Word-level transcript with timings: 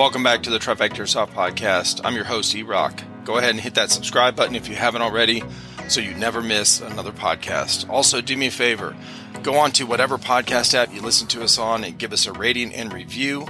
Welcome 0.00 0.22
back 0.22 0.44
to 0.44 0.50
the 0.50 0.58
Trifecta 0.58 1.06
Soft 1.06 1.34
Podcast. 1.34 2.00
I'm 2.04 2.14
your 2.14 2.24
host, 2.24 2.54
E 2.54 2.62
Rock. 2.62 3.02
Go 3.26 3.36
ahead 3.36 3.50
and 3.50 3.60
hit 3.60 3.74
that 3.74 3.90
subscribe 3.90 4.34
button 4.34 4.56
if 4.56 4.66
you 4.66 4.74
haven't 4.74 5.02
already 5.02 5.42
so 5.90 6.00
you 6.00 6.14
never 6.14 6.40
miss 6.40 6.80
another 6.80 7.12
podcast. 7.12 7.86
Also, 7.90 8.22
do 8.22 8.34
me 8.34 8.46
a 8.46 8.50
favor 8.50 8.96
go 9.42 9.56
on 9.58 9.72
to 9.72 9.84
whatever 9.84 10.16
podcast 10.16 10.72
app 10.72 10.94
you 10.94 11.02
listen 11.02 11.26
to 11.28 11.42
us 11.42 11.58
on 11.58 11.84
and 11.84 11.98
give 11.98 12.14
us 12.14 12.24
a 12.26 12.32
rating 12.32 12.72
and 12.72 12.94
review. 12.94 13.46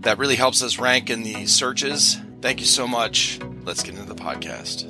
That 0.00 0.16
really 0.16 0.36
helps 0.36 0.62
us 0.62 0.78
rank 0.78 1.10
in 1.10 1.22
the 1.22 1.44
searches. 1.44 2.16
Thank 2.40 2.60
you 2.60 2.66
so 2.66 2.88
much. 2.88 3.38
Let's 3.64 3.82
get 3.82 3.94
into 3.94 4.08
the 4.08 4.14
podcast. 4.14 4.88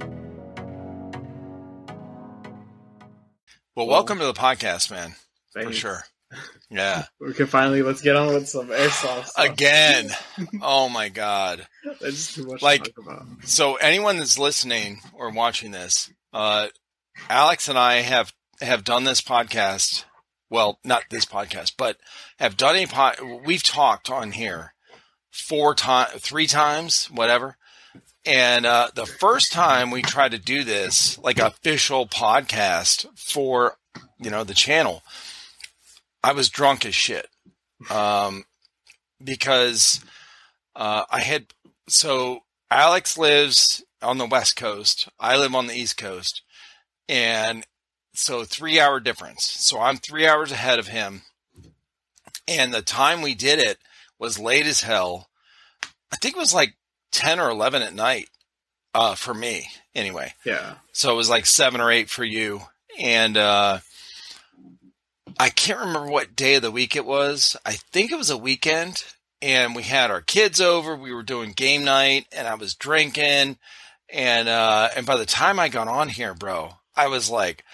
Well, 3.74 3.88
welcome 3.88 4.20
to 4.20 4.26
the 4.26 4.32
podcast, 4.32 4.92
man. 4.92 5.16
Thanks. 5.52 5.70
For 5.70 5.76
sure. 5.76 6.04
Yeah. 6.70 7.04
We 7.20 7.34
can 7.34 7.46
finally 7.46 7.82
let's 7.82 8.00
get 8.00 8.14
on 8.16 8.32
with 8.32 8.48
some 8.48 8.68
airsoft 8.68 9.26
stuff. 9.26 9.44
Again. 9.44 10.10
Oh 10.62 10.88
my 10.88 11.08
god. 11.08 11.66
That's 12.00 12.34
too 12.34 12.46
much 12.46 12.62
Like- 12.62 12.84
to 12.84 12.92
talk 12.92 13.04
about. 13.04 13.26
So 13.44 13.74
anyone 13.76 14.18
that's 14.18 14.38
listening 14.38 15.00
or 15.12 15.30
watching 15.30 15.72
this, 15.72 16.12
uh, 16.32 16.68
Alex 17.28 17.68
and 17.68 17.78
I 17.78 17.96
have 18.02 18.32
have 18.60 18.84
done 18.84 19.04
this 19.04 19.20
podcast. 19.20 20.04
Well, 20.48 20.78
not 20.84 21.02
this 21.10 21.24
podcast, 21.24 21.74
but 21.76 21.96
have 22.38 22.56
done 22.56 22.76
a 22.76 22.86
pod. 22.86 23.16
We've 23.44 23.62
talked 23.62 24.10
on 24.10 24.32
here 24.32 24.74
four 25.30 25.74
times, 25.74 26.12
three 26.20 26.46
times, 26.46 27.06
whatever. 27.06 27.56
And 28.26 28.66
uh, 28.66 28.88
the 28.94 29.06
first 29.06 29.52
time 29.52 29.90
we 29.90 30.02
tried 30.02 30.32
to 30.32 30.38
do 30.38 30.62
this, 30.64 31.18
like 31.18 31.38
official 31.38 32.06
podcast 32.06 33.06
for 33.16 33.76
you 34.20 34.30
know 34.30 34.44
the 34.44 34.54
channel, 34.54 35.02
I 36.22 36.32
was 36.32 36.48
drunk 36.48 36.84
as 36.84 36.94
shit, 36.94 37.28
um, 37.90 38.44
because 39.22 40.04
uh, 40.76 41.04
I 41.10 41.20
had 41.20 41.46
so 41.88 42.40
Alex 42.70 43.18
lives 43.18 43.82
on 44.02 44.18
the 44.18 44.26
West 44.26 44.56
Coast. 44.56 45.08
I 45.18 45.36
live 45.36 45.54
on 45.54 45.66
the 45.66 45.74
East 45.74 45.96
Coast. 45.96 46.42
And 47.08 47.66
so 48.14 48.44
three 48.44 48.78
hour 48.78 49.00
difference. 49.00 49.44
So 49.44 49.80
I'm 49.80 49.96
three 49.96 50.26
hours 50.26 50.52
ahead 50.52 50.78
of 50.78 50.88
him. 50.88 51.22
And 52.46 52.72
the 52.72 52.82
time 52.82 53.22
we 53.22 53.34
did 53.34 53.58
it 53.58 53.78
was 54.18 54.38
late 54.38 54.66
as 54.66 54.82
hell. 54.82 55.28
I 56.12 56.16
think 56.16 56.36
it 56.36 56.40
was 56.40 56.54
like 56.54 56.74
10 57.12 57.38
or 57.38 57.50
11 57.50 57.82
at 57.82 57.94
night, 57.94 58.28
uh, 58.94 59.14
for 59.14 59.34
me 59.34 59.68
anyway. 59.94 60.34
Yeah. 60.44 60.74
So 60.92 61.12
it 61.12 61.16
was 61.16 61.30
like 61.30 61.46
seven 61.46 61.80
or 61.80 61.90
eight 61.90 62.10
for 62.10 62.24
you. 62.24 62.62
And, 62.98 63.36
uh, 63.36 63.78
I 65.38 65.50
can't 65.50 65.80
remember 65.80 66.10
what 66.10 66.36
day 66.36 66.56
of 66.56 66.62
the 66.62 66.70
week 66.70 66.96
it 66.96 67.04
was. 67.04 67.56
I 67.64 67.72
think 67.72 68.10
it 68.10 68.18
was 68.18 68.30
a 68.30 68.36
weekend 68.36 69.04
and 69.42 69.74
we 69.74 69.82
had 69.82 70.10
our 70.10 70.20
kids 70.20 70.60
over. 70.60 70.94
We 70.94 71.14
were 71.14 71.22
doing 71.22 71.52
game 71.52 71.84
night 71.84 72.26
and 72.32 72.46
I 72.46 72.54
was 72.54 72.74
drinking. 72.74 73.58
And, 74.12 74.48
uh, 74.48 74.88
and 74.96 75.06
by 75.06 75.16
the 75.16 75.26
time 75.26 75.60
I 75.60 75.68
got 75.68 75.88
on 75.88 76.08
here, 76.08 76.34
bro, 76.34 76.72
I 76.96 77.08
was 77.08 77.30
like, 77.30 77.64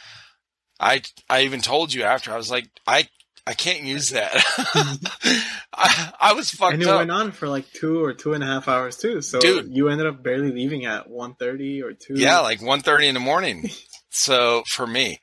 I, 0.78 1.02
I 1.28 1.42
even 1.42 1.60
told 1.62 1.92
you 1.92 2.02
after, 2.02 2.32
I 2.32 2.36
was 2.36 2.50
like, 2.50 2.68
I, 2.86 3.08
I 3.46 3.54
can't 3.54 3.84
use 3.84 4.10
that. 4.10 4.32
I, 5.72 6.12
I 6.20 6.32
was 6.32 6.50
fucked 6.50 6.74
and 6.74 6.82
it 6.82 6.88
up. 6.88 6.98
went 6.98 7.10
on 7.10 7.32
for 7.32 7.48
like 7.48 7.70
two 7.72 8.02
or 8.04 8.12
two 8.12 8.34
and 8.34 8.42
a 8.42 8.46
half 8.46 8.68
hours 8.68 8.96
too. 8.96 9.22
So 9.22 9.38
Dude. 9.40 9.74
you 9.74 9.88
ended 9.88 10.06
up 10.06 10.22
barely 10.22 10.50
leaving 10.50 10.84
at 10.84 11.08
1.30 11.08 11.82
or 11.82 11.92
two. 11.92 12.14
Yeah, 12.14 12.40
like 12.40 12.60
1.30 12.60 13.04
in 13.04 13.14
the 13.14 13.20
morning. 13.20 13.70
so 14.10 14.64
for 14.66 14.86
me, 14.86 15.20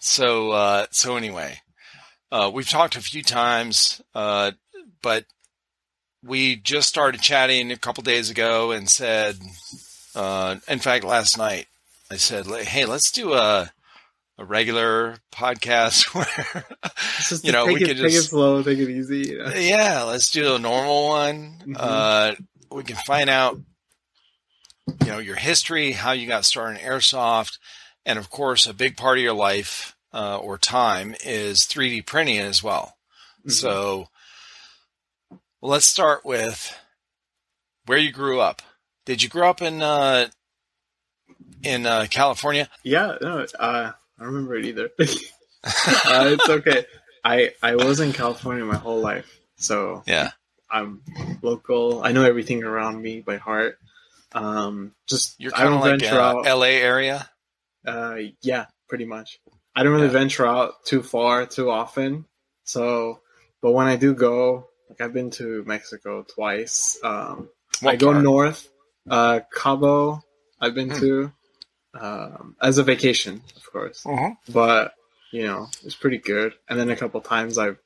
so 0.00 0.52
uh, 0.52 0.86
so 0.90 1.16
anyway, 1.16 1.58
uh, 2.32 2.50
we've 2.52 2.68
talked 2.68 2.96
a 2.96 3.00
few 3.00 3.22
times, 3.22 4.00
uh, 4.14 4.52
but 5.02 5.24
we 6.24 6.56
just 6.56 6.88
started 6.88 7.20
chatting 7.20 7.70
a 7.70 7.76
couple 7.76 8.02
days 8.02 8.30
ago 8.30 8.72
and 8.72 8.88
said, 8.88 9.36
uh, 10.14 10.56
in 10.68 10.78
fact, 10.78 11.04
last 11.04 11.38
night 11.38 11.66
I 12.10 12.16
said, 12.16 12.46
"Hey, 12.46 12.84
let's 12.84 13.10
do 13.10 13.34
a 13.34 13.70
a 14.38 14.44
regular 14.44 15.16
podcast 15.32 16.14
where, 16.14 16.64
you 17.42 17.52
know, 17.52 17.66
we 17.66 17.76
it, 17.76 17.86
could 17.86 17.96
take 17.96 18.12
it 18.12 18.22
slow, 18.22 18.62
take 18.62 18.78
it 18.78 18.90
easy. 18.90 19.30
You 19.30 19.38
know? 19.38 19.48
yeah, 19.54 20.02
let's 20.02 20.30
do 20.30 20.54
a 20.54 20.58
normal 20.58 21.08
one. 21.08 21.58
Mhm. 21.66 21.76
Uh, 21.78 22.34
we 22.70 22.84
can 22.84 22.96
find 22.96 23.30
out, 23.30 23.58
you 24.86 25.06
know, 25.06 25.18
your 25.18 25.36
history, 25.36 25.92
how 25.92 26.12
you 26.12 26.26
got 26.26 26.44
started 26.44 26.80
in 26.80 26.86
airsoft, 26.86 27.58
and 28.04 28.18
of 28.18 28.28
course, 28.28 28.66
a 28.66 28.74
big 28.74 28.96
part 28.96 29.18
of 29.18 29.24
your 29.24 29.32
life 29.32 29.95
uh, 30.16 30.38
or 30.38 30.56
time 30.56 31.14
is 31.24 31.60
3D 31.66 32.06
printing 32.06 32.38
as 32.38 32.62
well. 32.62 32.96
Mhm. 33.46 33.52
So, 33.52 34.08
let's 35.60 35.84
start 35.86 36.24
with 36.24 36.74
where 37.84 37.98
you 37.98 38.12
grew 38.12 38.40
up. 38.40 38.62
Did 39.04 39.22
you 39.22 39.28
grow 39.28 39.50
up 39.50 39.60
in 39.60 39.82
uh, 39.82 40.28
in 41.62 41.86
uh, 41.86 42.06
California? 42.10 42.68
Yeah, 42.82 43.16
no, 43.20 43.46
uh, 43.58 43.92
I 44.18 44.22
don't 44.22 44.32
remember 44.32 44.56
it 44.56 44.64
either. 44.64 44.90
uh, 44.98 46.30
it's 46.32 46.48
okay. 46.48 46.86
I 47.24 47.52
I 47.62 47.74
was 47.76 48.00
in 48.00 48.12
California 48.12 48.64
my 48.64 48.76
whole 48.76 49.00
life, 49.00 49.40
so 49.56 50.02
Yeah. 50.06 50.30
I'm 50.68 51.02
local. 51.42 52.02
I 52.02 52.10
know 52.12 52.24
everything 52.24 52.64
around 52.64 53.00
me 53.00 53.20
by 53.20 53.36
heart. 53.36 53.78
Um, 54.32 54.92
just 55.06 55.38
You're 55.38 55.52
kind 55.52 55.74
of 55.74 55.80
like 55.80 56.02
uh. 56.02 56.42
LA 56.44 56.82
area. 56.82 57.28
Uh, 57.86 58.18
yeah, 58.42 58.66
pretty 58.88 59.04
much. 59.04 59.38
I 59.76 59.82
don't 59.82 59.92
really 59.92 60.06
Yeah. 60.06 60.12
venture 60.12 60.46
out 60.46 60.84
too 60.84 61.02
far 61.02 61.46
too 61.46 61.70
often. 61.70 62.24
So, 62.64 63.20
but 63.62 63.72
when 63.72 63.86
I 63.86 63.96
do 63.96 64.14
go, 64.14 64.68
like 64.88 65.00
I've 65.00 65.12
been 65.12 65.30
to 65.32 65.62
Mexico 65.64 66.22
twice. 66.24 66.98
Um, 67.04 67.50
What 67.80 67.92
I 67.92 67.96
go 67.96 68.12
part? 68.12 68.24
north. 68.24 68.68
Uh, 69.08 69.40
Cabo, 69.54 70.22
I've 70.60 70.74
been 70.74 70.90
Hmm. 70.90 71.00
to 71.00 71.32
um, 71.94 72.56
as 72.60 72.76
a 72.78 72.82
vacation, 72.82 73.42
of 73.56 73.70
course. 73.72 74.02
Mhm. 74.04 74.36
But 74.48 74.94
you 75.30 75.42
know, 75.46 75.68
it's 75.84 75.94
pretty 75.94 76.18
good. 76.18 76.54
And 76.68 76.78
then 76.78 76.90
a 76.90 76.96
couple 76.96 77.20
times 77.20 77.58
I 77.58 77.76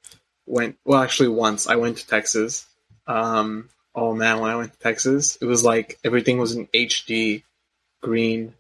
went. 0.47 0.79
Well, 0.85 1.01
actually, 1.03 1.29
once 1.29 1.67
I 1.67 1.77
went 1.77 1.99
to 1.99 2.07
Texas. 2.07 2.67
Um, 3.07 3.69
oh 3.95 4.15
man, 4.15 4.41
when 4.41 4.51
I 4.51 4.57
went 4.57 4.73
to 4.73 4.79
Texas, 4.79 5.37
it 5.41 5.45
was 5.47 5.65
like 5.65 5.99
everything 6.05 6.39
was 6.39 6.55
in 6.55 6.67
HD, 6.75 7.43
green. 8.03 8.55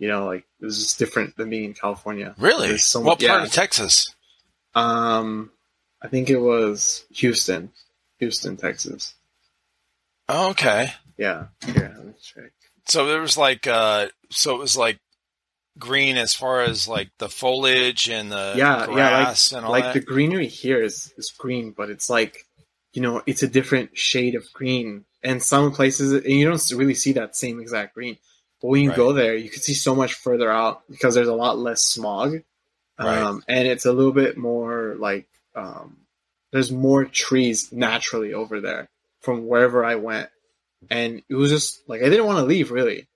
You 0.00 0.08
know, 0.08 0.24
like 0.26 0.44
it 0.60 0.64
was 0.64 0.82
just 0.82 0.98
different 0.98 1.36
than 1.36 1.50
being 1.50 1.64
in 1.64 1.74
California. 1.74 2.34
Really? 2.38 2.78
So 2.78 2.98
what 3.00 3.20
much- 3.20 3.28
part 3.28 3.40
yeah. 3.42 3.46
of 3.46 3.52
Texas? 3.52 4.12
Um, 4.74 5.50
I 6.02 6.08
think 6.08 6.30
it 6.30 6.38
was 6.38 7.04
Houston, 7.12 7.70
Houston, 8.18 8.56
Texas. 8.56 9.14
Oh, 10.28 10.50
okay. 10.50 10.92
Yeah, 11.18 11.46
yeah. 11.66 11.92
Let 11.96 12.06
me 12.06 12.12
check. 12.22 12.52
So 12.88 13.06
there 13.06 13.20
was 13.20 13.36
like, 13.36 13.66
uh, 13.66 14.08
so 14.30 14.54
it 14.54 14.58
was 14.58 14.76
like 14.76 14.98
green 15.78 16.16
as 16.16 16.34
far 16.34 16.62
as 16.62 16.88
like 16.88 17.10
the 17.18 17.28
foliage 17.28 18.08
and 18.08 18.32
the 18.32 18.54
Yeah, 18.56 18.78
yeah, 18.78 18.86
like- 18.86 18.90
grass 18.90 19.52
and 19.52 19.64
all 19.66 19.70
like 19.72 19.84
that. 19.84 19.94
the 19.94 20.00
greenery 20.00 20.46
here 20.46 20.82
is 20.82 21.12
is 21.18 21.30
green, 21.36 21.72
but 21.76 21.90
it's 21.90 22.08
like 22.08 22.38
you 22.94 23.02
know 23.02 23.22
it's 23.26 23.42
a 23.42 23.48
different 23.48 23.96
shade 23.98 24.34
of 24.34 24.50
green. 24.54 25.04
And 25.22 25.42
some 25.42 25.72
places, 25.72 26.12
and 26.14 26.24
you 26.32 26.48
don't 26.48 26.72
really 26.74 26.94
see 26.94 27.12
that 27.12 27.36
same 27.36 27.60
exact 27.60 27.92
green. 27.94 28.16
But 28.60 28.68
when 28.68 28.82
you 28.82 28.90
Right. 28.90 28.96
go 28.96 29.12
there, 29.12 29.34
you 29.36 29.48
can 29.50 29.62
see 29.62 29.74
so 29.74 29.94
much 29.94 30.14
further 30.14 30.50
out 30.50 30.82
because 30.90 31.14
there's 31.14 31.28
a 31.28 31.34
lot 31.34 31.58
less 31.58 31.82
smog, 31.82 32.42
Right. 32.98 33.22
um, 33.22 33.42
and 33.48 33.66
it's 33.66 33.86
a 33.86 33.92
little 33.92 34.12
bit 34.12 34.36
more 34.36 34.94
like 34.98 35.26
um, 35.54 35.96
there's 36.52 36.70
more 36.70 37.04
trees 37.04 37.72
naturally 37.72 38.34
over 38.34 38.60
there 38.60 38.88
from 39.20 39.46
wherever 39.46 39.84
I 39.84 39.94
went, 39.96 40.28
and 40.90 41.22
it 41.28 41.34
was 41.34 41.50
just 41.50 41.88
like 41.88 42.02
I 42.02 42.08
didn't 42.10 42.26
want 42.26 42.38
to 42.38 42.44
leave 42.44 42.70
really, 42.70 43.08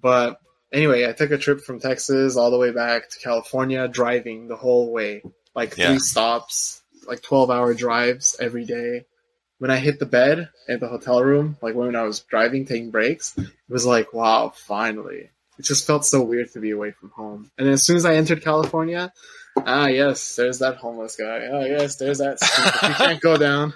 but 0.00 0.38
anyway, 0.72 1.08
I 1.08 1.12
took 1.12 1.30
a 1.32 1.38
trip 1.38 1.60
from 1.62 1.80
Texas 1.80 2.36
all 2.36 2.50
the 2.50 2.58
way 2.58 2.70
back 2.70 3.10
to 3.10 3.18
California, 3.18 3.88
driving 3.88 4.46
the 4.48 4.56
whole 4.56 4.92
way, 4.92 5.22
like 5.54 5.76
Yeah. 5.76 5.88
three 5.88 5.98
stops, 5.98 6.80
like 7.06 7.22
twelve 7.22 7.50
hour 7.50 7.74
drives 7.74 8.36
every 8.40 8.64
day. 8.64 9.04
When 9.62 9.70
I 9.70 9.76
hit 9.76 10.00
the 10.00 10.06
bed 10.06 10.48
at 10.68 10.80
the 10.80 10.88
hotel 10.88 11.22
room, 11.22 11.56
like 11.62 11.76
when 11.76 11.94
I 11.94 12.02
was 12.02 12.18
driving, 12.18 12.66
taking 12.66 12.90
breaks, 12.90 13.38
it 13.38 13.46
was 13.68 13.86
like, 13.86 14.12
wow, 14.12 14.52
finally. 14.52 15.30
It 15.56 15.64
just 15.64 15.86
felt 15.86 16.04
so 16.04 16.20
weird 16.20 16.50
to 16.54 16.58
be 16.58 16.72
away 16.72 16.90
from 16.90 17.10
home. 17.10 17.48
And 17.56 17.68
as 17.68 17.84
soon 17.84 17.94
as 17.94 18.04
I 18.04 18.16
entered 18.16 18.42
California, 18.42 19.12
ah, 19.56 19.86
yes, 19.86 20.34
there's 20.34 20.58
that 20.58 20.78
homeless 20.78 21.14
guy. 21.14 21.46
Oh, 21.48 21.64
yes, 21.64 21.94
there's 21.94 22.18
that. 22.18 22.40
you 22.82 22.94
can't 22.94 23.20
go 23.20 23.36
down. 23.36 23.72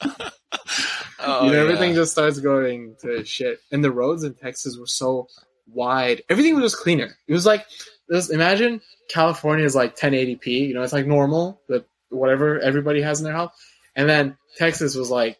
oh, 0.00 1.44
you 1.44 1.50
know, 1.50 1.52
yeah. 1.52 1.58
everything 1.58 1.92
just 1.92 2.12
starts 2.12 2.40
going 2.40 2.96
to 3.02 3.22
shit. 3.26 3.60
And 3.70 3.84
the 3.84 3.92
roads 3.92 4.24
in 4.24 4.32
Texas 4.32 4.78
were 4.78 4.86
so 4.86 5.28
wide. 5.68 6.22
Everything 6.30 6.54
was 6.54 6.72
just 6.72 6.82
cleaner. 6.82 7.14
It 7.28 7.34
was 7.34 7.44
like, 7.44 7.66
just 8.10 8.32
imagine 8.32 8.80
California 9.10 9.66
is 9.66 9.74
like 9.74 9.98
1080p. 9.98 10.46
You 10.46 10.72
know, 10.72 10.82
it's 10.82 10.94
like 10.94 11.06
normal, 11.06 11.60
the 11.68 11.84
whatever 12.08 12.58
everybody 12.58 13.02
has 13.02 13.20
in 13.20 13.24
their 13.24 13.34
house. 13.34 13.52
And 13.96 14.08
then 14.08 14.36
Texas 14.56 14.94
was 14.94 15.10
like 15.10 15.38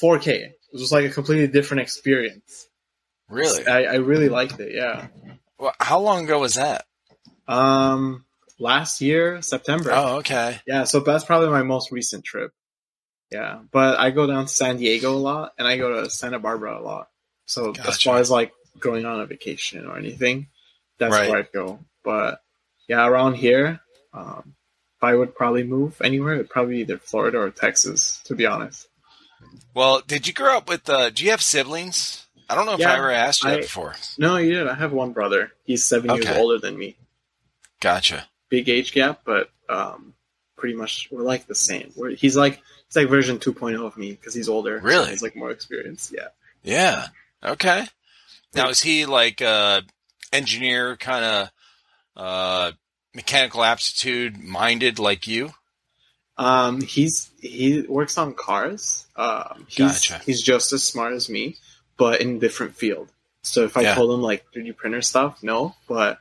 4K. 0.00 0.28
It 0.28 0.54
was 0.72 0.92
like 0.92 1.04
a 1.04 1.10
completely 1.10 1.48
different 1.48 1.82
experience. 1.82 2.66
really. 3.28 3.66
I, 3.66 3.84
I 3.84 3.94
really 3.96 4.28
liked 4.28 4.58
it. 4.60 4.74
Yeah. 4.74 5.08
Well, 5.58 5.74
how 5.78 6.00
long 6.00 6.24
ago 6.24 6.38
was 6.40 6.54
that? 6.54 6.84
Um, 7.48 8.24
last 8.58 9.00
year 9.00 9.42
September. 9.42 9.90
Oh, 9.92 10.16
okay. 10.18 10.60
Yeah, 10.66 10.84
so 10.84 11.00
that's 11.00 11.24
probably 11.24 11.48
my 11.50 11.62
most 11.62 11.90
recent 11.92 12.24
trip. 12.24 12.52
Yeah, 13.30 13.60
but 13.70 13.98
I 13.98 14.10
go 14.10 14.26
down 14.26 14.46
to 14.46 14.52
San 14.52 14.76
Diego 14.78 15.12
a 15.12 15.18
lot, 15.18 15.52
and 15.58 15.66
I 15.68 15.76
go 15.76 16.02
to 16.02 16.10
Santa 16.10 16.38
Barbara 16.40 16.80
a 16.80 16.82
lot. 16.82 17.08
So 17.46 17.70
as 17.70 17.76
Gotcha. 17.76 18.08
far 18.08 18.18
as 18.18 18.30
like 18.30 18.52
going 18.80 19.04
on 19.06 19.20
a 19.20 19.26
vacation 19.26 19.86
or 19.86 19.96
anything, 19.98 20.48
that's 20.98 21.12
Right. 21.12 21.30
where 21.30 21.38
I'd 21.40 21.52
go. 21.52 21.78
But 22.02 22.40
yeah, 22.88 23.06
around 23.06 23.34
here, 23.34 23.80
um, 24.12 24.54
I 25.02 25.14
would 25.14 25.34
probably 25.34 25.62
move 25.64 26.00
anywhere, 26.02 26.34
it'd 26.34 26.50
probably 26.50 26.74
be 26.76 26.80
either 26.80 26.98
Florida 26.98 27.38
or 27.38 27.50
Texas. 27.50 28.20
To 28.24 28.34
be 28.34 28.46
honest. 28.46 28.86
Well, 29.74 30.02
did 30.06 30.26
you 30.26 30.32
grow 30.32 30.56
up 30.58 30.68
with? 30.68 30.88
Uh, 30.88 31.10
do 31.10 31.24
you 31.24 31.30
have 31.30 31.42
siblings? 31.42 32.26
I 32.48 32.54
don't 32.56 32.66
know 32.66 32.74
if 32.74 32.80
Yeah, 32.80 32.92
I 32.92 32.96
ever 32.96 33.10
asked 33.12 33.44
you 33.44 33.50
that 33.50 33.60
before. 33.62 33.94
No, 34.18 34.36
you 34.36 34.52
did. 34.54 34.66
I 34.66 34.74
have 34.74 34.92
one 34.92 35.12
brother. 35.12 35.52
He's 35.64 35.84
seven 35.84 36.12
years 36.14 36.26
older 36.28 36.58
than 36.58 36.76
me. 36.76 36.96
Gotcha. 37.80 38.26
Big 38.48 38.68
age 38.68 38.92
gap, 38.92 39.20
but 39.24 39.50
um, 39.68 40.14
pretty 40.56 40.74
much 40.74 41.08
we're 41.12 41.22
like 41.22 41.46
the 41.46 41.54
same. 41.54 41.92
We're, 41.96 42.10
he's 42.10 42.36
like 42.36 42.60
he's 42.88 42.96
like 42.96 43.08
version 43.08 43.38
2.0 43.38 43.86
of 43.86 43.96
me 43.96 44.10
because 44.10 44.34
he's 44.34 44.48
older. 44.48 44.80
so 44.80 44.84
Really? 44.84 45.10
he's 45.10 45.22
like 45.22 45.36
more 45.36 45.52
experienced. 45.52 46.12
Yeah. 46.12 46.28
Yeah. 46.64 47.06
Okay. 47.44 47.84
Now 48.54 48.68
is 48.68 48.80
he 48.82 49.06
like 49.06 49.40
uh 49.40 49.82
engineer 50.32 50.96
kind 50.96 51.24
of 51.24 51.50
uh 52.16 52.72
mechanical 53.14 53.64
aptitude 53.64 54.38
minded 54.42 54.98
like 54.98 55.26
you? 55.26 55.52
Um, 56.36 56.80
he's 56.80 57.30
he 57.40 57.82
works 57.82 58.16
on 58.16 58.34
cars. 58.34 59.06
Um, 59.16 59.66
he's 59.68 60.04
Gotcha. 60.04 60.22
he's 60.24 60.42
just 60.42 60.72
as 60.72 60.82
smart 60.82 61.12
as 61.12 61.28
me, 61.28 61.56
but 61.98 62.20
in 62.20 62.38
different 62.38 62.76
field. 62.76 63.10
So 63.42 63.64
if 63.64 63.76
I 63.76 63.82
Yeah. 63.82 63.94
told 63.94 64.12
him 64.12 64.22
like 64.22 64.44
3D 64.54 64.76
printer 64.76 65.02
stuff, 65.02 65.42
no, 65.42 65.74
but 65.88 66.18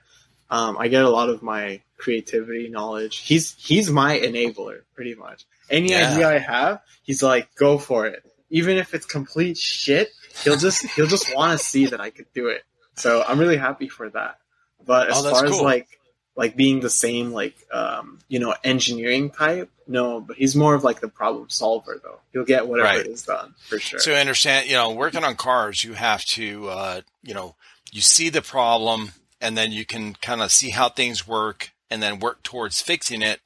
um, 0.49 0.77
I 0.77 0.87
get 0.87 1.03
a 1.05 1.09
lot 1.09 1.29
of 1.29 1.41
my 1.43 1.81
creativity 1.97 2.69
knowledge. 2.69 3.17
He's 3.19 3.55
he's 3.57 3.89
my 3.89 4.17
enabler, 4.19 4.81
pretty 4.95 5.15
much. 5.15 5.45
Any 5.69 5.91
Yeah. 5.91 6.11
idea 6.11 6.27
I 6.27 6.39
have, 6.39 6.81
he's 7.03 7.21
like, 7.23 7.53
go 7.55 7.77
for 7.77 8.07
it. 8.07 8.23
Even 8.49 8.77
if 8.77 8.93
it's 8.93 9.05
complete 9.05 9.57
shit, 9.57 10.09
he'll 10.43 10.57
just 10.57 10.83
he'll 10.95 11.07
just 11.07 11.33
want 11.35 11.57
to 11.57 11.63
see 11.63 11.85
that 11.87 12.01
I 12.01 12.09
could 12.09 12.25
do 12.33 12.47
it. 12.47 12.63
So 12.95 13.23
I'm 13.25 13.39
really 13.39 13.57
happy 13.57 13.87
for 13.87 14.09
that. 14.09 14.39
But 14.85 15.09
as 15.09 15.17
Oh, 15.17 15.29
far 15.29 15.45
as 15.45 15.61
like 15.61 15.98
like 16.39 16.55
being 16.55 16.79
the 16.79 16.89
same 16.89 17.31
like 17.31 17.55
um 17.69 18.17
you 18.29 18.39
know 18.39 18.55
engineering 18.63 19.29
type, 19.29 19.69
no, 19.87 20.21
but 20.21 20.37
he's 20.37 20.55
more 20.55 20.73
of 20.73 20.85
like 20.85 21.01
the 21.01 21.09
problem 21.09 21.49
solver 21.49 21.99
though. 22.01 22.19
He'll 22.31 22.45
get 22.45 22.65
whatever 22.65 22.93
Right. 22.93 23.05
is 23.05 23.23
done 23.23 23.53
for 23.67 23.77
sure. 23.77 23.99
So 23.99 24.13
I 24.13 24.21
understand, 24.21 24.69
you 24.69 24.75
know, 24.75 24.91
working 24.91 25.25
on 25.25 25.35
cars, 25.35 25.83
you 25.83 25.93
have 25.93 26.23
to, 26.25 26.69
uh, 26.69 27.01
you 27.21 27.33
know, 27.33 27.55
you 27.91 27.99
see 27.99 28.29
the 28.29 28.41
problem 28.41 29.11
and 29.41 29.57
then 29.57 29.73
you 29.73 29.85
can 29.85 30.13
kind 30.13 30.41
of 30.41 30.51
see 30.51 30.69
how 30.69 30.87
things 30.87 31.27
work 31.27 31.71
and 31.89 32.01
then 32.01 32.19
work 32.19 32.41
towards 32.41 32.81
fixing 32.81 33.21
it. 33.21 33.41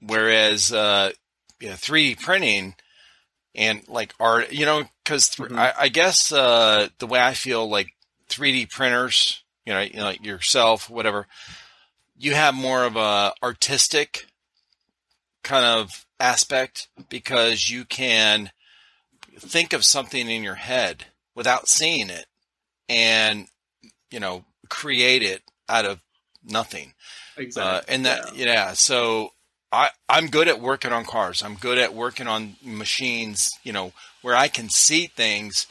Whereas, 0.00 0.72
uh, 0.72 1.10
you 1.58 1.68
know, 1.70 1.74
3D 1.74 2.20
printing 2.20 2.76
and 3.56 3.82
like 3.88 4.14
art, 4.20 4.52
you 4.52 4.66
know, 4.66 4.84
because 5.02 5.30
Mhm. 5.30 5.58
I, 5.58 5.72
I 5.80 5.88
guess 5.88 6.30
uh, 6.30 6.90
the 7.00 7.08
way 7.08 7.20
I 7.20 7.34
feel 7.34 7.68
like 7.68 7.88
3D 8.28 8.70
printers, 8.70 9.42
you 9.66 9.72
know, 9.72 9.80
you 9.80 9.96
know, 9.96 10.04
like 10.04 10.24
yourself, 10.24 10.88
whatever, 10.88 11.26
you 12.18 12.34
have 12.34 12.54
more 12.54 12.84
of 12.84 12.96
a 12.96 13.32
artistic 13.42 14.26
kind 15.42 15.64
of 15.64 16.06
aspect 16.20 16.88
because 17.08 17.68
you 17.68 17.84
can 17.84 18.50
think 19.38 19.72
of 19.72 19.84
something 19.84 20.28
in 20.28 20.42
your 20.42 20.54
head 20.54 21.04
without 21.34 21.68
seeing 21.68 22.08
it 22.08 22.26
and 22.88 23.46
you 24.10 24.20
know 24.20 24.44
create 24.70 25.22
it 25.22 25.42
out 25.68 25.84
of 25.84 26.00
nothing 26.44 26.94
exactly. 27.36 27.78
uh, 27.78 27.94
and 27.94 28.06
that 28.06 28.36
yeah. 28.36 28.72
so 28.72 29.30
i 29.72 29.90
i'm 30.08 30.28
good 30.28 30.46
at 30.48 30.60
working 30.60 30.92
on 30.92 31.04
cars 31.04 31.42
i'm 31.42 31.56
good 31.56 31.78
at 31.78 31.94
working 31.94 32.28
on 32.28 32.54
machines 32.62 33.50
you 33.64 33.72
know 33.72 33.92
where 34.22 34.36
i 34.36 34.46
can 34.48 34.68
see 34.68 35.06
things 35.06 35.66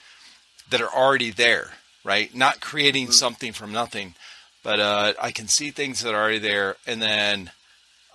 that 0.70 0.82
are 0.82 0.94
already 0.94 1.32
there 1.32 1.70
right 2.04 2.36
not 2.36 2.60
creating 2.60 3.08
Mhm. 3.08 3.14
something 3.14 3.54
from 3.54 3.72
nothing 3.72 4.14
but 4.64 4.80
uh, 4.80 5.14
i 5.22 5.32
can 5.32 5.48
see 5.48 5.70
things 5.72 6.02
that 6.02 6.14
are 6.14 6.22
already 6.22 6.40
there. 6.40 6.78
And 6.88 7.02
then 7.02 7.52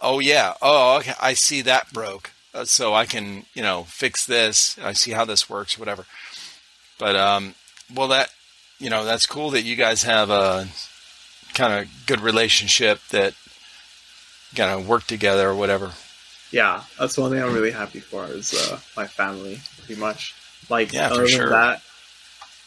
oh 0.03 0.19
yeah. 0.19 0.55
Oh 0.63 0.97
okay. 0.99 1.13
I 1.21 1.35
see 1.35 1.63
that 1.63 1.93
broke. 1.93 2.31
Uh, 2.55 2.65
so 2.65 2.95
i 2.95 3.05
can 3.07 3.45
you 3.55 3.63
know 3.63 3.85
fix 3.85 4.27
this. 4.27 4.79
I 4.79 4.93
see 4.95 5.13
how 5.13 5.25
this 5.25 5.49
works 5.51 5.79
whatever. 5.79 6.07
But 6.99 7.15
um 7.17 7.55
well 7.95 8.09
that 8.09 8.31
you 8.79 8.91
know 8.91 9.05
that's 9.05 9.27
cool 9.27 9.51
that 9.51 9.63
you 9.63 9.77
guys 9.77 10.03
have 10.05 10.31
a 10.31 10.67
kind 11.55 11.73
of 11.73 11.89
good 12.07 12.21
relationship 12.21 13.01
that 13.11 13.35
kind 14.55 14.71
of 14.79 14.89
work 14.89 15.05
together 15.07 15.49
or 15.49 15.55
whatever. 15.55 15.93
Yeah, 16.51 16.83
that's 16.99 17.19
one 17.19 17.31
thing 17.31 17.43
I'm 17.43 17.53
really 17.53 17.71
happy 17.73 18.01
for 18.01 18.25
is 18.27 18.55
uh, 18.55 18.79
my 18.97 19.07
family, 19.07 19.61
pretty 19.85 20.01
much. 20.01 20.35
Like, 20.71 20.93
Yeah, 20.95 21.09
for 21.09 21.15
other 21.15 21.23
than 21.25 21.31
sure. 21.31 21.49
that, 21.51 21.83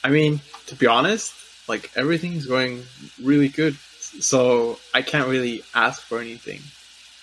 I 0.04 0.10
mean, 0.10 0.40
to 0.68 0.76
be 0.76 0.86
honest, 0.86 1.34
like 1.68 1.92
everything's 1.96 2.46
going 2.46 2.84
really 3.22 3.50
good, 3.50 3.76
so 3.76 4.80
I 4.94 5.02
can't 5.02 5.28
really 5.28 5.64
ask 5.74 6.02
for 6.02 6.20
anything. 6.20 6.62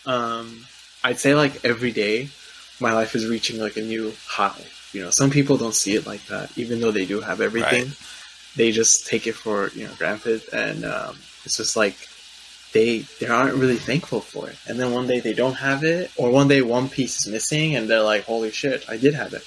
Um, 0.06 0.64
I'd 1.04 1.18
say 1.18 1.34
like 1.34 1.64
every 1.64 1.92
day, 1.92 2.28
my 2.80 2.92
life 2.92 3.14
is 3.14 3.26
reaching 3.26 3.60
like 3.60 3.76
a 3.76 3.82
new 3.82 4.12
high. 4.26 4.64
You 4.92 5.02
know, 5.04 5.10
some 5.10 5.30
people 5.30 5.56
don't 5.58 5.74
see 5.74 5.94
it 5.94 6.06
like 6.06 6.24
that, 6.26 6.56
even 6.56 6.80
though 6.80 6.90
they 6.90 7.04
do 7.04 7.20
have 7.20 7.40
everything. 7.40 7.86
Right. 7.86 8.02
They 8.56 8.72
just 8.72 9.06
take 9.06 9.26
it 9.26 9.34
for 9.34 9.68
you 9.74 9.86
know 9.86 9.92
granted, 9.98 10.42
and 10.52 10.84
um, 10.84 11.16
it's 11.44 11.56
just 11.56 11.76
like 11.76 11.96
they 12.72 13.00
they 13.20 13.26
aren't 13.26 13.54
really 13.54 13.76
thankful 13.76 14.20
for 14.20 14.48
it. 14.48 14.56
And 14.66 14.78
then 14.78 14.92
one 14.92 15.06
day 15.06 15.20
they 15.20 15.34
don't 15.34 15.54
have 15.54 15.84
it, 15.84 16.10
or 16.16 16.30
one 16.30 16.48
day 16.48 16.62
one 16.62 16.88
piece 16.88 17.18
is 17.20 17.32
missing, 17.32 17.76
and 17.76 17.88
they're 17.88 18.02
like, 18.02 18.24
"Holy 18.24 18.50
shit, 18.50 18.88
I 18.88 18.96
did 18.96 19.14
have 19.14 19.34
it." 19.34 19.44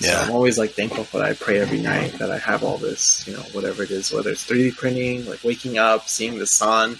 So 0.00 0.14
I'm 0.14 0.30
always 0.30 0.58
like 0.58 0.70
thankful 0.70 1.04
for 1.04 1.18
that. 1.18 1.30
I 1.30 1.34
pray 1.34 1.58
every 1.58 1.80
night 1.80 2.12
that 2.14 2.30
I 2.30 2.38
have 2.38 2.62
all 2.62 2.78
this, 2.78 3.26
you 3.26 3.32
know, 3.32 3.42
whatever 3.52 3.82
it 3.82 3.90
is, 3.90 4.12
whether 4.12 4.30
it's 4.30 4.48
3D 4.48 4.76
printing, 4.76 5.26
like 5.26 5.42
waking 5.42 5.76
up, 5.76 6.08
seeing 6.08 6.38
the 6.38 6.46
sun, 6.46 6.98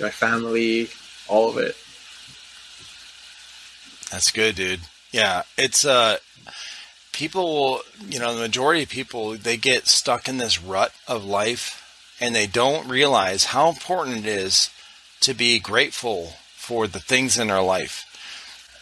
my 0.00 0.10
family, 0.10 0.88
all 1.28 1.48
of 1.48 1.58
it. 1.58 1.76
That's 4.10 4.32
good, 4.32 4.56
dude. 4.56 4.80
Yeah, 5.12 5.42
it's 5.56 5.84
uh 5.84 6.18
people 7.12 7.44
will, 7.44 7.80
you 8.08 8.18
know, 8.18 8.34
the 8.34 8.40
majority 8.40 8.82
of 8.82 8.88
people 8.88 9.32
they 9.32 9.56
get 9.56 9.86
stuck 9.86 10.28
in 10.28 10.38
this 10.38 10.60
rut 10.60 10.92
of 11.06 11.24
life 11.24 11.76
and 12.20 12.34
they 12.34 12.46
don't 12.46 12.88
realize 12.88 13.46
how 13.46 13.68
important 13.68 14.18
it 14.18 14.26
is 14.26 14.70
to 15.20 15.34
be 15.34 15.58
grateful 15.58 16.34
for 16.54 16.86
the 16.86 17.00
things 17.00 17.38
in 17.38 17.50
our 17.50 17.62
life. 17.62 18.06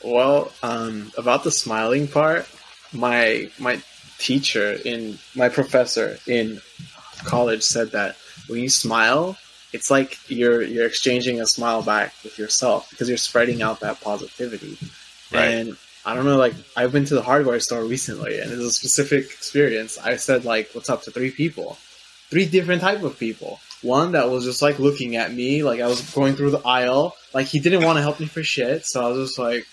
Well, 0.04 0.52
um, 0.62 1.12
about 1.18 1.44
the 1.44 1.50
smiling 1.50 2.06
part, 2.08 2.48
my 2.92 3.50
my 3.58 3.80
teacher 4.18 4.72
in 4.84 5.18
my 5.34 5.48
professor 5.48 6.18
in 6.26 6.60
college 7.24 7.62
said 7.62 7.92
that 7.92 8.16
when 8.48 8.60
you 8.60 8.68
smile, 8.68 9.36
it's 9.72 9.90
like 9.90 10.18
you're 10.28 10.62
you're 10.62 10.86
exchanging 10.86 11.40
a 11.40 11.46
smile 11.46 11.82
back 11.82 12.14
with 12.24 12.38
yourself 12.38 12.90
because 12.90 13.08
you're 13.08 13.18
spreading 13.18 13.62
out 13.62 13.80
that 13.80 14.00
positivity. 14.00 14.78
Right. 15.32 15.44
And 15.44 15.76
I 16.04 16.14
don't 16.14 16.24
know, 16.24 16.36
like 16.36 16.54
I've 16.76 16.92
been 16.92 17.04
to 17.06 17.14
the 17.14 17.22
hardware 17.22 17.60
store 17.60 17.84
recently, 17.84 18.40
and 18.40 18.50
it's 18.50 18.62
a 18.62 18.70
specific 18.70 19.26
experience. 19.26 19.98
I 19.98 20.16
said 20.16 20.44
like, 20.44 20.70
"What's 20.72 20.88
up?" 20.88 21.02
to 21.02 21.10
three 21.10 21.30
people, 21.30 21.76
three 22.30 22.46
different 22.46 22.80
type 22.80 23.02
of 23.02 23.18
people. 23.18 23.60
One 23.82 24.12
that 24.12 24.30
was 24.30 24.44
just 24.44 24.62
like 24.62 24.78
looking 24.78 25.16
at 25.16 25.32
me, 25.32 25.62
like 25.62 25.80
I 25.80 25.86
was 25.86 26.00
going 26.12 26.34
through 26.34 26.50
the 26.50 26.66
aisle, 26.66 27.14
like 27.34 27.46
he 27.46 27.60
didn't 27.60 27.84
want 27.84 27.96
to 27.98 28.02
help 28.02 28.18
me 28.20 28.26
for 28.26 28.42
shit. 28.42 28.86
So 28.86 29.04
I 29.04 29.10
was 29.10 29.28
just 29.28 29.38
like, 29.38 29.66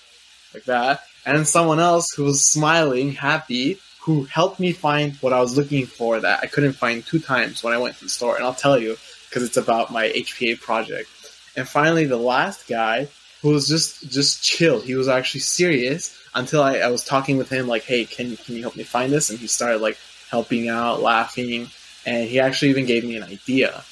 like 0.54 0.66
that. 0.66 1.04
And 1.26 1.48
someone 1.48 1.80
else 1.80 2.12
who 2.12 2.24
was 2.24 2.46
smiling, 2.46 3.12
happy, 3.12 3.80
who 4.02 4.26
helped 4.26 4.60
me 4.60 4.72
find 4.72 5.16
what 5.16 5.34
I 5.34 5.40
was 5.40 5.58
looking 5.58 5.88
for 5.88 6.20
that 6.20 6.42
I 6.44 6.48
couldn't 6.48 6.74
find 6.74 7.04
two 7.04 7.20
times 7.20 7.64
when 7.64 7.74
I 7.74 7.80
went 7.80 7.98
to 7.98 8.04
the 8.04 8.10
store. 8.10 8.36
And 8.36 8.46
I'll 8.46 8.54
tell 8.54 8.78
you 8.78 8.98
because 9.28 9.44
it's 9.44 9.58
about 9.58 9.92
my 9.92 10.10
HPA 10.10 10.62
project. 10.62 11.10
And 11.56 11.68
finally, 11.68 12.06
the 12.06 12.18
last 12.18 12.68
guy 12.68 13.08
who 13.46 13.50
was 13.50 13.68
just 13.68 14.10
just 14.10 14.44
chill. 14.44 14.82
He 14.82 14.96
was 14.96 15.08
actually 15.08 15.42
serious 15.42 16.18
until 16.34 16.64
I, 16.64 16.78
I 16.80 16.88
was 16.88 17.04
talking 17.04 17.38
with 17.38 17.50
him 17.50 17.68
like, 17.68 17.84
"Hey, 17.84 18.06
can 18.06 18.32
you 18.32 18.38
can 18.38 18.56
you 18.56 18.62
help 18.62 18.76
me 18.76 18.84
find 18.84 19.12
this?" 19.12 19.30
And 19.30 19.38
he 19.38 19.46
started 19.46 19.82
like 19.82 19.98
helping 20.32 20.68
out, 20.68 21.02
laughing, 21.02 21.68
and 22.06 22.28
he 22.28 22.40
actually 22.40 22.72
even 22.72 22.86
gave 22.88 23.04
me 23.04 23.18
an 23.18 23.24
idea. 23.24 23.84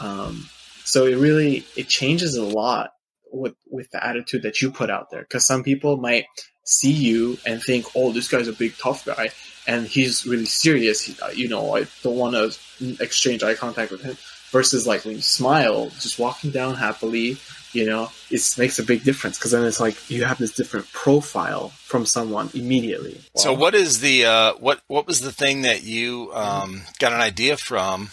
Um, 0.00 0.48
so 0.84 1.06
it 1.06 1.16
really 1.18 1.64
it 1.76 1.88
changes 1.88 2.36
a 2.36 2.42
lot 2.42 2.90
with 3.32 3.54
with 3.70 3.90
the 3.92 4.04
attitude 4.04 4.42
that 4.42 4.60
you 4.60 4.72
put 4.72 4.90
out 4.90 5.10
there 5.10 5.22
because 5.22 5.46
some 5.46 5.62
people 5.62 5.96
might 5.98 6.26
see 6.66 6.92
you 6.92 7.38
and 7.46 7.62
think, 7.62 7.86
"Oh, 7.94 8.12
this 8.12 8.28
guy's 8.28 8.48
a 8.48 8.52
big 8.52 8.76
tough 8.76 9.04
guy," 9.04 9.30
and 9.66 9.86
he's 9.86 10.26
really 10.26 10.46
serious. 10.46 11.00
He, 11.00 11.16
you 11.34 11.48
know, 11.48 11.76
I 11.76 11.86
don't 12.02 12.16
want 12.16 12.34
to 12.34 13.02
exchange 13.02 13.42
eye 13.42 13.54
contact 13.54 13.90
with 13.90 14.02
him. 14.02 14.16
Versus 14.52 14.86
like 14.86 15.04
when 15.04 15.16
you 15.16 15.22
smile, 15.22 15.90
just 15.90 16.20
walking 16.20 16.50
down 16.50 16.76
happily, 16.76 17.36
you 17.72 17.84
know, 17.84 18.10
it 18.30 18.54
makes 18.56 18.78
a 18.78 18.84
big 18.84 19.04
difference 19.04 19.38
because 19.38 19.50
then 19.50 19.64
it's 19.64 19.80
like 19.80 20.08
you 20.08 20.24
have 20.24 20.38
this 20.38 20.52
different 20.52 20.90
profile 20.92 21.70
from 21.70 22.06
someone 22.06 22.48
immediately. 22.54 23.20
So 23.36 23.52
what 23.52 23.74
is 23.74 24.00
the 24.00 24.24
uh, 24.24 24.54
what 24.54 24.80
what 24.86 25.06
was 25.06 25.20
the 25.20 25.32
thing 25.32 25.62
that 25.62 25.82
you 25.82 26.30
um, 26.32 26.82
got 26.98 27.12
an 27.12 27.20
idea 27.20 27.56
from 27.56 28.10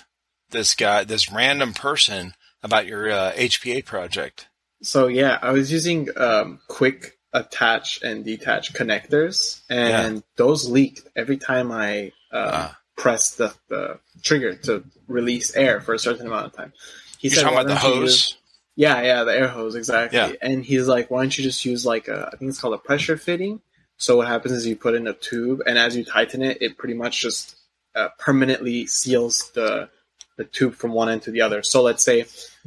this 0.49 0.75
guy, 0.75 1.03
this 1.03 1.31
random 1.31 1.73
person 1.73 2.33
about 2.61 2.87
your 2.87 3.11
uh, 3.11 3.31
HPA 3.33 3.85
project? 3.85 4.47
So 4.81 5.07
yeah, 5.07 5.39
I 5.41 5.51
was 5.51 5.71
using 5.71 6.09
um, 6.17 6.59
Quick 6.67 7.17
attach 7.33 8.01
and 8.03 8.23
detach 8.23 8.73
connectors, 8.73 9.61
and 9.69 10.23
those 10.35 10.69
leaked 10.69 11.01
every 11.15 11.37
time 11.37 11.71
I 11.71 12.11
uh, 12.31 12.49
Ah. 12.53 12.79
pressed 12.95 13.37
the, 13.37 13.53
the 13.69 13.99
trigger 14.21 14.55
to 14.55 14.83
release 15.07 15.55
air 15.55 15.81
for 15.81 15.93
a 15.93 15.99
certain 15.99 16.27
amount 16.27 16.45
of 16.47 16.53
time. 16.53 16.73
He 17.19 17.29
You're 17.29 17.41
talking 17.43 17.57
about 17.57 17.67
the 17.67 17.75
don't 17.89 18.01
use-" 18.01 18.31
hose? 18.31 18.37
Yeah, 18.75 19.01
yeah, 19.01 19.23
the 19.23 19.33
air 19.37 19.47
hose 19.47 19.75
exactly. 19.75 20.17
Yeah. 20.17 20.31
And 20.41 20.65
he's 20.65 20.87
like, 20.87 21.11
"Why 21.11 21.21
don't 21.21 21.37
you 21.37 21.43
just 21.43 21.63
use 21.65 21.85
like 21.85 22.07
a? 22.07 22.29
I 22.33 22.37
think 22.37 22.49
it's 22.49 22.59
called 22.59 22.73
a 22.73 22.79
pressure 22.79 23.17
fitting." 23.17 23.61
So 23.97 24.17
what 24.17 24.27
happens 24.27 24.53
is 24.53 24.65
you 24.67 24.75
put 24.75 24.95
in 24.95 25.07
a 25.07 25.13
tube, 25.13 25.61
and 25.67 25.77
as 25.77 25.95
you 25.95 26.03
tighten 26.03 26.41
it, 26.41 26.57
it 26.61 26.77
pretty 26.77 26.95
much 26.95 27.21
just 27.21 27.55
uh, 27.95 28.09
permanently 28.19 28.87
seals 28.87 29.51
the 29.53 29.89
the 30.37 30.43
tube 30.45 30.73
from 30.73 30.91
one 30.93 31.09
end 31.09 31.21
to 31.23 31.31
the 31.31 31.41
other. 31.41 31.61
So 31.61 31.83
let's 31.83 32.03
say, 32.03 32.25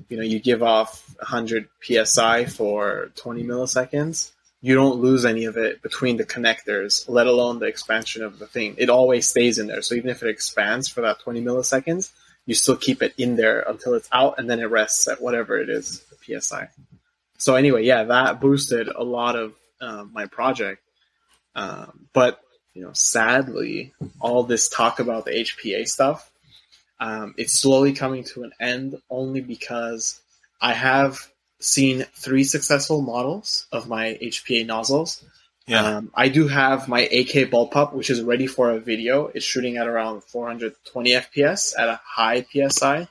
you 0.08 0.16
know, 0.16 0.22
you 0.22 0.38
give 0.38 0.62
off 0.62 1.02
100 1.18 1.68
psi 1.82 2.44
for 2.46 3.10
20 3.16 3.42
milliseconds. 3.42 4.30
You 4.66 4.74
don't 4.74 5.00
lose 5.00 5.24
any 5.24 5.44
of 5.44 5.56
it 5.56 5.80
between 5.80 6.16
the 6.16 6.24
connectors, 6.24 7.08
let 7.08 7.28
alone 7.28 7.60
the 7.60 7.66
expansion 7.66 8.24
of 8.24 8.40
the 8.40 8.48
thing. 8.48 8.74
It 8.78 8.90
always 8.90 9.28
stays 9.28 9.58
in 9.58 9.68
there. 9.68 9.80
So 9.80 9.94
even 9.94 10.10
if 10.10 10.24
it 10.24 10.28
expands 10.28 10.88
for 10.88 11.02
that 11.02 11.20
20 11.20 11.40
milliseconds, 11.40 12.10
you 12.46 12.54
still 12.56 12.74
keep 12.76 13.00
it 13.00 13.14
in 13.16 13.36
there 13.36 13.60
until 13.60 13.94
it's 13.94 14.08
out, 14.10 14.40
and 14.40 14.50
then 14.50 14.58
it 14.58 14.64
rests 14.64 15.06
at 15.06 15.22
whatever 15.22 15.56
it 15.56 15.68
is, 15.68 16.04
the 16.10 16.40
psi. 16.40 16.68
So 17.38 17.54
anyway, 17.54 17.84
yeah, 17.84 18.02
that 18.02 18.40
boosted 18.40 18.88
a 18.88 19.04
lot 19.04 19.36
of 19.36 19.54
um, 19.80 20.10
my 20.12 20.26
project. 20.26 20.82
Um, 21.54 22.08
but 22.12 22.40
you 22.74 22.82
know, 22.82 22.92
sadly, 22.92 23.94
all 24.18 24.42
this 24.42 24.68
talk 24.68 24.98
about 24.98 25.26
the 25.26 25.30
HPA 25.30 25.86
stuff, 25.86 26.28
um, 26.98 27.36
it's 27.38 27.52
slowly 27.52 27.92
coming 27.92 28.24
to 28.34 28.42
an 28.42 28.50
end 28.58 29.00
only 29.10 29.42
because 29.42 30.20
I 30.60 30.72
have 30.72 31.20
seen 31.60 32.04
three 32.14 32.44
successful 32.44 33.02
models 33.02 33.66
of 33.72 33.88
my 33.88 34.18
HPA 34.22 34.66
nozzles. 34.66 35.24
Yeah. 35.66 35.82
Um, 35.96 36.10
I 36.14 36.28
do 36.28 36.46
have 36.48 36.86
my 36.88 37.00
AK 37.00 37.50
bullpup, 37.50 37.92
which 37.92 38.10
is 38.10 38.22
ready 38.22 38.46
for 38.46 38.70
a 38.70 38.78
video. 38.78 39.26
It's 39.28 39.44
shooting 39.44 39.78
at 39.78 39.88
around 39.88 40.22
420 40.24 41.10
FPS 41.10 41.74
at 41.78 41.88
a 41.88 42.00
high 42.04 42.42
PSI. 42.52 43.08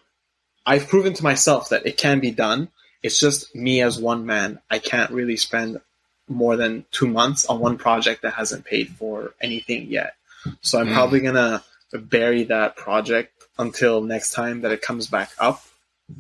I've 0.66 0.88
proven 0.88 1.14
to 1.14 1.24
myself 1.24 1.70
that 1.70 1.86
it 1.86 1.98
can 1.98 2.20
be 2.20 2.32
done. 2.32 2.70
It's 3.04 3.20
just 3.20 3.54
me 3.56 3.82
as 3.82 4.00
one 4.00 4.26
man. 4.26 4.60
I 4.72 4.80
can't 4.80 5.12
really 5.12 5.38
spend 5.38 5.82
more 6.28 6.56
than 6.56 6.86
two 6.92 7.08
months 7.08 7.46
on 7.46 7.60
one 7.60 7.78
project 7.78 8.22
that 8.24 8.34
hasn't 8.34 8.66
paid 8.66 8.90
for 8.90 9.34
anything 9.42 9.88
yet. 9.92 10.16
So 10.62 10.80
I'm 10.80 10.88
Mm. 10.88 10.94
probably 10.94 11.20
gonna 11.20 11.64
bury 11.94 12.46
that 12.46 12.76
project 12.78 13.32
until 13.60 14.02
next 14.02 14.32
time 14.32 14.62
that 14.62 14.72
it 14.72 14.82
comes 14.82 15.08
back 15.08 15.32
up. 15.40 15.62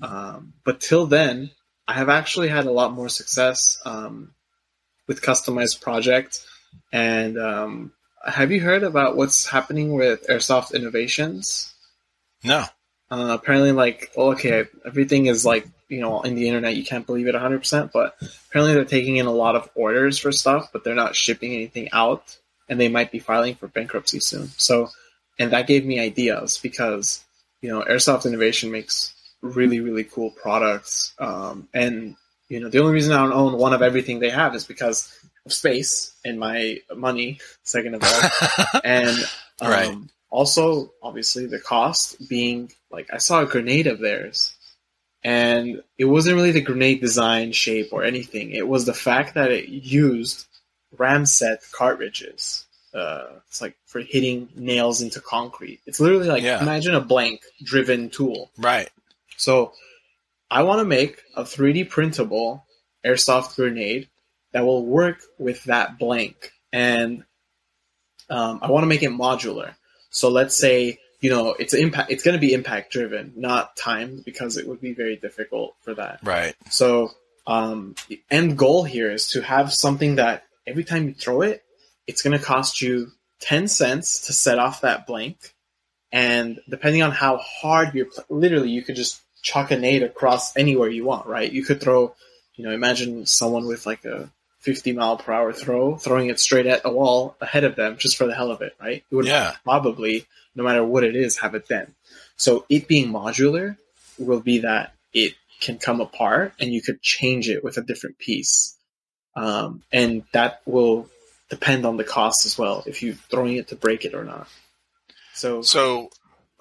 Um, 0.02 0.54
but 0.64 0.80
till 0.80 1.06
then, 1.08 1.52
I 1.88 1.94
have 1.94 2.10
actually 2.10 2.48
had 2.48 2.66
a 2.66 2.72
lot 2.72 2.94
more 2.94 3.10
success 3.10 3.78
um, 3.86 4.34
with 5.08 5.22
customized 5.22 5.82
projects. 5.82 6.46
And 6.92 7.38
um, 7.38 7.92
have 8.26 8.52
you 8.52 8.62
heard 8.62 8.84
about 8.84 9.16
what's 9.16 9.46
happening 9.46 9.94
with 9.94 10.28
Airsoft 10.28 10.74
Innovations? 10.74 11.74
no. 12.44 12.66
Uh, 13.12 13.38
apparently, 13.40 13.72
like, 13.72 14.12
okay, 14.18 14.66
everything 14.84 15.28
is 15.28 15.46
like, 15.46 15.68
you 15.90 16.02
know, 16.02 16.22
in 16.24 16.34
the 16.34 16.48
internet, 16.48 16.76
you 16.76 16.84
can't 16.84 17.06
believe 17.06 17.28
it 17.28 17.36
100%, 17.36 17.92
but 17.94 18.16
apparently 18.50 18.74
they're 18.74 18.84
taking 18.84 19.18
in 19.18 19.28
a 19.28 19.32
lot 19.32 19.56
of 19.56 19.70
orders 19.76 20.18
for 20.18 20.32
stuff, 20.32 20.70
but 20.74 20.84
they're 20.84 20.96
not 20.96 21.16
shipping 21.16 21.54
anything 21.54 21.88
out, 21.94 22.36
and 22.68 22.80
they 22.80 22.88
might 22.88 23.12
be 23.12 23.20
filing 23.20 23.54
for 23.54 23.68
bankruptcy 23.68 24.20
soon. 24.20 24.48
So, 24.58 24.90
and 25.38 25.52
that 25.52 25.68
gave 25.68 25.86
me 25.86 26.00
ideas 26.00 26.60
because, 26.62 27.24
you 27.62 27.70
know, 27.70 27.84
Airsoft 27.84 28.26
Innovation 28.26 28.72
makes 28.72 29.14
really, 29.42 29.80
really 29.80 30.04
cool 30.04 30.32
products. 30.32 31.14
Um, 31.20 31.68
and, 31.74 32.16
you 32.50 32.60
know, 32.60 32.70
the 32.70 32.80
only 32.80 32.94
reason 32.94 33.14
I 33.14 33.18
don't 33.18 33.34
own 33.34 33.58
one 33.58 33.74
of 33.74 33.82
everything 33.82 34.20
they 34.20 34.30
have 34.30 34.56
is 34.56 34.66
because 34.66 35.12
of 35.46 35.54
space 35.54 36.14
and 36.26 36.40
my 36.40 36.80
money, 36.96 37.40
second 37.64 37.96
of 37.96 38.04
all 38.04 38.82
and 38.84 39.18
um, 39.62 39.70
Right. 39.70 39.98
also 40.30 40.92
obviously 41.04 41.46
the 41.46 41.60
cost 41.60 42.28
being 42.28 42.72
like 42.92 43.08
I 43.14 43.18
saw 43.18 43.42
a 43.42 43.46
grenade 43.46 43.88
of 43.88 44.00
theirs, 44.00 44.54
and 45.24 45.82
it 45.98 46.06
wasn't 46.06 46.36
really 46.36 46.52
the 46.52 46.62
grenade 46.62 47.02
design, 47.02 47.52
shape, 47.52 47.90
or 47.92 48.04
anything. 48.04 48.52
It 48.52 48.68
was 48.68 48.86
the 48.86 48.94
fact 48.94 49.34
that 49.36 49.52
it 49.52 49.70
used 49.70 50.46
Ramset 50.98 51.72
cartridges. 51.72 52.66
Uh, 52.94 53.26
it's 53.48 53.60
like 53.62 53.76
for 53.86 54.00
hitting 54.00 54.48
nails 54.56 55.02
into 55.02 55.20
concrete. 55.20 55.82
It's 55.86 56.00
literally 56.00 56.28
like 56.28 56.44
Yeah. 56.44 56.62
imagine 56.62 56.96
a 56.96 57.02
blank 57.02 57.42
driven 57.64 58.10
tool. 58.10 58.50
right. 58.58 58.90
So 59.38 59.74
I 60.50 60.64
want 60.64 60.80
to 60.80 60.86
make 60.86 61.22
a 61.36 61.44
3D 61.44 61.90
printable 61.90 62.66
airsoft 63.06 63.56
grenade 63.56 64.10
that 64.52 64.66
will 64.66 64.86
work 64.86 65.22
with 65.38 65.64
that 65.66 66.00
blank. 66.00 66.52
And 66.72 67.24
um, 68.30 68.60
I 68.62 68.72
want 68.72 68.84
to 68.84 68.88
make 68.88 69.04
it 69.04 69.12
modular. 69.12 69.76
So 70.10 70.30
let's 70.30 70.58
say, 70.58 71.00
you 71.20 71.30
know, 71.30 71.56
it's 71.58 71.74
impact, 71.74 72.12
it's 72.12 72.24
going 72.24 72.36
to 72.36 72.40
be 72.40 72.54
impact 72.54 72.92
driven, 72.92 73.34
not 73.36 73.76
timed 73.76 74.24
because 74.24 74.58
it 74.58 74.68
would 74.68 74.82
be 74.82 74.94
very 74.94 75.18
difficult 75.18 75.76
for 75.82 75.94
that. 75.96 76.20
Right. 76.24 76.56
So 76.70 77.12
um, 77.48 77.96
the 78.08 78.22
end 78.32 78.58
goal 78.58 78.84
here 78.84 79.12
is 79.12 79.28
to 79.30 79.42
have 79.42 79.74
something 79.74 80.16
that 80.16 80.44
every 80.66 80.84
time 80.84 81.08
you 81.08 81.14
throw 81.14 81.42
it, 81.42 81.64
it's 82.08 82.22
going 82.22 82.38
to 82.38 82.44
cost 82.44 82.82
you 82.82 83.12
10 83.42 83.68
cents 83.68 84.28
to 84.28 84.34
set 84.34 84.60
off 84.60 84.82
that 84.82 85.06
blank. 85.06 85.54
And 86.12 86.60
depending 86.70 87.02
on 87.02 87.12
how 87.12 87.38
hard 87.38 87.94
you're, 87.94 88.06
pl- 88.06 88.24
literally, 88.30 88.70
you 88.70 88.84
could 88.84 88.96
just 88.96 89.22
chuck 89.46 89.70
a 89.70 89.78
nade 89.78 90.02
across 90.02 90.58
anywhere 90.58 90.90
you 90.90 91.06
want, 91.06 91.28
right? 91.28 91.52
You 91.52 91.64
could 91.64 91.80
throw, 91.80 92.16
you 92.56 92.66
know, 92.66 92.72
imagine 92.72 93.28
someone 93.28 93.68
with 93.68 93.86
like 93.86 94.04
a 94.04 94.28
50 94.62 94.92
mile 94.94 95.18
per 95.18 95.32
hour 95.32 95.54
throw, 95.54 95.98
throwing 95.98 96.30
it 96.30 96.40
straight 96.40 96.66
at 96.66 96.82
a 96.84 96.90
wall 96.90 97.36
ahead 97.40 97.64
of 97.64 97.76
them 97.76 97.96
just 97.98 98.18
for 98.18 98.26
the 98.26 98.34
hell 98.34 98.50
of 98.50 98.64
it, 98.64 98.76
right? 98.82 99.04
It 99.10 99.16
would 99.16 99.28
Yeah. 99.28 99.56
probably, 99.64 100.26
no 100.56 100.64
matter 100.64 100.84
what 100.84 101.04
it 101.04 101.16
is, 101.16 101.38
have 101.38 101.54
it 101.54 101.68
then. 101.68 101.94
So 102.38 102.66
it 102.70 102.88
being 102.88 103.12
modular 103.12 103.78
will 104.18 104.40
be 104.40 104.58
that 104.60 104.96
it 105.14 105.36
can 105.62 105.78
come 105.78 106.02
apart 106.02 106.54
and 106.60 106.74
you 106.74 106.82
could 106.82 107.04
change 107.04 107.48
it 107.48 107.64
with 107.64 107.78
a 107.78 107.84
different 107.84 108.18
piece. 108.18 108.76
Um, 109.36 109.84
and 109.92 110.24
that 110.32 110.62
will 110.66 111.08
depend 111.52 111.86
on 111.86 111.98
the 111.98 112.04
cost 112.04 112.48
as 112.48 112.58
well, 112.58 112.84
if 112.88 113.04
you're 113.04 113.14
throwing 113.30 113.58
it 113.58 113.68
to 113.68 113.76
break 113.76 114.06
it 114.06 114.16
or 114.16 114.24
not. 114.24 114.48
So 115.36 115.62
So, 115.62 116.10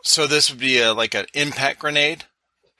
so 0.03 0.26
this 0.26 0.50
would 0.50 0.61
be 0.61 0.81
a, 0.83 0.93
like 0.93 1.14
an 1.14 1.25
impact 1.33 1.79
grenade. 1.79 2.25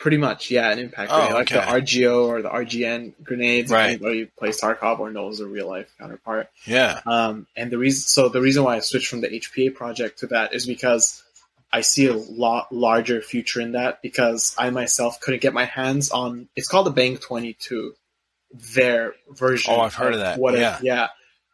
Pretty 0.04 0.18
much, 0.18 0.50
yeah, 0.50 0.70
an 0.70 0.78
impact 0.78 1.11
Oh, 1.11 1.16
grenade, 1.16 1.32
like 1.32 1.49
the. 1.49 1.54
RGO 1.61 2.28
or 2.28 2.42
the 2.42 2.50
RGN 2.50 3.14
grenades. 3.25 3.70
Right. 3.70 3.92
If 3.94 4.02
anybody 4.02 4.26
plays 4.26 4.61
Tarkov 4.61 4.99
or 5.00 5.11
knows 5.11 5.40
a 5.40 5.46
real 5.46 5.66
life 5.66 5.90
counterpart. 5.99 6.50
Yeah. 6.66 7.00
Um, 7.06 7.46
and 7.56 7.70
the 7.70 7.78
reason, 7.78 8.02
so 8.02 8.28
the 8.28 8.42
reason 8.42 8.64
why 8.64 8.76
I 8.76 8.80
switched 8.80 9.08
from 9.08 9.23
the 9.23 9.28
HPA 9.28 9.75
project 9.75 10.18
to 10.18 10.26
that 10.26 10.52
is 10.52 10.66
because 10.66 11.23
I 11.73 11.80
see 11.80 12.04
a 12.08 12.12
lot 12.12 12.70
larger 12.70 13.23
future 13.23 13.62
in 13.62 13.73
that 13.73 14.02
because 14.02 14.54
I 14.58 14.68
myself 14.68 15.20
couldn't 15.20 15.40
get 15.40 15.54
my 15.54 15.64
hands 15.64 16.11
on. 16.11 16.50
It's 16.54 16.68
called 16.68 16.84
the 16.84 16.90
Bang 16.90 17.16
Twenty 17.16 17.54
Two, 17.54 17.94
their 18.75 19.14
version. 19.30 19.73
Oh, 19.75 19.80
I've 19.80 19.94
heard 19.94 20.12
of 20.12 20.20
that. 20.20 20.38
What? 20.38 20.58
Yeah. 20.58 20.80
yeah. 20.82 21.08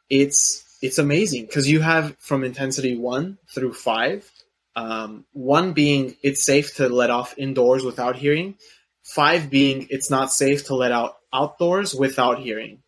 It's 0.09 0.65
it's 0.83 0.99
amazing 0.99 1.47
because 1.47 1.71
you 1.71 1.79
have 1.83 2.17
from 2.19 2.43
intensity 2.43 2.99
one 2.99 3.39
through 3.55 3.75
five. 3.75 4.29
Um, 4.77 5.25
one 5.33 5.73
being 5.73 6.17
it's 6.23 6.45
safe 6.45 6.77
to 6.77 6.89
let 6.89 7.11
off 7.11 7.35
indoors 7.37 7.85
without 7.85 8.17
hearing. 8.17 8.57
Five 9.03 9.51
being 9.51 9.87
it's 9.91 10.11
not 10.11 10.33
safe 10.33 10.67
to 10.67 10.75
let 10.75 10.93
out 10.93 11.17
outdoors 11.33 11.95
without 11.95 12.39
hearing. 12.39 12.83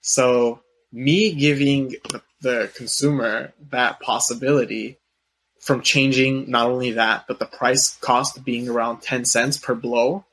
So 0.00 0.60
me 0.92 1.34
giving 1.34 1.88
the, 1.88 2.22
the 2.40 2.70
consumer 2.74 3.52
that 3.70 4.00
possibility 4.00 4.98
from 5.60 5.80
changing 5.80 6.50
not 6.50 6.68
only 6.70 6.92
that, 6.92 7.24
but 7.26 7.38
the 7.38 7.46
price 7.46 7.96
cost 7.96 8.44
being 8.44 8.68
around 8.68 9.00
10 9.00 9.24
cents 9.24 9.56
per 9.56 9.74
blow, 9.74 10.26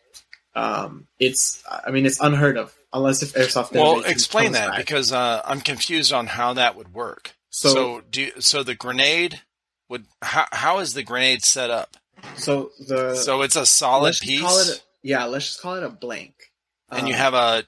um, 0.55 1.07
it's, 1.19 1.63
I 1.69 1.91
mean, 1.91 2.05
it's 2.05 2.19
unheard 2.19 2.57
of 2.57 2.75
unless 2.91 3.23
if 3.23 3.33
Airsoft 3.33 3.71
Well, 3.71 4.01
explain 4.01 4.51
that 4.51 4.71
back. 4.71 4.77
because 4.77 5.13
uh, 5.13 5.41
I'm 5.45 5.61
confused 5.61 6.11
on 6.11 6.27
how 6.27 6.53
that 6.53 6.75
would 6.75 6.93
work. 6.93 7.33
So, 7.49 7.69
So, 7.69 8.01
do 8.11 8.21
you, 8.23 8.31
so 8.41 8.63
the 8.63 8.75
grenade 8.75 9.41
would 9.91 10.05
how 10.21 10.45
how 10.51 10.79
is 10.79 10.93
the 10.95 11.03
grenade 11.03 11.43
set 11.43 11.69
up? 11.69 11.97
So 12.37 12.71
the, 12.87 13.13
so 13.15 13.41
it's 13.43 13.55
a 13.55 13.65
solid 13.65 14.15
piece, 14.19 14.41
call 14.41 14.57
it, 14.59 14.67
a, 14.69 14.79
yeah, 15.03 15.25
let's 15.25 15.45
just 15.45 15.61
call 15.61 15.75
it 15.75 15.83
a 15.83 15.89
blank. 15.89 16.33
and 16.89 17.07
you 17.07 17.13
Um, 17.13 17.19
have 17.19 17.33
a 17.35 17.63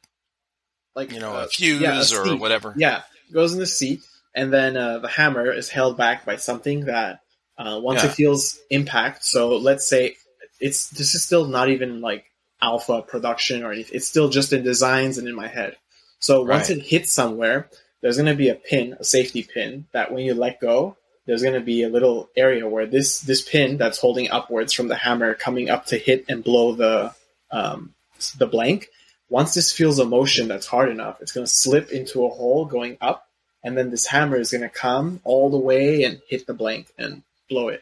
like, 0.95 1.11
you 1.11 1.19
know 1.19 1.35
uh, 1.35 1.43
a 1.43 1.47
fuse 1.47 1.81
yeah, 1.81 1.97
a 1.97 1.99
or 1.99 2.03
seat. 2.31 2.39
whatever. 2.39 2.73
Yeah, 2.77 3.03
it 3.29 3.33
goes 3.33 3.53
in 3.53 3.59
the 3.59 3.65
seat, 3.67 4.01
and 4.33 4.51
then 4.51 4.77
uh, 4.77 4.99
the 4.99 5.07
hammer 5.09 5.51
is 5.51 5.69
held 5.69 5.97
back 5.97 6.25
by 6.25 6.37
something 6.37 6.85
that 6.85 7.19
uh, 7.57 7.79
once 7.83 8.03
Yeah. 8.03 8.09
it 8.09 8.13
feels 8.13 8.57
impact. 8.69 9.25
So 9.25 9.57
let's 9.57 9.87
say 9.87 10.15
it's 10.59 10.89
this 10.89 11.13
is 11.15 11.23
still 11.23 11.45
not 11.45 11.69
even 11.69 12.01
like 12.01 12.25
alpha 12.61 13.01
production 13.01 13.63
or 13.63 13.73
anything. 13.73 13.95
It's 13.95 14.07
still 14.07 14.29
just 14.29 14.53
in 14.53 14.63
designs 14.63 15.17
and 15.17 15.27
in 15.27 15.35
my 15.35 15.47
head. 15.47 15.75
So 16.19 16.41
once 16.43 16.69
Right. 16.69 16.77
it 16.77 16.83
hits 16.83 17.11
somewhere, 17.11 17.69
there's 18.01 18.15
going 18.15 18.27
to 18.31 18.35
be 18.35 18.47
a 18.49 18.55
pin, 18.55 18.95
a 18.97 19.03
safety 19.03 19.43
pin 19.43 19.87
that 19.91 20.11
when 20.13 20.23
you 20.23 20.33
let 20.33 20.61
go, 20.61 20.95
there's 21.25 21.41
going 21.41 21.53
to 21.53 21.61
be 21.61 21.83
a 21.83 21.89
little 21.89 22.29
area 22.35 22.67
where 22.67 22.85
this 22.85 23.19
this 23.21 23.41
pin 23.41 23.77
that's 23.77 23.99
holding 23.99 24.29
upwards 24.29 24.73
from 24.73 24.87
the 24.87 24.95
hammer 24.95 25.33
coming 25.33 25.69
up 25.69 25.85
to 25.87 25.97
hit 25.97 26.25
and 26.29 26.43
blow 26.43 26.73
the 26.73 27.13
um, 27.51 27.93
the 28.37 28.47
blank 28.47 28.89
once 29.33 29.55
this 29.55 29.71
feels 29.71 29.97
a 29.97 30.05
motion 30.05 30.47
that's 30.47 30.67
hard 30.67 30.89
enough, 30.89 31.19
it's 31.19 31.31
going 31.31 31.43
to 31.43 31.51
slip 31.51 31.89
into 31.89 32.23
a 32.23 32.29
hole 32.29 32.65
going 32.65 32.97
up, 33.01 33.27
and 33.63 33.75
then 33.75 33.89
this 33.89 34.05
hammer 34.05 34.37
is 34.37 34.51
going 34.51 34.61
to 34.61 34.69
come 34.69 35.21
all 35.23 35.49
the 35.49 35.57
way 35.57 36.03
and 36.03 36.21
hit 36.27 36.45
the 36.45 36.53
blank 36.53 36.93
and 36.99 37.23
blow 37.49 37.69
it. 37.69 37.81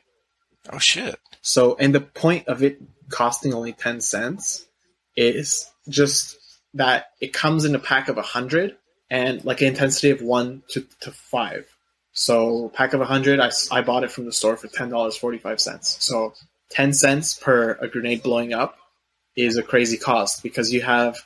Oh 0.72 0.80
shit! 0.80 1.20
So, 1.42 1.76
and 1.76 1.94
the 1.94 2.00
point 2.00 2.48
of 2.48 2.64
it 2.64 2.82
costing 3.10 3.54
only 3.54 3.74
10 3.74 4.00
cents 4.00 4.66
is 5.18 5.70
just 5.90 6.38
that 6.76 7.08
it 7.20 7.34
comes 7.34 7.66
in 7.66 7.76
a 7.76 7.80
pack 7.80 8.08
of 8.08 8.16
100 8.16 8.78
and 9.10 9.44
like 9.44 9.60
an 9.60 9.68
intensity 9.68 10.12
of 10.12 10.22
1 10.22 10.64
to, 10.70 10.88
to 11.02 11.12
5. 11.12 11.71
So, 12.22 12.70
pack 12.76 12.94
of 12.94 13.00
100, 13.00 13.40
I, 13.40 13.50
I 13.72 13.82
bought 13.82 14.04
it 14.04 14.12
from 14.12 14.26
the 14.26 14.32
store 14.32 14.56
for 14.56 14.68
$10.45. 14.68 15.84
So, 15.84 16.34
10 16.70 16.94
cents 16.94 17.34
per 17.34 17.72
a 17.82 17.88
grenade 17.88 18.22
blowing 18.22 18.54
up 18.54 18.78
is 19.36 19.58
a 19.58 19.64
crazy 19.64 19.98
cost 19.98 20.44
because 20.44 20.72
you 20.72 20.82
have 20.82 21.18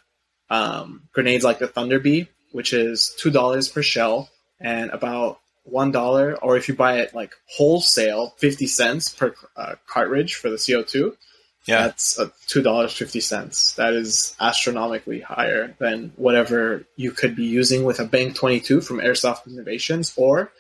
um, 0.50 1.10
grenades 1.12 1.44
like 1.44 1.60
the 1.60 1.68
Thunder 1.68 2.00
Bee, 2.00 2.30
which 2.54 2.72
is 2.72 3.14
$2 3.22 3.74
per 3.74 3.82
shell 3.82 4.30
and 4.62 4.90
about 4.92 5.40
one 5.66 5.92
dollar, 5.92 6.36
or 6.36 6.56
if 6.56 6.70
you 6.70 6.76
buy 6.76 7.00
it 7.00 7.14
like 7.14 7.34
wholesale, 7.50 8.34
fifty 8.38 8.68
cents 8.68 9.10
per 9.10 9.36
uh, 9.58 9.76
cartridge 9.88 10.36
for 10.36 10.50
the 10.50 10.58
CO 10.58 10.84
two. 10.84 11.18
Yeah, 11.66 11.88
that's 11.88 12.18
uh, 12.20 12.30
two 12.48 12.62
dollars 12.62 12.94
fifty 12.94 13.20
cents. 13.20 13.74
That 13.74 13.94
is 13.94 14.36
astronomically 14.40 15.20
higher 15.20 15.76
than 15.80 16.14
whatever 16.16 16.86
you 16.96 17.12
could 17.12 17.36
be 17.36 17.46
using 17.46 17.84
with 17.84 18.00
a 18.00 18.08
twenty 18.32 18.60
two 18.60 18.80
from 18.80 19.00
Airsoft 19.00 19.48
Innovations. 19.48 20.14
Or 20.16 20.52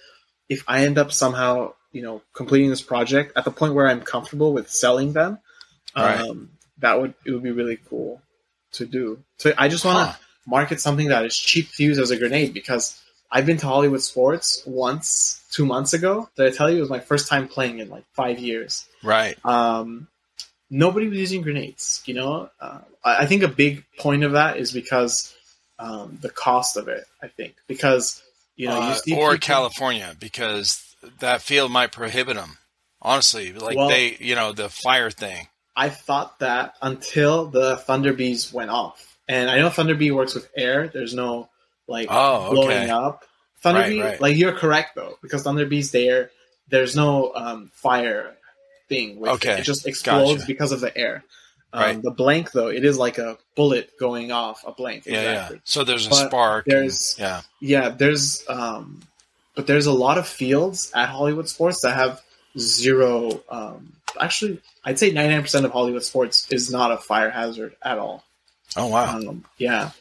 if 0.50 0.64
I 0.68 0.86
end 0.86 0.98
up 0.98 1.12
somehow, 1.12 1.74
you 1.92 2.02
know, 2.02 2.22
completing 2.34 2.70
this 2.70 2.82
project 2.82 3.34
at 3.36 3.46
the 3.46 3.52
point 3.52 3.74
where 3.74 3.88
I'm 3.88 4.02
comfortable 4.02 4.54
with 4.54 4.70
selling 4.70 5.14
them, 5.14 5.40
Right. 5.96 6.20
um, 6.20 6.52
that 6.80 7.00
would 7.00 7.14
it 7.26 7.32
would 7.32 7.44
be 7.44 7.52
really 7.52 7.80
cool 7.90 8.22
to 8.74 8.86
do. 8.86 9.24
So 9.38 9.54
I 9.58 9.68
just 9.70 9.86
want 9.86 9.98
to 10.00 10.12
Huh. 10.14 10.18
market 10.46 10.82
something 10.82 11.08
that 11.08 11.26
is 11.26 11.38
cheap 11.38 11.72
to 11.76 11.84
use 11.84 11.98
as 12.00 12.12
a 12.12 12.18
grenade 12.18 12.54
because 12.54 13.00
I've 13.32 13.46
been 13.46 13.58
to 13.58 13.66
Hollywood 13.68 14.02
Sports 14.02 14.62
once 14.66 15.44
two 15.52 15.66
months 15.66 15.94
ago. 15.94 16.30
Did 16.36 16.48
I 16.48 16.56
tell 16.56 16.70
you 16.70 16.78
it 16.78 16.82
was 16.82 16.90
my 16.90 17.00
first 17.00 17.28
time 17.28 17.48
playing 17.48 17.80
in 17.80 17.90
like 17.90 18.04
five 18.14 18.40
years? 18.40 18.86
right. 19.04 19.38
Um, 19.46 20.08
nobody 20.70 21.08
was 21.08 21.18
using 21.20 21.42
grenades. 21.42 22.04
You 22.06 22.14
know, 22.16 22.50
uh, 22.60 22.80
I, 23.04 23.24
I 23.24 23.26
think 23.26 23.44
a 23.44 23.48
big 23.48 23.84
point 23.98 24.24
of 24.24 24.34
that 24.34 24.58
is 24.58 24.72
because 24.72 25.34
um, 25.80 26.18
the 26.22 26.30
cost 26.30 26.78
of 26.78 26.88
it. 26.88 27.06
I 27.24 27.28
think 27.28 27.56
because 27.68 28.22
you 28.56 28.68
know 28.68 28.76
you 28.78 28.82
Uh, 28.92 28.94
see 28.96 29.16
or 29.16 29.38
California 29.38 30.16
because 30.20 30.82
that 31.20 31.42
field 31.42 31.72
might 31.72 31.92
prohibit 31.92 32.36
them. 32.36 32.58
Honestly, 33.02 33.54
like 33.54 33.78
Well- 33.78 33.90
they, 33.90 34.18
you 34.20 34.36
know, 34.36 34.52
the 34.52 34.70
fire 34.70 35.12
thing. 35.12 35.48
I 35.76 35.90
thought 35.90 36.40
that 36.40 36.76
until 36.82 37.48
the 37.48 37.76
Thunderbees 37.88 38.52
went 38.54 38.72
off, 38.72 39.18
and 39.28 39.50
I 39.50 39.58
know 39.60 39.70
Thunder 39.70 39.94
Bee 39.96 40.12
works 40.12 40.34
with 40.34 40.50
air. 40.56 40.88
There's 40.88 41.14
no 41.14 41.50
like 41.88 42.08
Oh, 42.10 42.52
blowing 42.52 42.78
okay. 42.84 42.90
up. 42.90 43.26
Thunder 43.62 43.82
Right, 43.82 44.00
right. 44.00 44.22
like 44.22 44.38
you're 44.38 44.54
correct 44.54 44.96
though, 44.96 45.18
because 45.22 45.44
Thunderbee's 45.44 45.92
there. 45.92 46.32
There's 46.70 46.96
no 46.96 47.32
um, 47.36 47.72
fire 47.76 48.36
thing. 48.90 49.22
Okay, 49.28 49.54
it. 49.54 49.60
it 49.60 49.64
just 49.64 49.86
explodes 49.86 50.42
gotcha. 50.42 50.48
because 50.48 50.72
of 50.72 50.80
the 50.80 50.96
air. 50.98 51.24
Um, 51.76 51.82
Right. 51.84 52.02
The 52.02 52.12
blank 52.12 52.52
though, 52.52 52.68
it 52.70 52.86
is 52.86 52.98
like 52.98 53.18
a 53.18 53.38
bullet 53.56 53.92
going 54.00 54.32
off 54.32 54.64
a 54.66 54.72
blank. 54.72 55.06
Yeah, 55.06 55.20
exactly. 55.20 55.56
yeah. 55.58 55.62
So 55.66 55.84
there's 55.84 56.08
a 56.08 56.10
But 56.10 56.28
spark. 56.28 56.68
and- 56.68 56.74
there's- 56.76 57.16
yeah. 57.20 57.42
Yeah, 57.60 57.90
there's 57.90 58.44
um 58.48 59.02
but 59.56 59.68
there's 59.68 59.86
a 59.86 59.92
lot 59.94 60.18
of 60.18 60.28
fields 60.28 60.92
at 60.94 61.10
Hollywood 61.10 61.48
Sports 61.50 61.82
that 61.82 61.96
have 61.96 62.22
zero 62.58 63.42
um 63.50 63.94
actually 64.20 64.62
I'd 64.86 65.00
say 65.00 65.12
99% 65.12 65.66
of 65.66 65.72
Hollywood 65.72 66.04
Sports 66.04 66.48
is 66.52 66.72
not 66.72 66.92
a 66.92 66.98
fire 66.98 67.30
hazard 67.30 67.76
at 67.82 67.98
all. 67.98 68.24
Oh 68.78 68.88
wow. 68.88 69.18
Um, 69.18 69.44
yeah. 69.58 69.92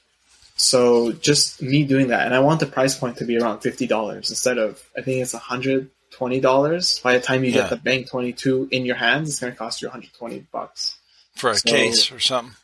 So 0.57 1.11
just 1.13 1.61
me 1.61 1.83
doing 1.85 2.09
that 2.09 2.27
and 2.27 2.35
I 2.35 2.39
want 2.41 2.61
the 2.61 2.67
price 2.67 2.97
point 2.97 3.17
to 3.19 3.25
be 3.25 3.37
around 3.39 3.59
$50 3.61 4.17
instead 4.31 4.59
of 4.59 4.81
I 4.97 5.03
think 5.03 5.21
it's 5.23 5.35
$120 5.35 7.03
by 7.03 7.15
the 7.15 7.21
time 7.21 7.43
you 7.45 7.51
Yeah. 7.51 7.63
get 7.63 7.71
the 7.71 7.77
Bang 7.77 8.05
22 8.05 8.69
in 8.71 8.85
your 8.85 8.97
hands 8.97 9.29
it's 9.29 9.41
going 9.41 9.53
to 9.53 9.59
cost 9.59 9.83
you 9.83 9.89
120 9.89 10.47
bucks. 10.53 10.97
For 11.37 11.51
a 11.51 11.57
so- 11.57 11.69
case 11.71 12.13
or 12.13 12.21
something. 12.21 12.55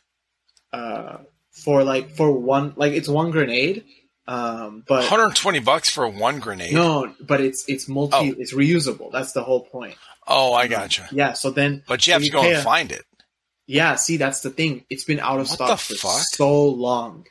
Uh 0.73 1.17
for 1.51 1.83
like 1.83 2.11
for 2.11 2.31
one 2.31 2.73
like 2.77 2.93
it's 2.93 3.09
one 3.09 3.29
grenade 3.31 3.83
um 4.25 4.83
but 4.87 4.99
120 4.99 5.59
bucks 5.59 5.89
for 5.89 6.07
one 6.07 6.39
grenade. 6.39 6.73
No, 6.73 7.13
but 7.19 7.41
it's 7.41 7.65
it's 7.67 7.87
multi 7.89 8.15
Oh. 8.31 8.35
it's 8.39 8.53
reusable. 8.53 9.11
That's 9.11 9.33
the 9.33 9.43
whole 9.43 9.61
point. 9.65 9.95
Oh, 10.27 10.53
I 10.53 10.67
gotcha. 10.67 11.09
Yeah, 11.11 11.33
so 11.33 11.49
then 11.51 11.83
But 11.87 12.07
you 12.07 12.13
have 12.13 12.23
to 12.23 12.29
go 12.29 12.41
and 12.41 12.53
a- 12.57 12.61
find 12.61 12.91
it. 12.91 13.03
Yeah, 13.67 13.95
see 13.95 14.15
that's 14.17 14.41
the 14.41 14.49
thing. 14.49 14.85
It's 14.89 15.03
been 15.03 15.19
out 15.19 15.39
of 15.39 15.47
What 15.49 15.55
stock 15.55 15.79
for 15.79 15.95
fuck? 15.95 16.21
so 16.21 16.65
long. 16.67 17.25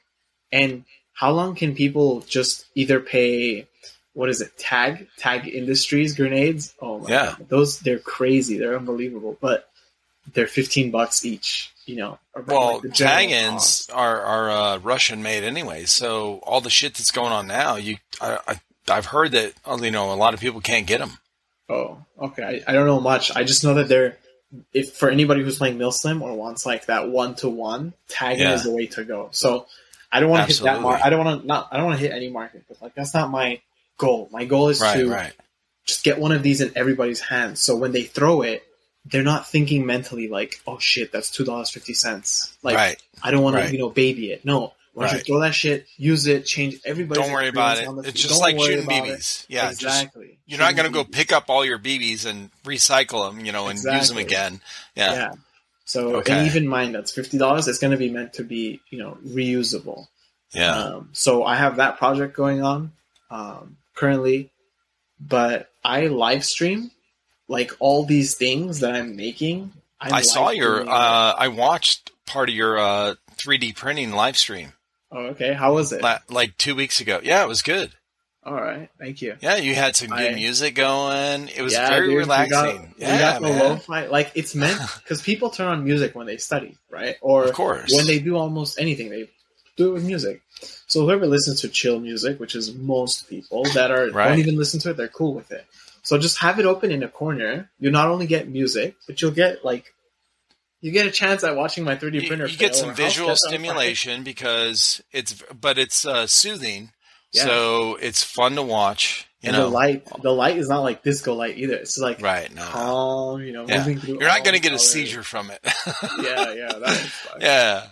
And 0.52 0.84
how 1.12 1.30
long 1.32 1.54
can 1.54 1.74
people 1.74 2.20
just 2.20 2.66
either 2.74 3.00
pay 3.00 3.66
what 4.12 4.28
is 4.28 4.40
it, 4.42 4.58
tag 4.58 5.06
tag 5.16 5.48
industries 5.48 6.14
grenades? 6.14 6.74
Oh 6.82 6.98
my 6.98 7.08
Yeah. 7.08 7.34
god. 7.38 7.48
Those 7.48 7.78
they're 7.80 7.98
crazy, 8.00 8.58
they're 8.58 8.76
unbelievable. 8.76 9.38
But 9.40 9.69
they're 10.32 10.46
fifteen 10.46 10.90
bucks 10.90 11.24
each, 11.24 11.72
you 11.86 11.96
know. 11.96 12.18
Well, 12.46 12.80
like, 12.82 12.94
tag-ins 12.94 13.86
cost. 13.86 13.92
are 13.92 14.20
are 14.22 14.50
uh, 14.50 14.78
Russian 14.78 15.22
made 15.22 15.44
anyway. 15.44 15.84
So 15.84 16.40
all 16.42 16.60
the 16.60 16.70
shit 16.70 16.94
that's 16.94 17.10
going 17.10 17.32
on 17.32 17.46
now, 17.46 17.76
you, 17.76 17.96
I, 18.20 18.38
I, 18.46 18.60
I've 18.88 19.06
heard 19.06 19.32
that 19.32 19.52
uh, 19.66 19.78
you 19.80 19.90
know 19.90 20.12
a 20.12 20.14
lot 20.14 20.34
of 20.34 20.40
people 20.40 20.60
can't 20.60 20.86
get 20.86 20.98
them. 21.00 21.18
Oh, 21.68 21.98
okay. 22.20 22.62
I, 22.66 22.70
I 22.70 22.74
don't 22.74 22.86
know 22.86 23.00
much. 23.00 23.34
I 23.36 23.44
just 23.44 23.62
know 23.64 23.74
that 23.74 23.88
they're 23.88 24.16
if 24.72 24.94
for 24.94 25.08
anybody 25.10 25.42
who's 25.42 25.58
playing 25.58 25.78
Milsim 25.78 26.20
or 26.22 26.34
wants 26.34 26.66
like 26.66 26.86
that 26.86 27.08
one 27.08 27.36
to 27.36 27.48
one, 27.48 27.92
tagging 28.08 28.40
Yeah. 28.40 28.54
is 28.54 28.64
the 28.64 28.72
way 28.72 28.86
to 28.88 29.04
go. 29.04 29.28
So 29.30 29.66
I 30.10 30.18
don't 30.18 30.28
want 30.30 30.48
to 30.48 30.52
hit 30.54 30.62
that 30.64 30.80
mark. 30.80 31.00
I 31.04 31.10
don't 31.10 31.24
want 31.24 31.42
to 31.42 31.46
not. 31.46 31.68
I 31.70 31.76
don't 31.76 31.86
want 31.86 32.00
to 32.00 32.04
hit 32.04 32.12
any 32.14 32.28
market, 32.30 32.64
but 32.68 32.82
like 32.82 32.94
that's 32.96 33.14
not 33.14 33.30
my 33.30 33.60
goal. 33.96 34.28
My 34.32 34.44
goal 34.44 34.68
is 34.70 34.80
Right, 34.80 34.96
to 34.96 35.08
right. 35.10 35.32
just 35.86 36.02
get 36.02 36.18
one 36.18 36.32
of 36.32 36.42
these 36.42 36.60
in 36.60 36.72
everybody's 36.74 37.20
hands. 37.20 37.60
So 37.60 37.76
when 37.76 37.92
they 37.92 38.02
throw 38.02 38.42
it, 38.42 38.64
they're 39.06 39.22
not 39.22 39.48
thinking 39.48 39.86
mentally 39.86 40.28
like, 40.28 40.60
"Oh 40.66 40.78
shit, 40.78 41.10
that's 41.12 41.30
two 41.30 41.44
dollars 41.44 41.70
fifty. 41.70 41.94
Like 42.62 42.76
right. 42.76 43.02
I 43.22 43.30
don't 43.30 43.42
want 43.42 43.56
Right. 43.56 43.66
to, 43.66 43.72
you 43.72 43.78
know, 43.78 43.88
baby 43.90 44.30
it. 44.32 44.44
No, 44.44 44.72
once 44.94 45.12
you 45.12 45.16
Right. 45.18 45.26
throw 45.26 45.40
that 45.40 45.54
shit, 45.54 45.86
use 45.96 46.26
it, 46.26 46.44
change 46.46 46.76
everybody's. 46.84 47.22
Don't 47.24 47.32
worry 47.32 47.48
about 47.48 47.78
it. 47.78 47.80
experience 47.82 47.88
on 47.88 47.96
the 48.02 48.08
It's 48.08 48.20
just 48.20 48.34
Don't 48.34 48.40
like 48.40 48.60
shooting 48.60 48.84
about 48.84 49.08
it. 49.08 49.18
BBs. 49.18 49.44
Yeah, 49.48 49.68
just 49.70 49.82
exactly. 49.82 50.38
you're 50.46 50.58
not 50.58 50.76
going 50.76 50.86
to 50.86 50.92
go 50.92 51.04
BBs. 51.04 51.12
pick 51.12 51.32
up 51.32 51.44
all 51.48 51.64
your 51.64 51.78
BBs 51.78 52.26
and 52.26 52.50
recycle 52.64 53.30
them, 53.30 53.44
you 53.44 53.52
know, 53.52 53.68
and 53.68 53.76
use 53.76 53.84
them 53.84 53.94
Exactly. 54.18 54.22
again. 54.22 54.60
Yeah. 54.94 55.32
So 55.86 56.16
Okay. 56.16 56.32
and 56.32 56.46
even 56.46 56.68
mine, 56.68 56.92
that's 56.92 57.10
fifty 57.12 57.38
dollars. 57.38 57.66
It's 57.68 57.78
going 57.78 57.92
to 57.92 57.96
be 57.96 58.10
meant 58.10 58.34
to 58.34 58.44
be, 58.44 58.80
you 58.90 58.98
know, 58.98 59.16
reusable. 59.26 60.06
Yeah. 60.52 60.76
Um, 60.76 61.10
so 61.12 61.44
I 61.44 61.56
have 61.56 61.76
that 61.76 61.98
project 61.98 62.36
going 62.36 62.62
on 62.62 62.92
um, 63.30 63.76
currently, 63.94 64.50
but 65.20 65.70
I 65.84 66.06
live 66.08 66.44
stream 66.44 66.90
like 67.50 67.72
all 67.80 68.04
these 68.04 68.34
things 68.34 68.80
that 68.80 68.94
I'm 68.94 69.16
making. 69.16 69.72
I'm 70.00 70.14
I 70.14 70.22
saw 70.22 70.50
your. 70.50 70.88
Uh, 70.88 71.34
I 71.36 71.48
watched 71.48 72.10
part 72.26 72.48
of 72.48 72.54
your 72.54 72.78
uh, 72.78 73.14
3D 73.36 73.74
printing 73.74 74.12
live 74.12 74.36
stream 74.36 74.72
oh, 75.12 75.26
okay. 75.34 75.52
How 75.52 75.74
was 75.74 75.92
it? 75.92 76.00
la- 76.02 76.18
like 76.30 76.56
two 76.56 76.74
weeks 76.74 77.00
ago. 77.00 77.20
Yeah, 77.22 77.42
it 77.42 77.48
was 77.48 77.62
good. 77.62 77.90
all 78.44 78.54
right. 78.54 78.88
Thank 78.98 79.20
you. 79.20 79.36
Yeah, 79.40 79.56
you 79.56 79.74
had 79.74 79.96
some 79.96 80.08
good 80.08 80.30
I- 80.32 80.34
music 80.34 80.74
going. 80.76 81.48
It 81.48 81.60
was 81.60 81.72
Yeah, 81.74 81.88
very 81.90 82.06
dude, 82.06 82.18
we 82.18 82.24
got- 82.24 82.46
relaxing. 82.48 82.94
We 82.98 83.04
yeah, 83.04 83.18
got 83.18 83.42
the 83.42 83.48
lo-fi. 83.48 84.06
Like 84.06 84.30
it's 84.34 84.54
meant 84.54 84.80
because 85.02 85.20
people 85.20 85.50
turn 85.50 85.66
on 85.66 85.84
music 85.84 86.14
when 86.14 86.26
they 86.26 86.36
study, 86.38 86.76
right? 86.88 87.16
Or 87.20 87.44
Of 87.44 87.52
course. 87.54 87.92
when 87.94 88.06
they 88.06 88.20
do 88.20 88.36
almost 88.36 88.78
anything, 88.80 89.10
they 89.10 89.28
do 89.76 89.90
it 89.90 89.92
with 89.94 90.04
music. 90.06 90.40
So 90.86 91.00
whoever 91.04 91.26
listens 91.26 91.60
to 91.62 91.68
chill 91.68 92.00
music, 92.00 92.38
which 92.40 92.54
is 92.54 92.74
most 92.74 93.28
people 93.28 93.64
that 93.74 93.90
are 93.90 94.10
Right. 94.10 94.28
don't 94.28 94.38
even 94.38 94.56
listen 94.56 94.78
to 94.80 94.90
it, 94.90 94.96
they're 94.96 95.08
cool 95.08 95.34
with 95.34 95.50
it. 95.50 95.64
So 96.02 96.18
just 96.18 96.38
have 96.38 96.58
it 96.58 96.66
open 96.66 96.90
in 96.90 97.02
a 97.02 97.08
corner. 97.08 97.70
You 97.78 97.90
not 97.90 98.08
only 98.08 98.26
get 98.26 98.48
music, 98.48 98.96
but 99.06 99.20
you'll 99.20 99.30
get 99.32 99.64
like 99.64 99.94
you 100.80 100.92
get 100.92 101.06
a 101.06 101.10
chance 101.10 101.44
at 101.44 101.56
watching 101.56 101.84
my 101.84 101.94
3D 101.96 102.26
printer. 102.26 102.46
you 102.46 102.56
get 102.56 102.74
fail 102.74 102.86
some 102.86 102.94
visual 102.94 103.28
catch 103.28 103.38
on 103.44 103.50
fire. 103.50 103.58
stimulation 103.58 104.22
because 104.22 105.02
it's, 105.12 105.42
but 105.60 105.78
it's 105.78 106.06
uh, 106.06 106.26
soothing. 106.26 106.90
Yeah. 107.32 107.42
So 107.44 107.96
it's 108.00 108.22
fun 108.24 108.54
to 108.56 108.62
watch. 108.62 109.28
You 109.42 109.48
And 109.48 109.56
know, 109.58 109.64
the 109.64 109.74
light, 109.74 110.06
the 110.22 110.32
light 110.32 110.56
is 110.56 110.68
not 110.68 110.80
like 110.80 111.02
disco 111.02 111.34
light 111.34 111.58
either. 111.58 111.74
It's 111.74 111.98
like 111.98 112.20
right? 112.22 112.52
No, 112.54 112.62
calm. 112.62 113.42
You 113.42 113.52
know, 113.52 113.66
Yeah. 113.68 113.78
moving 113.78 113.98
through. 113.98 114.14
you're 114.20 114.28
not 114.28 114.42
going 114.42 114.54
to 114.56 114.60
get 114.60 114.72
a 114.72 114.78
seizure 114.78 115.22
from 115.22 115.50
it. 115.50 115.60
Yeah, 116.22 116.52
yeah, 116.54 116.72
that 116.78 117.12
yeah. 117.40 117.86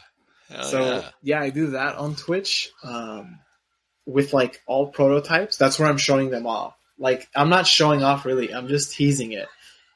Hell 0.48 0.64
so 0.64 0.80
yeah. 0.80 1.08
yeah. 1.22 1.40
I 1.42 1.50
do 1.50 1.66
that 1.72 1.96
on 1.96 2.16
Twitch 2.16 2.70
um, 2.82 3.38
with 4.06 4.32
like 4.32 4.62
all 4.66 4.88
prototypes. 4.88 5.58
That's 5.58 5.78
where 5.78 5.88
I'm 5.90 5.98
showing 5.98 6.30
them 6.30 6.46
off. 6.46 6.74
Like 6.98 7.28
I'm 7.34 7.48
not 7.48 7.66
showing 7.66 8.02
off 8.02 8.24
really. 8.24 8.52
I'm 8.52 8.68
just 8.68 8.92
teasing 8.92 9.32
it. 9.32 9.48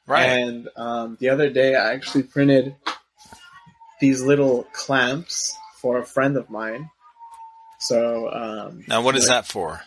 right. 0.07 0.23
And 0.23 0.69
um, 0.75 1.17
the 1.19 1.29
other 1.29 1.49
day, 1.49 1.75
I 1.75 1.93
actually 1.93 2.23
printed 2.23 2.75
these 3.99 4.21
little 4.21 4.63
clamps 4.73 5.55
for 5.81 5.97
a 5.97 6.05
friend 6.05 6.37
of 6.37 6.49
mine. 6.49 6.89
So 7.79 8.29
um, 8.31 8.83
now, 8.87 9.01
what 9.01 9.15
is 9.15 9.27
like, 9.27 9.45
that 9.45 9.47
for? 9.47 9.81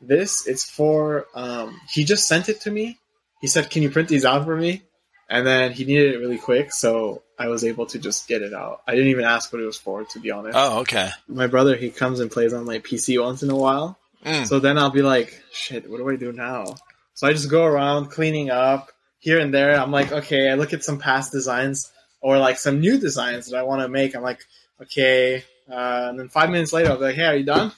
This 0.00 0.46
it's 0.46 0.68
for. 0.68 1.26
Um, 1.34 1.80
he 1.88 2.04
just 2.04 2.26
sent 2.26 2.48
it 2.48 2.62
to 2.62 2.70
me. 2.70 2.98
He 3.40 3.46
said, 3.46 3.70
"Can 3.70 3.82
you 3.82 3.90
print 3.90 4.08
these 4.08 4.24
out 4.24 4.44
for 4.44 4.56
me?" 4.56 4.82
And 5.30 5.46
then 5.46 5.72
he 5.72 5.84
needed 5.84 6.14
it 6.14 6.18
really 6.18 6.38
quick, 6.38 6.72
so 6.72 7.22
I 7.38 7.46
was 7.46 7.64
able 7.64 7.86
to 7.86 8.00
just 8.00 8.26
get 8.26 8.42
it 8.42 8.52
out. 8.52 8.82
I 8.88 8.96
didn't 8.96 9.10
even 9.10 9.24
ask 9.24 9.52
what 9.52 9.62
it 9.62 9.64
was 9.64 9.78
for, 9.78 10.02
to 10.04 10.18
be 10.18 10.32
honest. 10.32 10.58
Oh, 10.58 10.80
okay. 10.80 11.10
My 11.28 11.46
brother, 11.46 11.76
he 11.76 11.90
comes 11.90 12.18
and 12.18 12.32
plays 12.32 12.52
on 12.52 12.64
my 12.64 12.80
PC 12.80 13.22
once 13.22 13.44
in 13.44 13.50
a 13.50 13.54
while. 13.54 13.96
Mm. 14.24 14.46
So 14.46 14.58
then 14.60 14.78
I'll 14.78 14.90
be 14.90 15.02
like, 15.02 15.42
shit, 15.52 15.88
what 15.90 15.98
do 15.98 16.08
I 16.08 16.16
do 16.16 16.32
now? 16.32 16.76
So 17.14 17.26
I 17.26 17.32
just 17.32 17.50
go 17.50 17.64
around 17.64 18.06
cleaning 18.10 18.50
up 18.50 18.90
here 19.18 19.38
and 19.38 19.52
there. 19.52 19.78
I'm 19.78 19.90
like, 19.90 20.12
okay, 20.12 20.50
I 20.50 20.54
look 20.54 20.72
at 20.72 20.84
some 20.84 20.98
past 20.98 21.32
designs 21.32 21.90
or 22.20 22.38
like 22.38 22.58
some 22.58 22.80
new 22.80 22.98
designs 22.98 23.48
that 23.50 23.56
I 23.56 23.62
want 23.62 23.82
to 23.82 23.88
make. 23.88 24.14
I'm 24.14 24.22
like, 24.22 24.40
okay. 24.82 25.44
Uh, 25.70 26.06
and 26.10 26.18
then 26.18 26.28
five 26.28 26.50
minutes 26.50 26.72
later, 26.72 26.90
I'll 26.90 26.96
be 26.98 27.04
like, 27.04 27.14
hey, 27.14 27.24
are 27.26 27.36
you 27.36 27.44
done? 27.44 27.72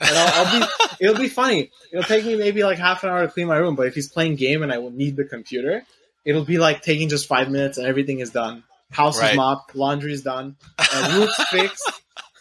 And 0.00 0.10
I'll, 0.10 0.46
I'll 0.46 0.60
be, 0.60 0.66
it'll 1.00 1.20
be 1.20 1.28
funny. 1.28 1.70
It'll 1.92 2.04
take 2.04 2.24
me 2.24 2.36
maybe 2.36 2.62
like 2.64 2.78
half 2.78 3.02
an 3.04 3.10
hour 3.10 3.22
to 3.26 3.32
clean 3.32 3.46
my 3.46 3.56
room, 3.56 3.74
but 3.76 3.86
if 3.86 3.94
he's 3.94 4.08
playing 4.08 4.36
game 4.36 4.62
and 4.62 4.72
I 4.72 4.78
will 4.78 4.90
need 4.90 5.16
the 5.16 5.24
computer, 5.24 5.84
it'll 6.24 6.44
be 6.44 6.58
like 6.58 6.82
taking 6.82 7.08
just 7.08 7.26
five 7.26 7.50
minutes 7.50 7.78
and 7.78 7.86
everything 7.86 8.20
is 8.20 8.30
done. 8.30 8.64
House 8.90 9.18
Right. 9.18 9.30
is 9.30 9.36
mopped, 9.36 9.74
laundry's 9.74 10.22
done, 10.22 10.56
uh, 10.78 11.18
roof's 11.18 11.42
fixed, 11.50 11.92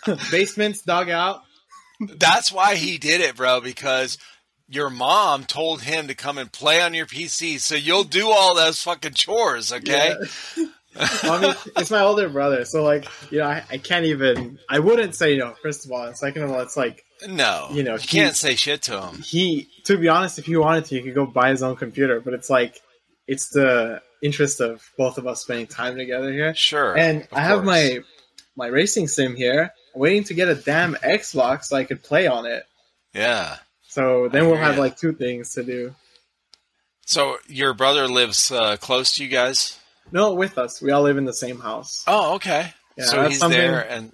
basement's 0.32 0.82
dug 0.82 1.10
out. 1.10 1.44
That's 2.18 2.52
why 2.52 2.76
he 2.76 2.98
did 2.98 3.22
it, 3.22 3.36
bro, 3.36 3.62
because 3.62 4.18
your 4.68 4.90
mom 4.90 5.44
told 5.46 5.82
him 5.82 6.08
to 6.08 6.16
come 6.16 6.38
and 6.38 6.52
play 6.52 6.82
on 6.82 6.94
your 6.94 7.06
PC, 7.06 7.60
so 7.60 7.76
you'll 7.76 8.04
do 8.06 8.30
all 8.32 8.56
those 8.56 8.82
fucking 8.82 9.14
chores, 9.14 9.72
okay? 9.74 10.16
Yeah. 10.58 10.66
Well, 11.24 11.34
I 11.34 11.42
mean, 11.42 11.56
it's 11.78 11.90
my 11.92 12.02
older 12.02 12.28
brother, 12.28 12.66
so 12.66 12.84
like, 12.84 13.06
you 13.32 13.40
know, 13.40 13.46
I, 13.46 13.64
I 13.70 13.78
can't 13.78 14.06
even. 14.06 14.60
I 14.70 14.80
wouldn't 14.80 15.16
say 15.16 15.38
no. 15.38 15.54
First 15.64 15.86
of 15.86 15.92
all, 15.94 16.04
and 16.06 16.18
second 16.18 16.44
of 16.44 16.52
all, 16.52 16.60
it's 16.60 16.76
like 16.76 17.06
No, 17.30 17.70
You 17.72 17.84
know, 17.84 17.94
you 17.94 18.00
he- 18.00 18.08
can't 18.08 18.36
say 18.36 18.56
shit 18.56 18.82
to 18.84 19.02
him. 19.02 19.22
he. 19.22 19.70
To 19.86 19.98
be 19.98 20.10
honest, 20.10 20.38
if 20.38 20.46
he 20.48 20.58
wanted 20.58 20.84
to, 20.86 20.96
he 20.96 21.02
could 21.02 21.16
go 21.16 21.26
buy 21.26 21.50
his 21.52 21.64
own 21.64 21.78
computer. 21.78 22.20
But 22.20 22.34
it's 22.34 22.50
like, 22.50 22.82
it's 23.26 23.50
the 23.52 24.02
interest 24.22 24.60
of 24.60 24.82
both 24.98 25.18
of 25.18 25.28
us 25.28 25.42
spending 25.44 25.68
time 25.68 25.96
together 25.96 26.30
here. 26.32 26.54
Sure, 26.56 26.98
And 26.98 27.26
I 27.32 27.40
have 27.42 27.64
course. 27.64 27.68
my 27.68 28.00
my 28.58 28.68
racing 28.68 29.08
sim 29.08 29.36
here, 29.38 29.72
waiting 29.94 30.24
to 30.26 30.34
get 30.34 30.48
a 30.50 30.56
damn 30.56 30.96
Xbox 30.96 31.66
so 31.66 31.78
I 31.78 31.84
could 31.84 32.04
play 32.04 32.28
on 32.28 32.46
it. 32.46 32.64
yeah. 33.14 33.58
So 33.88 34.30
then 34.30 34.44
I 34.44 34.48
we'll 34.48 34.56
have 34.56 34.78
like 34.78 34.96
two 34.98 35.12
things 35.12 35.56
to 35.56 35.64
do. 35.64 35.94
So 37.06 37.38
your 37.48 37.74
brother 37.74 38.08
lives 38.08 38.50
uh, 38.50 38.78
close 38.78 39.12
to 39.14 39.24
you 39.24 39.30
guys? 39.30 39.78
No, 40.14 40.34
with 40.34 40.58
us, 40.58 40.82
we 40.82 40.92
all 40.92 41.02
live 41.02 41.18
in 41.18 41.26
the 41.26 41.34
same 41.34 41.60
house. 41.60 42.06
Oh, 42.08 42.36
okay. 42.36 42.74
Yeah, 42.98 43.04
so 43.06 43.28
he's 43.28 43.40
there, 43.40 43.82
and 43.90 44.14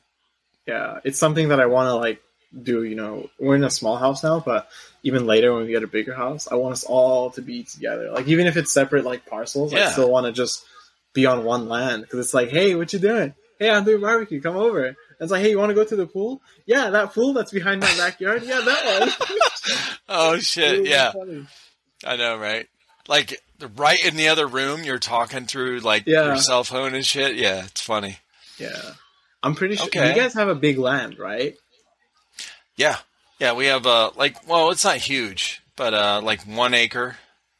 yeah, 0.65 0.99
it's 1.03 1.19
something 1.19 1.49
that 1.49 1.59
I 1.59 1.67
want 1.67 1.87
to 1.87 1.95
like 1.95 2.21
do. 2.63 2.83
You 2.83 2.95
know, 2.95 3.29
we're 3.39 3.55
in 3.55 3.63
a 3.63 3.69
small 3.69 3.97
house 3.97 4.23
now, 4.23 4.39
but 4.39 4.67
even 5.03 5.27
later 5.27 5.53
when 5.53 5.65
we 5.65 5.71
get 5.71 5.83
a 5.83 5.87
bigger 5.87 6.13
house, 6.15 6.47
I 6.51 6.55
want 6.55 6.73
us 6.73 6.83
all 6.83 7.29
to 7.31 7.41
be 7.41 7.63
together. 7.63 8.09
Like 8.11 8.27
even 8.27 8.47
if 8.47 8.57
it's 8.57 8.73
separate 8.73 9.05
like 9.05 9.25
parcels, 9.27 9.73
I 9.73 9.77
still 9.91 10.09
want 10.09 10.25
to 10.25 10.31
just 10.31 10.65
be 11.13 11.25
on 11.27 11.43
one 11.43 11.69
land 11.69 12.01
because 12.01 12.19
it's 12.19 12.33
like, 12.33 12.49
hey, 12.49 12.73
what 12.75 12.93
you 12.93 12.99
doing? 12.99 13.33
Hey, 13.59 13.69
I'm 13.69 13.83
doing 13.83 14.01
barbecue. 14.01 14.41
Come 14.41 14.55
over. 14.57 14.95
It's 15.19 15.32
like, 15.32 15.41
hey, 15.41 15.49
you 15.49 15.58
want 15.58 15.69
to 15.69 15.75
go 15.75 15.84
to 15.84 15.95
the 15.95 16.06
pool? 16.06 16.41
Yeah, 16.65 16.89
that 16.91 17.13
pool 17.13 17.34
that's 17.34 17.51
behind 17.51 17.82
my 17.82 17.93
backyard. 17.97 18.43
Yeah, 18.43 18.62
that 18.62 18.99
one. 18.99 19.30
oh 20.10 20.34
It 20.36 20.43
shit, 20.43 20.86
yeah, 20.86 21.12
funny. 21.12 21.47
I 22.06 22.15
know, 22.17 22.38
right? 22.38 22.67
Like 23.08 23.41
right 23.75 24.03
in 24.06 24.15
the 24.15 24.27
other 24.30 24.45
room, 24.45 24.84
you're 24.84 24.99
talking 24.99 25.45
through 25.45 25.80
like 25.80 26.03
Yeah. 26.06 26.25
your 26.25 26.38
cell 26.38 26.63
phone 26.63 26.93
and 26.93 27.06
shit. 27.06 27.36
Yeah, 27.36 27.63
it's 27.65 27.82
funny. 27.82 28.17
Yeah, 28.60 28.80
I'm 29.41 29.56
pretty 29.56 29.75
sure 29.75 29.88
Okay. 29.88 30.10
you 30.10 30.15
guys 30.15 30.34
have 30.36 30.49
a 30.49 30.56
big 30.56 30.77
land, 30.77 31.17
right? 31.17 31.56
Yeah, 32.75 32.97
yeah. 33.39 33.53
We 33.53 33.65
have 33.67 33.86
uh 33.88 34.12
like 34.15 34.47
well, 34.47 34.71
it's 34.71 34.84
not 34.86 34.97
huge, 34.97 35.62
but 35.75 35.93
uh 35.93 36.21
like 36.23 36.41
one 36.43 36.73
acre. 36.73 37.17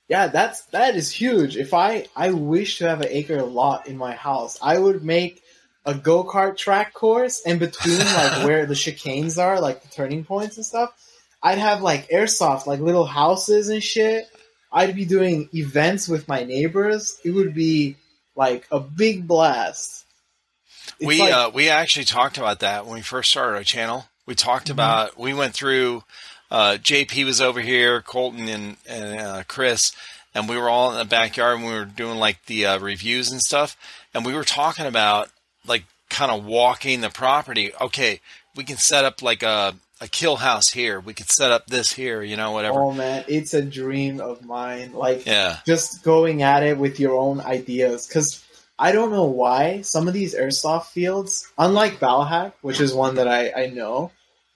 Yeah, 0.10 0.28
that's 0.28 0.62
that 0.68 0.96
is 0.96 1.12
huge. 1.12 1.58
If 1.58 1.74
I 1.74 2.06
I 2.16 2.32
wish 2.32 2.78
to 2.80 2.88
have 2.90 3.02
an 3.02 3.10
acre 3.10 3.42
lot 3.42 3.88
in 3.88 3.98
my 3.98 4.14
house, 4.14 4.58
I 4.62 4.78
would 4.78 5.04
make 5.04 5.42
a 5.88 5.96
go 5.96 6.24
kart 6.24 6.56
track 6.58 6.94
course 6.94 7.42
in 7.46 7.58
between 7.58 7.98
like 7.98 8.44
where 8.46 8.66
the 8.68 8.76
chicanes 8.76 9.42
are, 9.42 9.60
like 9.60 9.82
the 9.82 9.88
turning 9.90 10.24
points 10.24 10.58
and 10.58 10.66
stuff. 10.66 10.92
I'd 11.42 11.58
have 11.58 11.82
like 11.82 12.10
airsoft, 12.10 12.68
like 12.68 12.80
little 12.80 13.06
houses 13.06 13.70
and 13.70 13.82
shit. 13.82 14.26
I'd 14.72 14.96
be 14.96 15.06
doing 15.06 15.50
events 15.54 16.08
with 16.08 16.28
my 16.28 16.44
neighbors. 16.44 17.18
It 17.24 17.32
would 17.32 17.54
be 17.56 17.96
like 18.36 18.68
a 18.72 18.80
big 18.80 19.26
blast. 19.28 20.06
It's 21.00 21.08
we 21.08 21.20
like- 21.20 21.34
uh, 21.34 21.52
we 21.54 21.70
actually 21.70 22.06
talked 22.06 22.38
about 22.38 22.60
that 22.60 22.86
when 22.86 22.96
we 22.96 23.02
first 23.02 23.32
started 23.32 23.56
our 23.56 23.64
channel. 23.64 24.06
We 24.26 24.36
talked 24.36 24.66
Mm-hmm. 24.66 24.74
about 24.74 25.18
we 25.18 25.34
went 25.34 25.54
through. 25.54 26.04
Uh, 26.52 26.78
JP 26.82 27.26
was 27.26 27.42
over 27.42 27.60
here, 27.62 28.02
Colton 28.02 28.48
and 28.50 28.78
and 28.88 29.20
uh, 29.20 29.44
Chris, 29.48 29.92
and 30.36 30.48
we 30.50 30.58
were 30.58 30.70
all 30.70 30.92
in 30.92 30.98
the 30.98 31.06
backyard 31.06 31.58
and 31.60 31.66
we 31.68 31.74
were 31.74 31.86
doing 31.86 32.18
like 32.18 32.46
the 32.46 32.66
uh, 32.66 32.80
reviews 32.80 33.32
and 33.32 33.42
stuff. 33.42 33.76
And 34.14 34.26
we 34.26 34.34
were 34.34 34.44
talking 34.46 34.86
about 34.86 35.30
like 35.68 35.84
kind 36.10 36.32
of 36.32 36.46
walking 36.46 37.02
the 37.02 37.10
property. 37.10 37.72
Okay, 37.80 38.22
we 38.56 38.64
can 38.64 38.78
set 38.78 39.06
up 39.06 39.22
like 39.22 39.44
a 39.44 39.76
a 40.00 40.08
kill 40.08 40.36
house 40.36 40.70
here. 40.70 41.00
We 41.00 41.14
could 41.14 41.30
set 41.30 41.52
up 41.52 41.68
this 41.68 41.92
here. 41.94 42.22
You 42.22 42.38
know, 42.38 42.52
whatever. 42.52 42.80
oh 42.80 42.92
man, 42.92 43.26
it's 43.28 43.54
a 43.54 43.62
dream 43.62 44.22
of 44.22 44.44
mine. 44.46 44.94
Like 44.94 45.26
Yeah. 45.26 45.58
just 45.66 46.04
going 46.04 46.42
at 46.44 46.64
it 46.64 46.78
with 46.78 47.00
your 47.00 47.18
own 47.18 47.42
ideas 47.42 48.08
because 48.08 48.44
I 48.80 48.92
don't 48.92 49.12
know 49.12 49.26
why 49.26 49.82
some 49.82 50.08
of 50.08 50.14
these 50.14 50.36
airsoft 50.36 50.86
fields, 50.88 51.52
unlike 51.58 52.00
Valhack, 52.00 52.54
which 52.62 52.80
is 52.80 52.94
one 52.94 53.16
that 53.16 53.28
I, 53.28 53.52
I 53.64 53.68
know 53.68 54.12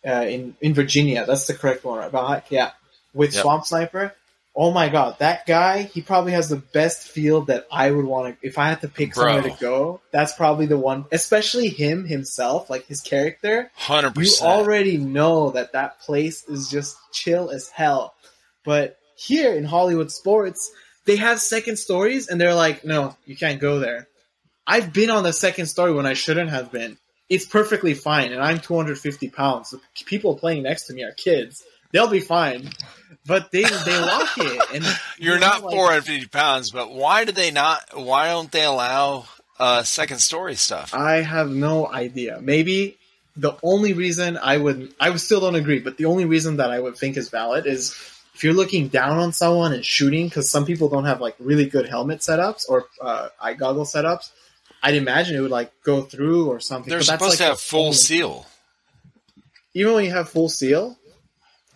uh, 0.08 0.26
in 0.28 0.56
in 0.62 0.74
Virginia, 0.76 1.26
that's 1.26 1.48
the 1.48 1.56
correct 1.56 1.84
one, 1.84 1.98
right? 2.00 2.12
Valhack, 2.12 2.44
yeah, 2.50 2.72
with 3.16 3.34
Yep. 3.34 3.42
Swamp 3.42 3.66
Sniper. 3.66 4.14
Oh 4.54 4.72
my 4.72 4.90
god, 4.90 5.18
that 5.20 5.46
guy, 5.46 5.84
he 5.84 6.02
probably 6.02 6.34
has 6.34 6.50
the 6.50 6.58
best 6.58 7.08
field 7.08 7.48
that 7.48 7.68
I 7.72 7.90
would 7.90 8.06
want 8.06 8.42
to. 8.42 8.48
If 8.48 8.58
I 8.58 8.68
had 8.68 8.82
to 8.82 8.90
pick 8.90 9.14
Bro. 9.14 9.24
somewhere 9.24 9.44
to 9.44 9.58
go, 9.62 10.02
that's 10.12 10.34
probably 10.34 10.66
the 10.66 10.78
one. 10.78 11.06
Especially 11.12 11.70
him 11.70 12.06
himself, 12.06 12.70
like 12.70 12.86
his 12.86 13.00
character 13.00 13.72
Hundred 13.76 14.14
percent. 14.14 14.42
you 14.42 14.54
already 14.58 14.98
know 14.98 15.52
that 15.52 15.72
that 15.72 16.02
place 16.02 16.44
is 16.50 16.70
just 16.70 16.98
chill 17.14 17.50
as 17.50 17.70
hell. 17.70 18.14
But 18.66 18.98
here 19.16 19.54
in 19.54 19.64
Hollywood 19.64 20.12
sports, 20.12 20.70
they 21.06 21.16
have 21.16 21.40
second 21.40 21.78
stories 21.78 22.28
and 22.28 22.40
they're 22.40 22.54
like, 22.54 22.84
no, 22.84 23.16
you 23.26 23.38
can't 23.38 23.62
go 23.62 23.80
there. 23.80 24.08
I've 24.68 24.92
been 24.94 25.10
on 25.10 25.24
the 25.24 25.34
second 25.34 25.68
story 25.68 25.94
when 25.94 26.06
I 26.06 26.14
shouldn't 26.14 26.50
have 26.50 26.72
been. 26.72 26.98
It's 27.30 27.46
perfectly 27.46 27.94
fine, 27.94 28.34
and 28.34 28.42
I'm 28.42 28.60
250 28.60 29.30
pounds. 29.30 29.70
The 29.70 29.80
people 30.06 30.38
playing 30.38 30.64
next 30.64 30.88
to 30.88 30.94
me 30.94 31.04
are 31.04 31.14
kids. 31.14 31.64
They'll 31.92 32.08
be 32.10 32.20
fine. 32.20 32.70
But 33.26 33.52
they 33.52 33.64
they 33.64 34.00
lock 34.00 34.30
it, 34.38 34.62
and 34.74 34.84
You're 35.20 35.38
not 35.40 35.64
like- 35.64 35.76
450 35.76 36.28
pounds, 36.28 36.72
but 36.72 36.92
why 36.92 37.24
do 37.26 37.32
they 37.32 37.52
not? 37.52 37.82
Why 37.94 38.30
don't 38.30 38.52
they 38.52 38.64
allow 38.64 39.26
uh, 39.60 39.84
second 39.84 40.20
story 40.20 40.56
stuff? 40.56 40.94
I 40.96 41.18
have 41.22 41.52
no 41.52 41.88
idea. 41.88 42.40
Maybe 42.42 42.98
the 43.38 43.54
only 43.62 43.94
reason 43.94 44.38
I 44.42 44.58
would, 44.58 44.94
I 45.00 45.12
would 45.12 45.22
still 45.22 45.40
don't 45.40 45.56
agree, 45.56 45.80
but 45.80 45.98
the 45.98 46.06
only 46.06 46.26
reason 46.26 46.58
that 46.58 46.72
I 46.72 46.80
would 46.80 46.98
think 46.98 47.16
is 47.16 47.30
valid 47.30 47.68
is 47.68 47.92
if 48.34 48.44
you're 48.44 48.54
looking 48.54 48.88
down 48.88 49.20
on 49.20 49.34
someone 49.34 49.72
and 49.72 49.86
shooting, 49.86 50.28
because 50.28 50.50
some 50.50 50.66
people 50.66 50.90
don't 50.90 51.06
have 51.06 51.22
like 51.22 51.36
really 51.40 51.68
good 51.68 51.88
helmet 51.88 52.20
setups 52.20 52.68
or 52.68 52.88
uh, 53.00 53.30
eye 53.40 53.54
goggle 53.54 53.86
setups. 53.86 54.32
I'd 54.82 54.96
imagine 54.96 55.36
it 55.36 55.42
would 55.42 55.52
like 55.52 55.72
go 55.84 56.02
through 56.02 56.48
or 56.50 56.60
something. 56.60 56.90
They're 56.90 57.00
but 57.00 57.06
that's, 57.06 57.22
supposed 57.22 57.40
like, 57.40 57.46
to 57.46 57.52
have 57.54 57.60
full 57.60 57.94
seal. 57.94 58.48
Even 59.76 59.94
when 59.94 60.06
you 60.06 60.12
have 60.12 60.28
full 60.28 60.50
seal, 60.50 60.98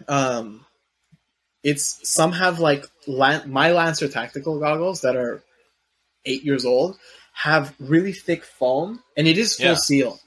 um, 0.08 0.66
it's 1.64 2.00
some 2.04 2.32
have 2.34 2.60
like 2.60 2.86
Lan- 3.08 3.52
my 3.52 3.72
Lancer 3.72 4.08
tactical 4.08 4.60
goggles 4.60 5.02
that 5.02 5.16
are 5.16 5.44
eight 6.26 6.44
years 6.44 6.66
old 6.66 6.98
have 7.34 7.74
really 7.80 8.14
thick 8.14 8.44
foam, 8.44 9.02
and 9.18 9.28
it 9.28 9.38
is 9.38 9.56
full 9.56 9.66
Yeah. 9.68 9.76
seal. 9.76 10.20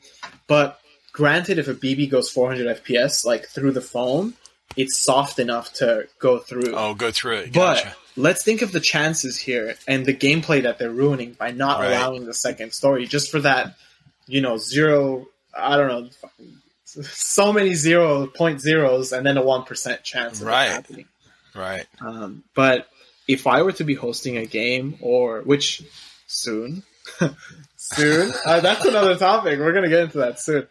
But 0.47 0.79
granted, 1.13 1.59
if 1.59 1.69
a 1.69 1.75
BB 1.75 2.11
goes 2.11 2.31
400 2.31 2.67
FPS 2.85 3.25
like 3.25 3.49
through 3.49 3.73
the 3.73 3.81
foam, 3.81 4.35
it's 4.77 4.97
soft 4.99 5.39
enough 5.39 5.73
to 5.75 6.07
go 6.19 6.39
through. 6.39 6.75
Oh, 6.75 6.95
go 6.95 7.11
through 7.11 7.37
it. 7.37 7.53
but 7.53 7.97
let's 8.17 8.45
think 8.45 8.61
of 8.63 8.73
the 8.73 8.81
chances 8.81 9.39
here 9.39 9.75
and 9.87 10.05
the 10.05 10.15
gameplay 10.15 10.63
that 10.63 10.79
they're 10.79 10.91
ruining 10.91 11.33
by 11.33 11.51
not 11.51 11.81
Right. 11.81 11.93
allowing 11.93 12.27
the 12.27 12.35
second 12.35 12.73
story 12.75 13.07
just 13.07 13.31
for 13.31 13.41
that, 13.41 13.75
you 14.27 14.41
know, 14.41 14.59
zero. 14.59 15.29
I 15.57 15.77
don't 15.77 15.89
know. 15.89 16.11
So 17.03 17.53
many 17.53 17.75
zero 17.75 18.27
point 18.27 18.61
zeros 18.61 19.13
and 19.13 19.27
then 19.27 19.37
a 19.37 19.43
one 19.43 19.65
percent 19.65 20.03
chance 20.05 20.41
of 20.41 20.47
it 20.47 20.51
Right. 20.51 20.71
happening. 20.71 21.05
Right. 21.55 21.87
Um, 22.01 22.45
but 22.55 22.89
if 23.27 23.47
I 23.47 23.63
were 23.63 23.73
to 23.73 23.85
be 23.85 23.95
hosting 23.95 24.37
a 24.39 24.47
game, 24.47 24.97
or 25.01 25.43
which 25.43 25.83
soon, 26.27 26.83
soon, 27.77 28.33
uh, 28.47 28.61
that's 28.61 28.85
another 28.87 29.17
topic. 29.17 29.59
We're 29.59 29.73
gonna 29.73 29.89
get 29.89 30.01
into 30.01 30.19
that 30.19 30.41
soon. 30.41 30.67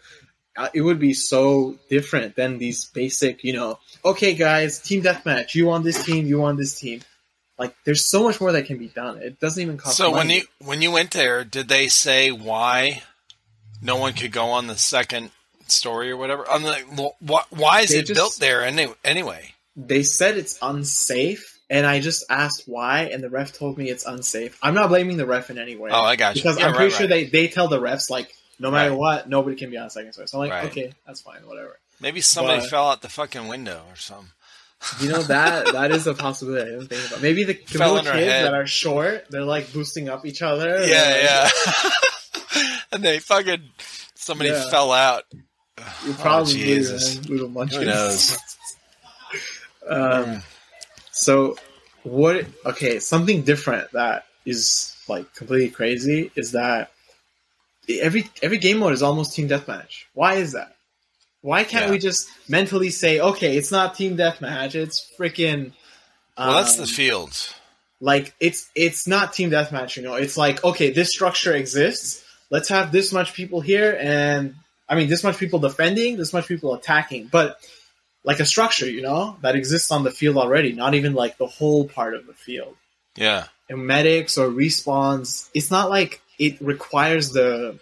Uh, 0.55 0.69
it 0.73 0.81
would 0.81 0.97
be 0.97 1.13
so 1.13 1.77
different 1.89 2.35
than 2.35 2.57
these 2.57 2.85
basic, 2.85 3.43
you 3.43 3.53
know. 3.53 3.77
Okay, 4.03 4.33
guys, 4.33 4.79
team 4.79 5.03
deathmatch. 5.03 5.53
You 5.53 5.69
on 5.69 5.83
this 5.83 6.03
team. 6.03 6.25
You 6.25 6.43
on 6.45 6.57
this 6.57 6.79
team. 6.79 7.01
Like, 7.59 7.75
there's 7.85 8.09
so 8.09 8.23
much 8.23 8.39
more 8.41 8.51
that 8.53 8.65
can 8.65 8.77
be 8.79 8.87
done. 8.87 9.19
It 9.21 9.39
doesn't 9.39 9.61
even 9.61 9.77
cost. 9.77 9.97
So 9.97 10.11
when 10.11 10.29
you 10.31 10.41
when 10.59 10.81
you 10.81 10.91
went 10.91 11.11
there, 11.11 11.43
did 11.43 11.67
they 11.67 11.87
say 11.89 12.31
why 12.31 13.03
no 13.83 13.97
one 13.97 14.13
could 14.13 14.31
go 14.31 14.45
on 14.47 14.65
the 14.65 14.77
second 14.77 15.29
story 15.71 16.11
or 16.11 16.17
whatever? 16.17 16.49
On 16.49 16.61
the 16.63 16.75
wh- 17.25 17.51
why 17.53 17.81
is 17.81 17.89
They 17.91 17.99
it 17.99 18.07
just- 18.07 18.17
built 18.17 18.37
there 18.39 18.63
any, 18.63 18.87
anyway? 19.03 19.53
they 19.75 20.03
said 20.03 20.37
it's 20.37 20.57
unsafe 20.61 21.59
and 21.69 21.85
I 21.85 21.99
just 21.99 22.25
asked 22.29 22.63
why, 22.65 23.03
and 23.11 23.21
the 23.21 23.29
ref 23.29 23.51
told 23.53 23.77
me 23.77 23.89
it's 23.89 24.05
unsafe. 24.05 24.57
I'm 24.63 24.73
not 24.73 24.87
blaming 24.89 25.17
the 25.17 25.25
ref 25.25 25.49
in 25.49 25.57
any 25.59 25.75
way. 25.75 25.91
Oh, 25.91 26.01
I 26.01 26.15
got 26.15 26.35
you. 26.35 26.41
because 26.41 26.57
Yeah, 26.59 26.67
I'm 26.67 26.73
pretty 26.73 26.91
right, 26.93 26.97
sure 26.97 27.07
they 27.07 27.25
they 27.25 27.47
tell 27.47 27.67
the 27.67 27.79
refs 27.79 28.09
like 28.09 28.33
no 28.59 28.71
matter 28.71 28.89
Right. 28.91 28.97
what, 28.97 29.29
nobody 29.29 29.55
can 29.55 29.69
be 29.69 29.77
on 29.77 29.89
second 29.91 30.13
swing. 30.13 30.25
So 30.27 30.37
I'm 30.41 30.49
like, 30.49 30.51
Right. 30.63 30.71
okay, 30.71 30.93
that's 31.05 31.21
fine, 31.21 31.45
whatever. 31.45 31.77
Maybe 31.99 32.21
somebody 32.21 32.61
But- 32.61 32.69
fell 32.69 32.89
out 32.89 33.01
the 33.01 33.09
fucking 33.09 33.47
window 33.47 33.83
or 33.89 33.95
something. 33.95 34.31
You 35.01 35.09
know 35.09 35.21
that 35.23 35.65
that 35.73 35.91
is 35.91 36.07
a 36.07 36.13
possibility. 36.13 36.71
I 36.71 36.73
didn't 36.75 36.87
think 36.89 37.07
about. 37.09 37.21
Maybe 37.21 37.43
the, 37.43 37.53
little 37.71 37.97
kids 38.01 38.27
that 38.27 38.53
are 38.53 38.65
short, 38.67 39.25
they're 39.29 39.41
like 39.43 39.73
boosting 39.73 40.07
up 40.09 40.25
each 40.25 40.41
other. 40.41 40.85
Yeah, 40.87 41.49
like- 41.51 41.83
yeah. 42.53 42.71
and 42.93 43.03
they 43.03 43.19
fucking 43.19 43.69
somebody 44.15 44.49
Yeah. 44.51 44.69
fell 44.69 44.91
out. 44.91 45.23
You 45.77 45.83
Oh, 46.11 46.17
probably 46.19 46.53
Jesus. 46.53 47.15
man, 47.15 47.23
little 47.25 47.49
munchkins. 47.49 47.83
Who 47.83 47.89
knows? 47.89 48.37
um, 49.89 50.43
so 51.11 51.57
what? 52.03 52.45
Okay, 52.65 52.99
something 52.99 53.43
different 53.43 53.91
that 53.91 54.25
is 54.45 54.95
like 55.07 55.33
completely 55.35 55.69
crazy 55.69 56.31
is 56.35 56.53
that 56.53 56.91
every 57.89 58.29
every 58.41 58.57
game 58.57 58.77
mode 58.79 58.93
is 58.93 59.03
almost 59.03 59.33
team 59.35 59.47
deathmatch. 59.49 60.05
Why 60.13 60.35
is 60.35 60.53
that? 60.53 60.75
Why 61.41 61.63
can't 61.63 61.85
Yeah. 61.85 61.91
we 61.91 61.99
just 61.99 62.27
mentally 62.49 62.89
say, 62.89 63.19
okay, 63.19 63.55
it's 63.57 63.71
not 63.71 63.95
team 63.95 64.17
deathmatch, 64.17 64.73
it's 64.75 65.11
freaking. 65.17 65.73
Well, 66.37 66.53
that's 66.55 66.75
the 66.75 66.83
um, 66.83 66.87
field. 66.89 67.53
like 67.99 68.33
it's 68.39 68.69
it's 68.75 69.07
not 69.07 69.33
team 69.33 69.49
deathmatch 69.49 69.97
you 69.97 70.03
know 70.03 70.13
it's 70.13 70.37
like 70.37 70.63
okay 70.63 70.91
this 70.91 71.09
structure 71.09 71.51
exists 71.55 72.23
let's 72.51 72.69
have 72.69 72.91
this 72.91 73.11
much 73.11 73.33
people 73.33 73.59
here 73.59 73.97
and 73.99 74.53
i 74.89 74.95
mean 74.95 75.09
this 75.09 75.23
much 75.23 75.37
people 75.37 75.59
defending 75.59 76.17
this 76.17 76.33
much 76.33 76.47
people 76.47 76.73
attacking 76.73 77.27
but 77.27 77.59
like 78.23 78.39
a 78.39 78.45
structure 78.45 78.89
you 78.89 79.01
know 79.01 79.37
that 79.41 79.55
exists 79.55 79.91
on 79.91 80.03
the 80.03 80.11
field 80.11 80.37
already 80.37 80.73
not 80.73 80.93
even 80.93 81.13
like 81.13 81.37
the 81.37 81.47
whole 81.47 81.85
part 81.87 82.13
of 82.13 82.25
the 82.27 82.33
field 82.33 82.75
Yeah. 83.15 83.45
and 83.69 83.85
medics 83.85 84.37
or 84.37 84.47
respawns 84.49 85.49
it's 85.53 85.71
not 85.71 85.89
like 85.89 86.21
it 86.39 86.59
requires 86.61 87.31
the 87.31 87.79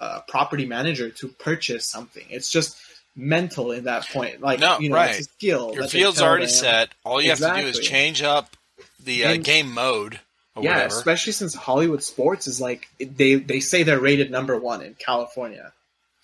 uh, 0.00 0.20
property 0.28 0.64
manager 0.66 1.10
to 1.10 1.28
purchase 1.28 1.88
something 1.88 2.24
it's 2.30 2.50
just 2.50 2.76
mental 3.16 3.72
in 3.72 3.84
that 3.84 4.06
point 4.08 4.40
like 4.40 4.60
No, 4.60 4.78
you 4.78 4.90
know 4.90 4.96
right. 4.96 5.10
it's 5.10 5.20
a 5.26 5.30
skill 5.32 5.72
Your 5.74 5.88
field's 5.88 6.20
already 6.22 6.44
them. 6.46 6.54
set. 6.54 6.88
All 7.04 7.20
you 7.20 7.30
have 7.30 7.38
to 7.40 7.52
do 7.60 7.66
is 7.66 7.80
change 7.80 8.22
up 8.22 8.56
the 9.02 9.24
uh, 9.24 9.32
And- 9.32 9.44
game 9.44 9.72
mode 9.74 10.20
or 10.54 10.62
yeah, 10.62 10.74
whatever. 10.74 10.94
especially 10.94 11.32
since 11.32 11.52
Hollywood 11.54 12.02
sports 12.04 12.46
is 12.46 12.60
like 12.60 12.86
they 13.00 13.34
they 13.36 13.58
say 13.58 13.82
they're 13.82 13.98
rated 13.98 14.30
number 14.30 14.56
one 14.56 14.82
in 14.82 14.94
California. 14.94 15.72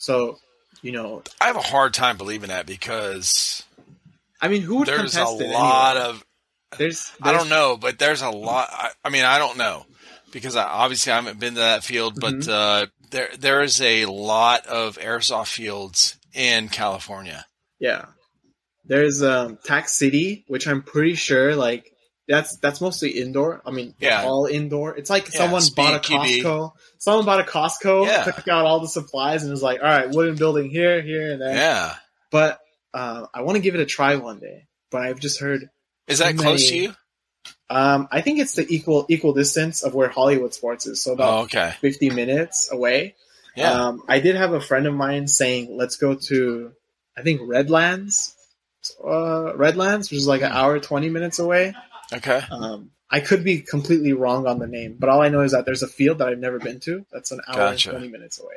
So, 0.05 0.37
you 0.83 0.93
know, 0.93 1.23
I 1.41 1.47
have 1.47 1.57
a 1.57 1.63
hard 1.63 1.95
time 1.95 2.19
believing 2.19 2.51
that 2.51 2.67
because 2.67 3.65
I 4.39 4.49
mean, 4.49 4.61
who 4.61 4.77
would 4.77 4.89
there's 4.89 5.17
a 5.17 5.25
it 5.25 5.41
lot 5.41 5.97
anyway? 5.97 6.09
of 6.11 6.25
There's, 6.77 7.11
I 7.23 7.33
don't 7.33 7.49
know, 7.49 7.79
but 7.79 7.99
there's 7.99 8.21
a 8.21 8.29
lot. 8.29 8.69
I, 8.71 8.91
I 9.03 9.09
mean, 9.09 9.25
I 9.25 9.39
don't 9.39 9.57
know 9.57 9.87
because 10.31 10.57
I, 10.57 10.65
obviously 10.65 11.11
I 11.11 11.17
haven't 11.17 11.41
been 11.41 11.55
to 11.55 11.61
that 11.61 11.85
field, 11.85 12.21
but 12.21 12.35
Mm-hmm. 12.35 12.51
uh, 12.51 12.87
there 13.13 13.31
there 13.39 13.63
is 13.63 13.81
a 13.81 14.05
lot 14.05 14.67
of 14.67 14.99
airsoft 14.99 15.47
fields 15.49 16.19
in 16.35 16.69
California. 16.69 17.47
Yeah, 17.79 18.05
there's 18.85 19.23
um 19.23 19.59
Tac 19.65 19.89
City, 19.89 20.45
which 20.49 20.69
I'm 20.69 20.83
pretty 20.83 21.15
sure 21.15 21.57
like 21.57 21.91
that's 22.29 22.57
that's 22.57 22.81
mostly 22.81 23.11
indoor. 23.11 23.61
I 23.67 23.71
mean, 23.71 23.95
Yeah. 24.01 24.25
all 24.25 24.47
indoor. 24.47 24.97
It's 24.97 25.11
like 25.11 25.25
Yeah, 25.33 25.39
someone 25.39 25.63
bought 25.77 25.95
a 25.95 25.99
QB. 25.99 26.43
Costco. 26.43 26.73
Someone 26.99 27.25
bought 27.27 27.41
a 27.41 27.45
Costco, 27.45 28.07
Yeah. 28.07 28.25
took 28.25 28.49
out 28.49 28.65
all 28.67 28.81
the 28.81 28.89
supplies, 28.89 29.43
and 29.43 29.51
was 29.51 29.63
like, 29.63 29.81
"All 29.81 29.87
right, 29.89 30.09
wooden 30.11 30.37
building 30.37 30.71
here, 30.71 31.03
here, 31.03 31.33
and 31.33 31.41
there." 31.41 31.55
Yeah, 31.55 31.95
But 32.31 32.61
uh, 32.95 33.27
I 33.35 33.43
want 33.43 33.57
to 33.57 33.61
give 33.61 33.75
it 33.75 33.81
a 33.81 33.87
try 33.87 34.17
one 34.17 34.39
day. 34.39 34.67
But 34.91 35.03
I've 35.03 35.19
just 35.21 35.41
heard 35.41 35.69
is 36.07 36.19
that 36.21 36.33
Too 36.33 36.39
close 36.39 36.69
to 36.69 36.77
you? 36.77 36.95
Um, 37.71 38.09
I 38.13 38.21
think 38.21 38.39
it's 38.39 38.55
the 38.55 38.67
equal 38.69 39.07
equal 39.09 39.33
distance 39.33 39.83
of 39.83 39.95
where 39.95 40.09
Hollywood 40.09 40.55
Sports 40.55 40.87
is, 40.87 41.03
so 41.03 41.13
about 41.13 41.33
Oh, 41.35 41.43
okay. 41.45 41.73
50 41.81 42.11
minutes 42.11 42.71
away. 42.73 43.15
Yeah. 43.57 43.73
Um, 43.73 44.03
I 44.09 44.21
did 44.21 44.37
have 44.37 44.53
a 44.53 44.61
friend 44.61 44.87
of 44.87 44.95
mine 44.95 45.29
saying, 45.29 45.77
"Let's 45.77 45.97
go 45.97 46.15
to, 46.15 46.73
I 47.17 47.23
think 47.23 47.41
Redlands, 47.45 48.35
uh, 49.05 49.55
Redlands, 49.57 50.11
which 50.11 50.19
is 50.19 50.27
like 50.27 50.43
an 50.43 50.51
Hmm. 50.51 50.57
hour 50.57 50.79
20 50.81 51.09
minutes 51.11 51.39
away." 51.39 51.75
Okay. 52.17 52.43
Um, 52.51 52.91
I 53.11 53.21
could 53.21 53.45
be 53.45 53.61
completely 53.61 54.13
wrong 54.13 54.47
on 54.47 54.59
the 54.59 54.67
name, 54.67 54.97
but 54.99 55.09
all 55.09 55.23
I 55.23 55.29
know 55.29 55.41
is 55.43 55.53
that 55.53 55.67
there's 55.67 55.83
a 55.83 55.89
field 55.89 56.19
that 56.19 56.29
I've 56.29 56.39
never 56.39 56.59
been 56.59 56.81
to. 56.81 57.07
That's 57.13 57.31
an 57.31 57.41
hour 57.47 57.57
Gotcha. 57.57 57.91
and 57.91 57.99
20 58.01 58.13
minutes 58.13 58.41
away. 58.41 58.57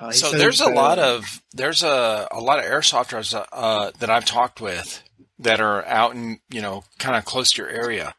Uh, 0.00 0.10
So 0.12 0.30
there's 0.32 0.60
a 0.60 0.68
lot 0.70 0.98
of 0.98 1.42
there's 1.52 1.82
a 1.82 2.26
a 2.30 2.40
lot 2.40 2.58
of 2.58 2.64
airsofters 2.64 3.34
uh, 3.52 3.90
that 3.98 4.08
I've 4.10 4.24
talked 4.24 4.60
with 4.60 5.02
that 5.40 5.60
are 5.60 5.84
out 5.86 6.14
in 6.14 6.38
you 6.50 6.62
know 6.62 6.84
kind 6.98 7.16
of 7.16 7.24
close 7.24 7.52
to 7.52 7.62
your 7.62 7.70
area. 7.70 8.14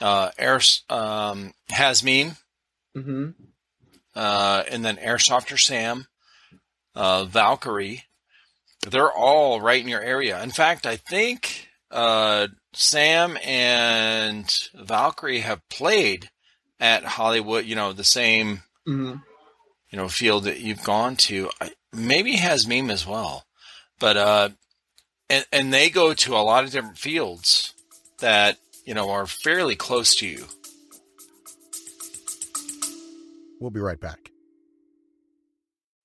Uh, 0.00 0.30
Air 0.38 0.60
um, 0.90 1.54
Hasmeen, 1.70 2.36
Mhm. 2.96 3.34
uh, 4.14 4.62
and 4.70 4.84
then 4.84 4.96
Airsofter 4.96 5.58
Sam, 5.58 6.06
uh, 6.94 7.24
Valkyrie. 7.24 8.04
They're 8.88 9.10
all 9.12 9.60
right 9.60 9.80
in 9.80 9.88
your 9.88 10.02
area. 10.02 10.42
In 10.42 10.50
fact, 10.50 10.84
I 10.86 10.96
think 10.96 11.68
uh, 11.90 12.48
Sam 12.78 13.38
and 13.42 14.54
Valkyrie 14.74 15.40
have 15.40 15.66
played 15.70 16.30
at 16.78 17.04
Hollywood. 17.04 17.64
You 17.64 17.74
know 17.74 17.92
the 17.92 18.04
same 18.04 18.62
Mhm. 18.86 19.22
you 19.90 19.96
know 19.96 20.08
field 20.08 20.44
that 20.44 20.60
you've 20.60 20.82
gone 20.84 21.16
to. 21.16 21.50
Maybe 21.92 22.36
has 22.36 22.66
meme 22.66 22.90
as 22.90 23.06
well, 23.06 23.46
but 23.98 24.16
uh, 24.18 24.48
and 25.30 25.46
and 25.50 25.72
they 25.72 25.88
go 25.88 26.12
to 26.14 26.36
a 26.36 26.44
lot 26.44 26.64
of 26.64 26.70
different 26.70 26.98
fields 26.98 27.72
that 28.18 28.58
you 28.84 28.92
know 28.92 29.10
are 29.10 29.26
fairly 29.26 29.74
close 29.74 30.14
to 30.16 30.26
you. 30.26 30.46
We'll 33.58 33.70
be 33.70 33.80
right 33.80 33.98
back. 33.98 34.30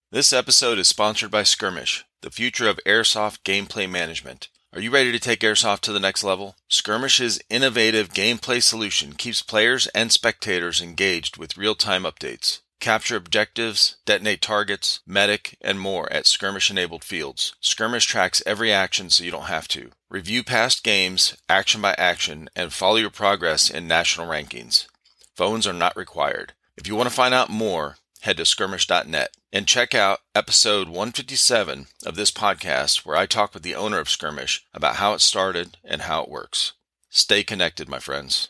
This 0.10 0.32
episode 0.32 0.80
is 0.80 0.88
sponsored 0.88 1.32
by 1.32 1.44
Skirmish, 1.44 2.06
the 2.22 2.32
future 2.32 2.68
of 2.70 2.80
airsoft 2.86 3.40
gameplay 3.44 3.90
management. 3.90 4.48
Are 4.74 4.80
you 4.80 4.90
ready 4.90 5.12
to 5.12 5.20
take 5.20 5.42
airsoft 5.42 5.82
to 5.82 5.92
the 5.92 6.00
next 6.00 6.24
level? 6.24 6.56
Skirmish's 6.70 7.42
innovative 7.50 8.14
gameplay 8.14 8.64
solution 8.64 9.12
keeps 9.12 9.42
players 9.42 9.88
and 9.88 10.14
spectators 10.14 10.82
engaged 10.82 11.36
with 11.36 11.58
real-time 11.58 12.04
updates. 12.04 12.62
Capture 12.80 13.18
objectives, 13.18 13.98
detonate 14.06 14.42
targets, 14.42 15.02
medic, 15.06 15.58
and 15.60 15.78
more 15.78 16.10
at 16.14 16.26
skirmish-enabled 16.26 17.04
fields. 17.04 17.54
Skirmish 17.60 18.06
tracks 18.06 18.42
every 18.46 18.72
action 18.72 19.10
so 19.10 19.26
you 19.26 19.32
don't 19.32 19.48
have 19.48 19.68
to. 19.68 19.92
Review 20.10 20.42
past 20.42 20.86
games, 20.86 21.36
action 21.50 21.82
by 21.82 21.94
action, 21.98 22.50
and 22.56 22.72
follow 22.72 22.96
your 22.96 23.10
progress 23.10 23.70
in 23.70 23.90
national 23.90 24.26
rankings. 24.26 24.88
Phones 25.36 25.68
are 25.68 25.74
not 25.74 25.98
required. 25.98 26.54
If 26.78 26.88
you 26.88 26.96
want 26.96 27.10
to 27.10 27.16
find 27.16 27.34
out 27.34 27.50
more, 27.50 27.98
head 28.22 28.38
to 28.38 28.46
skirmish.net 28.46 29.36
and 29.54 29.68
check 29.68 29.94
out 29.96 30.20
episode 30.36 30.88
157 30.88 31.88
of 32.06 32.16
this 32.16 32.32
podcast 32.32 33.06
where 33.06 33.18
I 33.18 33.26
talk 33.26 33.54
with 33.54 33.64
the 33.64 33.76
owner 33.76 34.00
of 34.00 34.10
Skirmish 34.10 34.66
about 34.74 34.96
how 34.98 35.14
it 35.14 35.20
started 35.22 35.78
and 35.84 36.04
how 36.04 36.24
it 36.24 36.30
works. 36.30 36.74
Stay 37.10 37.44
connected, 37.44 37.90
my 37.90 38.00
friends. 38.00 38.50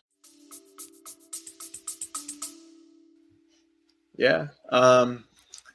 Yeah. 4.15 4.47
Um, 4.69 5.23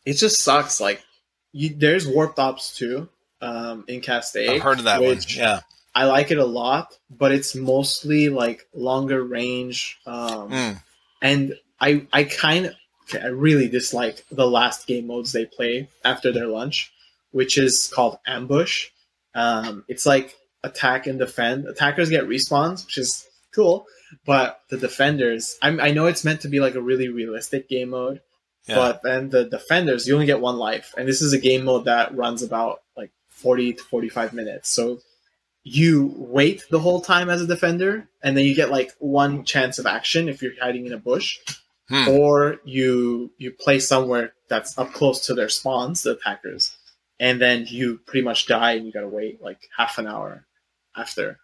it 0.04 0.14
just 0.14 0.40
sucks. 0.42 0.80
Like, 0.80 1.02
you, 1.52 1.74
there's 1.76 2.06
warped 2.06 2.38
ops 2.38 2.76
too. 2.76 3.08
Um, 3.40 3.84
in 3.86 4.00
Castaic. 4.00 4.48
I've 4.48 4.62
heard 4.62 4.78
of 4.78 4.84
that 4.84 5.02
one. 5.02 5.18
Yeah. 5.28 5.60
I 5.94 6.04
like 6.04 6.30
it 6.30 6.38
a 6.38 6.44
lot, 6.44 6.96
but 7.10 7.32
it's 7.32 7.54
mostly 7.54 8.28
like 8.28 8.66
longer 8.74 9.22
range. 9.22 9.98
Um, 10.06 10.50
Mm. 10.50 10.82
and 11.22 11.54
I 11.80 12.06
I 12.12 12.24
kind 12.24 12.66
of 12.66 12.74
I 13.14 13.26
really 13.28 13.68
dislike 13.68 14.24
the 14.30 14.46
last 14.46 14.86
game 14.86 15.06
modes 15.06 15.32
they 15.32 15.44
play 15.46 15.88
after 16.04 16.32
their 16.32 16.46
lunch, 16.48 16.92
which 17.30 17.56
is 17.58 17.90
called 17.94 18.18
ambush. 18.26 18.88
Um, 19.34 19.84
it's 19.88 20.06
like 20.06 20.34
attack 20.64 21.06
and 21.06 21.18
defend. 21.18 21.66
Attackers 21.66 22.10
get 22.10 22.24
respawns, 22.24 22.84
which 22.84 22.98
is 22.98 23.26
cool, 23.54 23.86
but 24.24 24.60
the 24.70 24.76
defenders. 24.76 25.56
I'm, 25.62 25.80
I 25.80 25.90
know 25.92 26.06
it's 26.06 26.24
meant 26.24 26.40
to 26.42 26.48
be 26.48 26.60
like 26.60 26.74
a 26.74 26.80
really 26.82 27.08
realistic 27.08 27.68
game 27.68 27.90
mode, 27.90 28.20
Yeah. 28.66 28.76
but 28.76 29.02
then 29.02 29.30
the 29.30 29.44
defenders 29.44 30.08
you 30.08 30.14
only 30.14 30.26
get 30.26 30.40
one 30.40 30.56
life, 30.56 30.94
and 30.96 31.06
this 31.06 31.22
is 31.22 31.32
a 31.32 31.38
game 31.38 31.64
mode 31.64 31.84
that 31.84 32.14
runs 32.16 32.42
about 32.42 32.82
like 32.96 33.10
forty 33.28 33.74
to 33.74 33.82
forty 33.84 34.08
five 34.08 34.32
minutes. 34.32 34.68
So 34.70 34.98
you 35.62 36.14
wait 36.16 36.64
the 36.70 36.78
whole 36.78 37.00
time 37.00 37.28
as 37.28 37.42
a 37.42 37.46
defender, 37.46 38.08
and 38.22 38.36
then 38.36 38.44
you 38.44 38.54
get 38.54 38.70
like 38.70 38.92
one 38.98 39.44
chance 39.44 39.78
of 39.78 39.86
action 39.86 40.28
if 40.28 40.40
you're 40.42 40.52
hiding 40.60 40.86
in 40.86 40.92
a 40.92 40.98
bush, 40.98 41.38
Hmm. 41.88 42.08
or 42.08 42.56
you 42.64 43.30
you 43.38 43.52
play 43.52 43.78
somewhere 43.78 44.32
that's 44.48 44.76
up 44.76 44.92
close 44.92 45.26
to 45.26 45.34
their 45.34 45.48
spawns, 45.48 46.02
the 46.02 46.12
attackers, 46.12 46.76
and 47.20 47.40
then 47.40 47.66
you 47.68 47.98
pretty 48.06 48.24
much 48.24 48.46
die 48.46 48.72
and 48.72 48.86
you 48.86 48.92
gotta 48.92 49.08
wait 49.08 49.40
like 49.40 49.60
half 49.76 49.98
an 49.98 50.06
hour 50.08 50.44
after. 50.96 51.38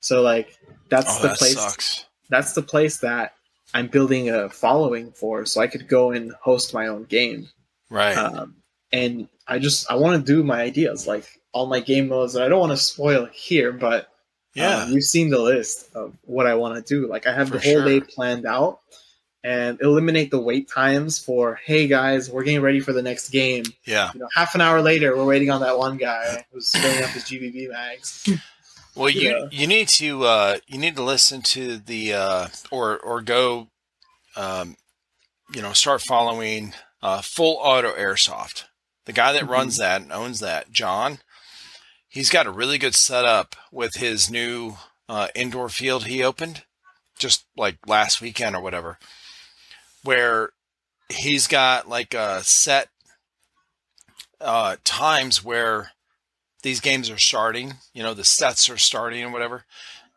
So 0.00 0.22
like 0.22 0.56
that's 0.88 1.18
Oh, 1.18 1.22
the 1.22 1.28
that 1.28 1.38
place 1.38 1.54
sucks. 1.54 2.06
that's 2.30 2.52
the 2.54 2.62
place 2.62 2.98
that 2.98 3.34
I'm 3.74 3.86
building 3.88 4.30
a 4.30 4.48
following 4.48 5.12
for, 5.12 5.44
so 5.46 5.60
I 5.60 5.66
could 5.66 5.88
go 5.88 6.10
and 6.12 6.32
host 6.40 6.72
my 6.74 6.86
own 6.86 7.04
game. 7.04 7.48
Right. 7.90 8.16
Um, 8.16 8.56
and 8.92 9.28
I 9.46 9.58
just 9.58 9.90
I 9.90 9.96
want 9.96 10.24
to 10.24 10.32
do 10.32 10.42
my 10.42 10.62
ideas, 10.62 11.06
like 11.06 11.26
all 11.52 11.66
my 11.66 11.80
game 11.80 12.08
modes. 12.08 12.32
that 12.32 12.42
I 12.44 12.48
don't 12.48 12.60
want 12.60 12.72
to 12.72 12.76
spoil 12.78 13.26
here, 13.26 13.72
but 13.72 14.08
Yeah. 14.54 14.84
Um, 14.84 14.92
you've 14.92 15.04
seen 15.04 15.28
the 15.30 15.38
list 15.38 15.94
of 15.94 16.14
what 16.24 16.46
I 16.46 16.54
want 16.54 16.74
to 16.76 16.94
do. 17.00 17.06
Like 17.08 17.26
I 17.26 17.34
have 17.34 17.48
For 17.48 17.58
the 17.58 17.60
whole 17.70 17.84
day 17.84 18.00
planned 18.00 18.46
out 18.46 18.80
and 19.44 19.80
eliminate 19.80 20.30
the 20.30 20.38
wait 20.40 20.68
times 20.68 21.18
for 21.18 21.56
hey 21.64 21.86
guys, 21.88 22.30
we're 22.30 22.44
getting 22.44 22.60
ready 22.60 22.80
for 22.80 22.92
the 22.92 23.02
next 23.02 23.30
game. 23.30 23.64
yeah. 23.84 24.10
You 24.14 24.20
know, 24.20 24.28
half 24.34 24.54
an 24.54 24.60
hour 24.60 24.80
later 24.82 25.16
we're 25.16 25.24
waiting 25.24 25.50
on 25.50 25.60
that 25.62 25.76
one 25.78 25.96
guy 25.96 26.44
who's 26.52 26.70
filling 26.70 27.02
up 27.02 27.10
his 27.10 27.24
GBB 27.24 27.68
mags. 27.70 28.28
Well, 28.94 29.08
you 29.10 29.30
Yeah. 29.30 29.40
you 29.50 29.66
need 29.66 29.88
to 29.88 30.24
uh, 30.24 30.58
you 30.66 30.78
need 30.78 30.96
to 30.96 31.02
listen 31.02 31.42
to 31.42 31.78
the 31.78 32.12
uh, 32.14 32.48
or 32.70 32.98
or 32.98 33.20
go, 33.22 33.68
um, 34.36 34.76
you 35.54 35.62
know, 35.62 35.72
start 35.72 36.02
following 36.02 36.74
uh, 37.02 37.20
Full 37.22 37.56
Auto 37.60 37.92
Airsoft. 37.96 38.64
The 39.06 39.12
guy 39.12 39.32
that 39.32 39.42
Mhm. 39.44 39.48
runs 39.48 39.76
that 39.78 40.02
and 40.02 40.12
owns 40.12 40.38
that, 40.40 40.70
John. 40.72 41.18
He's 42.08 42.28
got 42.30 42.46
a 42.46 42.50
really 42.52 42.76
good 42.78 42.94
setup 42.94 43.56
with 43.72 43.94
his 43.96 44.30
new 44.30 44.76
uh, 45.08 45.28
indoor 45.34 45.68
field 45.70 46.04
he 46.06 46.22
opened 46.22 46.62
just 47.18 47.44
like 47.56 47.78
last 47.86 48.20
weekend 48.20 48.54
or 48.54 48.60
whatever, 48.62 48.98
where 50.04 50.50
he's 51.08 51.46
got 51.46 51.88
like 51.88 52.14
a 52.14 52.42
set 52.44 52.88
uh, 54.40 54.76
times 54.84 55.44
where 55.44 55.92
these 56.62 56.80
games 56.80 57.10
are 57.10 57.18
starting. 57.18 57.74
You 57.92 58.02
know, 58.02 58.14
the 58.14 58.24
sets 58.24 58.68
are 58.68 58.78
starting 58.78 59.22
and 59.22 59.32
whatever, 59.32 59.64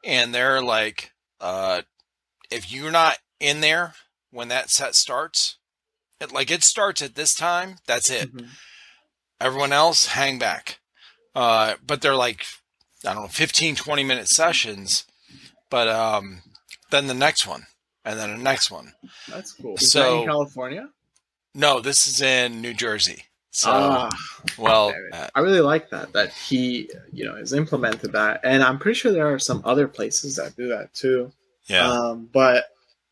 and 0.03 0.33
they're 0.33 0.61
like, 0.61 1.11
uh, 1.39 1.81
if 2.51 2.71
you're 2.71 2.91
not 2.91 3.17
in 3.39 3.61
there 3.61 3.93
when 4.31 4.47
that 4.49 4.69
set 4.69 4.95
starts, 4.95 5.57
it, 6.19 6.31
like 6.31 6.51
it 6.51 6.63
starts 6.63 7.01
at 7.01 7.15
this 7.15 7.33
time, 7.35 7.77
that's 7.87 8.09
it. 8.09 8.35
Mhm. 8.35 8.49
Everyone 9.39 9.73
else, 9.73 10.07
hang 10.07 10.39
back. 10.39 10.79
Uh, 11.35 11.75
but 11.85 12.01
they're 12.01 12.15
like, 12.15 12.45
I 13.05 13.13
don't 13.13 13.23
know, 13.23 13.27
15, 13.27 13.75
20 13.75 14.03
minute 14.03 14.27
sessions. 14.29 15.05
But 15.69 15.87
um, 15.89 16.41
then 16.91 17.07
the 17.07 17.13
next 17.13 17.45
one, 17.47 17.65
and 18.05 18.19
then 18.19 18.31
the 18.37 18.43
next 18.43 18.71
one. 18.71 18.93
That's 19.27 19.51
cool. 19.53 19.75
Is 19.75 19.81
that 19.81 19.89
So- 20.03 20.21
in 20.21 20.27
California? 20.27 20.89
No, 21.53 21.79
this 21.79 22.07
is 22.07 22.21
in 22.21 22.61
New 22.61 22.73
Jersey. 22.73 23.23
So, 23.51 23.69
Ah, 23.71 24.09
well, 24.57 24.93
uh, 25.13 25.27
I 25.33 25.39
really 25.39 25.61
like 25.61 25.89
that 25.91 26.11
that 26.11 26.33
he 26.33 26.89
you 27.13 27.23
know 27.23 27.35
has 27.37 27.53
implemented 27.53 28.11
that, 28.11 28.41
and 28.43 28.61
I'm 28.61 28.77
pretty 28.79 28.99
sure 28.99 29.13
there 29.13 29.33
are 29.33 29.39
some 29.39 29.61
other 29.63 29.87
places 29.87 30.35
that 30.35 30.57
do 30.57 30.67
that 30.69 30.93
too. 30.93 31.31
yeah, 31.67 31.89
Um, 31.89 32.29
but 32.33 32.65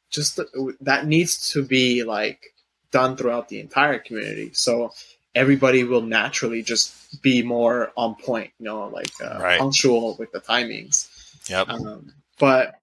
just 0.10 0.36
the, 0.36 0.76
that 0.82 1.08
needs 1.08 1.52
to 1.52 1.64
be 1.64 2.04
like 2.04 2.54
done 2.92 3.16
throughout 3.16 3.48
the 3.48 3.62
entire 3.62 3.98
community, 4.00 4.52
so 4.54 4.92
everybody 5.34 5.86
will 5.86 6.02
naturally 6.02 6.62
just 6.62 7.22
be 7.22 7.42
more 7.42 7.92
on 7.96 8.14
point, 8.16 8.52
you 8.60 8.66
know, 8.66 8.88
like 8.90 9.10
uh, 9.24 9.40
Right. 9.42 9.60
punctual 9.60 10.16
with 10.20 10.32
the 10.34 10.42
timings. 10.42 11.08
yep, 11.50 11.70
Um, 11.70 12.14
but 12.38 12.76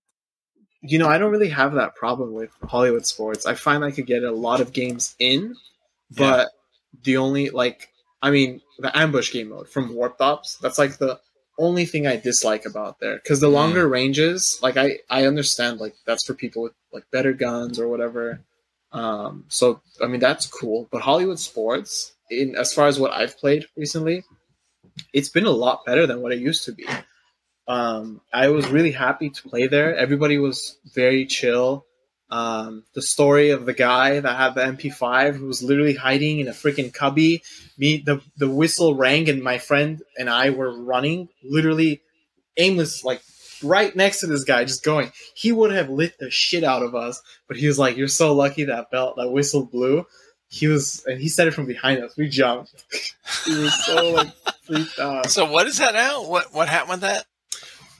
you 0.82 0.98
know, 0.98 1.08
I 1.08 1.18
don't 1.18 1.30
really 1.30 1.48
have 1.50 1.74
that 1.74 1.94
problem 1.94 2.32
with 2.32 2.50
Hollywood 2.66 3.06
sports. 3.06 3.46
I 3.46 3.54
find 3.54 3.84
I 3.84 3.90
could 3.90 4.06
get 4.06 4.22
a 4.22 4.30
lot 4.32 4.60
of 4.60 4.72
games 4.72 5.14
in, 5.18 5.54
but 6.16 6.50
the 7.04 7.16
only 7.18 7.50
like, 7.50 7.88
I 8.22 8.30
mean, 8.30 8.60
the 8.78 8.96
ambush 8.96 9.32
game 9.32 9.50
mode 9.50 9.68
from 9.68 9.94
Warped 9.94 10.20
Ops. 10.20 10.56
That's 10.56 10.78
like 10.78 10.98
the 10.98 11.20
only 11.58 11.84
thing 11.84 12.06
I 12.06 12.16
dislike 12.16 12.64
about 12.64 12.98
there 13.00 13.16
because 13.16 13.40
the 13.40 13.48
Mm. 13.48 13.52
longer 13.52 13.88
ranges, 13.88 14.58
like 14.62 14.76
I 14.78 14.98
I 15.10 15.26
understand 15.26 15.80
like 15.80 15.94
that's 16.06 16.24
for 16.24 16.32
people 16.34 16.62
with 16.62 16.72
like 16.92 17.04
better 17.10 17.32
guns 17.34 17.78
or 17.78 17.88
whatever. 17.88 18.40
Um, 18.92 19.44
so 19.48 19.80
I 20.02 20.06
mean 20.06 20.20
that's 20.20 20.46
cool, 20.46 20.88
but 20.90 21.02
Hollywood 21.02 21.38
sports, 21.38 22.12
in 22.30 22.56
as 22.56 22.72
far 22.72 22.88
as 22.88 22.98
what 22.98 23.12
I've 23.12 23.36
played 23.38 23.66
recently, 23.76 24.24
it's 25.12 25.28
been 25.28 25.44
a 25.46 25.50
lot 25.50 25.84
better 25.84 26.06
than 26.06 26.22
what 26.22 26.32
it 26.32 26.38
used 26.40 26.64
to 26.64 26.72
be. 26.72 26.86
Um, 27.70 28.20
I 28.32 28.48
was 28.48 28.66
really 28.66 28.90
happy 28.90 29.30
to 29.30 29.48
play 29.48 29.68
there. 29.68 29.96
Everybody 29.96 30.38
was 30.38 30.76
very 30.92 31.24
chill. 31.24 31.86
Um, 32.28 32.82
the 32.94 33.02
story 33.02 33.50
of 33.50 33.64
the 33.64 33.72
guy 33.72 34.18
that 34.18 34.36
had 34.36 34.56
the 34.56 34.62
MP5 34.62 35.36
who 35.36 35.46
was 35.46 35.62
literally 35.62 35.94
hiding 35.94 36.40
in 36.40 36.48
a 36.48 36.52
freaking 36.52 36.92
cubby. 36.92 37.44
Me, 37.78 38.02
the 38.04 38.20
the 38.36 38.50
whistle 38.50 38.96
rang, 38.96 39.28
and 39.28 39.40
my 39.40 39.58
friend 39.58 40.02
and 40.18 40.28
I 40.28 40.50
were 40.50 40.82
running, 40.82 41.28
literally 41.44 42.02
aimless, 42.56 43.04
like 43.04 43.22
right 43.62 43.94
next 43.94 44.18
to 44.20 44.26
this 44.26 44.42
guy, 44.42 44.64
just 44.64 44.82
going. 44.82 45.12
He 45.34 45.52
would 45.52 45.70
have 45.70 45.90
lit 45.90 46.18
the 46.18 46.28
shit 46.28 46.64
out 46.64 46.82
of 46.82 46.96
us, 46.96 47.22
but 47.46 47.56
he 47.56 47.68
was 47.68 47.78
like, 47.78 47.96
"You're 47.96 48.08
so 48.08 48.34
lucky 48.34 48.64
that 48.64 48.90
belt 48.90 49.14
that 49.16 49.30
whistle 49.30 49.64
blew." 49.64 50.06
He 50.48 50.66
was, 50.66 51.04
and 51.06 51.20
he 51.20 51.28
said 51.28 51.46
it 51.46 51.54
from 51.54 51.66
behind 51.66 52.02
us. 52.02 52.16
We 52.16 52.28
jumped. 52.28 52.84
he 53.44 53.56
was 53.56 53.84
so 53.84 54.10
like 54.10 54.32
freaked 54.64 54.98
out. 54.98 55.30
So 55.30 55.48
what 55.48 55.68
is 55.68 55.78
that 55.78 55.94
now? 55.94 56.26
What 56.26 56.52
what 56.52 56.68
happened 56.68 56.90
with 56.90 57.00
that? 57.02 57.26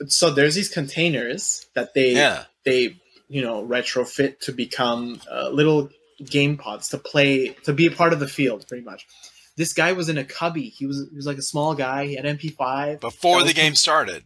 So 0.09 0.31
there's 0.31 0.55
these 0.55 0.69
containers 0.69 1.67
that 1.75 1.95
they 1.95 2.13
Yeah. 2.15 2.45
they 2.65 2.97
you 3.29 3.43
know 3.43 3.63
retrofit 3.65 4.41
to 4.41 4.53
become 4.53 5.21
uh, 5.31 5.49
little 5.51 5.89
game 6.25 6.57
pods 6.57 6.89
to 6.91 6.99
play 6.99 7.49
to 7.65 7.73
be 7.73 7.87
a 7.87 7.91
part 7.91 8.13
of 8.13 8.21
the 8.21 8.29
field 8.29 8.67
pretty 8.69 8.85
much 8.85 9.07
this 9.57 9.73
guy 9.73 9.93
was 9.93 10.09
in 10.09 10.19
a 10.19 10.25
cubby 10.25 10.69
he 10.69 10.87
was 10.87 11.07
he 11.11 11.17
was 11.17 11.27
like 11.27 11.39
a 11.39 11.43
small 11.43 11.75
guy 11.75 12.07
he 12.07 12.15
had 12.17 12.25
mp5 12.25 13.01
Before 13.01 13.43
the 13.43 13.53
game 13.55 13.75
started. 13.75 14.25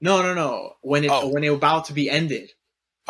no 0.00 0.22
no 0.22 0.34
no 0.34 0.74
when 0.82 1.04
it 1.04 1.10
Oh. 1.12 1.28
when 1.28 1.44
it 1.44 1.50
was 1.50 1.58
about 1.58 1.84
to 1.86 1.92
be 1.92 2.08
ended 2.10 2.50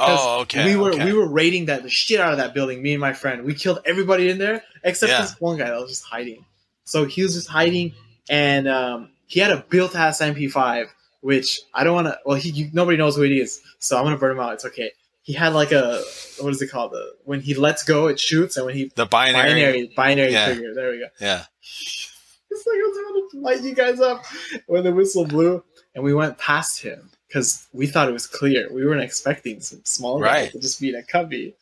Oh, 0.00 0.40
okay. 0.42 0.64
we 0.64 0.76
were 0.76 0.92
okay. 0.92 1.04
we 1.06 1.12
were 1.12 1.26
raiding 1.28 1.66
that 1.66 1.82
the 1.82 1.88
shit 1.90 2.20
out 2.20 2.30
of 2.32 2.38
that 2.38 2.54
building 2.54 2.80
me 2.82 2.92
and 2.92 3.00
my 3.00 3.12
friend 3.14 3.44
we 3.44 3.54
killed 3.54 3.80
everybody 3.84 4.28
in 4.28 4.38
there 4.38 4.62
except 4.84 5.10
Yeah. 5.10 5.22
this 5.22 5.40
one 5.40 5.56
guy 5.58 5.66
that 5.70 5.80
was 5.80 5.90
just 5.90 6.04
hiding 6.04 6.44
so 6.84 7.04
he 7.04 7.22
was 7.22 7.34
just 7.34 7.48
hiding 7.48 7.94
and 8.30 8.68
um, 8.68 9.10
he 9.26 9.40
had 9.40 9.50
a 9.50 9.64
built 9.68 9.96
ass 9.96 10.20
mp5 10.20 10.88
which 11.20 11.60
i 11.74 11.82
don't 11.84 11.94
want 11.94 12.06
to 12.06 12.18
well 12.24 12.36
he 12.36 12.50
you, 12.50 12.70
nobody 12.72 12.96
knows 12.96 13.16
who 13.16 13.22
it 13.24 13.32
is 13.32 13.60
so 13.78 13.96
i'm 13.98 14.04
gonna 14.04 14.16
burn 14.18 14.32
him 14.32 14.40
out 14.40 14.52
it's 14.54 14.64
okay 14.64 14.90
he 15.22 15.32
had 15.32 15.52
like 15.52 15.72
a 15.72 16.02
what 16.40 16.50
is 16.50 16.62
it 16.62 16.70
called 16.70 16.92
the 16.92 17.12
when 17.24 17.40
he 17.40 17.54
lets 17.54 17.82
go 17.84 18.06
it 18.06 18.18
shoots 18.18 18.56
and 18.56 18.64
when 18.66 18.74
he 18.74 18.90
the 18.94 19.06
binary. 19.06 19.50
binary 19.52 19.92
binary 19.96 20.32
Yeah. 20.32 20.46
trigger 20.46 20.74
there 20.74 20.90
we 20.90 20.98
go 21.00 21.06
Yeah. 21.20 21.44
it's 22.50 22.66
like 22.66 22.76
I 22.76 22.88
was 22.88 22.98
about 22.98 23.30
to 23.32 23.40
light 23.40 23.62
you 23.62 23.74
guys 23.74 24.00
up 24.00 24.24
when 24.66 24.84
the 24.84 24.92
whistle 24.92 25.24
blew, 25.26 25.62
and 25.94 26.02
we 26.02 26.14
went 26.14 26.38
past 26.38 26.80
him 26.82 27.10
because 27.26 27.66
we 27.72 27.86
thought 27.86 28.08
it 28.08 28.12
was 28.12 28.26
clear. 28.26 28.72
We 28.72 28.86
weren't 28.86 29.02
expecting 29.02 29.60
some 29.60 29.80
small 29.84 30.18
guy 30.18 30.24
Right. 30.44 30.52
to 30.52 30.58
just 30.58 30.80
be 30.80 30.88
in 30.88 30.94
a 30.94 31.02
cubby. 31.02 31.54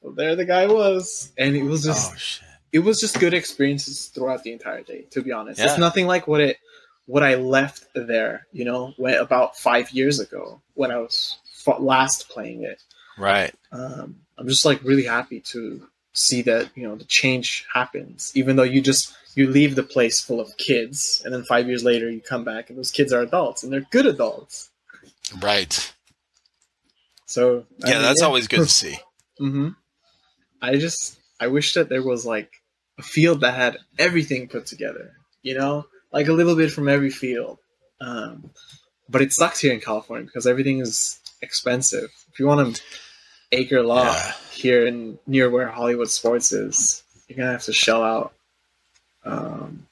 Well, 0.00 0.12
there 0.14 0.36
the 0.36 0.44
guy 0.44 0.66
was, 0.66 1.32
and 1.36 1.56
it 1.56 1.64
was 1.64 1.84
oh, 1.86 1.90
just 1.92 2.12
oh 2.12 2.16
shit. 2.16 2.48
it 2.72 2.78
was 2.80 3.00
just 3.00 3.18
good 3.18 3.34
experiences 3.34 4.06
throughout 4.06 4.42
the 4.44 4.52
entire 4.52 4.82
day. 4.82 5.06
To 5.10 5.22
be 5.22 5.32
honest, 5.32 5.58
Yeah. 5.58 5.66
it's 5.66 5.78
nothing 5.78 6.06
like 6.06 6.28
what 6.28 6.40
it 6.40 6.58
what 7.08 7.24
I 7.24 7.34
left 7.34 7.84
there. 7.94 8.46
You 8.52 8.64
know, 8.64 8.94
when, 8.96 9.14
about 9.14 9.56
five 9.56 9.90
years 9.90 10.20
ago 10.20 10.60
when 10.74 10.92
I 10.92 10.98
was 10.98 11.38
f- 11.66 11.80
last 11.80 12.28
playing 12.28 12.62
it. 12.62 12.80
Right. 13.18 13.52
Um, 13.72 14.20
I'm 14.38 14.46
just 14.46 14.64
like 14.64 14.84
really 14.84 15.04
happy 15.04 15.40
to 15.52 15.88
see 16.12 16.42
that 16.42 16.70
you 16.76 16.84
know 16.86 16.94
the 16.94 17.04
change 17.04 17.66
happens, 17.74 18.30
even 18.36 18.54
though 18.56 18.62
you 18.62 18.80
just 18.80 19.12
you 19.34 19.48
leave 19.48 19.74
the 19.74 19.82
place 19.82 20.20
full 20.20 20.40
of 20.40 20.56
kids, 20.56 21.22
and 21.24 21.34
then 21.34 21.44
five 21.44 21.66
years 21.66 21.82
later 21.84 22.08
you 22.10 22.20
come 22.20 22.44
back 22.44 22.70
and 22.70 22.78
those 22.78 22.90
kids 22.92 23.12
are 23.12 23.20
adults 23.22 23.62
and 23.62 23.72
they're 23.72 23.86
good 23.90 24.06
adults. 24.06 24.70
Right. 25.40 25.92
So 27.26 27.66
I 27.84 27.88
Yeah, 27.90 27.94
mean, 27.94 28.02
that's 28.02 28.22
always 28.22 28.48
good 28.48 28.62
to 28.62 28.68
see. 28.80 28.98
hmm 29.38 29.70
I 30.62 30.76
just 30.76 31.18
I 31.40 31.46
wish 31.48 31.74
that 31.74 31.88
there 31.88 32.02
was 32.02 32.24
like 32.26 32.50
a 32.98 33.02
field 33.02 33.40
that 33.42 33.54
had 33.54 33.78
everything 33.98 34.48
put 34.48 34.66
together. 34.66 35.12
You 35.42 35.56
know, 35.58 35.86
like 36.12 36.28
a 36.28 36.32
little 36.32 36.56
bit 36.56 36.72
from 36.72 36.88
every 36.88 37.10
field. 37.10 37.58
Um, 38.00 38.50
but 39.08 39.22
it 39.22 39.32
sucks 39.32 39.60
here 39.60 39.72
in 39.72 39.80
California 39.80 40.24
because 40.26 40.46
everything 40.46 40.78
is 40.80 41.18
expensive. 41.42 42.10
If 42.32 42.38
you 42.38 42.46
want 42.46 42.66
an 42.66 42.74
acre 43.52 43.82
lot 43.82 44.06
Yeah. 44.14 44.32
here 44.52 44.86
in 44.86 45.18
near 45.26 45.50
where 45.50 45.68
Hollywood 45.68 46.10
Sports 46.10 46.52
is, 46.52 47.02
you're 47.28 47.38
gonna 47.38 47.52
have 47.52 47.64
to 47.64 47.72
shell 47.72 48.02
out, 48.02 48.32
um, 49.24 49.86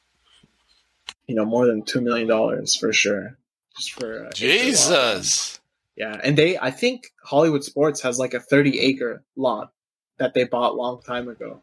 you 1.26 1.35
know, 1.35 1.44
more 1.44 1.66
than 1.66 1.83
two 1.83 2.00
million 2.00 2.29
dollars 2.29 2.74
for 2.76 2.92
sure. 2.92 3.37
Just 3.76 3.92
for. 3.92 4.31
Jesus. 4.35 5.61
Yeah, 5.96 6.18
and 6.22 6.37
they 6.37 6.59
I 6.59 6.70
think 6.70 7.12
Hollywood 7.24 7.64
Sports 7.64 8.02
has 8.02 8.18
like 8.18 8.35
a 8.35 8.40
30 8.40 8.79
acre 8.81 9.22
lot 9.35 9.72
that 10.18 10.35
they 10.35 10.44
bought 10.44 10.72
a 10.72 10.74
long 10.74 11.02
time 11.02 11.29
ago. 11.29 11.62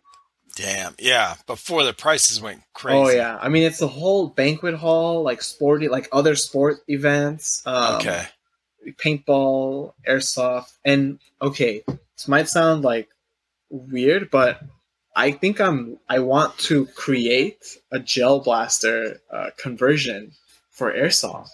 Damn. 0.56 0.94
Yeah. 1.00 1.36
Before 1.48 1.84
the 1.84 1.94
prices 1.94 2.40
went 2.42 2.62
crazy. 2.74 2.98
Oh 2.98 3.10
yeah, 3.10 3.38
I 3.42 3.50
mean 3.50 3.64
it's 3.64 3.82
a 3.82 3.88
whole 3.88 4.28
banquet 4.28 4.76
hall, 4.76 5.24
like 5.24 5.42
sporty, 5.42 5.88
like 5.88 6.08
other 6.12 6.36
sport 6.36 6.78
events. 6.88 7.64
Um, 7.66 7.96
Okay. 7.96 8.26
paintball, 9.04 9.94
airsoft, 10.08 10.74
and 10.86 11.20
okay, 11.42 11.82
this 11.88 12.28
might 12.28 12.50
sound 12.50 12.84
like 12.84 13.10
weird, 13.70 14.30
but 14.30 14.62
I 15.16 15.32
think 15.32 15.60
I'm 15.60 15.98
I 16.08 16.20
want 16.20 16.58
to 16.70 16.86
create 16.88 17.64
a 17.92 18.00
gel 18.00 18.40
blaster 18.40 19.22
uh, 19.32 19.50
conversion 19.58 20.34
for 20.70 20.94
airsoft. 20.94 21.50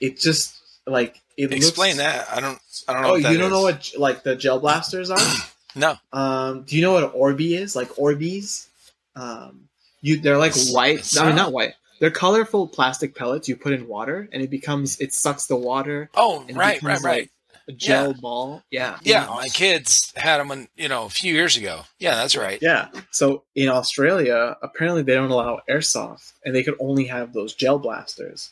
It 0.00 0.18
just 0.18 0.54
like 0.86 1.20
it 1.38 1.52
Explain 1.52 1.96
looks, 1.96 2.04
that. 2.04 2.28
I 2.30 2.40
don't. 2.40 2.58
I 2.88 2.92
don't 2.92 3.02
know. 3.02 3.08
Oh, 3.08 3.12
what 3.12 3.22
that 3.22 3.32
you 3.32 3.38
don't 3.38 3.46
is. 3.46 3.52
know 3.52 3.62
what 3.62 3.92
like 3.98 4.22
the 4.24 4.36
gel 4.36 4.60
blasters 4.60 5.10
are? 5.10 5.18
No. 5.76 5.96
Um, 6.12 6.62
do 6.62 6.74
you 6.76 6.82
know 6.82 6.92
what 6.94 7.04
an 7.04 7.10
Orbi 7.14 7.54
is? 7.54 7.76
Like 7.76 7.88
Orbeez? 7.90 8.66
Um, 9.14 9.68
you 10.00 10.18
they're 10.18 10.38
like 10.38 10.52
It's- 10.52 10.72
white. 10.72 10.98
it's 10.98 11.16
I 11.16 11.26
mean, 11.26 11.36
not- 11.36 11.52
white. 11.52 11.74
they're 12.00 12.10
colorful 12.10 12.66
plastic 12.68 13.14
pellets 13.14 13.48
you 13.48 13.56
put 13.56 13.72
in 13.72 13.86
water, 13.88 14.28
and 14.32 14.42
it 14.42 14.50
becomes 14.50 14.98
it 15.00 15.12
sucks 15.14 15.46
the 15.46 15.56
water. 15.56 16.10
Oh, 16.14 16.44
right, 16.52 16.82
right, 16.82 17.00
right. 17.02 17.02
like, 17.02 17.30
a 17.68 17.72
gel 17.72 18.08
Yeah. 18.12 18.20
ball. 18.20 18.62
Yeah. 18.70 18.98
yeah, 19.02 19.26
my 19.26 19.48
kids 19.48 20.12
had 20.14 20.38
them, 20.38 20.46
when, 20.48 20.68
you 20.76 20.88
know, 20.88 21.06
a 21.06 21.08
few 21.10 21.34
years 21.34 21.56
ago. 21.56 21.82
Yeah, 21.98 22.14
that's 22.14 22.36
right. 22.36 22.60
Yeah. 22.62 22.88
So 23.10 23.42
in 23.56 23.68
Australia, 23.68 24.56
apparently 24.62 25.02
they 25.02 25.14
don't 25.14 25.30
allow 25.32 25.60
airsoft, 25.68 26.32
and 26.44 26.54
they 26.54 26.62
could 26.62 26.76
only 26.78 27.06
have 27.06 27.32
those 27.32 27.54
gel 27.54 27.78
blasters. 27.80 28.50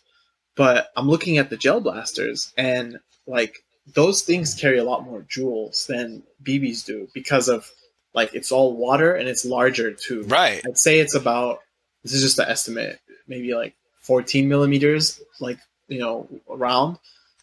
But 0.56 0.90
I'm 0.96 1.08
looking 1.08 1.38
at 1.38 1.48
the 1.50 1.56
gel 1.56 1.80
blasters, 1.80 2.52
and 2.56 2.98
like 3.26 3.62
those 3.86 4.22
things 4.22 4.54
carry 4.54 4.78
a 4.78 4.84
lot 4.84 5.04
more 5.04 5.22
joules 5.22 5.86
than 5.86 6.22
BBs 6.42 6.84
do 6.84 7.08
because 7.12 7.48
of 7.48 7.70
like 8.14 8.34
it's 8.34 8.52
all 8.52 8.76
water 8.76 9.14
and 9.14 9.28
it's 9.28 9.44
larger 9.44 9.92
too. 9.92 10.22
Right. 10.24 10.62
I'd 10.66 10.78
say 10.78 11.00
it's 11.00 11.14
about 11.14 11.60
this 12.02 12.12
is 12.12 12.22
just 12.22 12.38
an 12.38 12.48
estimate, 12.48 13.00
maybe 13.26 13.54
like 13.54 13.74
14 14.02 14.48
millimeters, 14.48 15.20
like 15.40 15.58
you 15.88 15.98
know, 15.98 16.28
around. 16.48 16.98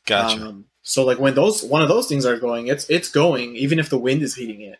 Gotcha. 0.05 0.47
Um, 0.47 0.65
so 0.81 1.05
like 1.05 1.19
when 1.19 1.35
those 1.35 1.63
one 1.63 1.81
of 1.81 1.89
those 1.89 2.07
things 2.07 2.25
are 2.25 2.37
going, 2.37 2.67
it's 2.67 2.89
it's 2.89 3.09
going 3.09 3.55
even 3.55 3.77
if 3.77 3.89
the 3.89 3.97
wind 3.97 4.21
is 4.23 4.35
hitting 4.35 4.61
it, 4.61 4.79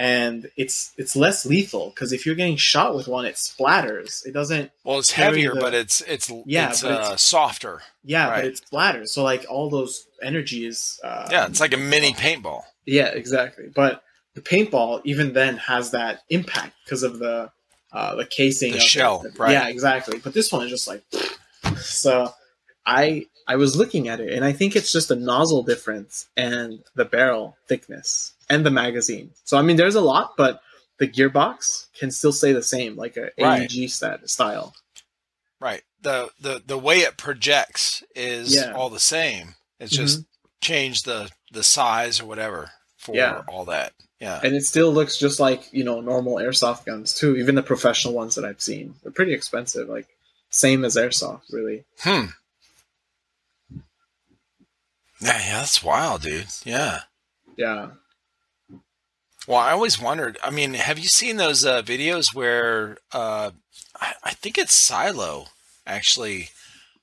and 0.00 0.48
it's 0.56 0.92
it's 0.96 1.16
less 1.16 1.44
lethal 1.44 1.90
because 1.90 2.12
if 2.12 2.24
you're 2.24 2.36
getting 2.36 2.56
shot 2.56 2.94
with 2.94 3.08
one, 3.08 3.26
it 3.26 3.34
splatters. 3.34 4.24
It 4.24 4.32
doesn't. 4.32 4.70
well, 4.84 4.98
it's 5.00 5.10
heavier, 5.10 5.52
the- 5.54 5.60
but 5.60 5.74
it's 5.74 6.00
it's 6.02 6.30
Yeah, 6.46 6.70
it's, 6.70 6.84
uh, 6.84 6.88
it's- 6.88 7.22
softer. 7.22 7.82
Yeah, 8.04 8.28
Right. 8.28 8.36
but 8.36 8.44
it 8.46 8.60
splatters. 8.70 9.08
So 9.08 9.22
like 9.24 9.44
all 9.50 9.68
those 9.68 10.06
energy 10.22 10.64
is. 10.64 11.00
Uh, 11.04 11.28
Yeah, 11.30 11.46
it's 11.46 11.60
like 11.60 11.74
a 11.74 11.76
mini 11.76 12.12
paintball. 12.14 12.62
Yeah, 12.86 13.08
exactly. 13.08 13.66
But 13.74 14.02
the 14.34 14.40
paintball 14.40 15.00
even 15.04 15.32
then 15.32 15.56
has 15.58 15.90
that 15.90 16.20
impact 16.30 16.74
because 16.84 17.02
of 17.02 17.18
the 17.18 17.50
uh, 17.92 18.14
the 18.14 18.24
casing, 18.26 18.72
The 18.72 18.78
of 18.78 18.82
shell, 18.84 19.18
the- 19.18 19.30
right. 19.38 19.50
Yeah, 19.52 19.68
exactly. 19.68 20.18
But 20.18 20.32
this 20.32 20.52
one 20.52 20.62
is 20.64 20.70
just 20.70 20.86
like 20.86 21.02
so. 21.80 22.32
I 22.86 23.26
I 23.46 23.56
was 23.56 23.76
looking 23.76 24.08
at 24.08 24.18
it 24.20 24.32
and 24.32 24.44
I 24.44 24.52
think 24.52 24.74
it's 24.74 24.90
just 24.92 25.10
a 25.10 25.14
nozzle 25.14 25.62
difference 25.62 26.26
and 26.38 26.82
the 26.94 27.04
barrel 27.04 27.56
thickness 27.66 28.32
and 28.50 28.64
the 28.64 28.70
magazine. 28.70 29.30
So 29.44 29.56
I 29.58 29.62
mean, 29.62 29.76
there's 29.76 29.94
a 29.94 30.00
lot, 30.00 30.34
but 30.36 30.60
the 30.98 31.06
gearbox 31.08 31.86
can 31.98 32.10
still 32.10 32.32
stay 32.32 32.52
the 32.52 32.62
same, 32.62 32.96
like 32.96 33.16
a 33.16 33.30
Right. 33.40 33.62
AEG 33.70 33.88
stat 33.90 34.28
style. 34.28 34.74
Right. 35.60 35.82
The 36.00 36.30
the 36.40 36.62
the 36.64 36.78
way 36.78 36.98
it 37.00 37.16
projects 37.16 38.02
is 38.14 38.54
Yeah. 38.54 38.72
all 38.72 38.90
the 38.90 39.00
same. 39.00 39.54
It's 39.80 39.94
just 39.94 40.24
change 40.60 41.02
the 41.04 41.30
the 41.52 41.62
size 41.62 42.20
or 42.20 42.26
whatever 42.26 42.70
for 42.96 43.14
Yeah. 43.14 43.42
all 43.48 43.64
that. 43.66 43.92
Yeah. 44.20 44.40
And 44.42 44.54
it 44.56 44.64
still 44.64 44.92
looks 44.92 45.16
just 45.18 45.38
like 45.40 45.72
you 45.72 45.84
know 45.84 46.00
normal 46.00 46.36
airsoft 46.36 46.84
guns 46.86 47.14
too. 47.14 47.36
Even 47.36 47.54
the 47.54 47.62
professional 47.62 48.14
ones 48.14 48.34
that 48.34 48.44
I've 48.44 48.60
seen, 48.60 48.94
they're 49.02 49.12
pretty 49.12 49.34
expensive. 49.34 49.88
Like 49.88 50.08
same 50.50 50.84
as 50.84 50.96
airsoft, 50.96 51.42
really. 51.52 51.84
Hmm. 52.00 52.26
Yeah, 55.20 55.38
yeah, 55.38 55.58
that's 55.60 55.82
wild, 55.82 56.22
dude. 56.22 56.46
Yeah. 56.64 57.00
Yeah. 57.56 57.90
Well, 59.48 59.56
I 59.56 59.72
always 59.72 59.98
wondered. 59.98 60.36
I 60.44 60.50
mean, 60.50 60.74
have 60.74 60.98
you 60.98 61.08
seen 61.08 61.38
those 61.38 61.64
uh, 61.64 61.80
videos 61.80 62.34
where 62.34 62.98
uh, 63.12 63.52
I, 63.98 64.12
I 64.22 64.30
think 64.34 64.58
it's 64.58 64.74
Silo 64.74 65.46
actually 65.86 66.50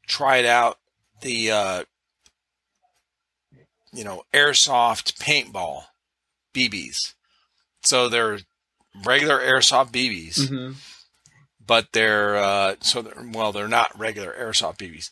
tried 0.07 0.45
out 0.45 0.77
the 1.21 1.49
uh, 1.49 1.83
you 3.91 4.03
know 4.03 4.23
airsoft 4.31 5.17
paintball 5.17 5.85
BBs. 6.53 7.15
So 7.83 8.09
they're 8.09 8.39
regular 9.03 9.39
airsoft 9.39 9.91
BBs, 9.91 10.47
hmm 10.47 10.73
but 11.67 11.87
they're 11.93 12.35
uh, 12.35 12.75
so 12.79 13.01
they're, 13.01 13.27
well 13.33 13.51
they're 13.51 13.67
not 13.67 13.97
regular 13.97 14.35
airsoft 14.39 14.77
BBs. 14.77 15.09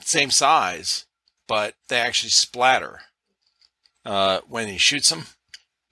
Same 0.00 0.30
size, 0.30 1.04
but 1.46 1.74
they 1.88 1.98
actually 1.98 2.30
splatter 2.30 3.00
uh, 4.06 4.40
when 4.48 4.68
he 4.68 4.78
shoots 4.78 5.10
them. 5.10 5.26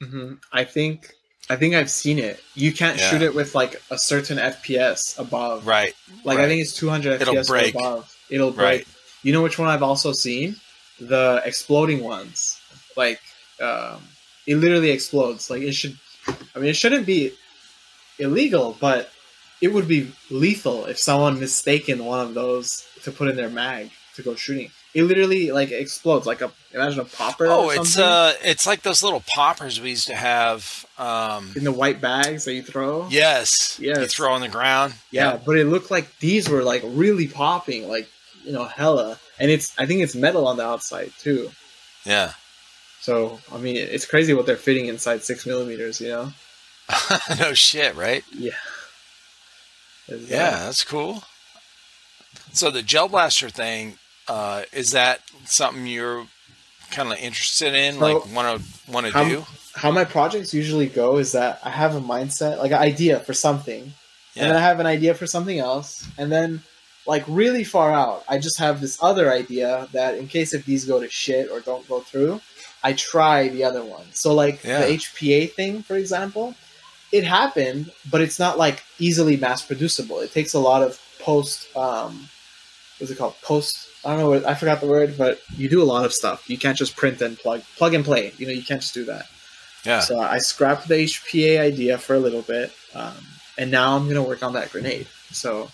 Hmm 0.05 0.34
I 0.52 0.64
think 0.64 1.14
I 1.50 1.57
think 1.57 1.74
I've 1.74 1.90
seen 1.90 2.18
it. 2.18 2.42
You 2.55 2.72
can't 2.72 2.98
Yeah. 2.98 3.11
shoot 3.11 3.22
it 3.22 3.34
with 3.34 3.55
like 3.55 3.82
a 3.90 3.98
certain 3.98 4.38
FPS 4.38 5.18
above. 5.18 5.66
Right. 5.66 5.94
Like 6.24 6.38
I 6.38 6.46
think 6.48 6.62
it's 6.62 6.72
200 6.74 7.20
It'll 7.20 7.34
FPS 7.34 7.48
break. 7.48 7.74
above. 7.74 8.16
It'll 8.30 8.50
break. 8.50 8.64
Right. 8.86 8.86
You 9.22 9.32
know 9.32 9.42
which 9.42 9.59
one 9.59 9.68
I've 9.68 9.82
also 9.82 10.12
seen? 10.12 10.57
The 11.00 11.42
exploding 11.44 12.02
ones. 12.02 12.61
Like 12.96 13.20
um, 13.61 14.02
it 14.46 14.57
literally 14.57 14.90
explodes. 14.90 15.50
Like 15.50 15.62
it 15.62 15.72
should. 15.72 15.98
I 16.55 16.59
mean, 16.59 16.70
it 16.70 16.76
shouldn't 16.76 17.05
be 17.07 17.32
illegal, 18.18 18.76
but 18.80 19.11
it 19.61 19.68
would 19.68 19.88
be 19.88 20.12
lethal 20.30 20.86
if 20.86 20.98
someone 20.98 21.38
mistaken 21.40 22.05
one 22.05 22.20
of 22.20 22.34
those 22.34 22.86
to 23.02 23.11
put 23.12 23.28
in 23.28 23.36
their 23.36 23.50
mag 23.50 23.90
to 24.14 24.22
go 24.22 24.34
shooting. 24.34 24.70
It 24.95 25.03
literally 25.03 25.51
like 25.51 25.72
explodes. 25.72 26.24
Like 26.26 26.40
a 26.40 26.53
imagine 26.72 27.01
a 27.01 27.05
popper. 27.05 27.47
Oh, 27.49 27.70
it's 27.70 27.99
uh, 27.99 28.34
it's 28.45 28.64
like 28.66 28.82
those 28.82 29.03
little 29.03 29.24
poppers 29.26 29.80
we 29.80 29.90
used 29.90 30.07
to 30.07 30.14
have. 30.14 30.86
Um, 30.99 31.53
in 31.57 31.64
the 31.64 31.72
white 31.72 32.01
bags 32.01 32.45
that 32.45 32.55
you 32.55 32.62
throw. 32.62 33.09
yes, 33.11 33.78
you 33.80 33.95
throw 34.07 34.32
on 34.32 34.40
the 34.40 34.49
ground. 34.49 34.95
Yeah, 35.11 35.38
but 35.45 35.59
it 35.59 35.64
looked 35.64 35.90
like 35.90 36.16
these 36.20 36.49
were 36.49 36.62
like 36.62 36.82
really 36.84 37.26
popping, 37.26 37.88
like 37.88 38.09
you 38.45 38.53
know, 38.53 38.64
hella. 38.64 39.18
And 39.40 39.51
it's 39.51 39.76
I 39.78 39.86
think 39.86 40.01
it's 40.03 40.14
metal 40.14 40.47
on 40.47 40.57
the 40.57 40.64
outside 40.64 41.12
too. 41.18 41.51
yeah. 42.05 42.32
So 43.01 43.40
I 43.53 43.59
mean, 43.59 43.76
it's 43.76 44.07
crazy 44.07 44.32
what 44.32 44.47
they're 44.47 44.57
fitting 44.57 44.86
inside 44.86 45.24
six 45.24 45.45
millimeters. 45.45 46.01
You 46.01 46.09
know? 46.09 46.32
no 47.40 47.53
shit, 47.53 47.97
right? 47.97 48.22
Yeah. 48.32 48.53
Uh, 50.11 50.16
Yeah, 50.16 50.51
that's 50.66 50.84
cool. 50.84 51.24
So 52.53 52.70
the 52.70 52.82
gel 52.82 53.09
blaster 53.09 53.51
thing 53.51 53.99
uh, 54.28 54.62
is 54.72 54.92
that 54.92 55.20
something 55.44 55.86
you're 55.86 56.26
kind 56.90 57.12
of 57.12 57.18
interested 57.18 57.74
in, 57.74 57.94
So, 57.94 58.00
like 58.00 58.34
want 58.34 58.60
to 58.60 58.90
want 58.92 59.06
to 59.06 59.12
do? 59.12 59.46
How 59.74 59.90
my 59.90 60.04
projects 60.04 60.54
usually 60.54 60.86
go 60.86 61.18
is 61.18 61.32
that 61.32 61.58
I 61.64 61.70
have 61.70 61.96
a 61.96 62.00
mindset, 62.00 62.58
like 62.58 62.70
an 62.70 62.78
idea 62.78 63.18
for 63.20 63.34
something, 63.34 63.82
and 64.36 64.50
then 64.50 64.56
I 64.56 64.60
have 64.60 64.78
an 64.80 64.86
idea 64.86 65.14
for 65.14 65.26
something 65.26 65.58
else, 65.58 66.06
and 66.16 66.30
then 66.30 66.62
like 67.06 67.24
really 67.28 67.64
far 67.64 67.92
out, 67.92 68.24
I 68.28 68.38
just 68.38 68.58
have 68.58 68.80
this 68.80 69.02
other 69.02 69.30
idea 69.32 69.88
that 69.92 70.16
in 70.16 70.26
case 70.28 70.54
if 70.54 70.64
these 70.64 70.84
go 70.84 71.00
to 71.00 71.10
shit 71.10 71.50
or 71.50 71.60
don't 71.60 71.86
go 71.88 72.00
through, 72.00 72.40
I 72.82 72.94
try 72.94 73.48
the 73.48 73.64
other 73.64 73.84
one. 73.84 74.06
So 74.12 74.32
like 74.32 74.62
Yeah. 74.64 74.80
the 74.86 74.92
HPA 74.94 75.46
thing, 75.52 75.82
for 75.82 75.96
example, 75.96 76.54
it 77.12 77.24
happened, 77.24 77.92
but 78.10 78.20
it's 78.22 78.38
not 78.38 78.58
like 78.58 78.82
easily 78.98 79.36
mass 79.36 79.62
producible. 79.62 80.20
It 80.20 80.32
takes 80.32 80.54
a 80.54 80.58
lot 80.58 80.82
of 80.82 80.98
post 81.18 81.74
um 81.76 82.28
what's 82.98 83.10
it 83.10 83.18
called? 83.18 83.34
Post 83.42 83.88
I 84.05 84.11
don't 84.11 84.18
know 84.18 84.30
what 84.30 84.44
I 84.46 84.55
forgot 84.55 84.80
the 84.80 84.86
word, 84.86 85.16
but 85.16 85.40
you 85.57 85.68
do 85.68 85.82
a 85.82 85.84
lot 85.84 86.05
of 86.05 86.12
stuff. 86.12 86.48
You 86.48 86.59
can't 86.59 86.76
just 86.76 86.96
print 86.96 87.20
and 87.20 87.38
plug 87.38 87.62
plug 87.76 87.94
and 87.94 88.05
play. 88.05 88.32
You 88.38 88.46
know, 88.46 88.52
you 88.52 88.62
can't 88.62 88.80
just 88.80 88.94
do 88.94 89.05
that. 89.07 89.26
yeah. 89.84 90.00
So 90.00 90.20
I 90.20 90.38
scrapped 90.38 90.88
the 90.88 90.94
HPA 91.05 91.61
idea 91.61 91.98
for 91.98 92.14
a 92.14 92.18
little 92.18 92.42
bit, 92.42 92.72
um, 92.94 93.14
and 93.59 93.70
now 93.70 93.96
I'm 93.96 94.07
gonna 94.09 94.22
work 94.22 94.42
on 94.42 94.52
that 94.55 94.70
grenade. 94.70 95.07
So 95.30 95.70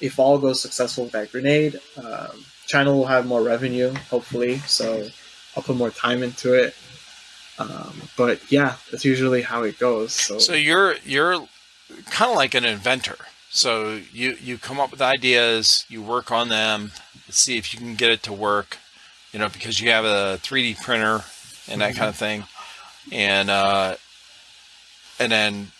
if 0.00 0.18
all 0.18 0.38
goes 0.38 0.60
successful 0.60 1.04
with 1.04 1.12
that 1.12 1.32
grenade, 1.32 1.80
um, 2.02 2.44
China 2.66 2.92
will 2.94 3.06
have 3.06 3.26
more 3.26 3.42
revenue, 3.42 3.94
hopefully. 4.10 4.58
So 4.58 5.08
I'll 5.56 5.62
put 5.62 5.76
more 5.76 5.90
time 5.90 6.22
into 6.22 6.54
it. 6.54 6.74
Um, 7.58 8.02
but 8.16 8.52
yeah, 8.52 8.76
that's 8.90 9.04
usually 9.04 9.40
how 9.42 9.62
it 9.62 9.78
goes. 9.78 10.12
So, 10.12 10.38
So 10.38 10.52
you're 10.52 10.96
you're 11.04 11.46
kind 12.10 12.30
of 12.30 12.36
like 12.36 12.54
an 12.54 12.64
inventor. 12.64 13.16
So 13.48 14.00
you 14.12 14.36
you 14.42 14.58
come 14.58 14.78
up 14.78 14.90
with 14.90 15.00
ideas, 15.00 15.86
you 15.88 16.02
work 16.02 16.30
on 16.30 16.48
them, 16.50 16.92
see 17.30 17.56
if 17.56 17.72
you 17.72 17.80
can 17.80 17.94
get 17.94 18.10
it 18.10 18.22
to 18.24 18.32
work. 18.32 18.78
You 19.32 19.38
know, 19.38 19.48
because 19.48 19.80
you 19.80 19.90
have 19.90 20.04
a 20.04 20.38
3D 20.42 20.82
printer 20.82 21.22
and 21.68 21.80
that 21.80 21.94
kind 21.94 22.08
of 22.08 22.16
thing, 22.16 22.44
and 23.12 23.50
uh, 23.50 23.96
and 25.18 25.30
then 25.30 25.72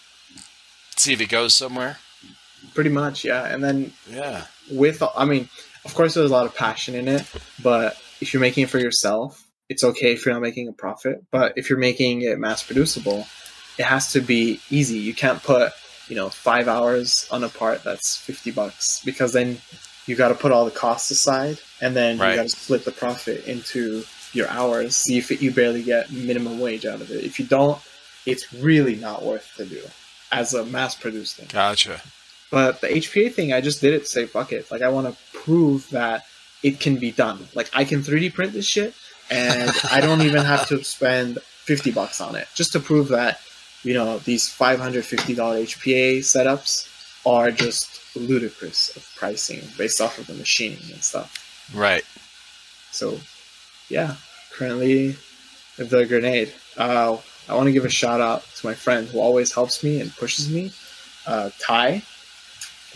see 0.97 1.12
if 1.12 1.20
it 1.20 1.28
goes 1.28 1.55
somewhere. 1.55 1.99
pretty 2.74 2.90
much, 2.90 3.24
yeah. 3.24 3.47
And 3.47 3.62
then 3.62 3.92
Yeah, 4.11 4.44
with 4.70 5.03
i 5.16 5.24
mean 5.24 5.49
of 5.84 5.94
course 5.94 6.14
there's 6.14 6.30
a 6.30 6.32
lot 6.32 6.47
of 6.47 6.55
passion 6.55 6.94
in 6.94 7.09
it 7.09 7.24
but 7.62 7.97
if 8.20 8.32
you're 8.32 8.40
making 8.40 8.64
it 8.64 8.70
for 8.70 8.78
yourself 8.78 9.47
it's 9.68 9.84
okay 9.84 10.12
if 10.12 10.24
you're 10.24 10.34
not 10.34 10.42
making 10.42 10.68
a 10.68 10.72
profit 10.72 11.24
but 11.30 11.53
if 11.57 11.70
you're 11.70 11.78
making 11.78 12.22
it 12.22 12.38
mass 12.38 12.62
producible 12.62 13.26
it 13.78 13.84
has 13.84 14.12
to 14.12 14.20
be 14.20 14.61
easy 14.70 14.99
you 14.99 15.14
can't 15.14 15.42
put 15.42 15.72
you 16.09 16.16
know 16.16 16.28
five 16.28 16.68
hours 16.68 17.28
on 17.30 17.44
a 17.44 17.49
part 17.49 17.82
that's 17.84 18.16
50 18.16 18.51
bucks 18.53 19.03
because 19.05 19.32
then 19.32 19.59
you 20.07 20.14
got 20.16 20.28
to 20.28 20.34
put 20.34 20.52
all 20.52 20.64
the 20.64 20.70
costs 20.70 21.11
aside 21.11 21.59
and 21.80 21.94
then 21.96 22.18
Right. 22.18 22.30
you 22.30 22.36
got 22.36 22.42
to 22.44 22.48
split 22.48 22.84
the 22.84 22.92
profit 22.92 23.44
into 23.46 24.04
your 24.32 24.48
hours 24.48 24.96
see 24.96 25.18
if 25.18 25.30
you 25.42 25.50
barely 25.50 25.82
get 25.82 26.11
minimum 26.11 26.59
wage 26.61 26.84
out 26.86 27.00
of 27.00 27.11
it 27.11 27.24
if 27.24 27.38
you 27.38 27.46
don't 27.46 27.78
it's 28.26 28.52
really 28.54 28.96
not 28.96 29.22
worth 29.22 29.52
to 29.57 29.64
do 29.64 29.80
as 30.32 30.52
a 30.54 30.64
mass 30.66 30.94
produced 30.94 31.36
thing 31.36 31.46
gotcha. 31.50 32.00
but 32.50 32.80
the 32.80 32.88
HPA 32.88 33.32
thing, 33.32 33.52
I 33.52 33.61
just 33.61 33.80
did 33.80 33.94
it 33.94 34.00
to 34.00 34.07
say 34.07 34.26
fuck 34.26 34.52
it. 34.52 34.70
Like 34.70 34.82
I 34.82 34.88
want 34.88 35.07
to 35.09 35.16
prove 35.38 35.88
that 35.90 36.24
it 36.62 36.80
can 36.80 36.96
be 36.96 37.11
done. 37.12 37.46
Like 37.54 37.70
I 37.74 37.84
can 37.84 38.00
3D 38.00 38.34
print 38.34 38.52
this 38.52 38.66
shit, 38.66 38.94
and 39.30 39.70
I 39.90 40.00
don't 40.00 40.22
even 40.22 40.44
have 40.44 40.66
to 40.68 40.82
spend 40.82 41.38
50 41.40 41.92
bucks 41.92 42.20
on 42.20 42.34
it 42.34 42.48
just 42.54 42.72
to 42.72 42.80
prove 42.80 43.09
that 43.09 43.40
you 43.84 43.94
know 43.94 44.18
these 44.18 44.48
550 44.48 45.34
dollar 45.34 45.59
HPA 45.59 46.18
setups 46.18 46.88
are 47.27 47.51
just 47.51 48.01
ludicrous 48.16 48.97
of 48.97 49.07
pricing 49.16 49.61
based 49.77 50.01
off 50.01 50.18
of 50.18 50.27
the 50.29 50.35
machine 50.35 50.79
and 50.93 51.03
stuff. 51.03 51.70
Right. 51.74 52.05
So, 52.93 53.18
yeah, 53.89 54.14
currently 54.53 55.16
the 55.77 56.07
grenade. 56.07 56.55
Uh, 56.77 57.18
I 57.49 57.55
want 57.55 57.66
to 57.66 57.72
give 57.72 57.85
a 57.85 57.91
shout 57.91 58.20
out 58.20 58.45
to 58.57 58.66
my 58.66 58.74
friend 58.74 59.09
who 59.09 59.18
always 59.20 59.53
helps 59.53 59.83
me 59.85 60.01
and 60.01 60.14
pushes 60.16 60.49
me, 60.51 60.72
uh, 61.27 61.51
Ty, 61.61 62.03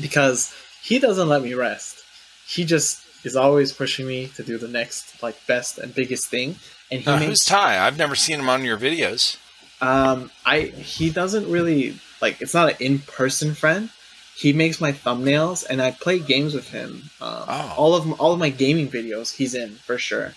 because 0.01 0.55
he 0.83 0.99
doesn't 0.99 1.28
let 1.28 1.43
me 1.43 1.55
rest. 1.55 1.99
He 2.47 2.64
just 2.64 3.05
is 3.24 3.37
always 3.37 3.72
pushing 3.72 4.07
me 4.07 4.28
to 4.37 4.43
do 4.43 4.57
the 4.59 4.68
next, 4.68 5.22
like, 5.22 5.37
best 5.47 5.78
and 5.78 5.95
biggest 5.95 6.28
thing. 6.28 6.57
And 6.91 7.01
he 7.03 7.07
Uh, 7.11 7.16
makes 7.18 7.28
who's 7.28 7.45
Ty? 7.45 7.85
I've 7.87 7.99
never 7.99 8.14
seen 8.16 8.41
him 8.41 8.49
on 8.49 8.64
your 8.64 8.78
videos. 8.78 9.37
um, 9.83 10.31
I 10.45 10.61
he 10.62 11.11
doesn't 11.11 11.51
really 11.51 11.99
like. 12.20 12.41
It's 12.43 12.53
not 12.55 12.70
an 12.70 12.76
in 12.81 12.99
person 13.01 13.55
friend. 13.55 13.91
He 14.37 14.53
makes 14.53 14.81
my 14.81 14.93
thumbnails, 14.93 15.66
and 15.68 15.83
I 15.83 15.91
play 15.91 16.18
games 16.18 16.55
with 16.55 16.68
him. 16.70 17.11
Um, 17.20 17.45
Oh. 17.49 17.74
All 17.76 17.95
of 17.95 18.20
all 18.20 18.33
of 18.33 18.39
my 18.39 18.51
gaming 18.51 18.89
videos, 18.89 19.35
he's 19.35 19.55
in 19.55 19.74
for 19.76 19.99
sure. 19.99 20.35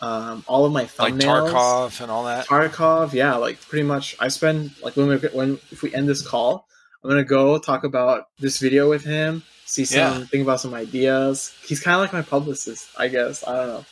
Um, 0.00 0.44
all 0.48 0.64
of 0.64 0.72
my 0.72 0.82
Like 0.98 1.14
thumbnails, 1.14 1.50
Tarkov 1.52 2.00
and 2.00 2.10
all 2.10 2.24
that. 2.24 2.46
Tarkov, 2.46 3.12
yeah, 3.12 3.36
like 3.36 3.60
pretty 3.68 3.84
much. 3.84 4.16
I 4.20 4.28
spend 4.28 4.72
like 4.82 4.96
when 4.96 5.08
we 5.08 5.16
when 5.16 5.58
if 5.70 5.82
we 5.82 5.94
end 5.94 6.08
this 6.08 6.26
call, 6.26 6.66
I'm 7.02 7.10
gonna 7.10 7.24
go 7.24 7.58
talk 7.58 7.84
about 7.84 8.26
this 8.38 8.58
video 8.58 8.88
with 8.88 9.04
him. 9.04 9.42
See 9.66 9.84
some 9.84 9.98
Yeah. 10.20 10.26
think 10.26 10.42
about 10.42 10.60
some 10.60 10.74
ideas. 10.74 11.52
He's 11.64 11.80
kind 11.80 11.94
of 11.94 12.00
like 12.00 12.12
my 12.12 12.22
publicist, 12.22 12.88
I 12.98 13.08
guess. 13.08 13.46
I 13.46 13.56
don't 13.56 13.68
know. 13.68 13.84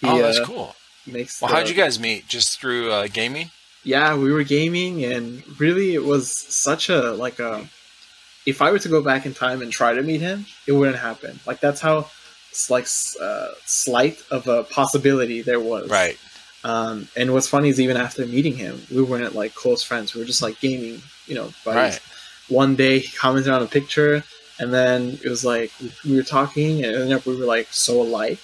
He 0.00 0.06
oh, 0.08 0.18
that's 0.22 0.38
uh, 0.38 0.44
cool. 0.46 0.76
makes. 1.06 1.40
Well, 1.40 1.48
the- 1.50 1.56
how'd 1.56 1.68
you 1.68 1.74
guys 1.74 1.98
meet? 1.98 2.28
Just 2.28 2.58
through 2.60 2.90
uh, 2.90 3.08
gaming? 3.12 3.50
yeah 3.86 4.16
we 4.16 4.32
were 4.32 4.44
gaming 4.44 5.04
and 5.04 5.42
really 5.60 5.92
it 5.94 6.02
was 6.02 6.30
such 6.32 6.88
a 6.88 7.12
like 7.12 7.38
a 7.38 7.68
if 8.46 8.60
i 8.62 8.70
were 8.70 8.78
to 8.78 8.88
go 8.88 9.02
back 9.02 9.24
in 9.26 9.32
time 9.34 9.62
and 9.62 9.70
try 9.72 9.94
to 9.94 10.02
meet 10.02 10.20
him 10.20 10.44
it 10.66 10.72
wouldn't 10.72 10.98
happen. 10.98 11.38
Like 11.46 11.60
that's 11.60 11.80
how 11.80 12.08
like 12.70 12.86
uh, 13.20 13.48
slight 13.64 14.22
of 14.30 14.46
a 14.46 14.62
possibility 14.64 15.42
there 15.42 15.58
was. 15.60 15.90
Right. 15.90 16.16
um, 16.62 17.08
and 17.16 17.32
what's 17.32 17.48
funny 17.48 17.68
is 17.68 17.80
even 17.80 17.96
after 17.96 18.24
meeting 18.26 18.56
him 18.56 18.80
we 18.94 19.02
weren't 19.02 19.34
like 19.34 19.54
close 19.54 19.82
friends. 19.82 20.14
We 20.14 20.20
were 20.20 20.26
just 20.26 20.42
like 20.42 20.60
gaming 20.60 21.02
you 21.26 21.34
know 21.34 21.52
buddies 21.64 21.94
Right. 21.94 22.00
one 22.48 22.76
day 22.76 22.98
he 23.00 23.10
commented 23.16 23.52
on 23.52 23.62
a 23.62 23.66
picture 23.66 24.22
and 24.60 24.72
then 24.72 25.18
it 25.24 25.28
was 25.28 25.44
like 25.44 25.72
we 26.04 26.14
were 26.16 26.22
talking 26.22 26.84
and 26.84 26.94
ended 26.94 27.12
up 27.12 27.26
we 27.26 27.36
were 27.36 27.46
like 27.46 27.68
so 27.72 28.02
alike 28.02 28.38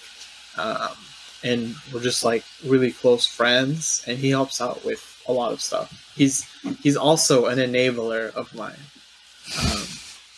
um, 0.58 0.88
and 1.44 1.74
we're 1.92 2.02
just 2.02 2.24
like 2.24 2.44
really 2.66 2.90
close 2.92 3.26
friends 3.26 4.02
and 4.06 4.18
he 4.18 4.30
helps 4.30 4.60
out 4.60 4.84
with 4.84 5.02
a 5.28 5.32
lot 5.32 5.52
of 5.52 5.60
stuff. 5.60 5.88
He's 6.16 6.44
he's 6.82 6.96
also 6.96 7.46
an 7.46 7.58
enabler 7.58 8.32
of 8.34 8.52
mine 8.54 8.80
um, 9.58 9.82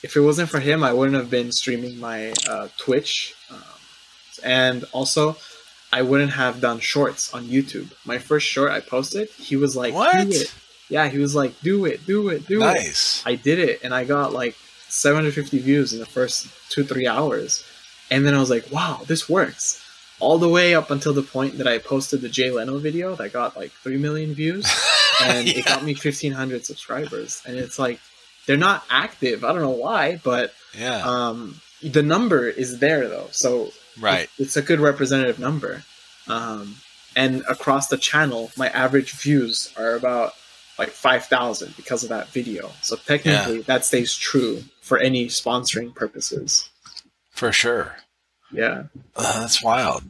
if 0.03 0.17
it 0.17 0.21
wasn't 0.21 0.49
for 0.49 0.61
him 0.61 0.83
i 0.83 0.93
wouldn't 0.93 1.17
have 1.17 1.31
been 1.31 1.53
streaming 1.53 1.99
my 1.99 2.33
uh, 2.49 2.69
twitch 2.79 3.35
um, 3.51 3.63
and 4.43 4.85
also 4.93 5.37
i 5.93 6.03
wouldn't 6.03 6.33
have 6.33 6.61
done 6.61 6.79
shorts 6.81 7.33
on 7.35 7.45
youtube 7.45 7.93
my 8.05 8.19
first 8.19 8.47
short 8.47 8.71
i 8.71 8.81
posted 8.81 9.29
he 9.31 9.57
was 9.57 9.77
like 9.77 9.95
What? 9.95 10.29
do 10.29 10.31
it 10.31 10.55
yeah 10.89 11.09
he 11.09 11.19
was 11.19 11.35
like 11.35 11.59
do 11.61 11.85
it 11.85 12.05
do 12.07 12.29
it 12.29 12.47
do 12.47 12.63
it 12.63 12.65
Nice. 12.65 13.23
I 13.27 13.35
did 13.35 13.59
it 13.59 13.81
and 13.85 13.95
I 13.95 14.05
got 14.05 14.33
like 14.33 14.57
750 14.93 15.59
views 15.59 15.95
in 15.95 16.01
the 16.01 16.07
first 16.07 16.49
two, 16.69 16.85
three 16.85 17.07
hours. 17.07 17.65
And 18.11 18.27
then 18.27 18.35
I 18.35 18.39
was 18.41 18.51
like, 18.51 18.71
wow, 18.71 19.01
this 19.07 19.27
works. 19.27 19.83
All 20.21 20.37
the 20.37 20.49
way 20.51 20.75
up 20.75 20.91
until 20.91 21.15
the 21.15 21.23
point 21.23 21.57
that 21.59 21.67
I 21.67 21.79
posted 21.79 22.21
the 22.21 22.29
Jay 22.29 22.51
Leno 22.51 22.79
video 22.79 23.15
that 23.17 23.33
got 23.33 23.57
like 23.57 23.73
3 23.73 23.97
million 23.97 24.35
views 24.35 24.67
and 25.23 25.49
it 25.49 25.65
got 25.65 25.83
me 25.83 25.95
1,500 25.95 26.67
subscribers. 26.67 27.43
And 27.47 27.57
it's 27.57 27.79
like, 27.79 28.01
they're 28.47 28.57
not 28.57 28.85
active. 28.91 29.45
I 29.45 29.53
don't 29.53 29.63
know 29.63 29.71
why, 29.71 30.17
but 30.23 30.53
Yeah. 30.77 31.03
um, 31.05 31.61
the 31.83 32.03
number 32.03 32.49
is 32.49 32.79
there 32.79 33.09
though. 33.09 33.29
So 33.33 33.73
right. 34.01 34.29
it's 34.39 34.57
a 34.57 34.63
good 34.63 34.81
representative 34.81 35.39
number. 35.39 35.85
Um, 36.29 36.77
and 37.17 37.43
across 37.49 37.89
the 37.89 37.99
channel, 37.99 38.51
my 38.57 38.69
average 38.69 39.13
views 39.13 39.73
are 39.77 39.95
about 39.95 40.33
like 40.79 40.91
5,000 40.91 41.77
because 41.77 42.03
of 42.03 42.09
that 42.09 42.29
video. 42.29 42.73
So 42.81 42.97
technically, 42.97 43.61
that 43.63 43.85
stays 43.85 44.17
true 44.17 44.65
for 44.81 44.99
any 44.99 45.27
sponsoring 45.27 45.95
purposes. 45.95 46.71
For 47.31 47.53
sure. 47.53 47.97
Yeah. 48.51 48.85
Uh, 49.15 49.41
that's 49.41 49.63
wild. 49.63 50.05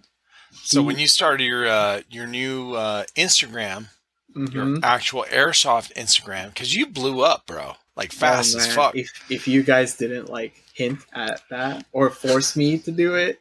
So 0.62 0.80
He- 0.80 0.86
when 0.86 0.98
you 0.98 1.08
started 1.08 1.44
your 1.44 1.66
uh, 1.66 2.02
your 2.10 2.26
new 2.26 2.74
uh, 2.74 3.04
Instagram, 3.16 3.86
your 4.34 4.46
Mhm. 4.66 4.80
actual 4.84 5.24
airsoft 5.30 5.92
Instagram, 5.94 6.48
because 6.48 6.74
you 6.74 6.86
blew 6.86 7.22
up, 7.22 7.46
bro, 7.46 7.76
like 7.96 8.12
fast 8.12 8.54
Oh, 8.54 8.58
as 8.58 8.74
fuck. 8.74 8.96
If, 8.96 9.10
if 9.30 9.46
you 9.48 9.62
guys 9.62 9.96
didn't 9.96 10.28
like 10.30 10.54
hint 10.74 11.00
at 11.12 11.42
that 11.50 11.84
or 11.92 12.10
force 12.10 12.56
me 12.56 12.78
to 12.78 12.90
do 12.90 13.14
it, 13.14 13.40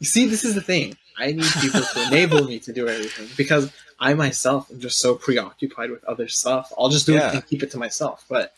you 0.00 0.06
see, 0.06 0.26
this 0.26 0.44
is 0.44 0.54
the 0.54 0.60
thing. 0.60 0.96
I 1.18 1.32
need 1.32 1.44
people 1.60 1.82
to 1.82 2.02
enable 2.08 2.44
me 2.44 2.58
to 2.60 2.72
do 2.72 2.88
everything 2.88 3.28
because 3.36 3.70
I 4.00 4.14
myself 4.14 4.70
am 4.70 4.80
just 4.80 4.98
so 4.98 5.14
preoccupied 5.14 5.90
with 5.90 6.02
other 6.04 6.26
stuff. 6.26 6.72
I'll 6.76 6.88
just 6.88 7.06
do 7.06 7.14
Yeah. 7.14 7.28
it 7.28 7.34
and 7.34 7.46
keep 7.46 7.62
it 7.62 7.70
to 7.72 7.78
myself. 7.78 8.24
But 8.28 8.52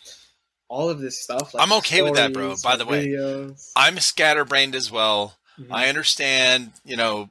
all 0.68 0.88
of 0.88 1.00
this 1.00 1.20
stuff, 1.22 1.52
like 1.52 1.62
I'm 1.62 1.72
okay 1.78 2.00
with 2.02 2.14
that, 2.14 2.32
bro, 2.32 2.54
by 2.62 2.76
the 2.76 2.86
way. 2.86 3.54
I'm 3.76 3.98
scatterbrained 3.98 4.74
as 4.74 4.90
well. 4.90 5.36
Mhm. 5.60 5.66
I 5.70 5.88
understand, 5.88 6.72
you 6.84 6.96
know, 6.96 7.28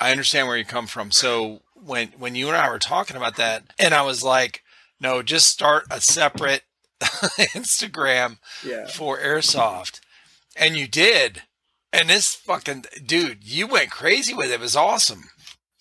I 0.00 0.10
understand 0.10 0.48
where 0.48 0.56
you 0.56 0.64
come 0.64 0.86
from. 0.88 1.12
So 1.12 1.62
when 1.74 2.08
when 2.18 2.34
you 2.34 2.48
and 2.48 2.56
I 2.56 2.68
were 2.68 2.78
talking 2.80 3.16
about 3.16 3.36
that, 3.36 3.62
and 3.78 3.94
I 3.94 4.02
was 4.02 4.24
like, 4.24 4.64
no, 5.00 5.22
just 5.22 5.46
start 5.48 5.84
a 5.90 6.00
separate 6.00 6.62
Instagram 7.54 8.38
yeah. 8.64 8.86
for 8.86 9.18
airsoft, 9.18 10.00
and 10.56 10.76
you 10.76 10.86
did. 10.86 11.42
And 11.94 12.08
this 12.08 12.34
fucking 12.34 12.86
dude, 13.04 13.44
you 13.44 13.66
went 13.66 13.90
crazy 13.90 14.32
with 14.32 14.50
it. 14.50 14.54
It 14.54 14.60
was 14.60 14.76
awesome. 14.76 15.24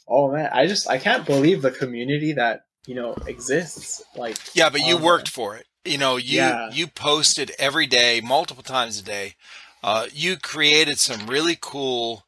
Oh 0.07 0.29
man, 0.31 0.49
I 0.51 0.67
just 0.67 0.89
I 0.89 0.97
can't 0.97 1.25
believe 1.25 1.61
the 1.61 1.71
community 1.71 2.33
that 2.33 2.63
you 2.85 2.95
know 2.95 3.13
exists. 3.27 4.03
Like 4.15 4.37
Yeah, 4.53 4.69
but 4.69 4.81
you 4.81 4.97
on 4.97 5.03
worked 5.03 5.29
for 5.29 5.55
it. 5.55 5.67
You 5.85 5.97
know, 5.97 6.17
you 6.17 6.37
Yeah. 6.39 6.69
you 6.71 6.87
posted 6.87 7.51
every 7.57 7.87
day, 7.87 8.19
multiple 8.21 8.63
times 8.63 8.99
a 8.99 9.03
day. 9.03 9.35
Uh, 9.83 10.07
you 10.13 10.35
created 10.37 10.99
some 10.99 11.27
really 11.27 11.57
cool 11.59 12.25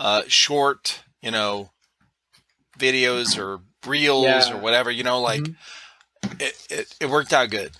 uh, 0.00 0.22
short, 0.28 1.02
you 1.20 1.30
know, 1.30 1.70
videos 2.78 3.38
or 3.38 3.60
reels 3.86 4.24
Yeah. 4.24 4.54
or 4.54 4.58
whatever. 4.58 4.90
You 4.90 5.02
know, 5.02 5.20
like 5.20 5.42
Mhm. 5.42 5.56
it, 6.40 6.66
it 6.70 6.94
it 7.00 7.06
worked 7.10 7.32
out 7.32 7.50
good. 7.50 7.72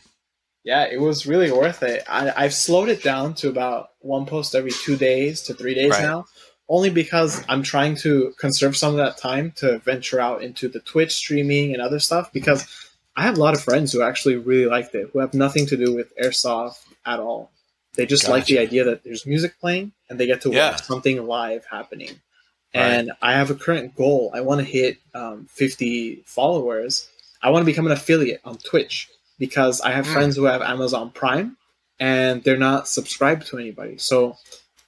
Yeah, 0.64 0.84
it 0.90 0.98
was 1.00 1.26
really 1.26 1.52
worth 1.52 1.82
it. 1.82 2.02
I, 2.08 2.32
I've 2.34 2.54
slowed 2.54 2.88
it 2.88 3.02
down 3.02 3.34
to 3.34 3.48
about 3.50 3.90
one 4.00 4.24
post 4.26 4.54
every 4.54 4.70
two 4.72 4.96
days 4.96 5.42
to 5.42 5.54
three 5.54 5.74
days 5.74 5.90
Right. 5.90 6.02
now, 6.02 6.24
only 6.70 6.88
because 6.90 7.44
I'm 7.48 7.62
trying 7.62 7.96
to 7.96 8.32
conserve 8.38 8.74
some 8.76 8.92
of 8.92 8.96
that 8.96 9.18
time 9.18 9.52
to 9.56 9.78
venture 9.80 10.20
out 10.20 10.42
into 10.42 10.68
the 10.68 10.80
Twitch 10.80 11.12
streaming 11.12 11.74
and 11.74 11.82
other 11.82 11.98
stuff. 12.00 12.32
Because 12.32 12.66
I 13.14 13.22
have 13.22 13.36
a 13.36 13.40
lot 13.40 13.52
of 13.54 13.62
friends 13.62 13.92
who 13.92 14.02
actually 14.02 14.36
really 14.36 14.64
liked 14.66 14.94
it, 14.94 15.10
who 15.12 15.18
have 15.18 15.34
nothing 15.34 15.66
to 15.66 15.76
do 15.76 15.94
with 15.94 16.16
airsoft 16.16 16.82
at 17.04 17.20
all. 17.20 17.50
They 17.96 18.06
just 18.06 18.28
like 18.28 18.46
the 18.46 18.58
idea 18.58 18.84
that 18.84 19.04
there's 19.04 19.24
music 19.26 19.60
playing 19.60 19.92
and 20.08 20.18
they 20.18 20.26
get 20.26 20.40
to 20.42 20.50
Yeah. 20.50 20.70
watch 20.70 20.82
something 20.82 21.24
live 21.26 21.64
happening. 21.70 22.08
Right. 22.74 22.82
And 22.82 23.12
I 23.22 23.32
have 23.34 23.50
a 23.50 23.54
current 23.54 23.94
goal. 23.94 24.32
I 24.34 24.40
want 24.40 24.60
to 24.60 24.64
hit 24.64 24.96
um, 25.14 25.46
50 25.50 26.24
followers. 26.26 27.08
I 27.42 27.50
want 27.50 27.60
to 27.62 27.66
become 27.66 27.86
an 27.86 27.92
affiliate 27.92 28.40
on 28.44 28.56
Twitch 28.56 29.10
because 29.38 29.80
I 29.80 29.92
have 29.92 30.06
Mm. 30.06 30.12
friends 30.12 30.36
who 30.36 30.44
have 30.44 30.62
Amazon 30.62 31.10
Prime 31.10 31.56
and 32.00 32.42
they're 32.42 32.56
not 32.56 32.88
subscribed 32.88 33.46
to 33.48 33.58
anybody. 33.58 33.98
So 33.98 34.36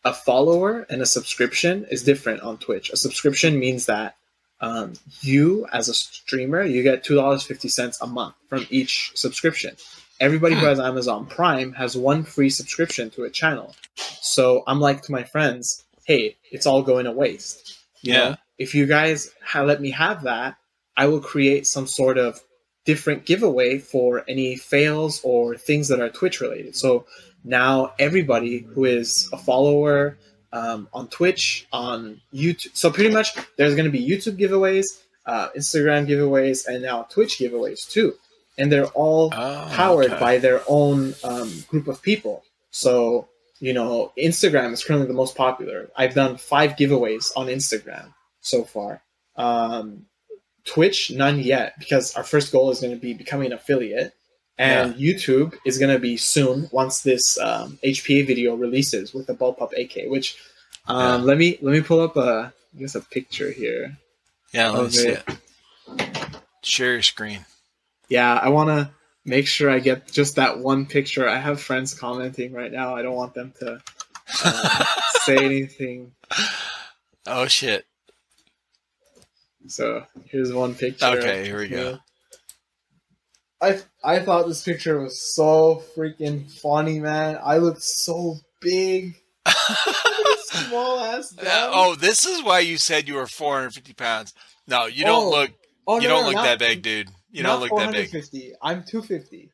a 0.04 0.12
follower 0.14 0.86
and 0.88 1.02
a 1.02 1.06
subscription 1.06 1.86
is 1.90 2.02
different 2.02 2.42
on 2.42 2.58
Twitch. 2.58 2.90
A 2.90 2.96
subscription 2.96 3.58
means 3.58 3.86
that 3.86 4.16
um, 4.60 4.94
you, 5.20 5.66
as 5.70 5.88
a 5.90 5.94
streamer, 5.94 6.62
you 6.62 6.82
get 6.82 7.04
two 7.04 7.14
dollars 7.14 7.42
fifty 7.42 7.68
cents 7.68 8.00
a 8.00 8.06
month 8.06 8.34
from 8.48 8.66
each 8.70 9.12
subscription. 9.14 9.76
Everybody 10.18 10.54
who 10.54 10.62
Hmm. 10.62 10.66
has 10.68 10.80
Amazon 10.80 11.26
Prime 11.26 11.74
has 11.74 11.94
one 11.94 12.24
free 12.24 12.48
subscription 12.48 13.10
to 13.10 13.24
a 13.24 13.30
channel. 13.30 13.76
So 14.22 14.64
I'm 14.66 14.80
like 14.80 15.02
to 15.02 15.12
my 15.12 15.24
friends, 15.24 15.84
"Hey, 16.06 16.36
it's 16.50 16.64
all 16.64 16.80
going 16.82 17.04
to 17.04 17.12
waste." 17.12 17.74
You 18.00 18.12
Yeah. 18.14 18.18
know, 18.30 18.36
if 18.58 18.74
you 18.74 18.86
guys 18.86 19.30
ha- 19.44 19.60
let 19.62 19.82
me 19.82 19.90
have 19.90 20.22
that, 20.22 20.56
I 20.96 21.06
will 21.08 21.20
create 21.20 21.66
some 21.66 21.86
sort 21.86 22.16
of 22.16 22.40
different 22.86 23.26
giveaway 23.26 23.78
for 23.78 24.24
any 24.28 24.56
fails 24.56 25.20
or 25.24 25.56
things 25.56 25.88
that 25.88 26.00
are 26.00 26.08
Twitch 26.08 26.40
related. 26.40 26.74
So 26.76 27.04
now 27.44 27.92
everybody 27.98 28.58
who 28.60 28.84
is 28.84 29.28
a 29.32 29.36
follower 29.38 30.16
um, 30.52 30.88
on 30.94 31.08
Twitch, 31.08 31.66
on 31.72 32.20
YouTube, 32.32 32.74
so 32.74 32.90
pretty 32.90 33.12
much 33.12 33.36
there's 33.56 33.74
going 33.74 33.84
to 33.84 33.90
be 33.92 34.08
YouTube 34.08 34.38
giveaways, 34.38 34.86
uh, 35.26 35.48
Instagram 35.56 36.06
giveaways, 36.06 36.66
and 36.66 36.82
now 36.82 37.02
Twitch 37.02 37.38
giveaways 37.38 37.86
too. 37.88 38.14
And 38.58 38.72
they're 38.72 38.86
all 38.94 39.32
Oh, 39.34 39.68
powered 39.72 40.12
okay. 40.12 40.20
by 40.20 40.38
their 40.38 40.62
own 40.66 41.14
um, 41.24 41.52
group 41.68 41.88
of 41.88 42.00
people. 42.00 42.42
So, 42.70 43.28
you 43.60 43.72
know, 43.74 44.12
Instagram 44.16 44.72
is 44.72 44.82
currently 44.82 45.08
the 45.08 45.12
most 45.14 45.34
popular. 45.36 45.88
I've 45.96 46.14
done 46.14 46.36
five 46.38 46.72
giveaways 46.72 47.30
on 47.36 47.48
Instagram 47.48 48.14
so 48.40 48.64
far. 48.64 49.02
Um, 49.36 50.06
Twitch, 50.66 51.10
none 51.10 51.38
yet, 51.40 51.74
because 51.78 52.14
our 52.16 52.24
first 52.24 52.52
goal 52.52 52.70
is 52.70 52.80
going 52.80 52.92
to 52.94 53.00
be 53.00 53.14
becoming 53.14 53.46
an 53.46 53.52
affiliate. 53.52 54.12
And 54.58 54.94
YouTube 54.94 55.54
is 55.66 55.76
going 55.78 55.92
to 55.92 55.98
be 55.98 56.16
soon 56.16 56.68
once 56.72 57.02
this 57.02 57.38
um, 57.38 57.78
HPA 57.84 58.26
video 58.26 58.54
releases 58.54 59.12
with 59.12 59.26
the 59.26 59.34
Bullpup 59.34 59.72
AK. 59.78 60.10
Which 60.10 60.38
um, 60.88 60.98
Yeah. 60.98 61.16
let 61.26 61.36
me 61.38 61.58
let 61.60 61.72
me 61.72 61.82
pull 61.82 62.00
up 62.00 62.16
a 62.16 62.54
I 62.74 62.78
guess 62.78 62.94
a 62.94 63.00
picture 63.02 63.50
here. 63.50 63.98
Yeah, 64.54 64.70
let 64.70 64.84
me 64.84 64.90
see 64.90 65.08
it. 65.08 65.24
it. 65.98 66.38
Share 66.62 66.94
your 66.94 67.02
screen. 67.02 67.44
Yeah, 68.08 68.32
I 68.34 68.48
want 68.48 68.70
to 68.70 68.90
make 69.26 69.46
sure 69.46 69.68
I 69.68 69.78
get 69.78 70.10
just 70.10 70.36
that 70.36 70.58
one 70.58 70.86
picture. 70.86 71.28
I 71.28 71.36
have 71.38 71.60
friends 71.60 71.92
commenting 71.92 72.52
right 72.54 72.72
now. 72.72 72.94
I 72.96 73.02
don't 73.02 73.14
want 73.14 73.34
them 73.34 73.52
to 73.60 73.80
uh, 74.42 74.84
say 75.24 75.36
anything. 75.36 76.12
Oh 77.26 77.46
shit. 77.46 77.84
So 79.68 80.04
here's 80.26 80.52
one 80.52 80.74
picture. 80.74 81.04
Okay, 81.06 81.44
here 81.44 81.58
we 81.58 81.68
go. 81.68 81.98
I 83.60 83.80
I 84.04 84.18
thought 84.20 84.46
this 84.46 84.62
picture 84.62 85.00
was 85.00 85.20
so 85.34 85.82
freaking 85.96 86.50
funny, 86.60 87.00
man. 87.00 87.38
I 87.42 87.56
looked 87.58 87.82
so 87.82 88.36
big, 88.60 89.14
small 90.44 91.00
ass. 91.00 91.34
Oh, 91.42 91.94
this 91.94 92.26
is 92.26 92.42
why 92.42 92.60
you 92.60 92.76
said 92.76 93.08
you 93.08 93.14
were 93.14 93.26
450 93.26 93.92
pounds. 93.94 94.34
No, 94.66 94.86
you 94.86 95.04
don't 95.04 95.24
Oh, 95.26 95.30
look. 95.30 95.50
oh, 95.86 95.96
you 96.00 96.08
no, 96.08 96.14
don't 96.16 96.22
no, 96.22 96.26
look 96.28 96.36
not- 96.36 96.44
that 96.44 96.58
big, 96.58 96.82
dude. 96.82 97.08
You 97.30 97.42
don't 97.42 97.60
look 97.60 97.70
that 97.70 97.92
big. 97.92 98.10
450. 98.10 98.52
I'm 98.62 98.82
250. 98.84 99.50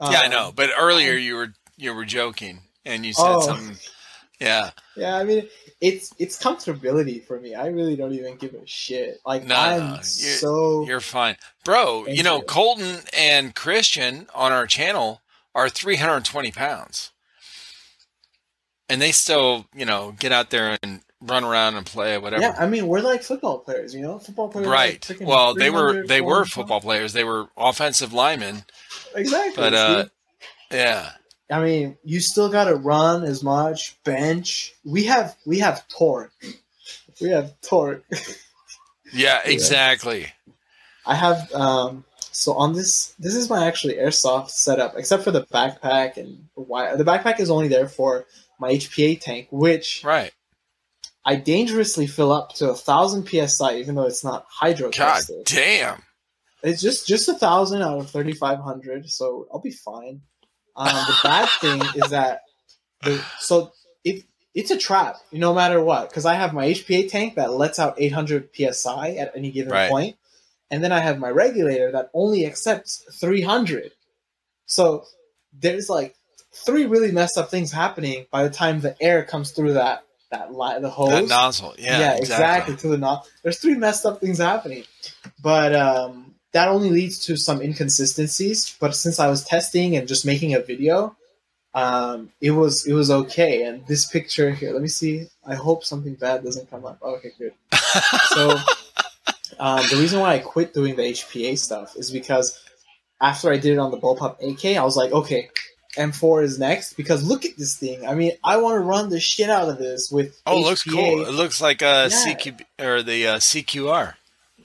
yeah, 0.00 0.06
I 0.20 0.24
Um, 0.26 0.30
know. 0.30 0.52
But 0.54 0.70
earlier 0.78 1.12
you 1.14 1.36
were 1.36 1.52
you 1.76 1.94
were 1.94 2.04
joking 2.04 2.60
and 2.84 3.04
you 3.06 3.12
said 3.12 3.24
Oh. 3.26 3.40
something. 3.40 3.76
Yeah. 4.40 4.70
Yeah, 4.96 5.16
I 5.16 5.24
mean, 5.24 5.48
it's 5.82 6.14
it's 6.18 6.40
comfortability 6.40 7.22
for 7.24 7.40
me. 7.40 7.54
I 7.54 7.66
really 7.66 7.96
don't 7.96 8.14
even 8.14 8.36
give 8.36 8.54
a 8.54 8.64
shit. 8.64 9.20
Like 9.26 9.44
No, 9.44 9.56
I'm 9.56 9.78
no, 9.80 9.96
you- 9.96 10.02
so 10.04 10.86
You're 10.86 11.00
fine, 11.00 11.36
bro. 11.64 12.06
You 12.06 12.22
know. 12.22 12.40
Colton 12.40 13.00
and 13.12 13.54
Christian 13.54 14.28
on 14.34 14.52
our 14.52 14.66
channel 14.66 15.20
are 15.54 15.68
320 15.68 16.52
pounds, 16.52 17.10
and 18.88 19.02
they 19.02 19.10
still, 19.10 19.66
you 19.74 19.84
know, 19.84 20.14
get 20.18 20.30
out 20.30 20.50
there 20.50 20.78
and 20.84 21.00
run 21.20 21.42
around 21.42 21.74
and 21.74 21.84
play 21.84 22.16
whatever. 22.16 22.42
yeah. 22.42 22.54
I 22.56 22.66
mean, 22.68 22.86
we're 22.86 23.00
like 23.00 23.24
football 23.24 23.58
players, 23.58 23.92
you 23.92 24.02
know. 24.02 24.20
Football 24.20 24.48
players, 24.50 24.68
right. 24.68 25.04
like 25.10 25.20
well, 25.20 25.52
they 25.52 25.70
were 25.70 26.06
they 26.06 26.20
were 26.20 26.44
400 26.44 26.50
football 26.52 26.80
players. 26.80 27.12
They 27.12 27.24
were 27.24 27.48
offensive 27.56 28.12
linemen. 28.12 28.64
Exactly. 29.16 29.54
But, 29.56 29.74
uh. 29.74 30.04
Yeah. 30.70 31.10
I 31.52 31.62
mean, 31.62 31.98
you 32.04 32.20
still 32.20 32.48
got 32.48 32.64
to 32.64 32.74
run 32.74 33.24
as 33.24 33.42
much, 33.42 34.02
bench. 34.04 34.74
We 34.84 35.04
have 35.04 35.36
we 35.46 35.58
have 35.58 35.86
torque. 35.88 36.32
We 37.20 37.30
have 37.30 37.60
torque. 37.60 38.04
Yeah. 39.14 39.40
Exactly. 39.44 40.26
I 41.04 41.14
have 41.14 41.52
um 41.52 42.04
so 42.18 42.54
on 42.54 42.72
this 42.72 43.14
this 43.18 43.34
is 43.34 43.50
my 43.50 43.66
actually 43.66 43.94
airsoft 43.96 44.48
setup 44.50 44.94
except 44.96 45.22
for 45.22 45.30
the 45.30 45.44
backpack 45.46 46.16
and 46.16 46.46
why 46.54 46.96
the 46.96 47.04
backpack 47.04 47.38
is 47.38 47.50
only 47.50 47.68
there 47.68 47.88
for 47.88 48.24
my 48.58 48.72
HPA 48.72 49.20
tank 49.20 49.48
which 49.50 50.02
Right. 50.02 50.32
I 51.26 51.36
dangerously 51.36 52.06
fill 52.06 52.32
up 52.32 52.54
to 52.54 52.70
a 52.70 52.74
thousand 52.74 53.28
psi 53.28 53.74
even 53.76 53.96
though 53.96 54.06
it's 54.06 54.24
not 54.24 54.46
hydro 54.48 54.88
God 54.88 55.16
tested. 55.16 55.44
damn. 55.44 56.02
It's 56.62 56.80
just 56.80 57.06
just 57.06 57.28
a 57.28 57.34
thousand 57.34 57.82
out 57.82 57.98
of 57.98 58.08
thirty 58.10 58.32
five 58.32 58.60
hundred, 58.60 59.10
so 59.10 59.46
I'll 59.52 59.60
be 59.60 59.72
fine. 59.72 60.22
Um, 60.76 60.86
the 60.88 61.16
bad 61.22 61.48
thing 61.60 61.82
is 62.02 62.10
that 62.10 62.42
the 63.02 63.22
so 63.40 63.72
it 64.04 64.24
it's 64.54 64.70
a 64.70 64.78
trap 64.78 65.16
no 65.32 65.52
matter 65.54 65.82
what 65.82 66.08
because 66.08 66.24
I 66.26 66.34
have 66.34 66.52
my 66.54 66.66
HPA 66.68 67.10
tank 67.10 67.34
that 67.36 67.52
lets 67.52 67.78
out 67.78 67.94
eight 67.98 68.12
hundred 68.12 68.48
psi 68.54 69.10
at 69.16 69.32
any 69.36 69.50
given 69.50 69.72
Right. 69.72 69.90
point, 69.90 70.16
and 70.70 70.82
then 70.82 70.92
I 70.92 71.00
have 71.00 71.18
my 71.18 71.28
regulator 71.30 71.90
that 71.92 72.10
only 72.14 72.46
accepts 72.46 73.04
three 73.20 73.42
hundred. 73.42 73.92
So 74.66 75.04
there's 75.52 75.88
like 75.90 76.14
three 76.54 76.86
really 76.86 77.12
messed 77.12 77.36
up 77.36 77.50
things 77.50 77.72
happening 77.72 78.26
by 78.30 78.42
the 78.44 78.50
time 78.50 78.80
the 78.80 78.96
air 79.02 79.24
comes 79.24 79.50
through 79.52 79.74
that 79.74 80.04
that 80.30 80.54
li- 80.54 80.80
the 80.80 80.88
hose 80.88 81.10
That 81.10 81.28
nozzle. 81.28 81.74
Yeah. 81.78 82.14
exactly. 82.16 82.76
to 82.76 82.88
the 82.88 82.96
knot. 82.96 83.28
There's 83.42 83.58
three 83.58 83.74
messed 83.74 84.06
up 84.06 84.20
things 84.20 84.38
happening, 84.38 84.84
but 85.42 85.74
um, 85.74 86.31
that 86.52 86.68
only 86.68 86.90
leads 86.90 87.24
to 87.26 87.36
some 87.36 87.60
inconsistencies. 87.62 88.76
But 88.80 88.94
since 88.94 89.18
I 89.18 89.28
was 89.28 89.44
testing 89.44 89.96
and 89.96 90.06
just 90.08 90.24
making 90.26 90.54
a 90.54 90.60
video, 90.60 91.16
um, 91.74 92.30
it 92.40 92.50
was 92.50 92.86
it 92.86 92.92
was 92.92 93.10
okay. 93.10 93.62
And 93.62 93.86
this 93.86 94.04
picture 94.06 94.50
here, 94.50 94.72
let 94.72 94.82
me 94.82 94.88
see. 94.88 95.26
I 95.46 95.54
hope 95.54 95.84
something 95.84 96.14
bad 96.14 96.44
doesn't 96.44 96.70
come 96.70 96.84
up. 96.84 96.98
Okay, 97.02 97.32
good. 97.38 97.52
So 98.34 98.50
um, 99.58 99.82
the 99.90 99.96
reason 99.96 100.20
why 100.20 100.34
I 100.34 100.38
quit 100.38 100.74
doing 100.74 100.96
the 100.96 101.02
HPA 101.02 101.58
stuff 101.58 101.96
is 101.96 102.10
because 102.10 102.58
after 103.20 103.50
I 103.52 103.56
did 103.56 103.72
it 103.72 103.78
on 103.78 103.90
the 103.90 103.98
Bullpup 103.98 104.36
AK, 104.42 104.76
I 104.76 104.84
was 104.84 104.96
like, 104.96 105.12
okay. 105.12 105.48
M4 105.98 106.42
is 106.42 106.58
next 106.58 106.94
because 106.94 107.22
look 107.22 107.44
at 107.44 107.54
this 107.58 107.76
thing. 107.76 108.06
I 108.06 108.14
mean, 108.14 108.32
I 108.42 108.56
want 108.56 108.76
to 108.76 108.80
run 108.80 109.10
the 109.10 109.20
shit 109.20 109.50
out 109.50 109.68
of 109.68 109.76
this 109.76 110.10
with. 110.10 110.40
Oh, 110.46 110.56
it 110.58 110.64
looks 110.64 110.82
cool. 110.84 111.26
It 111.26 111.34
looks 111.34 111.60
like 111.60 111.82
a 111.82 112.08
Yeah. 112.10 112.34
CQ 112.34 112.60
or 112.80 113.02
the 113.02 113.26
uh, 113.26 113.36
CQR. 113.36 114.14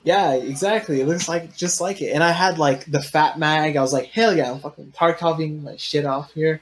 Yeah, 0.07 0.35
exactly. 0.35 1.01
It 1.01 1.05
looks 1.07 1.27
like 1.27 1.55
just 1.57 1.81
like 1.81 2.01
it. 2.01 2.11
And 2.13 2.23
I 2.23 2.31
had 2.31 2.57
like 2.57 2.85
the 2.89 3.01
fat 3.01 3.37
mag. 3.37 3.75
I 3.75 3.81
was 3.81 3.91
like, 3.91 4.05
hell 4.07 4.33
yeah, 4.37 4.51
I'm 4.51 4.59
fucking 4.61 4.93
Tarkoving 4.95 5.63
my 5.63 5.75
shit 5.75 6.05
off 6.05 6.31
here. 6.31 6.61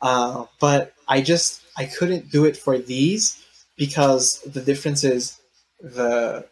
Uh, 0.00 0.46
but 0.60 0.92
I 1.08 1.20
just 1.20 1.60
I 1.76 1.86
couldn't 1.86 2.30
do 2.30 2.44
it 2.44 2.56
for 2.56 2.78
these 2.78 3.42
because 3.76 4.40
the 4.42 4.60
difference 4.60 5.02
is 5.02 5.40
the 5.80 6.46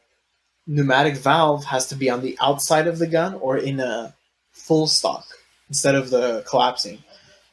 pneumatic 0.66 1.16
valve 1.16 1.64
has 1.66 1.86
to 1.90 1.94
be 1.94 2.10
on 2.10 2.22
the 2.22 2.36
outside 2.40 2.88
of 2.88 2.98
the 2.98 3.06
gun 3.06 3.34
or 3.34 3.56
in 3.56 3.78
a 3.78 4.12
full 4.50 4.88
stock 4.88 5.24
instead 5.68 5.94
of 5.94 6.10
the 6.10 6.44
collapsing. 6.48 6.98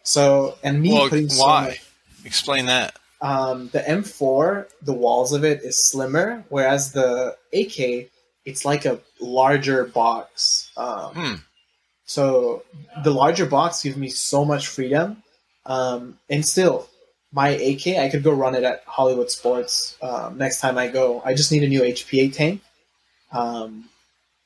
So 0.02 0.58
and 0.64 0.82
me 0.82 0.94
Well, 0.94 1.10
putting 1.10 1.30
so 1.30 1.44
why? 1.46 1.66
much- 1.68 1.84
Explain 2.26 2.66
that. 2.66 2.98
um, 3.22 3.70
the 3.72 3.82
M4, 3.82 4.66
the 4.82 4.94
walls 4.94 5.32
of 5.32 5.44
it 5.46 5.62
is 5.62 5.78
slimmer, 5.92 6.44
whereas 6.50 6.92
the 6.92 7.38
AK, 7.54 8.10
it's 8.50 8.66
like 8.66 8.86
a 8.86 9.00
larger 9.20 9.86
box. 9.86 10.72
Um, 10.78 11.14
Hmm. 11.14 11.36
So 12.06 12.64
the 13.04 13.12
larger 13.12 13.46
box 13.46 13.84
gives 13.84 13.96
me 13.96 14.10
so 14.10 14.44
much 14.44 14.68
freedom, 14.68 15.22
um, 15.68 16.18
and 16.28 16.44
still, 16.44 16.90
my 17.32 17.50
AK, 17.50 17.86
I 18.00 18.10
could 18.10 18.24
go 18.24 18.32
run 18.34 18.56
it 18.56 18.64
at 18.64 18.82
Hollywood 18.88 19.30
Sports 19.30 19.96
um, 20.02 20.38
next 20.38 20.60
time 20.60 20.78
I 20.80 20.88
go. 20.88 21.22
I 21.24 21.36
just 21.36 21.52
need 21.52 21.64
a 21.64 21.68
new 21.68 21.82
HPA 21.82 22.34
tank, 22.34 22.62
um, 23.32 23.90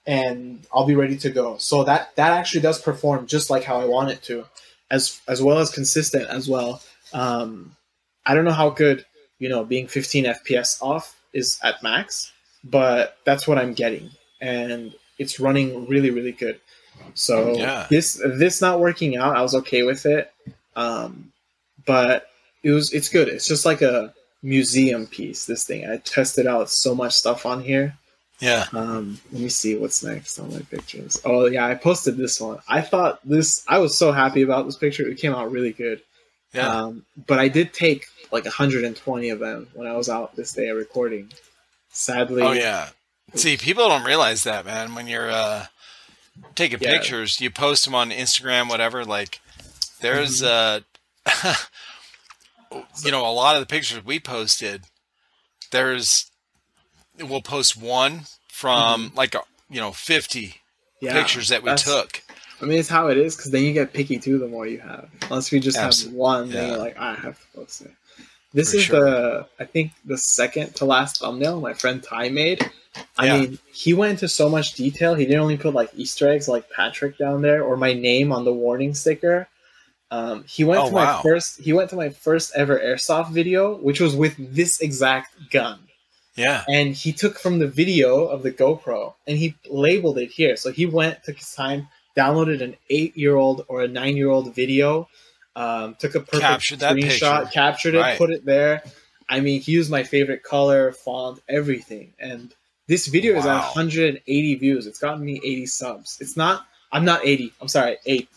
and 0.05 0.65
I'll 0.73 0.85
be 0.85 0.95
ready 0.95 1.17
to 1.19 1.29
go. 1.29 1.57
So 1.57 1.85
that 1.85 2.13
that 2.17 2.31
actually 2.33 2.61
does 2.61 2.81
perform 2.81 3.27
just 3.27 3.49
like 3.49 3.63
how 3.63 3.79
I 3.79 3.85
want 3.85 4.09
it 4.11 4.21
to, 4.23 4.43
as 4.91 5.21
as 5.27 5.41
well 5.41 5.59
as 5.59 5.69
consistent 5.71 6.27
as 6.29 6.49
well. 6.49 6.81
Um, 7.13 7.77
I 8.25 8.35
don't 8.35 8.43
know 8.45 8.51
how 8.51 8.69
good 8.71 9.05
you 9.39 9.47
know 9.47 9.63
being 9.63 9.87
15 9.87 10.25
FPS 10.25 10.81
off 10.81 11.15
is 11.33 11.59
at 11.63 11.81
max, 11.81 12.33
but 12.63 13.17
that's 13.25 13.47
what 13.47 13.57
I'm 13.57 13.73
getting, 13.73 14.09
and 14.41 14.93
it's 15.19 15.39
running 15.39 15.87
really 15.87 16.09
really 16.11 16.31
good. 16.31 16.59
So 17.13 17.57
Yeah. 17.57 17.87
this 17.89 18.21
this 18.25 18.61
not 18.61 18.79
working 18.79 19.17
out, 19.17 19.35
I 19.35 19.41
was 19.41 19.55
okay 19.55 19.83
with 19.83 20.05
it, 20.05 20.31
um, 20.75 21.31
but 21.85 22.27
it 22.63 22.71
was 22.71 22.93
it's 22.93 23.09
good. 23.09 23.27
It's 23.27 23.47
just 23.47 23.65
like 23.65 23.81
a 23.81 24.13
museum 24.41 25.07
piece. 25.07 25.45
This 25.45 25.63
thing 25.65 25.89
I 25.89 25.97
tested 25.97 26.47
out 26.47 26.69
so 26.69 26.93
much 26.95 27.13
stuff 27.13 27.45
on 27.45 27.61
here. 27.63 27.95
Yeah. 28.39 28.65
Um, 28.73 29.19
let 29.31 29.41
me 29.41 29.49
see 29.49 29.77
what's 29.77 30.03
next 30.03 30.37
on 30.39 30.51
my 30.51 30.59
pictures. 30.61 31.21
Oh 31.23 31.45
yeah, 31.45 31.65
I 31.65 31.75
posted 31.75 32.17
this 32.17 32.41
one. 32.41 32.59
I 32.67 32.81
thought 32.81 33.19
this. 33.23 33.63
I 33.67 33.79
was 33.79 33.97
so 33.97 34.11
happy 34.11 34.41
about 34.41 34.65
this 34.65 34.75
picture. 34.75 35.07
It 35.07 35.17
came 35.17 35.33
out 35.33 35.51
really 35.51 35.71
good. 35.71 36.01
Yeah. 36.53 36.67
Um, 36.67 37.05
but 37.27 37.39
I 37.39 37.47
did 37.47 37.73
take 37.73 38.05
like 38.31 38.43
120 38.45 39.29
of 39.29 39.39
them 39.39 39.67
when 39.73 39.87
I 39.87 39.95
was 39.95 40.09
out 40.09 40.35
this 40.35 40.51
day 40.53 40.69
recording. 40.71 41.31
Sadly, 41.93 42.41
oh 42.41 42.51
yeah. 42.51 42.89
See, 43.35 43.55
people 43.57 43.87
don't 43.87 44.03
realize 44.05 44.43
that, 44.43 44.65
man. 44.65 44.93
When 44.95 45.07
you're 45.07 45.29
uh, 45.31 45.67
taking 46.55 46.79
Yeah. 46.81 46.91
pictures, 46.93 47.39
you 47.41 47.49
post 47.49 47.85
them 47.85 47.95
on 47.95 48.11
Instagram, 48.11 48.69
whatever. 48.69 49.05
Like, 49.05 49.39
there's 50.01 50.41
Mm-hmm. 50.41 51.47
uh, 51.47 51.53
you 53.03 53.11
know, 53.11 53.25
a 53.25 53.31
lot 53.31 53.55
of 53.55 53.61
the 53.61 53.65
pictures 53.67 54.03
we 54.03 54.19
posted. 54.19 54.83
There's, 55.71 56.29
we'll 57.19 57.41
post 57.41 57.75
one 57.77 58.21
from 58.49 59.11
like 59.15 59.35
a, 59.35 59.41
you 59.69 59.79
know 59.79 59.91
50 59.91 60.39
Mm-hmm. 60.47 61.05
yeah, 61.05 61.13
pictures 61.13 61.49
that 61.49 61.63
we 61.63 61.73
took. 61.75 62.21
I 62.61 62.65
mean, 62.65 62.79
it's 62.79 62.87
how 62.89 63.07
it 63.07 63.17
is 63.17 63.35
because 63.35 63.51
then 63.51 63.63
you 63.63 63.73
get 63.73 63.91
picky 63.93 64.17
too. 64.19 64.37
The 64.39 64.47
more 64.47 64.65
you 64.65 64.79
have, 64.79 65.09
unless 65.23 65.51
we 65.51 65.59
just 65.59 65.77
have 65.77 65.93
one, 66.13 66.49
then 66.49 66.69
you're 66.69 66.77
like, 66.77 66.97
I 66.97 67.13
have 67.15 67.37
to 67.39 67.45
post 67.57 67.81
it. 67.81 67.91
This 68.53 68.71
For 68.71 68.77
is 68.77 68.83
sure. 68.83 68.99
the, 69.01 69.47
I 69.59 69.65
think, 69.65 69.91
the 70.05 70.17
second 70.17 70.75
to 70.75 70.85
last 70.85 71.19
thumbnail 71.19 71.59
my 71.59 71.73
friend 71.73 72.03
Ty 72.03 72.29
made. 72.29 72.69
I 73.17 73.25
Yeah. 73.25 73.37
mean, 73.39 73.59
he 73.73 73.93
went 73.93 74.11
into 74.11 74.27
so 74.27 74.47
much 74.49 74.73
detail. 74.73 75.15
He 75.15 75.25
didn't 75.25 75.41
only 75.41 75.57
put 75.57 75.73
like 75.73 75.89
Easter 75.95 76.29
eggs 76.29 76.47
like 76.47 76.69
Patrick 76.69 77.17
down 77.17 77.41
there 77.41 77.63
or 77.63 77.75
my 77.77 77.93
name 77.93 78.31
on 78.31 78.45
the 78.45 78.53
warning 78.53 78.93
sticker. 78.93 79.47
Um, 80.11 80.43
he 80.47 80.63
went 80.63 80.83
Oh, 80.83 80.89
to 80.89 80.93
wow. 80.93 81.15
my 81.17 81.21
first. 81.23 81.59
He 81.61 81.73
went 81.73 81.89
to 81.89 81.95
my 81.95 82.09
first 82.09 82.51
ever 82.55 82.77
airsoft 82.77 83.31
video, 83.31 83.75
which 83.77 83.99
was 83.99 84.15
with 84.15 84.35
this 84.53 84.79
exact 84.81 85.49
gun 85.49 85.79
Yeah. 86.35 86.63
and 86.69 86.93
he 86.95 87.11
took 87.11 87.39
from 87.39 87.57
the 87.57 87.67
video 87.67 88.25
of 88.25 88.43
the 88.43 88.51
GoPro 88.51 89.15
and 89.25 89.39
he 89.39 89.55
labeled 89.67 90.19
it 90.19 90.29
here. 90.29 90.55
So 90.55 90.71
he 90.71 90.85
went 90.85 91.23
took 91.23 91.37
his 91.39 91.51
time 91.55 91.87
downloaded 92.15 92.61
an 92.61 92.75
eight 92.91 93.17
year 93.17 93.35
old 93.35 93.65
or 93.67 93.81
a 93.81 93.87
nine 93.87 94.15
year 94.15 94.29
old 94.29 94.53
video, 94.53 95.09
um, 95.55 95.95
took 95.99 96.15
a 96.15 96.19
perfect 96.19 96.41
Captured 96.41 96.79
screenshot, 96.79 97.51
captured 97.51 97.95
it, 97.95 97.99
Right. 97.99 98.17
put 98.17 98.31
it 98.31 98.45
there. 98.45 98.83
I 99.29 99.39
mean, 99.39 99.61
he 99.61 99.71
used 99.71 99.89
my 99.91 100.03
favorite 100.03 100.43
color, 100.43 100.91
font, 100.91 101.39
everything. 101.47 102.13
And 102.19 102.53
this 102.87 103.07
video 103.07 103.37
is 103.37 103.45
at 103.45 103.55
180 103.75 104.55
views. 104.55 104.87
It's 104.87 104.99
gotten 104.99 105.23
me 105.23 105.39
80 105.43 105.65
subs. 105.67 106.17
It's 106.19 106.35
not, 106.35 106.65
I'm 106.91 107.05
not 107.05 107.21
80, 107.25 107.53
I'm 107.61 107.67
sorry, 107.67 107.97
8. 108.05 108.27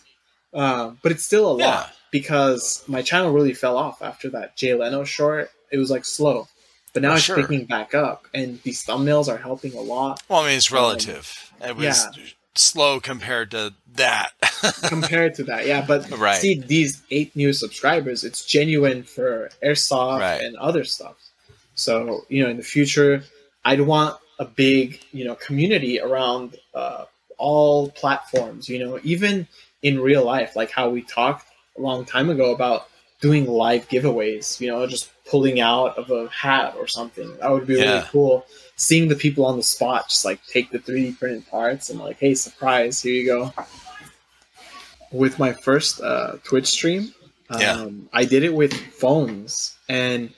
Um, 0.55 0.99
but 1.03 1.13
it's 1.13 1.25
still 1.25 1.57
a 1.57 1.59
Yeah. 1.59 1.67
lot 1.67 1.93
because 2.13 2.83
my 2.87 3.03
channel 3.03 3.33
really 3.33 3.53
fell 3.55 3.77
off 3.77 4.01
after 4.01 4.31
that 4.31 4.57
Jay 4.57 4.75
Leno 4.75 5.05
short. 5.05 5.51
It 5.73 5.79
was 5.79 5.91
like 5.91 6.05
slow. 6.05 6.49
But 6.93 7.03
now 7.03 7.11
Oh, 7.13 7.15
it's 7.17 7.25
sure. 7.25 7.37
picking 7.37 7.67
back 7.67 7.95
up, 7.95 8.27
and 8.33 8.63
these 8.63 8.83
thumbnails 8.87 9.29
are 9.29 9.37
helping 9.37 9.75
a 9.75 9.81
lot 9.81 10.23
Well, 10.29 10.41
I 10.41 10.47
mean, 10.49 10.57
it's 10.57 10.71
relative. 10.71 11.53
it 11.63 11.77
was 11.77 11.85
yeah. 11.85 12.11
Slow 12.59 13.01
compared 13.01 13.51
to 13.53 13.75
that. 13.95 14.33
compared 14.85 15.35
to 15.37 15.45
that. 15.45 15.67
Yeah, 15.67 15.85
but 15.87 16.11
Right. 16.11 16.41
see 16.41 16.59
these 16.61 17.03
eight 17.11 17.35
new 17.37 17.53
subscribers, 17.53 18.25
it's 18.25 18.45
genuine 18.45 19.03
for 19.03 19.51
airsoft 19.65 20.21
Right. 20.21 20.43
and 20.43 20.57
other 20.57 20.85
stuff. 20.85 21.17
So 21.75 22.25
you 22.29 22.43
know, 22.43 22.51
in 22.51 22.57
the 22.57 22.63
future, 22.63 23.23
I'd 23.65 23.81
want 23.81 24.17
a 24.39 24.45
big 24.45 25.01
you 25.13 25.25
know 25.25 25.35
community 25.35 26.01
around 26.01 26.57
uh, 26.75 27.05
all 27.39 27.91
platforms. 27.91 28.69
You 28.69 28.79
know, 28.79 29.01
even 29.03 29.47
in 29.83 30.01
real 30.01 30.25
life, 30.25 30.57
like 30.57 30.71
how 30.71 30.89
we 30.91 31.03
talked 31.03 31.47
a 31.77 31.81
long 31.81 32.05
time 32.05 32.31
ago 32.31 32.55
about 32.55 32.89
doing 33.21 33.47
live 33.47 33.89
giveaways. 33.89 34.61
You 34.61 34.69
know, 34.69 34.87
just 34.87 35.11
pulling 35.27 35.61
out 35.61 35.99
of 35.99 36.11
a 36.11 36.29
hat 36.29 36.75
or 36.79 36.87
something. 36.87 37.37
That 37.39 37.51
would 37.51 37.67
be 37.67 37.75
really 37.75 38.05
cool. 38.11 38.47
Seeing 38.77 39.09
the 39.09 39.17
people 39.17 39.47
on 39.47 39.57
the 39.57 39.63
spot 39.63 40.09
just 40.11 40.25
like 40.25 40.45
take 40.47 40.71
the 40.71 40.79
3D 40.79 41.19
printed 41.19 41.49
parts 41.49 41.89
and 41.91 41.99
like, 41.99 42.19
hey, 42.19 42.35
surprise, 42.35 43.01
here 43.03 43.15
you 43.15 43.25
go 43.27 43.53
with 45.13 45.39
my 45.39 45.53
first 45.53 46.01
uh, 46.01 46.37
Twitch 46.45 46.67
stream. 46.67 47.13
Um, 47.51 47.61
Yeah. 47.61 47.89
I 48.13 48.25
did 48.25 48.43
it 48.43 48.53
with 48.53 48.75
phones, 48.75 49.77
and 49.89 50.31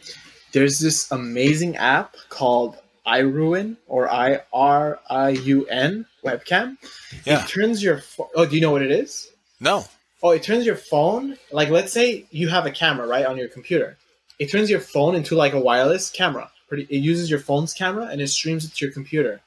there's 0.52 0.78
this 0.78 1.10
amazing 1.10 1.76
app 1.76 2.14
called 2.28 2.76
iRuin 3.06 3.76
or 3.86 4.10
I 4.12 4.42
R 4.52 5.00
I 5.08 5.30
U 5.30 5.66
N 5.66 6.04
webcam. 6.24 6.76
Yeah. 7.24 7.42
It 7.42 7.48
turns 7.48 7.82
your 7.82 7.98
pho- 8.00 8.28
oh, 8.34 8.44
do 8.46 8.54
you 8.54 8.60
know 8.60 8.70
what 8.70 8.82
it 8.82 8.90
is? 8.90 9.30
no. 9.60 9.84
Oh, 10.20 10.30
it 10.30 10.42
turns 10.42 10.66
your 10.66 10.74
phone 10.74 11.36
like 11.52 11.68
let's 11.70 11.92
say 11.92 12.26
you 12.32 12.48
have 12.48 12.66
a 12.66 12.72
camera 12.72 13.06
right 13.06 13.24
on 13.24 13.36
your 13.38 13.46
computer. 13.46 13.96
It 14.40 14.50
turns 14.50 14.68
your 14.68 14.80
phone 14.80 15.14
into 15.14 15.36
like 15.36 15.52
a 15.52 15.60
wireless 15.60 16.10
camera. 16.10 16.50
Pretty, 16.68 16.84
it 16.90 16.98
uses 16.98 17.30
your 17.30 17.40
phone's 17.40 17.72
camera 17.74 18.06
and 18.06 18.20
it 18.20 18.28
streams 18.28 18.64
it 18.64 18.74
to 18.74 18.84
your 18.84 18.92
computer 18.92 19.40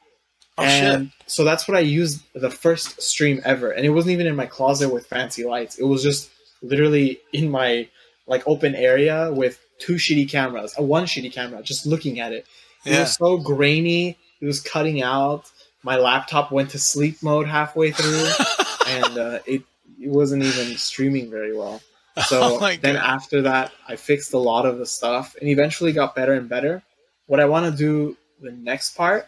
Oh, 0.57 0.63
and 0.63 1.11
shit. 1.11 1.23
so 1.27 1.43
that's 1.43 1.67
what 1.67 1.77
I 1.77 1.81
used 1.81 2.21
the 2.33 2.49
first 2.49 3.01
stream 3.01 3.41
ever. 3.45 3.71
And 3.71 3.85
it 3.85 3.89
wasn't 3.89 4.13
even 4.13 4.27
in 4.27 4.35
my 4.35 4.45
closet 4.47 4.89
with 4.91 5.05
fancy 5.07 5.43
lights. 5.45 5.77
It 5.79 5.83
was 5.85 6.03
just 6.03 6.29
literally 6.61 7.19
in 7.33 7.49
my 7.49 7.87
like 8.27 8.47
open 8.47 8.75
area 8.75 9.31
with 9.31 9.59
two 9.79 9.95
shitty 9.95 10.29
cameras, 10.29 10.73
a 10.77 10.83
one 10.83 11.05
shitty 11.05 11.31
camera, 11.33 11.61
just 11.63 11.85
looking 11.85 12.19
at 12.19 12.31
it. 12.33 12.45
It 12.85 12.91
Yeah. 12.93 12.99
was 13.01 13.13
so 13.15 13.37
grainy. 13.37 14.17
It 14.41 14.45
was 14.45 14.59
cutting 14.59 15.01
out. 15.01 15.49
My 15.83 15.97
laptop 15.97 16.51
went 16.51 16.69
to 16.71 16.79
sleep 16.79 17.23
mode 17.23 17.47
halfway 17.47 17.91
through, 17.91 18.27
and 18.87 19.17
uh, 19.17 19.39
it 19.45 19.63
it 19.99 20.09
wasn't 20.09 20.43
even 20.43 20.75
streaming 20.77 21.29
very 21.29 21.55
well. 21.55 21.81
So 22.27 22.57
Oh 22.59 22.75
then 22.81 22.97
after 22.97 23.43
that, 23.43 23.71
I 23.87 23.95
fixed 23.95 24.33
a 24.33 24.37
lot 24.37 24.65
of 24.65 24.77
the 24.79 24.85
stuff 24.85 25.35
and 25.39 25.47
eventually 25.49 25.93
got 25.93 26.13
better 26.13 26.33
and 26.33 26.49
better. 26.49 26.83
What 27.31 27.39
I 27.39 27.45
want 27.45 27.71
to 27.71 27.71
do 27.71 28.17
the 28.41 28.51
next 28.51 28.97
part 28.97 29.25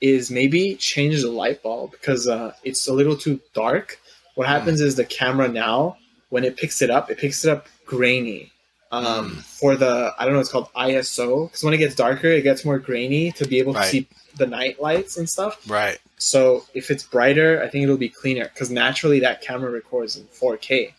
is 0.00 0.28
maybe 0.28 0.74
change 0.74 1.22
the 1.22 1.30
light 1.30 1.62
bulb 1.62 1.92
because 1.92 2.26
uh, 2.26 2.52
it's 2.64 2.88
a 2.88 2.92
little 2.92 3.16
too 3.16 3.38
dark. 3.52 4.00
What 4.34 4.48
happens 4.48 4.80
is 4.80 4.96
the 4.96 5.04
camera 5.04 5.46
now, 5.46 5.96
when 6.30 6.42
it 6.42 6.56
picks 6.56 6.82
it 6.82 6.90
up, 6.90 7.12
it 7.12 7.18
picks 7.18 7.44
it 7.44 7.50
up 7.52 7.68
grainy. 7.86 8.50
Um, 8.90 9.04
Mm. 9.04 9.42
For 9.42 9.76
the, 9.76 10.12
I 10.18 10.24
don't 10.24 10.34
know, 10.34 10.40
it's 10.40 10.50
called 10.50 10.68
ISO 10.74 11.46
because 11.46 11.62
when 11.62 11.74
it 11.74 11.78
gets 11.78 11.94
darker, 11.94 12.26
it 12.26 12.42
gets 12.42 12.64
more 12.64 12.80
grainy 12.80 13.30
to 13.38 13.46
be 13.46 13.60
able 13.60 13.74
to 13.74 13.84
see 13.84 14.08
the 14.36 14.48
night 14.48 14.82
lights 14.82 15.16
and 15.16 15.30
stuff. 15.30 15.62
Right. 15.70 16.00
So 16.18 16.64
if 16.74 16.90
it's 16.90 17.04
brighter, 17.04 17.62
I 17.62 17.68
think 17.68 17.84
it'll 17.84 17.96
be 17.96 18.08
cleaner 18.08 18.50
because 18.52 18.68
naturally 18.68 19.20
that 19.20 19.42
camera 19.42 19.70
records 19.70 20.16
in 20.16 20.24
4K. 20.24 20.92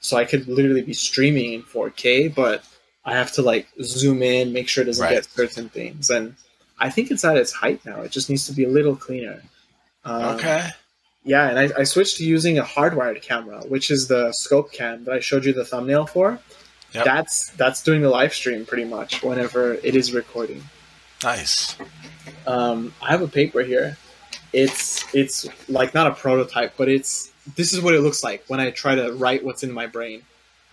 So 0.00 0.18
I 0.18 0.26
could 0.26 0.46
literally 0.46 0.82
be 0.82 0.92
streaming 0.92 1.54
in 1.54 1.62
4K, 1.62 2.34
but 2.34 2.64
I 3.04 3.14
have 3.14 3.32
to 3.32 3.42
like 3.42 3.66
zoom 3.82 4.22
in, 4.22 4.52
make 4.52 4.68
sure 4.68 4.82
it 4.82 4.86
doesn't 4.86 5.02
Right. 5.04 5.14
get 5.14 5.24
certain 5.24 5.68
things. 5.68 6.10
And 6.10 6.34
I 6.78 6.88
think 6.90 7.10
it's 7.10 7.24
at 7.24 7.36
its 7.36 7.52
height 7.52 7.84
now. 7.84 8.00
It 8.02 8.10
just 8.12 8.30
needs 8.30 8.46
to 8.46 8.52
be 8.52 8.64
a 8.64 8.68
little 8.68 8.96
cleaner. 8.96 9.42
Um, 10.04 10.36
Okay. 10.36 10.68
Yeah, 11.24 11.48
and 11.48 11.58
I, 11.58 11.80
I 11.80 11.84
switched 11.84 12.16
to 12.16 12.24
using 12.24 12.58
a 12.58 12.64
hardwired 12.64 13.22
camera, 13.22 13.60
which 13.68 13.92
is 13.92 14.08
the 14.08 14.32
scope 14.32 14.72
cam 14.72 15.04
that 15.04 15.14
I 15.14 15.20
showed 15.20 15.44
you 15.44 15.52
the 15.52 15.64
thumbnail 15.64 16.06
for. 16.06 16.40
Yep. 16.94 17.04
That's 17.04 17.50
that's 17.50 17.82
doing 17.82 18.02
the 18.02 18.08
live 18.10 18.34
stream 18.34 18.66
pretty 18.66 18.84
much 18.84 19.22
whenever 19.22 19.74
it 19.74 19.94
is 19.94 20.12
recording. 20.12 20.62
Nice. 21.22 21.76
Um, 22.46 22.92
I 23.00 23.10
have 23.12 23.22
a 23.22 23.28
paper 23.28 23.62
here. 23.62 23.96
It's 24.52 25.04
it's 25.14 25.46
like 25.68 25.94
not 25.94 26.08
a 26.08 26.14
prototype, 26.14 26.74
but 26.76 26.88
it's 26.88 27.30
this 27.56 27.72
is 27.72 27.80
what 27.80 27.94
it 27.94 28.00
looks 28.00 28.22
like 28.24 28.44
when 28.48 28.58
I 28.60 28.70
try 28.72 28.94
to 28.96 29.12
write 29.12 29.44
what's 29.44 29.62
in 29.62 29.70
my 29.72 29.86
brain. 29.86 30.22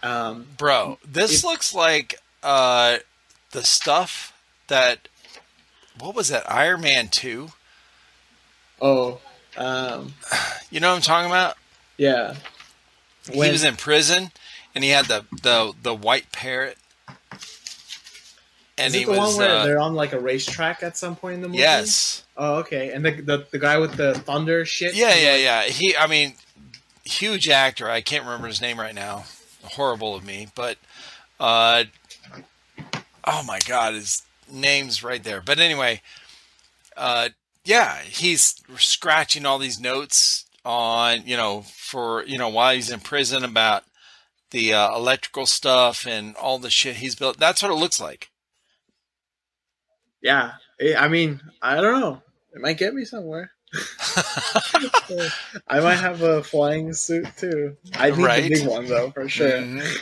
Um, 0.01 0.47
Bro, 0.57 0.99
this 1.05 1.43
It- 1.43 1.47
looks 1.47 1.73
like 1.73 2.15
uh 2.41 2.99
the 3.51 3.63
stuff 3.63 4.33
that 4.67 5.07
what 5.99 6.15
was 6.15 6.29
that? 6.29 6.49
Iron 6.49 6.81
Man 6.81 7.09
2? 7.09 7.49
oh, 8.81 9.19
um, 9.57 10.13
You 10.71 10.79
know 10.79 10.89
what 10.91 10.95
I'm 10.97 11.01
talking 11.01 11.29
about? 11.29 11.57
yeah. 11.97 12.35
he 13.29 13.37
was 13.37 13.63
in 13.63 13.75
prison 13.75 14.31
and 14.73 14.83
he 14.83 14.89
had 14.91 15.05
the 15.05 15.25
the 15.41 15.73
the 15.81 15.93
white 15.93 16.31
parrot. 16.31 16.77
And 18.77 18.87
is 18.87 18.95
it 18.95 18.99
he 18.99 19.03
the 19.05 19.11
was 19.11 19.35
one 19.35 19.37
where 19.37 19.57
uh, 19.57 19.65
they're 19.65 19.79
on 19.79 19.93
like 19.95 20.13
a 20.13 20.19
racetrack 20.19 20.83
at 20.83 20.95
some 20.95 21.15
point 21.17 21.35
in 21.35 21.41
the 21.41 21.47
movie? 21.49 21.59
yes. 21.59 22.23
Oh, 22.37 22.55
okay. 22.59 22.91
And 22.93 23.03
the, 23.03 23.11
the 23.21 23.47
the 23.51 23.59
guy 23.59 23.77
with 23.77 23.97
the 23.97 24.13
thunder 24.13 24.63
shit. 24.63 24.95
Yeah, 24.95 25.13
yeah, 25.15 25.35
yeah. 25.35 25.63
He 25.63 25.97
I 25.97 26.07
mean 26.07 26.35
huge 27.03 27.49
actor. 27.49 27.89
I 27.89 27.99
can't 28.01 28.23
remember 28.23 28.47
his 28.47 28.61
name 28.61 28.79
right 28.79 28.95
now. 28.95 29.25
Horrible 29.63 30.15
of 30.15 30.25
me, 30.25 30.47
but 30.55 30.77
uh 31.39 31.85
oh 33.25 33.43
my 33.45 33.59
god, 33.67 33.93
his 33.93 34.23
name's 34.51 35.03
right 35.03 35.23
there. 35.23 35.41
But 35.41 35.59
anyway, 35.59 36.01
uh 36.97 37.29
yeah, 37.65 37.99
he's 37.99 38.55
scratching 38.77 39.45
all 39.45 39.59
these 39.59 39.79
notes 39.79 40.45
on, 40.65 41.23
you 41.25 41.37
know, 41.37 41.61
for, 41.61 42.23
you 42.25 42.37
know, 42.37 42.49
while 42.49 42.73
he's 42.73 42.89
in 42.89 42.99
prison 42.99 43.43
about 43.43 43.83
the 44.51 44.73
uh, 44.73 44.95
electrical 44.95 45.45
stuff 45.45 46.07
and 46.07 46.35
all 46.35 46.57
the 46.57 46.69
shit 46.69 46.97
he's 46.97 47.15
built. 47.15 47.37
That's 47.37 47.61
what 47.61 47.71
it 47.71 47.75
looks 47.75 47.99
like. 47.99 48.29
Yeah. 50.21 50.53
I 50.97 51.07
mean, 51.07 51.41
I 51.61 51.75
don't 51.81 51.99
know. 51.99 52.21
It 52.53 52.61
might 52.61 52.77
get 52.77 52.93
me 52.93 53.05
somewhere. 53.05 53.51
I 55.67 55.79
might 55.79 55.95
have 55.95 56.21
a 56.21 56.43
flying 56.43 56.93
suit 56.93 57.27
too. 57.37 57.75
I 57.95 58.09
need 58.11 58.17
Right. 58.19 58.43
the 58.43 58.49
big 58.49 58.67
one 58.67 58.85
though, 58.87 59.11
for 59.11 59.27
sure. 59.29 59.51
Mhm. 59.51 59.97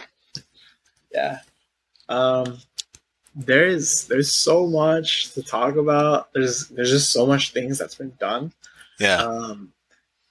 yeah 1.14 1.40
um 2.10 2.58
there's 3.36 4.06
there's 4.06 4.34
so 4.34 4.68
much 4.68 5.32
to 5.34 5.42
talk 5.44 5.76
about 5.78 6.32
there's 6.34 6.68
there's 6.70 6.90
just 6.92 7.12
so 7.12 7.26
much 7.26 7.52
things 7.54 7.78
that's 7.78 7.96
been 7.96 8.14
done 8.20 8.52
Yeah. 9.00 9.24
um 9.24 9.72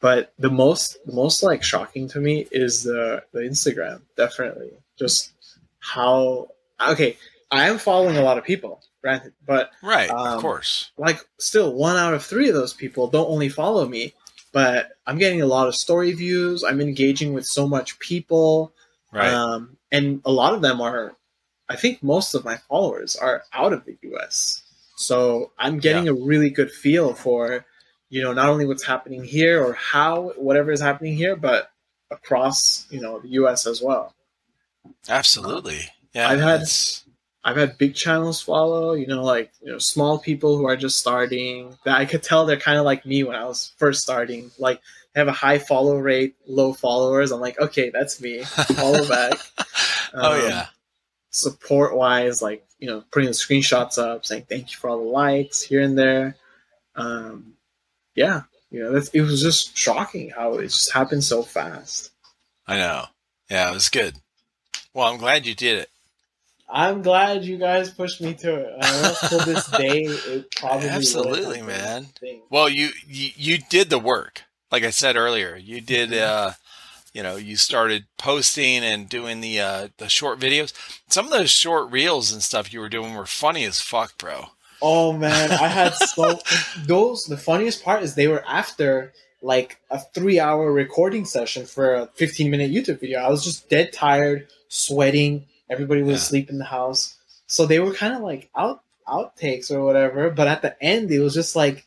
but 0.00 0.32
the 0.38 0.50
most 0.50 0.98
the 1.06 1.12
most 1.12 1.42
like 1.42 1.62
shocking 1.62 2.08
to 2.08 2.20
me 2.20 2.46
is 2.50 2.82
the 2.82 3.22
the 3.32 3.40
instagram 3.40 4.02
definitely 4.16 4.70
just 4.98 5.32
how 5.80 6.48
okay 6.86 7.16
i 7.50 7.68
am 7.68 7.78
following 7.78 8.16
a 8.16 8.22
lot 8.22 8.38
of 8.38 8.44
people 8.44 8.82
granted 9.06 9.32
but 9.46 9.70
right, 9.82 10.10
um, 10.10 10.34
of 10.36 10.40
course. 10.42 10.90
like 10.96 11.18
still 11.38 11.72
one 11.72 11.96
out 11.96 12.14
of 12.14 12.24
three 12.24 12.48
of 12.48 12.54
those 12.54 12.74
people 12.82 13.06
don't 13.08 13.30
only 13.30 13.48
follow 13.48 13.86
me 13.86 14.12
but 14.52 14.80
i'm 15.06 15.18
getting 15.18 15.40
a 15.42 15.46
lot 15.56 15.68
of 15.68 15.74
story 15.74 16.12
views 16.12 16.64
i'm 16.64 16.80
engaging 16.80 17.32
with 17.32 17.46
so 17.46 17.66
much 17.68 17.98
people 17.98 18.72
Right. 19.12 19.32
um, 19.32 19.76
and 19.92 20.20
a 20.26 20.32
lot 20.32 20.52
of 20.52 20.60
them 20.60 20.80
are, 20.80 21.14
I 21.70 21.76
think 21.76 22.02
most 22.02 22.34
of 22.34 22.44
my 22.44 22.56
followers 22.68 23.16
are 23.16 23.44
out 23.52 23.72
of 23.72 23.84
the 23.86 23.96
US. 24.12 24.62
So 24.96 25.52
I'm 25.58 25.78
getting 25.78 26.08
a 26.08 26.12
really 26.12 26.50
good 26.50 26.70
feel 26.70 27.14
for, 27.14 27.64
you 28.10 28.20
know, 28.22 28.32
not 28.34 28.48
only 28.50 28.66
what's 28.66 28.84
happening 28.84 29.24
here 29.24 29.62
or 29.64 29.72
how 29.74 30.32
whatever 30.36 30.70
is 30.72 30.82
happening 30.82 31.16
here, 31.16 31.34
but 31.36 31.70
across, 32.10 32.86
you 32.90 33.00
know, 33.00 33.20
the 33.20 33.28
US 33.40 33.66
as 33.66 33.80
well. 33.80 34.12
Absolutely. 35.08 35.88
Yeah. 36.12 36.28
I've 36.28 36.40
had- 36.40 36.68
I've 37.46 37.56
had 37.56 37.78
big 37.78 37.94
channels 37.94 38.42
follow, 38.42 38.94
you 38.94 39.06
know, 39.06 39.22
like, 39.22 39.52
you 39.62 39.70
know, 39.70 39.78
small 39.78 40.18
people 40.18 40.58
who 40.58 40.66
are 40.66 40.76
just 40.76 40.98
starting 40.98 41.78
that 41.84 41.96
I 41.96 42.04
could 42.04 42.24
tell 42.24 42.44
they're 42.44 42.56
kind 42.58 42.76
of 42.76 42.84
like 42.84 43.06
me 43.06 43.22
when 43.22 43.36
I 43.36 43.44
was 43.44 43.72
first 43.78 44.02
starting. 44.02 44.50
Like, 44.58 44.80
they 45.14 45.20
have 45.20 45.28
a 45.28 45.32
high 45.32 45.60
follow 45.60 45.96
rate, 45.96 46.34
low 46.48 46.72
followers. 46.72 47.30
I'm 47.30 47.40
like, 47.40 47.60
okay, 47.60 47.90
that's 47.90 48.20
me. 48.20 48.42
Follow 48.42 49.06
back. 49.08 49.38
oh 50.14 50.34
Um, 50.42 50.48
yeah. 50.48 50.66
support 51.30 51.94
wise, 51.96 52.42
like 52.42 52.66
you 52.80 52.88
know, 52.88 53.04
putting 53.12 53.28
the 53.28 53.32
screenshots 53.34 53.96
up, 53.96 54.26
saying 54.26 54.46
thank 54.50 54.72
you 54.72 54.76
for 54.76 54.90
all 54.90 54.98
the 54.98 55.04
likes 55.08 55.62
here 55.62 55.82
and 55.82 55.96
there. 55.96 56.36
Um, 56.96 57.54
yeah, 58.16 58.42
You 58.70 58.82
know, 58.82 58.92
that's, 58.92 59.08
it 59.10 59.20
was 59.20 59.40
just 59.40 59.76
shocking 59.78 60.30
how 60.30 60.54
it 60.54 60.62
just 60.64 60.92
happened 60.92 61.22
so 61.22 61.42
fast. 61.42 62.10
I 62.66 62.76
know. 62.76 63.04
Yeah, 63.50 63.70
it 63.70 63.74
was 63.74 63.88
good. 63.88 64.16
Well, 64.92 65.06
I'm 65.06 65.18
glad 65.18 65.46
you 65.46 65.54
did 65.54 65.78
it. 65.78 65.90
I'm 66.68 67.02
glad 67.02 67.44
you 67.44 67.58
guys 67.58 67.90
pushed 67.90 68.20
me 68.20 68.34
to 68.34 68.54
it. 68.56 68.74
I 68.80 69.02
know 69.02 69.14
till 69.28 69.44
this 69.44 69.66
day, 69.78 70.02
it 70.04 70.50
probably 70.56 70.88
absolutely, 70.88 71.62
man. 71.62 72.06
Well, 72.50 72.68
you, 72.68 72.90
you 73.06 73.30
you 73.36 73.58
did 73.58 73.88
the 73.90 73.98
work. 73.98 74.42
Like 74.72 74.82
I 74.82 74.90
said 74.90 75.16
earlier, 75.16 75.56
you 75.56 75.80
did. 75.80 76.12
Uh 76.14 76.52
You 77.14 77.22
know, 77.22 77.36
you 77.36 77.56
started 77.56 78.04
posting 78.18 78.84
and 78.84 79.08
doing 79.08 79.40
the 79.40 79.58
uh 79.60 79.88
the 79.96 80.08
short 80.08 80.38
videos. 80.38 80.72
Some 81.08 81.24
of 81.24 81.30
those 81.30 81.50
short 81.50 81.90
reels 81.90 82.30
and 82.32 82.42
stuff 82.42 82.72
you 82.72 82.80
were 82.80 82.90
doing 82.90 83.14
were 83.14 83.24
funny 83.26 83.64
as 83.64 83.80
fuck, 83.80 84.18
bro. 84.18 84.46
Oh 84.82 85.12
man, 85.14 85.50
I 85.52 85.68
had 85.68 85.94
so 86.14 86.38
those. 86.86 87.24
The 87.24 87.38
funniest 87.38 87.82
part 87.82 88.02
is 88.02 88.14
they 88.16 88.28
were 88.28 88.44
after 88.46 89.14
like 89.40 89.78
a 89.90 89.98
three-hour 89.98 90.70
recording 90.72 91.24
session 91.24 91.64
for 91.66 91.94
a 91.94 92.06
15-minute 92.18 92.70
YouTube 92.70 93.00
video. 93.00 93.20
I 93.20 93.28
was 93.30 93.44
just 93.44 93.70
dead 93.70 93.92
tired, 93.94 94.48
sweating. 94.68 95.46
Everybody 95.70 96.02
was 96.02 96.10
Yeah. 96.10 96.16
asleep 96.16 96.50
in 96.50 96.58
the 96.58 96.64
house, 96.64 97.16
so 97.46 97.66
they 97.66 97.78
were 97.80 97.92
kind 97.94 98.14
of 98.14 98.20
like 98.22 98.48
out 98.56 98.82
outtakes 99.08 99.70
or 99.70 99.82
whatever. 99.84 100.30
But 100.30 100.48
at 100.48 100.62
the 100.62 100.80
end, 100.82 101.10
it 101.10 101.20
was 101.20 101.34
just 101.34 101.54
like, 101.56 101.86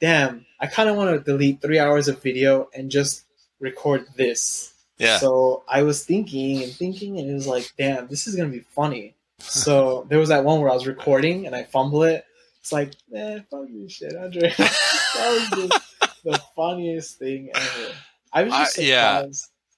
damn, 0.00 0.46
I 0.60 0.66
kind 0.66 0.88
of 0.88 0.96
want 0.96 1.10
to 1.16 1.24
delete 1.32 1.60
three 1.60 1.78
hours 1.78 2.08
of 2.08 2.22
video 2.22 2.68
and 2.74 2.90
just 2.90 3.24
record 3.60 4.06
this. 4.16 4.72
Yeah. 4.98 5.18
So 5.18 5.62
I 5.68 5.82
was 5.82 6.04
thinking 6.04 6.62
and 6.62 6.72
thinking, 6.72 7.18
and 7.18 7.28
it 7.30 7.34
was 7.34 7.46
like, 7.46 7.72
damn, 7.78 8.06
this 8.08 8.26
is 8.26 8.36
gonna 8.36 8.48
be 8.50 8.60
funny. 8.74 9.14
So 9.42 10.04
there 10.10 10.18
was 10.18 10.28
that 10.28 10.44
one 10.44 10.60
where 10.60 10.70
I 10.70 10.74
was 10.74 10.86
recording 10.86 11.46
and 11.46 11.56
I 11.56 11.62
fumble 11.64 12.02
it. 12.02 12.26
It's 12.60 12.72
like, 12.72 12.92
man, 13.10 13.42
fuck 13.50 13.66
this 13.72 13.90
shit, 13.92 14.14
Andre. 14.14 14.52
that 14.58 15.50
was 15.56 15.70
just 15.70 16.22
the 16.24 16.38
funniest 16.54 17.18
thing 17.18 17.50
ever. 17.54 17.92
I 18.34 18.42
was 18.42 18.52
just 18.52 18.78
I- 18.78 18.82
yeah. 18.82 19.24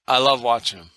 I 0.09 0.19
love 0.19 0.43
watching 0.43 0.81
them. 0.81 0.91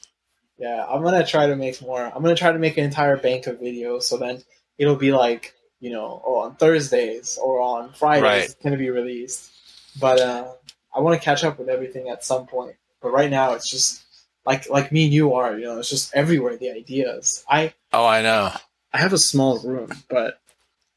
Yeah, 0.58 0.86
I'm 0.88 1.03
gonna 1.03 1.26
try 1.26 1.47
to 1.47 1.56
make 1.56 1.82
more. 1.82 2.01
I'm 2.01 2.22
gonna 2.24 2.36
try 2.36 2.51
to 2.51 2.60
make 2.60 2.78
an 2.78 2.86
entire 2.86 3.18
bank 3.18 3.47
of 3.47 3.60
videos, 3.60 4.03
so 4.03 4.18
then 4.18 4.41
it'll 4.78 4.95
be 4.95 5.12
like, 5.12 5.53
you 5.80 5.91
know, 5.91 6.22
oh, 6.26 6.38
on 6.39 6.56
Thursdays 6.56 7.38
or 7.41 7.60
on 7.60 7.91
Fridays 7.93 8.24
Right. 8.24 8.43
it's 8.45 8.56
gonna 8.56 8.78
be 8.78 8.89
released. 8.89 9.51
But 9.99 10.20
uh, 10.20 10.47
I 10.95 10.99
want 11.01 11.20
to 11.20 11.24
catch 11.24 11.43
up 11.43 11.60
with 11.60 11.70
everything 11.70 12.10
at 12.10 12.24
some 12.24 12.47
point. 12.47 12.76
But 13.01 13.12
right 13.12 13.30
now, 13.30 13.53
it's 13.53 13.70
just 13.70 14.03
like 14.45 14.70
like 14.70 14.91
me 14.91 15.06
and 15.06 15.14
you 15.14 15.34
are. 15.34 15.58
You 15.58 15.66
know, 15.66 15.80
it's 15.80 15.89
just 15.89 16.16
everywhere. 16.16 16.58
The 16.58 16.72
ideas. 16.72 17.43
I 17.49 17.74
Oh, 17.91 18.06
I 18.06 18.22
know. 18.22 18.51
I 18.93 18.97
have 18.97 19.14
a 19.14 19.18
small 19.18 19.60
room, 19.60 19.91
but 20.10 20.39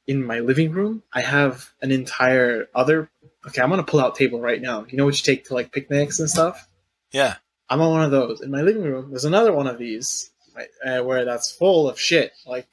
in 0.07 0.25
my 0.25 0.39
living 0.39 0.71
room, 0.71 1.03
I 1.13 1.21
have 1.21 1.71
an 1.83 1.91
entire 1.91 2.69
other. 2.75 3.11
Okay, 3.47 3.61
I'm 3.61 3.73
on 3.73 3.79
a 3.81 3.85
pull-out 3.85 4.15
table 4.15 4.41
right 4.41 4.61
now. 4.61 4.87
You 4.89 4.97
know 4.99 5.05
what 5.05 5.17
you 5.19 5.23
take 5.23 5.47
to 5.47 5.55
like 5.55 5.73
picnics 5.73 6.21
and 6.21 6.31
stuff. 6.31 6.69
Yeah. 7.13 7.37
I'm 7.71 7.81
on 7.81 7.91
one 7.91 8.03
of 8.03 8.11
those. 8.11 8.41
In 8.41 8.51
my 8.51 8.63
living 8.63 8.83
room, 8.83 9.11
there's 9.11 9.25
another 9.25 9.53
one 9.53 9.67
of 9.67 9.79
these 9.79 10.31
uh, 10.85 11.01
where 11.03 11.25
that's 11.25 11.53
full 11.53 11.89
of 11.89 11.99
shit, 11.99 12.33
like 12.47 12.67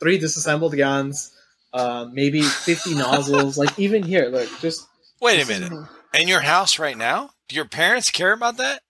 three 0.00 0.18
disassembled 0.18 0.76
guns, 0.76 1.34
uh, 1.72 2.06
maybe 2.12 2.42
50 2.42 2.94
nozzles. 2.96 3.56
Like 3.56 3.78
even 3.78 4.02
here, 4.02 4.26
look, 4.26 4.48
just 4.60 4.86
Wait 5.20 5.40
a 5.40 5.46
minute. 5.46 5.72
In 6.14 6.26
your 6.26 6.40
house 6.40 6.80
right 6.80 6.96
now? 6.98 7.30
Do 7.46 7.54
your 7.54 7.64
parents 7.64 8.10
care 8.10 8.32
about 8.32 8.56
that? 8.56 8.82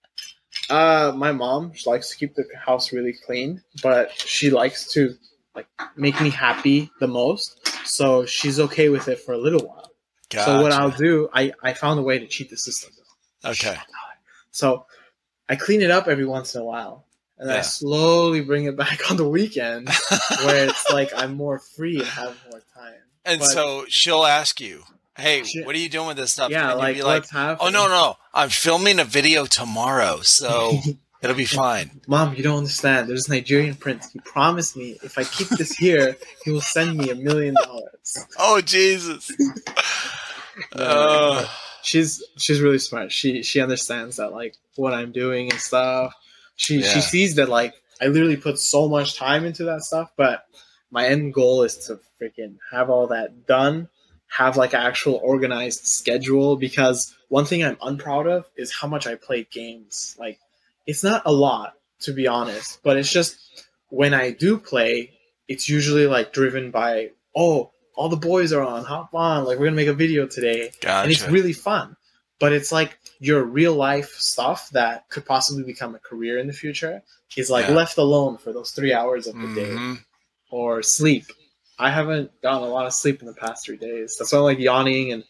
Uh, 0.67 1.13
my 1.15 1.31
mom 1.31 1.73
she 1.73 1.87
likes 1.87 2.09
to 2.09 2.15
keep 2.15 2.33
the 2.33 2.45
house 2.65 2.91
really 2.91 3.13
clean, 3.25 3.61
but 3.83 4.11
she 4.11 4.49
likes 4.49 4.91
to 4.93 5.15
like 5.55 5.67
make 5.95 6.19
me 6.19 6.31
happy 6.31 6.89
the 6.99 7.07
most. 7.07 7.67
So 7.85 8.25
she's 8.25 8.59
okay 8.59 8.89
with 8.89 9.07
it 9.07 9.19
for 9.19 9.33
a 9.33 9.37
little 9.37 9.67
while. 9.67 9.91
So 10.31 10.63
what 10.63 10.71
I'll 10.71 10.89
do, 10.89 11.29
I 11.31 11.53
I 11.61 11.73
found 11.73 11.99
a 11.99 12.03
way 12.03 12.17
to 12.17 12.25
cheat 12.25 12.49
the 12.49 12.57
system. 12.57 12.91
Okay. 13.45 13.77
So 14.49 14.87
I 15.49 15.55
clean 15.55 15.81
it 15.81 15.91
up 15.91 16.07
every 16.07 16.25
once 16.25 16.55
in 16.55 16.61
a 16.61 16.65
while, 16.65 17.05
and 17.37 17.49
then 17.49 17.57
I 17.57 17.61
slowly 17.61 18.41
bring 18.41 18.65
it 18.65 18.77
back 18.77 18.99
on 19.11 19.17
the 19.17 19.27
weekend, 19.27 19.89
where 20.45 20.67
it's 20.69 20.89
like 20.91 21.11
I'm 21.15 21.35
more 21.35 21.59
free 21.59 21.97
and 21.99 22.07
have 22.07 22.37
more 22.49 22.61
time. 22.73 22.93
and 23.25 23.39
But- 23.39 23.47
so 23.49 23.85
she'll 23.89 24.25
ask 24.25 24.59
you, 24.61 24.83
"Hey, 25.17 25.43
She- 25.43 25.61
what 25.63 25.75
are 25.75 25.79
you 25.79 25.89
doing 25.89 26.07
with 26.07 26.17
this 26.17 26.31
stuff?" 26.33 26.49
yeah, 26.51 26.71
and 26.71 26.79
like, 26.79 26.95
be 26.95 27.03
like? 27.03 27.25
"Oh 27.33 27.69
no, 27.69 27.87
no, 27.87 28.17
I'm 28.33 28.49
filming 28.49 28.99
a 28.99 29.03
video 29.03 29.45
tomorrow, 29.45 30.21
so 30.21 30.79
it'll 31.21 31.35
be 31.35 31.45
fine." 31.45 32.01
Mom, 32.07 32.35
you 32.35 32.43
don't 32.43 32.59
understand. 32.59 33.09
There's 33.09 33.27
a 33.27 33.31
Nigerian 33.31 33.75
prince. 33.75 34.11
He 34.11 34.19
promised 34.19 34.77
me 34.77 34.97
if 35.03 35.17
I 35.17 35.23
keep 35.25 35.49
this 35.49 35.73
here, 35.73 36.15
he 36.45 36.51
will 36.51 36.61
send 36.61 36.97
me 36.97 37.09
a 37.09 37.15
million 37.15 37.55
dollars. 37.55 38.17
Oh 38.39 38.61
Jesus! 38.61 39.29
Uh, 40.73 41.47
she's 41.83 42.23
she's 42.37 42.61
really 42.61 42.79
smart. 42.79 43.11
She 43.11 43.43
she 43.43 43.61
understands 43.61 44.17
that 44.17 44.31
like 44.31 44.55
what 44.75 44.93
I'm 44.93 45.11
doing 45.11 45.51
and 45.51 45.59
stuff. 45.59 46.13
She 46.55 46.77
Yeah. 46.79 46.87
she 46.87 47.01
sees 47.01 47.35
that 47.35 47.49
like 47.49 47.73
I 48.01 48.07
literally 48.07 48.37
put 48.37 48.59
so 48.59 48.89
much 48.89 49.15
time 49.15 49.45
into 49.45 49.65
that 49.65 49.81
stuff, 49.81 50.11
but 50.17 50.45
my 50.89 51.07
end 51.07 51.33
goal 51.33 51.63
is 51.63 51.77
to 51.87 51.99
freaking 52.21 52.57
have 52.71 52.89
all 52.89 53.07
that 53.07 53.45
done, 53.45 53.89
have 54.27 54.57
like 54.57 54.73
an 54.73 54.81
actual 54.81 55.19
organized 55.23 55.85
schedule 55.85 56.55
because 56.55 57.13
one 57.29 57.45
thing 57.45 57.63
I'm 57.63 57.77
unproud 57.81 58.27
of 58.27 58.45
is 58.55 58.73
how 58.73 58.87
much 58.87 59.05
I 59.05 59.15
play 59.15 59.47
games. 59.51 60.15
Like 60.19 60.39
it's 60.87 61.03
not 61.03 61.21
a 61.25 61.31
lot 61.31 61.73
to 62.01 62.13
be 62.13 62.27
honest, 62.27 62.79
but 62.83 62.97
it's 62.97 63.11
just 63.11 63.37
when 63.89 64.13
I 64.13 64.31
do 64.31 64.57
play, 64.57 65.11
it's 65.47 65.69
usually 65.69 66.07
like 66.07 66.33
driven 66.33 66.71
by 66.71 67.11
oh 67.35 67.71
all 67.95 68.09
the 68.09 68.17
boys 68.17 68.51
are 68.53 68.63
on 68.63 68.83
hop 68.85 69.13
on 69.13 69.45
like 69.45 69.57
we're 69.59 69.65
gonna 69.65 69.75
make 69.75 69.87
a 69.87 69.93
video 69.93 70.25
today 70.27 70.71
and 71.03 71.11
it's 71.11 71.21
really 71.31 71.53
fun. 71.53 71.95
But 72.39 72.51
it's 72.51 72.71
like 72.71 72.97
your 73.19 73.43
real 73.43 73.73
life 73.73 74.15
stuff 74.15 74.69
that 74.71 75.07
could 75.09 75.25
possibly 75.25 75.63
become 75.63 75.95
a 75.95 75.99
career 75.99 76.39
in 76.39 76.47
the 76.47 76.53
future 76.53 77.01
is 77.37 77.49
like 77.49 77.67
Yeah. 77.67 77.75
left 77.75 77.97
alone 77.97 78.37
for 78.37 78.51
those 78.51 78.71
three 78.71 78.93
hours 78.93 79.27
of 79.27 79.35
the 79.35 79.47
day 79.47 79.75
Mhm. 79.75 80.03
or 80.49 80.83
sleep. 80.83 81.25
I 81.79 81.89
haven't 81.89 82.31
gotten 82.41 82.63
a 82.67 82.71
lot 82.71 82.85
of 82.85 82.93
sleep 82.93 83.21
in 83.21 83.27
the 83.27 83.33
past 83.33 83.65
three 83.65 83.77
days. 83.77 84.17
That's 84.17 84.31
why 84.31 84.39
I'm 84.39 84.43
like 84.43 84.59
yawning 84.59 85.11
and 85.13 85.23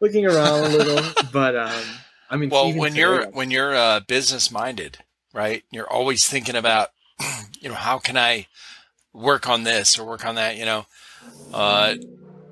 looking 0.00 0.24
around 0.26 0.64
a 0.64 0.68
little. 0.68 1.02
But 1.32 1.56
um, 1.56 1.84
I 2.30 2.36
mean, 2.36 2.50
Well, 2.50 2.72
when 2.72 2.92
today, 2.92 3.00
you're 3.00 3.26
when 3.30 3.50
you're 3.50 3.74
uh, 3.74 4.00
business 4.00 4.50
minded, 4.50 4.98
right? 5.32 5.62
You're 5.70 5.90
always 5.90 6.26
thinking 6.26 6.56
about, 6.56 6.90
you 7.60 7.68
know, 7.68 7.74
how 7.74 7.98
can 7.98 8.16
I 8.16 8.46
work 9.12 9.48
on 9.48 9.64
this 9.64 9.98
or 9.98 10.04
work 10.04 10.24
on 10.24 10.36
that? 10.36 10.56
You 10.56 10.64
know, 10.64 10.86
uh, 11.52 11.94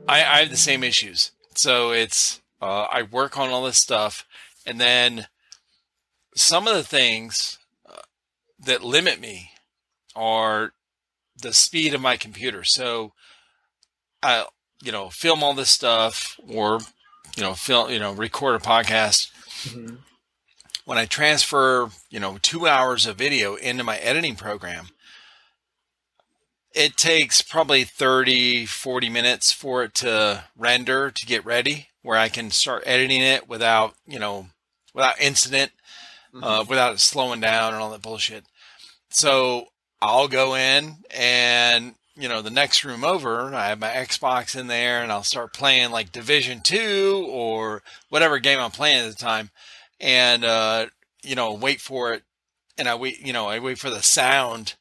I, 0.09 0.25
I 0.25 0.39
have 0.41 0.51
the 0.51 0.57
same 0.57 0.83
issues. 0.83 1.33
So 1.55 1.91
it's 1.93 2.41
uh, 2.61 2.87
I 2.91 3.03
work 3.03 3.39
on 3.39 3.51
all 3.51 3.65
this 3.65 3.79
stuff, 3.79 4.25
and 4.67 4.81
then 4.81 5.27
some 6.35 6.67
of 6.69 6.75
the 6.75 6.83
things 6.85 7.59
uh, 7.89 8.01
that 8.59 8.83
limit 8.83 9.21
me 9.21 9.51
are 10.15 10.73
the 11.41 11.53
speed 11.53 11.95
of 11.95 12.01
my 12.01 12.17
computer. 12.17 12.65
So 12.65 13.13
I, 14.23 14.47
you 14.83 14.93
know, 14.93 15.09
film 15.11 15.43
all 15.43 15.55
this 15.55 15.71
stuff 15.71 16.39
or 16.49 16.81
you 17.37 17.43
know, 17.43 17.55
film, 17.55 17.91
you 17.91 17.99
know, 18.01 18.13
record 18.13 18.57
a 18.57 18.65
podcast 18.65 19.31
Mhm. 19.65 19.99
when 20.85 20.99
I 20.99 21.05
transfer, 21.07 21.91
you 22.11 22.19
know, 22.19 22.39
two 22.39 22.67
hours 22.67 23.07
of 23.07 23.17
video 23.17 23.55
into 23.55 23.85
my 23.85 23.99
editing 23.99 24.35
program, 24.35 24.89
it 26.79 26.97
takes 26.97 27.43
probably 27.43 27.85
30, 27.85 28.67
40 28.67 29.09
minutes 29.09 29.51
for 29.51 29.83
it 29.83 29.95
to 29.97 30.45
render 30.57 31.11
to 31.11 31.27
get 31.27 31.45
ready, 31.45 31.89
where 32.03 32.17
I 32.17 32.29
can 32.29 32.51
start 32.51 32.85
editing 32.87 33.21
it 33.21 33.49
without, 33.49 33.95
you 34.07 34.19
know, 34.19 34.47
without 34.95 35.21
incident, 35.21 35.73
uh, 36.41 36.65
without 36.69 36.95
it 36.95 37.01
slowing 37.01 37.41
down 37.41 37.75
and 37.75 37.83
all 37.83 37.91
that 37.91 38.03
bullshit. 38.03 38.45
So 39.11 39.67
I'll 40.01 40.29
go 40.29 40.55
in 40.55 40.99
and, 41.11 41.95
you 42.17 42.29
know, 42.29 42.43
the 42.43 42.51
next 42.51 42.85
room 42.85 43.03
over, 43.03 43.53
I 43.55 43.69
have 43.69 43.81
my 43.81 43.89
Xbox 43.89 44.59
in 44.59 44.69
there 44.69 45.03
and 45.03 45.11
I'll 45.11 45.25
start 45.25 45.53
playing 45.53 45.91
like 45.91 46.13
Division 46.13 46.61
2 46.61 47.27
or 47.29 47.83
whatever 48.09 48.39
game 48.39 48.61
I'm 48.61 48.71
playing 48.71 49.05
at 49.05 49.11
the 49.11 49.17
time 49.17 49.51
and 50.01 50.45
uh, 50.45 50.87
you 51.25 51.35
know 51.35 51.55
wait 51.55 51.81
for 51.81 52.13
it 52.13 52.23
and 52.77 52.89
i 52.89 52.95
wait 52.95 53.21
you 53.25 53.33
know 53.33 53.49
i 53.49 53.59
wait 53.59 53.79
for 53.79 53.91
the 53.91 54.03
sound 54.03 54.75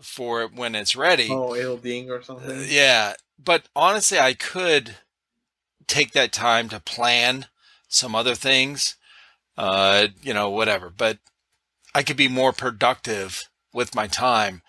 for 0.00 0.42
it 0.42 0.54
when 0.54 0.74
it's 0.74 0.96
ready 0.96 1.28
oh, 1.30 1.54
it'll 1.54 1.76
ding 1.76 2.10
or 2.10 2.18
Uh, 2.18 2.22
something. 2.22 2.64
yeah 2.68 3.14
but 3.42 3.68
honestly 3.74 4.18
i 4.18 4.34
could 4.34 4.96
take 5.86 6.12
that 6.12 6.32
time 6.32 6.68
to 6.68 6.78
plan 6.80 7.46
some 7.88 8.14
other 8.14 8.34
things 8.34 8.96
uh, 9.56 10.06
you 10.22 10.32
know 10.32 10.50
whatever 10.50 10.90
but 10.90 11.18
i 11.94 12.02
could 12.02 12.16
be 12.16 12.28
more 12.28 12.52
productive 12.52 13.48
with 13.72 13.94
my 13.94 14.06
time 14.06 14.62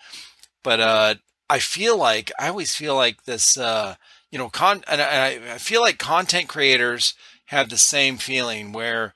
but 0.62 0.80
uh, 0.80 1.14
i 1.48 1.58
feel 1.58 1.96
like 1.96 2.32
i 2.38 2.48
always 2.48 2.74
feel 2.74 2.96
like 2.96 3.24
this 3.24 3.56
uh, 3.56 3.94
you 4.30 4.38
know 4.38 4.48
con 4.48 4.82
and 4.88 5.00
I, 5.00 5.54
I 5.54 5.58
feel 5.58 5.80
like 5.80 5.98
content 5.98 6.48
creators 6.48 7.14
have 7.46 7.68
the 7.68 7.78
same 7.78 8.16
feeling 8.16 8.72
where 8.72 9.14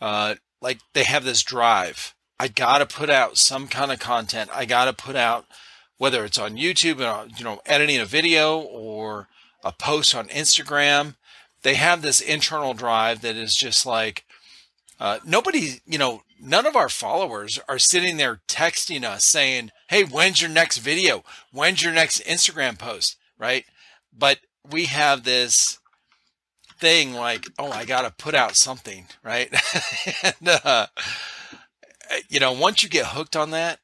uh, 0.00 0.36
like 0.60 0.78
they 0.92 1.04
have 1.04 1.24
this 1.24 1.42
drive. 1.42 2.14
I 2.40 2.48
got 2.48 2.78
to 2.78 2.86
put 2.86 3.10
out 3.10 3.36
some 3.36 3.66
kind 3.66 3.90
of 3.90 3.98
content. 3.98 4.50
I 4.54 4.64
got 4.64 4.84
to 4.84 4.92
put 4.92 5.16
out 5.16 5.46
whether 5.96 6.24
it's 6.24 6.38
on 6.38 6.56
YouTube, 6.56 7.00
uh, 7.00 7.26
you 7.36 7.44
know, 7.44 7.60
editing 7.66 7.98
a 7.98 8.04
video 8.04 8.58
or 8.58 9.28
a 9.64 9.72
post 9.72 10.14
on 10.14 10.28
Instagram. 10.28 11.16
they 11.62 11.74
have 11.74 12.02
this 12.02 12.20
internal 12.20 12.72
drive 12.72 13.20
that 13.22 13.34
is 13.34 13.54
just 13.54 13.84
like 13.84 14.24
uh, 15.00 15.18
nobody, 15.24 15.80
you 15.86 15.98
know, 15.98 16.22
none 16.40 16.66
of 16.66 16.76
our 16.76 16.88
followers 16.88 17.58
are 17.68 17.78
sitting 17.78 18.16
there 18.16 18.40
texting 18.48 19.04
us 19.04 19.24
saying, 19.24 19.70
"Hey, 19.88 20.04
when's 20.04 20.40
your 20.40 20.50
next 20.50 20.78
video? 20.78 21.24
When's 21.52 21.82
your 21.82 21.92
next 21.92 22.24
Instagram 22.24 22.78
post?" 22.78 23.16
Right? 23.38 23.64
But 24.16 24.38
we 24.68 24.86
have 24.86 25.24
this 25.24 25.78
thing 26.78 27.12
like, 27.14 27.46
"Oh, 27.58 27.70
I 27.70 27.84
got 27.84 28.02
to 28.02 28.10
put 28.10 28.34
out 28.34 28.56
something," 28.56 29.06
right? 29.22 29.52
and 30.22 30.48
uh, 30.64 30.86
Uh, 32.10 32.16
you 32.28 32.40
know, 32.40 32.52
once 32.52 32.82
you 32.82 32.88
get 32.88 33.06
hooked 33.06 33.36
on 33.36 33.50
that, 33.50 33.80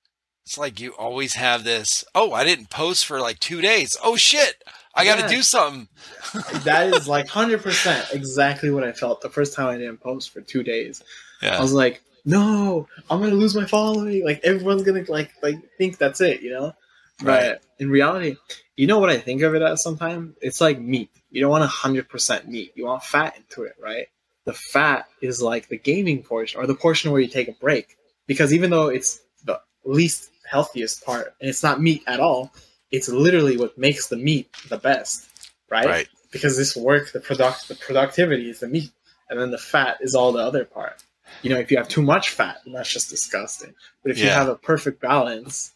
it's 0.46 0.58
like 0.58 0.80
you 0.80 0.90
always 0.92 1.34
have 1.34 1.64
this. 1.64 2.04
Oh, 2.14 2.32
I 2.32 2.44
didn't 2.44 2.70
post 2.70 3.06
for 3.06 3.20
like 3.20 3.38
two 3.40 3.60
days. 3.60 3.96
Oh 4.02 4.16
shit, 4.16 4.62
I 4.94 5.04
got 5.04 5.16
to 5.16 5.22
Yeah. 5.22 5.28
do 5.28 5.42
something. 5.42 5.88
that 6.64 6.88
is 6.88 7.08
like 7.08 7.28
hundred 7.40 7.62
percent 7.62 8.06
exactly 8.12 8.70
what 8.70 8.84
I 8.84 8.92
felt 8.92 9.20
the 9.22 9.30
first 9.30 9.54
time 9.54 9.68
I 9.68 9.78
didn't 9.78 10.00
post 10.00 10.30
for 10.30 10.40
two 10.40 10.62
days. 10.62 11.02
I 11.42 11.60
was 11.60 11.72
like, 11.72 12.02
no, 12.24 12.88
I'm 13.10 13.20
gonna 13.20 13.34
lose 13.34 13.54
my 13.54 13.66
following. 13.66 14.24
Like 14.24 14.40
everyone's 14.44 14.82
gonna 14.82 15.04
like 15.08 15.30
like 15.42 15.56
think 15.78 15.98
that's 15.98 16.20
it, 16.20 16.40
you 16.42 16.50
know. 16.50 16.74
Right. 17.22 17.50
But 17.52 17.62
in 17.78 17.90
reality, 17.90 18.36
you 18.76 18.86
know 18.86 18.98
what 18.98 19.10
I 19.10 19.18
think 19.18 19.42
of 19.42 19.54
it 19.54 19.62
as 19.62 19.82
sometimes? 19.82 20.34
It's 20.40 20.60
like 20.60 20.78
meat. 20.78 21.10
You 21.30 21.40
don't 21.42 21.50
want 21.50 21.64
hundred 21.64 22.08
percent 22.08 22.48
meat. 22.48 22.72
You 22.74 22.86
want 22.86 23.02
fat 23.02 23.36
into 23.36 23.64
it, 23.64 23.76
right? 23.80 24.08
The 24.44 24.52
fat 24.52 25.08
is 25.22 25.40
like 25.40 25.68
the 25.68 25.78
gaming 25.78 26.22
portion 26.22 26.60
or 26.60 26.66
the 26.66 26.74
portion 26.74 27.12
where 27.12 27.20
you 27.20 27.28
take 27.28 27.48
a 27.48 27.52
break. 27.52 27.96
Because 28.26 28.52
even 28.52 28.70
though 28.70 28.88
it's 28.88 29.20
the 29.44 29.60
least 29.84 30.30
healthiest 30.48 31.04
part 31.04 31.34
and 31.40 31.48
it's 31.48 31.62
not 31.62 31.80
meat 31.80 32.02
at 32.06 32.20
all, 32.20 32.52
it's 32.90 33.08
literally 33.08 33.56
what 33.56 33.76
makes 33.76 34.08
the 34.08 34.16
meat 34.16 34.48
the 34.68 34.78
best, 34.78 35.28
right? 35.70 35.86
right. 35.86 36.08
because 36.30 36.56
this 36.56 36.76
work, 36.76 37.12
the 37.12 37.20
product, 37.20 37.68
the 37.68 37.74
productivity 37.74 38.50
is 38.50 38.60
the 38.60 38.68
meat, 38.68 38.90
and 39.28 39.40
then 39.40 39.50
the 39.50 39.58
fat 39.58 39.98
is 40.00 40.14
all 40.14 40.32
the 40.32 40.42
other 40.42 40.64
part. 40.64 41.02
You 41.42 41.50
know, 41.50 41.58
if 41.58 41.70
you 41.70 41.76
have 41.78 41.88
too 41.88 42.02
much 42.02 42.30
fat, 42.30 42.58
that's 42.66 42.92
just 42.92 43.10
disgusting. 43.10 43.74
But 44.02 44.12
if 44.12 44.18
you 44.18 44.28
have 44.28 44.48
a 44.48 44.54
perfect 44.54 45.00
balance, 45.00 45.72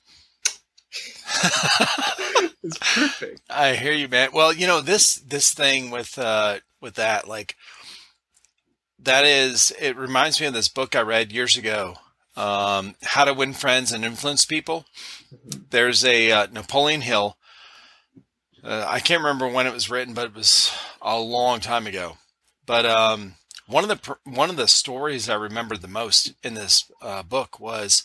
it's 2.63 2.79
perfect. 2.79 3.41
I 3.51 3.75
hear 3.75 3.93
you, 3.93 4.09
man. 4.09 4.31
Well, 4.33 4.53
you 4.53 4.67
know 4.67 4.81
this 4.81 5.17
this 5.17 5.53
thing 5.53 5.91
with 5.91 6.19
uh 6.19 6.59
with 6.81 6.95
that 6.95 7.27
like 7.27 7.57
that 9.01 9.25
is 9.25 9.73
it 9.81 9.97
reminds 9.97 10.41
me 10.41 10.47
of 10.47 10.55
this 10.55 10.69
book 10.69 10.95
I 10.95 11.01
read 11.01 11.33
years 11.33 11.57
ago, 11.57 11.97
um, 12.39 12.95
How 13.03 13.25
to 13.25 13.35
Win 13.35 13.53
Friends 13.53 13.93
and 13.93 14.05
Influence 14.05 14.45
People. 14.45 14.87
There's 15.71 16.05
a 16.05 16.31
uh, 16.31 16.47
Napoleon 16.53 17.01
Hill. 17.03 17.37
Uh, 18.63 18.87
I 18.89 19.01
can't 19.01 19.23
remember 19.23 19.49
when 19.49 19.67
it 19.67 19.73
was 19.73 19.91
written, 19.91 20.15
but 20.15 20.27
it 20.27 20.35
was 20.35 20.73
a 21.03 21.19
long 21.19 21.61
time 21.61 21.87
ago. 21.87 22.17
But 22.67 22.87
um, 22.87 23.35
one 23.67 23.89
of 23.89 23.91
the 23.91 24.17
one 24.25 24.51
of 24.51 24.57
the 24.57 24.69
stories 24.69 25.29
I 25.29 25.35
remember 25.35 25.77
the 25.77 25.89
most 25.89 26.35
in 26.43 26.55
this 26.55 26.91
uh, 27.03 27.23
book 27.23 27.59
was 27.61 28.05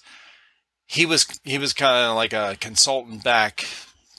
he 0.86 1.06
was 1.06 1.28
he 1.44 1.58
was 1.58 1.74
kind 1.74 2.10
of 2.10 2.16
like 2.16 2.34
a 2.34 2.58
consultant 2.60 3.24
back 3.24 3.66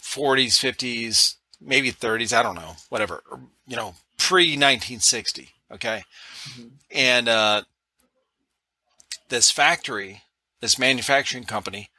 40s, 0.02 0.58
50s, 0.58 1.34
maybe 1.60 1.90
30s, 1.92 2.32
I 2.36 2.42
don't 2.42 2.54
know, 2.56 2.76
whatever, 2.88 3.22
you 3.66 3.76
know, 3.76 3.94
pre 4.18 4.56
1960. 4.56 5.50
Okay. 5.72 6.04
Mhm. 6.50 6.70
And 6.90 7.28
uh, 7.28 7.62
this 9.34 9.50
factory, 9.50 10.22
this 10.60 10.78
manufacturing 10.78 11.42
company, 11.42 11.90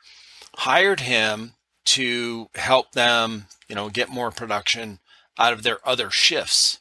hired 0.59 1.01
him 1.01 1.51
to 1.83 2.47
help 2.55 2.93
them, 2.93 3.47
you 3.67 3.75
know, 3.75 3.89
get 3.89 4.07
more 4.07 4.31
production 4.31 4.99
out 5.37 5.51
of 5.51 5.61
their 5.61 5.85
other 5.85 6.09
shifts. 6.09 6.79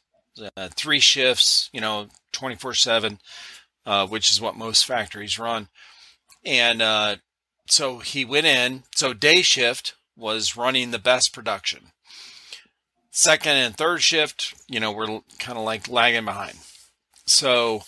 Uh, 0.55 0.69
three 0.69 1.01
shifts, 1.01 1.69
you 1.73 1.81
know, 1.81 2.07
24 2.31 2.73
7, 2.73 3.19
uh, 3.85 4.07
which 4.07 4.31
is 4.31 4.39
what 4.39 4.55
most 4.55 4.85
factories 4.85 5.37
run. 5.37 5.67
And 6.45 6.81
uh, 6.81 7.17
so 7.67 7.99
he 7.99 8.23
went 8.23 8.45
in. 8.45 8.83
So 8.95 9.11
day 9.13 9.41
shift 9.41 9.95
was 10.15 10.55
running 10.55 10.91
the 10.91 10.99
best 10.99 11.33
production. 11.33 11.91
Second 13.11 13.57
and 13.57 13.75
third 13.75 14.01
shift, 14.01 14.53
you 14.69 14.79
know, 14.79 14.93
we're 14.93 15.19
kind 15.37 15.57
of 15.57 15.65
like 15.65 15.89
lagging 15.89 16.23
behind. 16.23 16.57
So, 17.25 17.81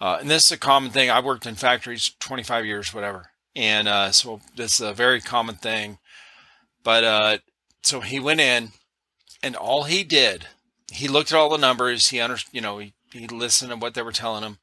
uh, 0.00 0.18
and 0.20 0.30
this 0.30 0.46
is 0.46 0.52
a 0.52 0.58
common 0.58 0.90
thing. 0.90 1.10
I 1.10 1.20
worked 1.20 1.46
in 1.46 1.54
factories 1.54 2.14
25 2.20 2.64
years, 2.64 2.94
whatever. 2.94 3.30
And 3.54 3.88
uh, 3.88 4.12
so 4.12 4.40
this 4.56 4.80
is 4.80 4.86
a 4.86 4.94
very 4.94 5.20
common 5.20 5.56
thing. 5.56 5.98
But 6.82 7.04
uh, 7.04 7.38
so 7.82 8.00
he 8.00 8.18
went 8.18 8.40
in 8.40 8.70
and 9.42 9.56
all 9.56 9.84
he 9.84 10.02
did, 10.02 10.46
he 10.90 11.06
looked 11.06 11.32
at 11.32 11.38
all 11.38 11.50
the 11.50 11.58
numbers. 11.58 12.08
He 12.08 12.20
under, 12.20 12.38
you 12.50 12.60
know, 12.60 12.78
he, 12.78 12.94
he 13.12 13.26
listened 13.26 13.70
to 13.70 13.76
what 13.76 13.94
they 13.94 14.02
were 14.02 14.12
telling 14.12 14.42
him. 14.42 14.58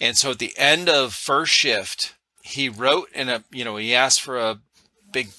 And 0.00 0.16
so 0.16 0.30
at 0.30 0.38
the 0.38 0.56
end 0.56 0.88
of 0.88 1.14
first 1.14 1.52
shift, 1.52 2.14
he 2.42 2.68
wrote 2.68 3.08
in 3.12 3.28
a, 3.28 3.42
you 3.50 3.64
know, 3.64 3.76
he 3.76 3.94
asked 3.94 4.20
for 4.20 4.38
a 4.38 4.60
big 5.10 5.30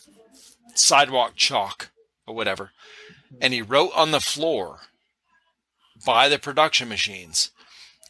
sidewalk 0.73 1.33
chalk 1.35 1.89
or 2.25 2.35
whatever. 2.35 2.71
And 3.39 3.53
he 3.53 3.61
wrote 3.61 3.91
on 3.95 4.11
the 4.11 4.19
floor 4.19 4.79
by 6.05 6.27
the 6.27 6.39
production 6.39 6.89
machines 6.89 7.51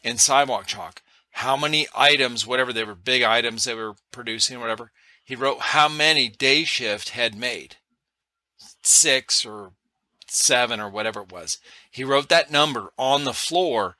in 0.02 0.18
sidewalk 0.18 0.66
chalk 0.66 1.02
how 1.38 1.56
many 1.56 1.86
items, 1.94 2.44
whatever 2.44 2.72
they 2.72 2.82
were, 2.82 2.96
big 2.96 3.22
items 3.22 3.62
they 3.62 3.74
were 3.74 3.94
producing, 4.10 4.58
whatever. 4.58 4.90
He 5.24 5.36
wrote 5.36 5.60
how 5.60 5.88
many 5.88 6.28
day 6.28 6.64
shift 6.64 7.10
had 7.10 7.36
made 7.36 7.76
six 8.82 9.44
or 9.44 9.70
seven 10.26 10.80
or 10.80 10.90
whatever 10.90 11.20
it 11.20 11.30
was. 11.30 11.58
He 11.88 12.02
wrote 12.02 12.28
that 12.30 12.50
number 12.50 12.90
on 12.98 13.22
the 13.22 13.32
floor 13.32 13.96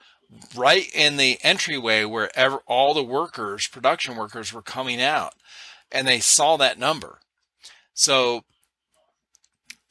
right 0.57 0.91
in 0.93 1.17
the 1.17 1.39
entryway 1.43 2.05
where 2.05 2.37
ever, 2.37 2.59
all 2.67 2.93
the 2.93 3.05
workers, 3.05 3.69
production 3.69 4.17
workers, 4.17 4.53
were 4.53 4.61
coming 4.61 5.01
out, 5.01 5.35
and 5.93 6.09
they 6.09 6.19
saw 6.19 6.57
that 6.57 6.77
number. 6.77 7.21
So 7.95 8.43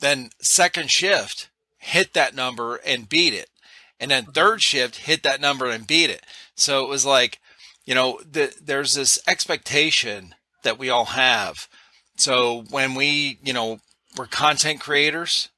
then 0.01 0.31
second 0.41 0.91
shift 0.91 1.49
hit 1.77 2.13
that 2.13 2.35
number 2.35 2.75
and 2.85 3.07
beat 3.07 3.33
it. 3.33 3.49
And 3.99 4.11
then 4.11 4.25
third 4.25 4.61
shift 4.61 4.95
hit 4.97 5.23
that 5.23 5.41
number 5.41 5.67
and 5.69 5.87
beat 5.87 6.09
it. 6.09 6.23
So 6.55 6.83
it 6.83 6.89
was 6.89 7.05
like, 7.05 7.39
you 7.85 7.95
know, 7.95 8.19
the, 8.29 8.53
there's 8.61 8.93
this 8.93 9.17
expectation 9.27 10.35
that 10.63 10.77
we 10.77 10.89
all 10.89 11.05
have. 11.05 11.67
So 12.17 12.63
when 12.69 12.95
we, 12.95 13.39
you 13.43 13.53
know, 13.53 13.79
we're 14.17 14.25
content 14.27 14.79
creators, 14.81 15.49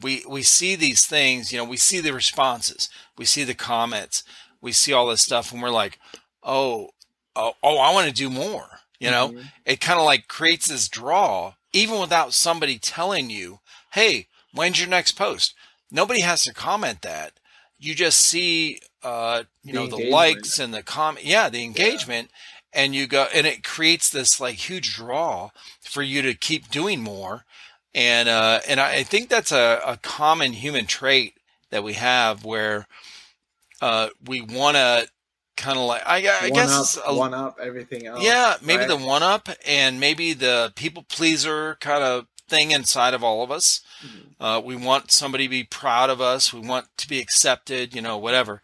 we 0.00 0.24
we 0.28 0.42
see 0.42 0.74
these 0.76 1.06
things, 1.06 1.52
you 1.52 1.58
know, 1.58 1.64
we 1.64 1.76
see 1.76 2.00
the 2.00 2.12
responses, 2.12 2.88
we 3.16 3.24
see 3.24 3.44
the 3.44 3.54
comments, 3.54 4.24
we 4.60 4.72
see 4.72 4.92
all 4.92 5.06
this 5.06 5.22
stuff, 5.22 5.52
and 5.52 5.62
we're 5.62 5.70
like, 5.70 5.98
oh, 6.42 6.90
oh, 7.34 7.52
oh 7.62 7.78
I 7.78 7.92
want 7.92 8.08
to 8.08 8.14
do 8.14 8.28
more. 8.30 8.80
You 8.98 9.10
know, 9.10 9.28
Mhm. 9.30 9.50
it 9.66 9.80
kind 9.80 9.98
of 9.98 10.06
like 10.06 10.26
creates 10.28 10.66
this 10.68 10.88
draw, 10.88 11.54
even 11.72 12.00
without 12.00 12.32
somebody 12.32 12.78
telling 12.78 13.28
you, 13.30 13.60
hey, 13.92 14.26
when's 14.52 14.80
your 14.80 14.88
next 14.88 15.12
post? 15.12 15.54
Nobody 15.90 16.20
has 16.22 16.42
to 16.44 16.54
comment 16.54 17.02
that. 17.02 17.32
You 17.78 17.94
just 17.94 18.18
see, 18.18 18.80
uh, 19.02 19.44
you 19.62 19.72
The 19.72 19.78
know, 19.78 19.86
the 19.86 20.10
likes 20.10 20.58
and 20.58 20.72
the 20.72 20.82
comment. 20.82 21.24
Yeah, 21.26 21.48
the 21.48 21.62
engagement. 21.62 22.30
And 22.72 22.94
you 22.94 23.06
go, 23.06 23.26
and 23.34 23.46
it 23.46 23.64
creates 23.64 24.10
this 24.10 24.38
like 24.40 24.56
huge 24.56 24.94
draw 24.94 25.50
for 25.80 26.02
you 26.02 26.20
to 26.22 26.34
keep 26.34 26.70
doing 26.70 27.02
more. 27.02 27.44
And, 27.94 28.28
uh, 28.28 28.60
and 28.68 28.78
I, 28.80 28.96
I 28.96 29.02
think 29.02 29.30
that's 29.30 29.50
a, 29.52 29.80
a 29.86 29.96
common 29.96 30.52
human 30.52 30.84
trait 30.84 31.34
that 31.70 31.82
we 31.82 31.94
have 31.94 32.44
where, 32.44 32.86
uh, 33.80 34.08
we 34.22 34.42
want 34.42 34.76
to 34.76 35.08
kind 35.56 35.78
of 35.78 35.86
like, 35.86 36.02
I, 36.06 36.16
I 36.16 36.50
guess, 36.50 36.98
up, 36.98 37.04
a- 37.06 37.14
one 37.14 37.32
up 37.32 37.58
everything 37.62 38.06
else. 38.06 38.22
yeah, 38.22 38.56
maybe 38.62 38.80
right? 38.80 38.88
the 38.88 38.96
one 38.96 39.22
up 39.22 39.48
and 39.66 39.98
maybe 39.98 40.34
the 40.34 40.72
people 40.76 41.02
pleaser 41.08 41.76
kind 41.80 42.02
of 42.04 42.26
thing 42.46 42.72
inside 42.72 43.14
of 43.14 43.24
all 43.24 43.42
of 43.42 43.50
us. 43.50 43.80
Mhm. 44.04 44.34
Uh, 44.38 44.60
we 44.64 44.76
want 44.76 45.10
somebody 45.10 45.44
to 45.44 45.50
be 45.50 45.64
proud 45.64 46.10
of 46.10 46.20
us. 46.20 46.52
We 46.52 46.60
want 46.60 46.86
to 46.98 47.08
be 47.08 47.20
accepted, 47.20 47.94
you 47.94 48.02
know, 48.02 48.18
whatever. 48.18 48.62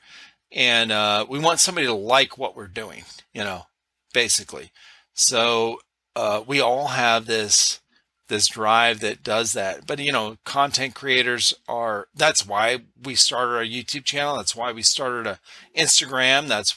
And 0.50 0.92
uh, 0.92 1.26
we 1.28 1.38
want 1.38 1.60
somebody 1.60 1.86
to 1.86 1.94
like 1.94 2.36
what 2.36 2.54
we're 2.54 2.66
doing, 2.66 3.04
you 3.32 3.42
know, 3.42 3.66
basically. 4.12 4.70
So 5.14 5.80
uh, 6.14 6.42
we 6.46 6.60
all 6.60 6.88
have 6.88 7.26
this 7.26 7.80
this 8.28 8.48
drive 8.48 9.00
that 9.00 9.22
does 9.22 9.52
that. 9.52 9.86
But 9.86 9.98
you 9.98 10.12
know, 10.12 10.36
content 10.44 10.94
creators 10.94 11.54
are. 11.68 12.08
That's 12.14 12.46
why 12.46 12.78
we 13.02 13.14
started 13.14 13.54
our 13.56 13.64
YouTube 13.64 14.04
channel. 14.04 14.36
That's 14.36 14.56
why 14.56 14.72
we 14.72 14.82
started 14.82 15.26
a 15.26 15.40
Instagram. 15.78 16.48
That's. 16.48 16.76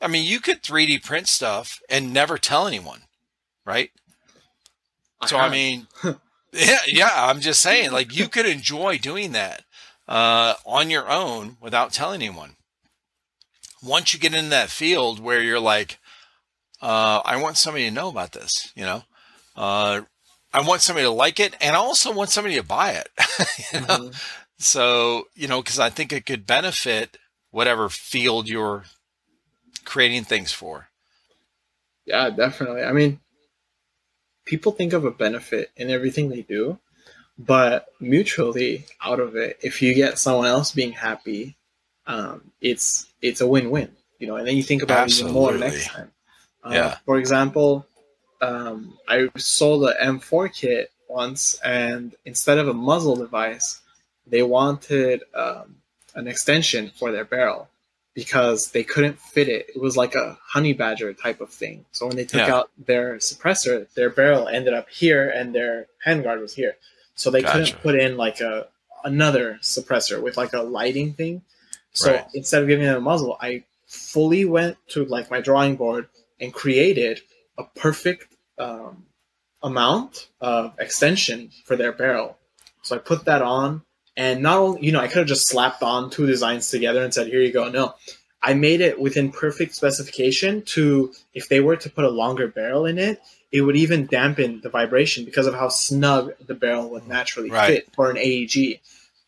I 0.00 0.08
mean, 0.08 0.26
you 0.26 0.40
could 0.40 0.62
3D 0.62 0.98
print 0.98 1.26
stuff 1.28 1.80
and 1.88 2.12
never 2.12 2.36
tell 2.38 2.66
anyone, 2.66 3.02
right? 3.64 3.90
So 5.24 5.36
I 5.38 5.48
mean, 5.48 5.86
yeah, 6.56 6.78
yeah. 6.86 7.10
I'm 7.14 7.40
just 7.40 7.60
saying, 7.60 7.92
like 7.92 8.16
you 8.16 8.28
could 8.28 8.46
enjoy 8.46 8.98
doing 8.98 9.32
that 9.32 9.62
uh, 10.08 10.54
on 10.64 10.90
your 10.90 11.08
own 11.10 11.56
without 11.60 11.92
telling 11.92 12.22
anyone. 12.22 12.56
Once 13.82 14.12
you 14.14 14.20
get 14.20 14.34
in 14.34 14.48
that 14.48 14.70
field 14.70 15.20
where 15.20 15.40
you're 15.42 15.60
like, 15.60 15.98
uh, 16.82 17.20
I 17.24 17.40
want 17.40 17.56
somebody 17.56 17.84
to 17.84 17.90
know 17.94 18.08
about 18.08 18.32
this, 18.32 18.72
you 18.74 18.84
know, 18.84 19.02
uh, 19.56 20.02
I 20.52 20.60
want 20.62 20.82
somebody 20.82 21.04
to 21.06 21.10
like 21.10 21.38
it, 21.40 21.54
and 21.60 21.76
I 21.76 21.78
also 21.78 22.12
want 22.12 22.30
somebody 22.30 22.56
to 22.56 22.62
buy 22.62 22.92
it. 22.92 23.08
you 23.72 23.80
know? 23.80 23.86
Mhm. 24.10 24.22
So 24.58 25.24
you 25.34 25.48
know, 25.48 25.62
because 25.62 25.78
I 25.78 25.90
think 25.90 26.12
it 26.12 26.24
could 26.26 26.46
benefit 26.46 27.18
whatever 27.50 27.88
field 27.90 28.48
you're 28.48 28.84
creating 29.84 30.24
things 30.24 30.52
for. 30.52 30.88
Yeah, 32.06 32.30
definitely. 32.30 32.82
I 32.82 32.92
mean, 32.92 33.20
people 34.46 34.72
think 34.72 34.94
of 34.94 35.04
a 35.04 35.10
benefit 35.10 35.70
in 35.76 35.90
everything 35.90 36.30
they 36.30 36.42
do, 36.42 36.78
but 37.38 37.86
mutually 38.00 38.86
out 39.04 39.20
of 39.20 39.36
it, 39.36 39.58
if 39.62 39.82
you 39.82 39.92
get 39.92 40.18
someone 40.18 40.46
else 40.46 40.72
being 40.72 40.92
happy, 40.92 41.56
um, 42.06 42.50
it's 42.62 43.06
it's 43.20 43.42
a 43.42 43.46
win-win. 43.46 43.90
You 44.18 44.28
know, 44.28 44.36
and 44.36 44.46
then 44.46 44.56
you 44.56 44.62
think 44.62 44.82
about 44.82 45.08
it 45.08 45.20
even 45.20 45.32
more 45.32 45.52
next 45.58 45.88
time. 45.88 46.10
Uh, 46.64 46.70
Yeah. 46.72 46.96
For 47.04 47.18
example, 47.18 47.86
um, 48.40 48.96
I 49.06 49.28
sold 49.36 49.84
an 49.84 50.18
M4 50.18 50.54
kit 50.54 50.90
once, 51.08 51.60
and 51.62 52.14
instead 52.24 52.56
of 52.58 52.68
a 52.68 52.74
muzzle 52.74 53.16
device, 53.16 53.80
they 54.26 54.42
wanted 54.42 55.22
um, 55.34 55.76
an 56.14 56.26
extension 56.28 56.90
for 56.98 57.12
their 57.12 57.24
barrel 57.26 57.68
because 58.16 58.70
they 58.72 58.82
couldn't 58.82 59.20
fit 59.20 59.46
it. 59.46 59.66
It 59.68 59.80
was 59.80 59.94
like 59.96 60.14
a 60.14 60.38
honey 60.42 60.72
badger 60.72 61.12
type 61.12 61.42
of 61.42 61.50
thing. 61.50 61.84
So 61.92 62.06
when 62.06 62.16
they 62.16 62.24
took 62.24 62.40
Yeah. 62.40 62.54
out 62.56 62.70
their 62.78 63.16
suppressor, 63.18 63.86
their 63.94 64.08
barrel 64.08 64.48
ended 64.48 64.72
up 64.72 64.88
here, 64.88 65.28
and 65.28 65.54
their 65.54 65.86
handguard 66.04 66.40
was 66.40 66.54
here. 66.54 66.76
So 67.14 67.30
they 67.30 67.42
Gotcha. 67.42 67.52
couldn't 67.58 67.82
put 67.82 67.94
in 67.94 68.16
like 68.16 68.40
a 68.40 68.68
another 69.04 69.58
suppressor 69.62 70.20
with 70.20 70.36
like 70.36 70.54
a 70.54 70.62
lighting 70.62 71.12
thing. 71.12 71.42
So 71.92 72.12
Right. 72.12 72.26
instead 72.34 72.62
of 72.62 72.68
giving 72.68 72.86
them 72.86 72.96
a 72.96 73.00
muzzle, 73.00 73.36
I 73.40 73.62
fully 73.86 74.44
went 74.46 74.78
to 74.88 75.04
like 75.04 75.30
my 75.30 75.40
drawing 75.40 75.76
board 75.76 76.08
and 76.40 76.52
created 76.52 77.20
a 77.58 77.64
perfect 77.64 78.34
um, 78.58 79.04
amount 79.62 80.28
of 80.40 80.74
extension 80.78 81.50
for 81.66 81.76
their 81.76 81.92
barrel. 81.92 82.38
So 82.82 82.96
I 82.96 82.98
put 82.98 83.26
that 83.26 83.42
on, 83.42 83.82
and 84.16 84.42
not 84.42 84.58
only 84.58 84.84
you 84.86 84.92
know 84.92 85.00
I 85.00 85.08
could 85.08 85.18
have 85.18 85.26
just 85.26 85.48
slapped 85.48 85.82
on 85.82 86.10
two 86.10 86.26
designs 86.26 86.70
together 86.70 87.02
and 87.02 87.12
said, 87.12 87.26
"Here 87.28 87.40
you 87.40 87.52
go." 87.52 87.68
No, 87.68 87.94
I 88.42 88.54
made 88.54 88.80
it 88.80 89.00
within 89.00 89.30
perfect 89.32 89.74
specification. 89.74 90.62
To 90.62 91.12
if 91.34 91.48
they 91.48 91.60
were 91.60 91.76
to 91.76 91.90
put 91.90 92.04
a 92.04 92.10
longer 92.10 92.48
barrel 92.48 92.86
in 92.86 92.98
it, 92.98 93.20
it 93.52 93.60
would 93.62 93.76
even 93.76 94.06
dampen 94.06 94.60
the 94.62 94.68
vibration 94.70 95.24
because 95.24 95.46
of 95.46 95.54
how 95.54 95.68
snug 95.68 96.32
the 96.46 96.54
barrel 96.54 96.90
would 96.90 97.06
naturally 97.06 97.50
Right. 97.50 97.66
fit 97.84 97.88
for 97.94 98.10
an 98.10 98.16
AEG. 98.18 98.80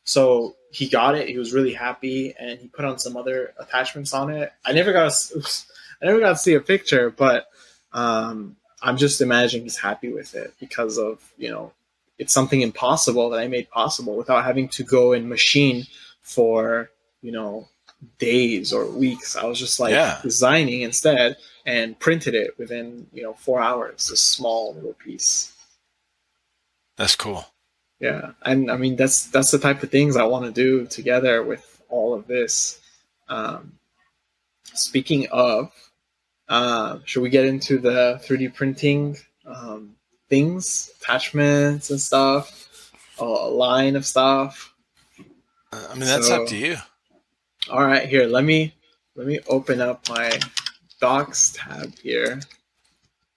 So 0.05 0.57
he 0.71 0.89
got 0.89 1.15
it. 1.15 1.29
He 1.29 1.39
was 1.39 1.53
really 1.53 1.73
happy, 1.75 2.35
and 2.39 2.59
he 2.59 2.69
put 2.69 2.85
on 2.85 2.99
some 2.99 3.17
other 3.17 3.55
attachments 3.59 4.13
on 4.13 4.31
it. 4.31 4.53
I 4.65 4.73
never 4.73 4.93
got 4.93 5.13
to, 5.13 5.37
oops, 5.39 5.67
I 6.03 6.07
never 6.07 6.21
got 6.21 6.31
to 6.31 6.37
see 6.37 6.55
a 6.55 6.61
picture, 6.61 7.11
but 7.11 7.47
um, 7.93 8.57
I'm 8.83 8.97
just 8.97 9.21
imagining 9.21 9.65
he's 9.65 9.79
happy 9.79 10.13
with 10.13 10.35
it 10.35 10.55
because 10.61 10.99
of 10.99 11.21
you 11.39 11.51
know 11.51 11.73
it's 12.19 12.33
something 12.33 12.61
impossible 12.63 13.31
that 13.31 13.41
I 13.41 13.49
made 13.49 13.71
possible 13.71 14.17
without 14.17 14.45
having 14.45 14.69
to 14.71 14.83
go 14.83 15.13
and 15.13 15.29
machine 15.29 15.87
for 16.21 16.91
you 17.23 17.33
know 17.33 17.69
days 18.19 18.73
or 18.73 18.87
weeks. 18.87 19.37
I 19.37 19.45
was 19.45 19.59
just 19.59 19.81
like 19.81 19.93
Yeah. 19.93 20.21
designing 20.23 20.83
instead 20.83 21.37
and 21.67 21.99
printed 21.99 22.35
it 22.35 22.57
within 22.59 23.07
you 23.13 23.23
know 23.23 23.35
four 23.35 23.61
hours. 23.61 24.11
A 24.11 24.17
small 24.17 24.75
little 24.75 24.95
piece. 24.95 25.53
That's 26.97 27.15
cool. 27.17 27.47
Yeah, 28.01 28.33
and 28.43 28.71
I 28.71 28.77
mean 28.77 28.97
that's 28.97 29.27
that's 29.27 29.51
the 29.51 29.59
type 29.59 29.83
of 29.83 29.91
things 29.91 30.17
I 30.17 30.25
want 30.25 30.45
to 30.45 30.53
do 30.53 30.87
together 30.87 31.43
with 31.43 31.83
all 31.89 32.15
of 32.15 32.27
this. 32.27 32.81
Um, 33.29 33.73
speaking 34.65 35.27
of, 35.33 35.73
uh, 36.49 36.99
should 37.05 37.23
we 37.23 37.29
get 37.31 37.45
into 37.45 37.79
the 37.79 38.21
3D 38.25 38.55
printing 38.55 39.17
um, 39.45 39.97
things, 40.29 40.91
attachments 41.01 41.91
and 41.91 42.01
stuff, 42.01 42.93
a 43.19 43.25
line 43.25 43.97
of 43.97 44.05
stuff? 44.07 44.75
Uh, 45.73 45.87
I 45.91 45.95
mean, 45.95 46.05
that's 46.07 46.29
So- 46.29 46.43
up 46.43 46.49
to 46.49 46.57
you. 46.57 46.77
All 47.71 47.85
right, 47.85 48.09
here 48.09 48.27
let 48.27 48.45
me 48.45 48.75
let 49.15 49.27
me 49.27 49.41
open 49.49 49.81
up 49.81 50.09
my 50.09 50.39
docs 51.01 51.53
tab 51.57 51.93
here. 51.99 52.41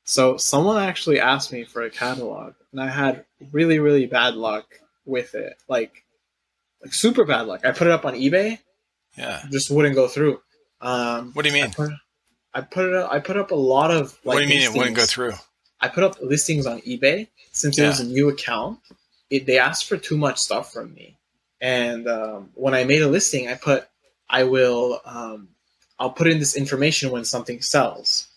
So 0.05 0.37
someone 0.37 0.81
actually 0.81 1.19
asked 1.19 1.51
me 1.51 1.63
for 1.65 1.81
a 1.83 1.89
catalog, 1.89 2.53
and 2.71 2.81
I 2.81 2.87
had 2.87 3.25
really 3.51 3.79
really 3.79 4.05
bad 4.05 4.35
luck 4.35 4.79
with 5.05 5.35
it, 5.35 5.57
like 5.67 6.05
like 6.81 6.93
super 6.93 7.25
bad 7.25 7.47
luck. 7.47 7.65
I 7.65 7.71
put 7.71 7.87
it 7.87 7.93
up 7.93 8.05
on 8.05 8.13
eBay, 8.13 8.59
Yeah. 9.17 9.43
just 9.51 9.69
wouldn't 9.69 9.95
go 9.95 10.07
through. 10.07 10.41
Um, 10.79 11.31
What 11.33 11.43
do 11.43 11.51
you 11.51 11.57
I 11.57 11.61
mean? 11.63 11.73
put, 11.73 11.89
I 12.53 12.61
put 12.61 12.85
it. 12.85 12.95
Up, 12.95 13.11
I 13.11 13.19
put 13.19 13.37
up 13.37 13.51
a 13.51 13.55
lot 13.55 13.91
of. 13.91 14.13
Like, 14.23 14.35
what 14.35 14.35
do 14.37 14.41
you 14.43 14.47
mean 14.49 14.61
it 14.61 14.73
wouldn't 14.77 14.95
go 14.95 15.05
through? 15.05 15.33
I 15.81 15.87
put 15.87 16.03
up 16.03 16.21
listings 16.21 16.65
on 16.65 16.79
eBay 16.81 17.27
since 17.51 17.77
it 17.77 17.87
was 17.87 17.99
a 17.99 18.05
new 18.05 18.29
account. 18.29 18.79
It, 19.29 19.45
they 19.45 19.57
asked 19.57 19.87
for 19.87 19.97
too 19.97 20.17
much 20.17 20.37
stuff 20.37 20.71
from 20.71 20.93
me, 20.93 21.17
and 21.59 22.07
um, 22.07 22.49
when 22.53 22.73
I 22.73 22.83
made 22.83 23.01
a 23.01 23.07
listing, 23.07 23.47
I 23.47 23.55
put 23.55 23.87
I 24.29 24.43
will 24.43 25.01
um, 25.05 25.49
I'll 25.99 26.11
put 26.11 26.27
in 26.27 26.39
this 26.39 26.55
information 26.55 27.11
when 27.11 27.25
something 27.25 27.61
sells, 27.61 28.27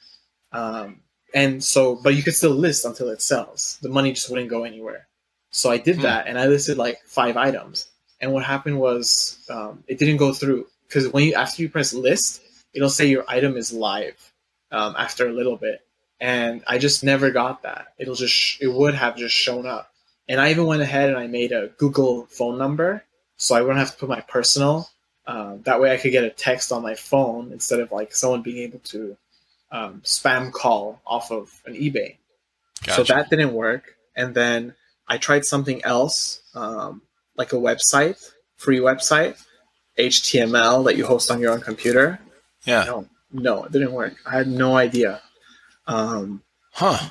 um, 0.52 1.00
and 1.34 1.62
so 1.62 1.96
but 1.96 2.14
you 2.14 2.22
could 2.22 2.34
still 2.34 2.50
list 2.52 2.84
until 2.84 3.08
it 3.10 3.20
sells. 3.22 3.78
The 3.82 3.88
money 3.88 4.12
just 4.12 4.30
wouldn't 4.30 4.48
go 4.50 4.64
anywhere. 4.64 5.08
So 5.50 5.70
I 5.70 5.78
did 5.78 5.96
Hmm. 5.96 6.02
that, 6.02 6.26
and 6.26 6.38
I 6.38 6.46
listed 6.46 6.78
like 6.78 6.98
five 7.06 7.36
items. 7.36 7.88
And 8.20 8.32
what 8.32 8.44
happened 8.44 8.78
was 8.80 9.38
um, 9.50 9.84
it 9.86 9.98
didn't 9.98 10.16
go 10.16 10.32
through 10.32 10.66
because 10.88 11.08
when 11.08 11.24
you 11.24 11.34
after 11.34 11.60
you 11.60 11.68
press 11.68 11.92
list, 11.92 12.40
it'll 12.72 12.88
say 12.88 13.06
your 13.06 13.24
item 13.28 13.56
is 13.56 13.72
live 13.72 14.32
um, 14.70 14.94
after 14.96 15.28
a 15.28 15.32
little 15.32 15.56
bit 15.56 15.80
and 16.24 16.64
I 16.66 16.78
just 16.78 17.04
never 17.04 17.30
got 17.30 17.64
that. 17.64 17.88
It'll 17.98 18.14
just 18.14 18.32
sh- 18.32 18.58
it 18.62 18.68
would 18.68 18.94
have 18.94 19.14
just 19.14 19.34
shown 19.34 19.66
up, 19.66 19.92
and 20.26 20.40
I 20.40 20.50
even 20.52 20.64
went 20.64 20.80
ahead 20.80 21.10
and 21.10 21.18
I 21.18 21.26
made 21.26 21.52
a 21.52 21.68
Google 21.76 22.24
phone 22.30 22.56
number 22.56 23.04
so 23.36 23.54
I 23.54 23.60
wouldn't 23.60 23.78
have 23.78 23.90
to 23.90 23.96
put 23.98 24.08
my 24.08 24.22
personal. 24.22 24.88
Um, 25.26 25.60
that 25.64 25.82
way, 25.82 25.92
I 25.92 25.98
could 25.98 26.12
get 26.12 26.24
a 26.24 26.30
text 26.30 26.72
on 26.72 26.82
my 26.82 26.94
phone 26.94 27.52
instead 27.52 27.78
of 27.78 27.92
like 27.92 28.14
someone 28.14 28.40
being 28.40 28.56
able 28.56 28.78
to 28.78 29.18
um, 29.70 30.00
spam 30.02 30.50
call 30.50 31.02
off 31.06 31.30
of 31.30 31.60
an 31.66 31.74
eBay. 31.74 32.16
Gotcha. 32.84 33.04
So 33.04 33.14
that 33.14 33.28
didn't 33.28 33.52
work, 33.52 33.94
and 34.16 34.34
then 34.34 34.74
I 35.06 35.18
tried 35.18 35.44
something 35.44 35.84
else, 35.84 36.40
um, 36.54 37.02
like 37.36 37.52
a 37.52 37.56
website, 37.56 38.32
free 38.56 38.78
website, 38.78 39.36
HTML 39.98 40.86
that 40.86 40.96
you 40.96 41.04
host 41.04 41.30
on 41.30 41.38
your 41.38 41.52
own 41.52 41.60
computer. 41.60 42.18
yeah. 42.64 42.84
No, 42.84 43.08
no, 43.30 43.64
it 43.64 43.72
didn't 43.72 43.92
work. 43.92 44.14
I 44.24 44.38
had 44.38 44.48
no 44.48 44.74
idea. 44.76 45.20
Um, 45.86 46.42
Huh. 46.72 47.10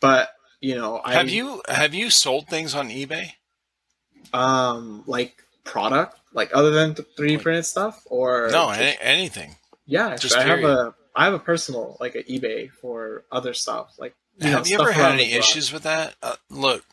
but 0.00 0.30
you 0.60 0.74
know, 0.74 1.00
I 1.04 1.14
Have 1.14 1.28
you 1.30 1.62
have 1.68 1.94
you 1.94 2.10
sold 2.10 2.48
things 2.48 2.74
on 2.74 2.88
eBay? 2.88 3.32
um 4.32 5.02
like 5.06 5.42
product 5.64 6.18
like 6.32 6.50
other 6.54 6.70
than 6.70 6.94
three 6.94 7.36
D 7.36 7.42
printed 7.42 7.66
stuff 7.66 8.02
or 8.06 8.48
No, 8.50 8.70
any, 8.70 8.96
anything. 9.00 9.56
yeah, 9.86 10.16
just 10.16 10.36
I 10.36 10.42
have 10.42 10.64
a 10.64 10.94
I 11.14 11.24
have 11.24 11.34
a 11.34 11.38
personal 11.38 11.96
like 12.00 12.14
an 12.14 12.22
eBay 12.22 12.70
for 12.70 13.24
other 13.30 13.52
stuff 13.54 13.94
like 13.98 14.14
you 14.38 14.50
know, 14.50 14.56
have 14.56 14.66
you 14.66 14.74
stuff 14.76 14.88
ever 14.88 14.92
had 14.92 15.14
any 15.14 15.32
issues 15.32 15.72
with 15.72 15.82
that? 15.82 16.14
Uh, 16.22 16.36
look, 16.48 16.84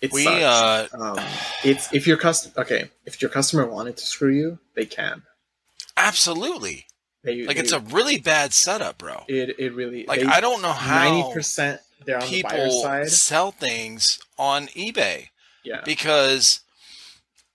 It 0.00 0.12
we 0.12 0.24
sucks. 0.24 0.44
uh, 0.44 0.88
um, 0.98 1.18
it's 1.64 1.92
if 1.92 2.06
your 2.06 2.16
customer 2.16 2.54
okay 2.58 2.90
if 3.06 3.22
your 3.22 3.30
customer 3.30 3.66
wanted 3.66 3.96
to 3.98 4.04
screw 4.04 4.32
you, 4.34 4.58
they 4.74 4.86
can. 4.86 5.22
absolutely. 5.96 6.86
They 7.22 7.44
Like 7.44 7.56
they, 7.56 7.62
it's 7.62 7.72
a 7.72 7.80
really 7.80 8.18
bad 8.18 8.52
setup, 8.52 8.98
bro. 8.98 9.24
it 9.28 9.58
it 9.58 9.74
really 9.74 10.06
Like 10.06 10.24
I 10.24 10.40
don't 10.40 10.62
know 10.62 10.72
how 10.72 11.04
ninety 11.04 11.32
percent 11.34 11.80
people 12.22 12.82
side. 12.82 13.08
sell 13.08 13.50
things 13.50 14.18
on 14.38 14.68
eBay 14.68 15.28
Yeah, 15.62 15.82
because 15.84 16.60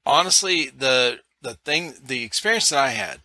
honestly, 0.05 0.69
the 0.69 1.19
the 1.41 1.55
thing, 1.55 1.93
the 2.03 2.23
experience 2.23 2.69
that 2.69 2.79
I 2.79 2.89
had 2.89 3.19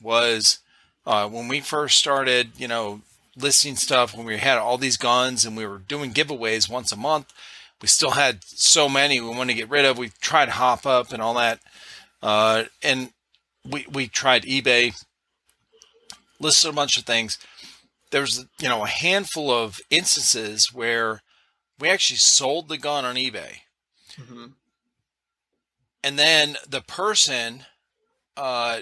was 0.00 0.58
uh, 1.06 1.28
when 1.28 1.48
we 1.48 1.60
first 1.60 1.98
started, 1.98 2.52
you 2.56 2.68
know, 2.68 3.02
listing 3.36 3.76
stuff 3.76 4.14
when 4.16 4.26
we 4.26 4.38
had 4.38 4.58
all 4.58 4.78
these 4.78 4.96
guns 4.96 5.44
and 5.44 5.56
we 5.56 5.66
were 5.66 5.78
doing 5.78 6.12
giveaways 6.12 6.68
once 6.68 6.92
a 6.92 6.96
month. 6.96 7.32
We 7.80 7.88
still 7.88 8.10
had 8.10 8.44
so 8.44 8.88
many 8.88 9.20
we 9.20 9.28
wanted 9.28 9.54
to 9.54 9.58
get 9.60 9.70
rid 9.70 9.86
of. 9.86 9.96
We 9.96 10.10
tried 10.20 10.50
hop 10.50 10.84
up 10.84 11.12
and 11.12 11.22
all 11.22 11.34
that, 11.34 11.60
uh, 12.22 12.64
and 12.82 13.12
we 13.68 13.86
we 13.90 14.06
tried 14.08 14.42
eBay, 14.42 15.02
listed 16.40 16.70
a 16.70 16.74
bunch 16.74 16.96
of 16.98 17.04
things. 17.04 17.38
There 18.10 18.22
was 18.22 18.46
you 18.58 18.68
know 18.68 18.82
a 18.84 18.88
handful 18.88 19.50
of 19.52 19.80
instances 19.90 20.72
where 20.72 21.22
we 21.78 21.88
actually 21.88 22.16
sold 22.18 22.68
the 22.68 22.78
gun 22.78 23.04
on 23.04 23.14
eBay 23.16 23.58
Mhm. 24.18 24.54
and 26.02 26.18
then 26.18 26.56
the 26.68 26.80
person 26.82 27.64
uh, 28.36 28.80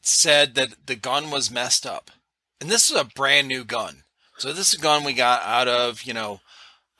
said 0.00 0.54
that 0.54 0.86
the 0.86 0.96
gun 0.96 1.30
was 1.30 1.50
messed 1.50 1.86
up 1.86 2.10
and 2.60 2.70
this 2.70 2.90
is 2.90 2.96
a 2.96 3.04
brand 3.04 3.46
new 3.48 3.64
gun 3.64 4.02
so 4.38 4.52
this 4.52 4.72
is 4.72 4.78
a 4.78 4.82
gun 4.82 5.04
we 5.04 5.12
got 5.12 5.42
out 5.42 5.68
of 5.68 6.02
you 6.02 6.12
know 6.14 6.40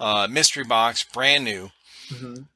uh, 0.00 0.26
mystery 0.30 0.64
box 0.64 1.04
brand 1.04 1.44
new 1.44 1.70
Mhm. 2.10 2.46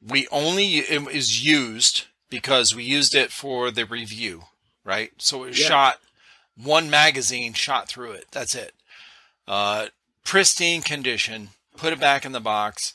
we 0.00 0.26
only 0.28 0.78
it 0.78 1.06
is 1.14 1.44
used 1.44 2.04
because 2.30 2.74
we 2.74 2.84
used 2.84 3.14
it 3.14 3.30
for 3.32 3.70
the 3.70 3.84
review 3.86 4.44
right 4.84 5.12
so 5.18 5.44
it 5.44 5.48
was 5.50 5.58
Yeah. 5.60 5.68
shot 5.68 6.00
one 6.56 6.90
magazine 6.90 7.52
shot 7.52 7.88
through 7.88 8.12
it 8.12 8.26
that's 8.30 8.54
it 8.54 8.74
uh, 9.48 9.86
pristine 10.24 10.82
condition 10.82 11.50
put 11.76 11.92
it 11.92 12.00
back 12.00 12.24
in 12.24 12.32
the 12.32 12.40
box 12.40 12.94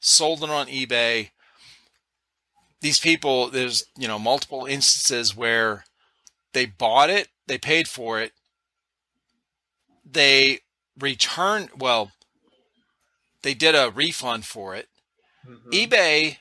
sold 0.00 0.42
it 0.42 0.50
on 0.50 0.66
ebay 0.66 1.30
these 2.80 3.00
people, 3.00 3.50
there's 3.50 3.84
you 3.96 4.06
know 4.08 4.18
multiple 4.18 4.66
instances 4.66 5.36
where 5.36 5.84
they 6.52 6.66
bought 6.66 7.10
it, 7.10 7.28
they 7.46 7.58
paid 7.58 7.88
for 7.88 8.20
it, 8.20 8.32
they 10.08 10.60
returned. 10.98 11.70
Well, 11.76 12.12
they 13.42 13.54
did 13.54 13.74
a 13.74 13.90
refund 13.90 14.44
for 14.44 14.74
it. 14.74 14.88
Mhm. 15.46 15.72
eBay 15.72 16.36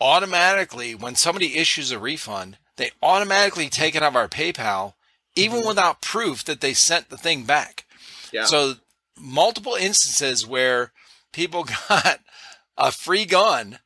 automatically, 0.00 0.94
when 0.94 1.16
somebody 1.16 1.56
issues 1.56 1.90
a 1.90 1.98
refund, 1.98 2.58
they 2.76 2.90
automatically 3.02 3.70
take 3.70 3.94
it 3.94 4.02
out 4.02 4.08
of 4.08 4.16
our 4.16 4.28
PayPal, 4.28 4.94
even 5.36 5.62
Mhm. 5.62 5.66
without 5.68 6.00
proof 6.02 6.44
that 6.44 6.60
they 6.60 6.74
sent 6.74 7.08
the 7.10 7.18
thing 7.18 7.44
back. 7.44 7.84
Yeah. 8.32 8.46
So 8.46 8.74
multiple 9.16 9.74
instances 9.74 10.46
where 10.46 10.92
people 11.32 11.64
got 11.88 12.20
a 12.76 12.90
free 12.92 13.24
gun 13.24 13.78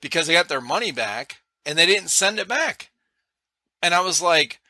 because 0.00 0.26
they 0.26 0.32
got 0.34 0.48
their 0.48 0.60
money 0.60 0.90
back 0.92 1.38
and 1.64 1.78
they 1.78 1.86
didn't 1.86 2.08
send 2.10 2.38
it 2.38 2.46
back. 2.48 2.90
And 3.82 3.94
I 3.94 4.00
was 4.00 4.20
like, 4.20 4.60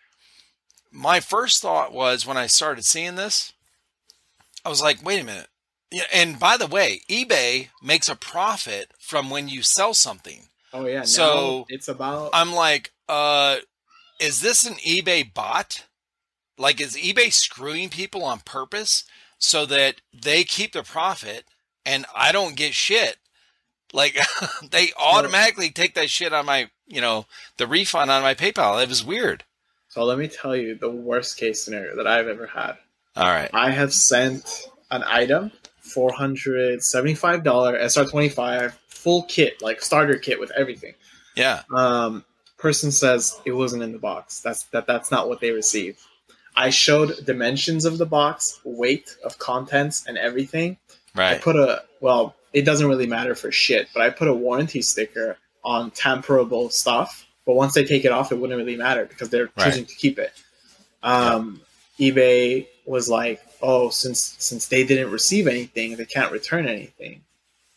my 0.91 1.21
first 1.21 1.61
thought 1.63 1.93
was 1.93 2.25
when 2.27 2.37
I 2.37 2.47
started 2.47 2.85
seeing 2.85 3.15
this, 3.17 3.53
I 4.65 4.69
was 4.69 4.81
like, 4.83 5.03
wait 5.05 5.21
a 5.21 5.25
minute. 5.25 5.49
Yeah, 5.91 6.05
and 6.13 6.39
by 6.39 6.57
the 6.59 6.67
way, 6.67 7.01
eBay 7.09 7.69
makes 7.83 8.09
a 8.11 8.15
profit 8.17 8.93
from 8.99 9.31
when 9.31 9.49
you 9.49 9.63
sell 9.63 9.95
something. 9.95 10.49
oh 10.75 10.87
yeah. 10.87 11.03
So- 11.05 11.65
it's 11.71 11.89
about 11.89 12.31
I'm 12.35 12.53
like, 12.53 12.93
uh, 13.09 13.57
is 14.21 14.41
this 14.43 14.65
an 14.67 14.75
eBay 14.75 15.33
bot? 15.33 15.85
Like, 16.59 16.81
is 16.81 16.97
eBay 16.97 17.33
screwing 17.33 17.89
people 17.89 18.25
on 18.25 18.41
purpose 18.41 19.05
so 19.39 19.65
that 19.67 19.97
they 20.13 20.45
keep 20.45 20.73
the 20.73 20.83
profit 20.83 21.45
and 21.87 22.05
I 22.15 22.33
don't 22.33 22.57
get 22.57 22.75
shit? 22.75 23.17
Like, 23.93 24.19
they 24.71 24.89
automatically 24.99 25.71
take 25.71 25.95
that 25.95 26.11
shit 26.11 26.33
on 26.33 26.47
my, 26.47 26.71
you 26.87 27.01
know, 27.01 27.27
the 27.57 27.67
refund 27.67 28.11
on 28.11 28.23
my 28.23 28.35
PayPal. 28.35 28.83
It 28.83 28.89
was 28.89 29.05
weird. 29.05 29.45
so. 29.89 30.05
Let 30.05 30.19
me 30.19 30.29
tell 30.29 30.55
you 30.57 30.75
the 30.75 30.91
worst 30.91 31.37
case 31.39 31.63
scenario 31.63 31.97
that 31.97 32.07
I've 32.07 32.29
ever 32.29 32.47
had. 32.47 32.77
All 33.17 33.25
right. 33.27 33.51
I 33.53 33.71
have 33.71 33.93
sent 33.93 34.69
an 34.91 35.03
item, 35.05 35.51
four 35.81 36.13
hundred 36.13 36.83
seventy-five 36.83 37.43
dollar 37.43 37.77
SR 37.79 38.05
twenty-five 38.05 38.79
full 38.89 39.23
kit, 39.25 39.61
like 39.63 39.83
starter 39.83 40.17
kit 40.19 40.39
with 40.39 40.51
everything. 40.53 40.95
Yeah. 41.35 41.63
Um, 41.75 42.25
person 42.59 42.93
says 42.93 43.41
it 43.45 43.53
wasn't 43.53 43.83
in 43.83 43.93
the 43.93 43.99
box. 43.99 44.41
That's 44.41 44.65
that. 44.65 44.87
That's 44.87 45.11
not 45.11 45.29
what 45.29 45.41
they 45.41 45.51
received. 45.51 45.99
I 46.59 46.71
showed 46.71 47.25
dimensions 47.25 47.85
of 47.85 47.99
the 47.99 48.07
box, 48.07 48.59
weight 48.65 49.17
of 49.25 49.39
contents, 49.39 50.05
and 50.09 50.19
everything. 50.19 50.77
Right. 51.15 51.37
I 51.37 51.39
put 51.39 51.55
a 51.57 51.85
well. 52.01 52.35
It 52.53 52.63
doesn't 52.65 52.89
really 52.89 53.07
matter 53.07 53.35
for 53.37 53.53
shit, 53.53 53.89
but 53.95 54.03
I 54.03 54.11
put 54.11 54.27
a 54.27 54.35
warranty 54.35 54.83
sticker 54.83 55.37
on 55.63 55.91
tamperable 55.93 56.71
stuff. 56.71 57.27
But 57.47 57.55
once 57.55 57.75
they 57.75 57.85
take 57.85 58.05
it 58.05 58.11
off, 58.13 58.33
it 58.33 58.37
wouldn't 58.37 58.59
really 58.59 58.77
matter 58.77 59.05
because 59.05 59.29
they're 59.31 59.51
Right. 59.57 59.67
choosing 59.67 59.87
to 59.87 59.95
keep 59.95 60.19
it. 60.19 60.33
Um, 61.03 61.61
eBay 62.01 62.67
was 62.87 63.09
like, 63.09 63.41
"Oh, 63.63 63.91
since 63.91 64.35
since 64.39 64.67
they 64.67 64.83
didn't 64.85 65.11
receive 65.13 65.47
anything, 65.47 65.95
they 65.97 66.07
can't 66.07 66.33
return 66.33 66.67
anything." 66.67 67.23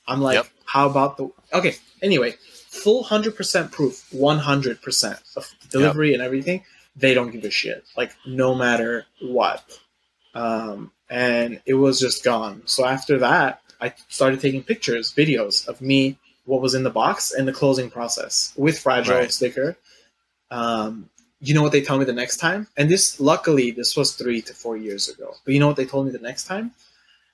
I'm 0.07 0.21
like, 0.21 0.35
Yep. 0.37 0.47
"How 0.65 0.89
about 0.89 1.17
the 1.17 1.29
okay?" 1.53 1.75
Anyway, 2.01 2.31
full 2.69 3.03
hundred 3.03 3.35
percent 3.35 3.71
proof, 3.71 4.05
one 4.11 4.39
hundred 4.39 4.81
percent 4.81 5.19
of 5.35 5.47
delivery 5.69 6.13
and 6.15 6.23
everything. 6.23 6.63
They 6.95 7.13
don't 7.13 7.31
give 7.31 7.43
a 7.43 7.49
shit, 7.49 7.85
like 7.95 8.11
no 8.25 8.53
matter 8.55 9.05
what. 9.21 9.63
Um, 10.33 10.91
and 11.09 11.61
it 11.65 11.73
was 11.73 11.99
just 11.99 12.23
gone. 12.23 12.63
So 12.65 12.85
after 12.85 13.17
that, 13.19 13.61
I 13.79 13.93
started 14.09 14.39
taking 14.39 14.63
pictures, 14.63 15.13
videos 15.13 15.67
of 15.67 15.81
me, 15.81 16.17
what 16.45 16.61
was 16.61 16.73
in 16.73 16.83
the 16.83 16.89
box, 16.89 17.31
and 17.33 17.47
the 17.47 17.53
closing 17.53 17.89
process 17.89 18.53
with 18.55 18.79
fragile 18.79 19.15
Right. 19.15 19.31
sticker. 19.31 19.77
Um, 20.49 21.09
you 21.39 21.53
know 21.53 21.63
what 21.63 21.71
they 21.71 21.81
tell 21.81 21.97
me 21.97 22.05
the 22.05 22.13
next 22.13 22.37
time? 22.37 22.67
And 22.77 22.89
this, 22.89 23.19
luckily, 23.19 23.71
this 23.71 23.97
was 23.97 24.13
three 24.15 24.41
to 24.43 24.53
four 24.53 24.77
years 24.77 25.09
ago. 25.09 25.33
But 25.43 25.53
you 25.53 25.59
know 25.59 25.67
what 25.67 25.75
they 25.75 25.85
told 25.85 26.05
me 26.05 26.11
the 26.11 26.19
next 26.19 26.45
time? 26.45 26.71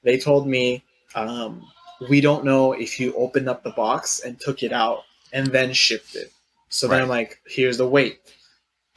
They 0.04 0.18
told 0.18 0.48
me, 0.48 0.84
um, 1.16 1.68
we 2.10 2.22
don't 2.22 2.46
know 2.46 2.74
if 2.74 3.00
you 3.00 3.14
opened 3.16 3.50
up 3.50 3.64
the 3.64 3.72
box 3.72 4.22
and 4.22 4.40
took 4.40 4.64
it 4.64 4.72
out 4.72 5.04
and 5.34 5.48
then 5.48 5.74
shipped 5.74 6.16
it. 6.16 6.32
So 6.70 6.88
then 6.88 7.02
I'm 7.02 7.10
like, 7.10 7.42
here's 7.48 7.78
the 7.78 7.88
weight. 7.88 8.20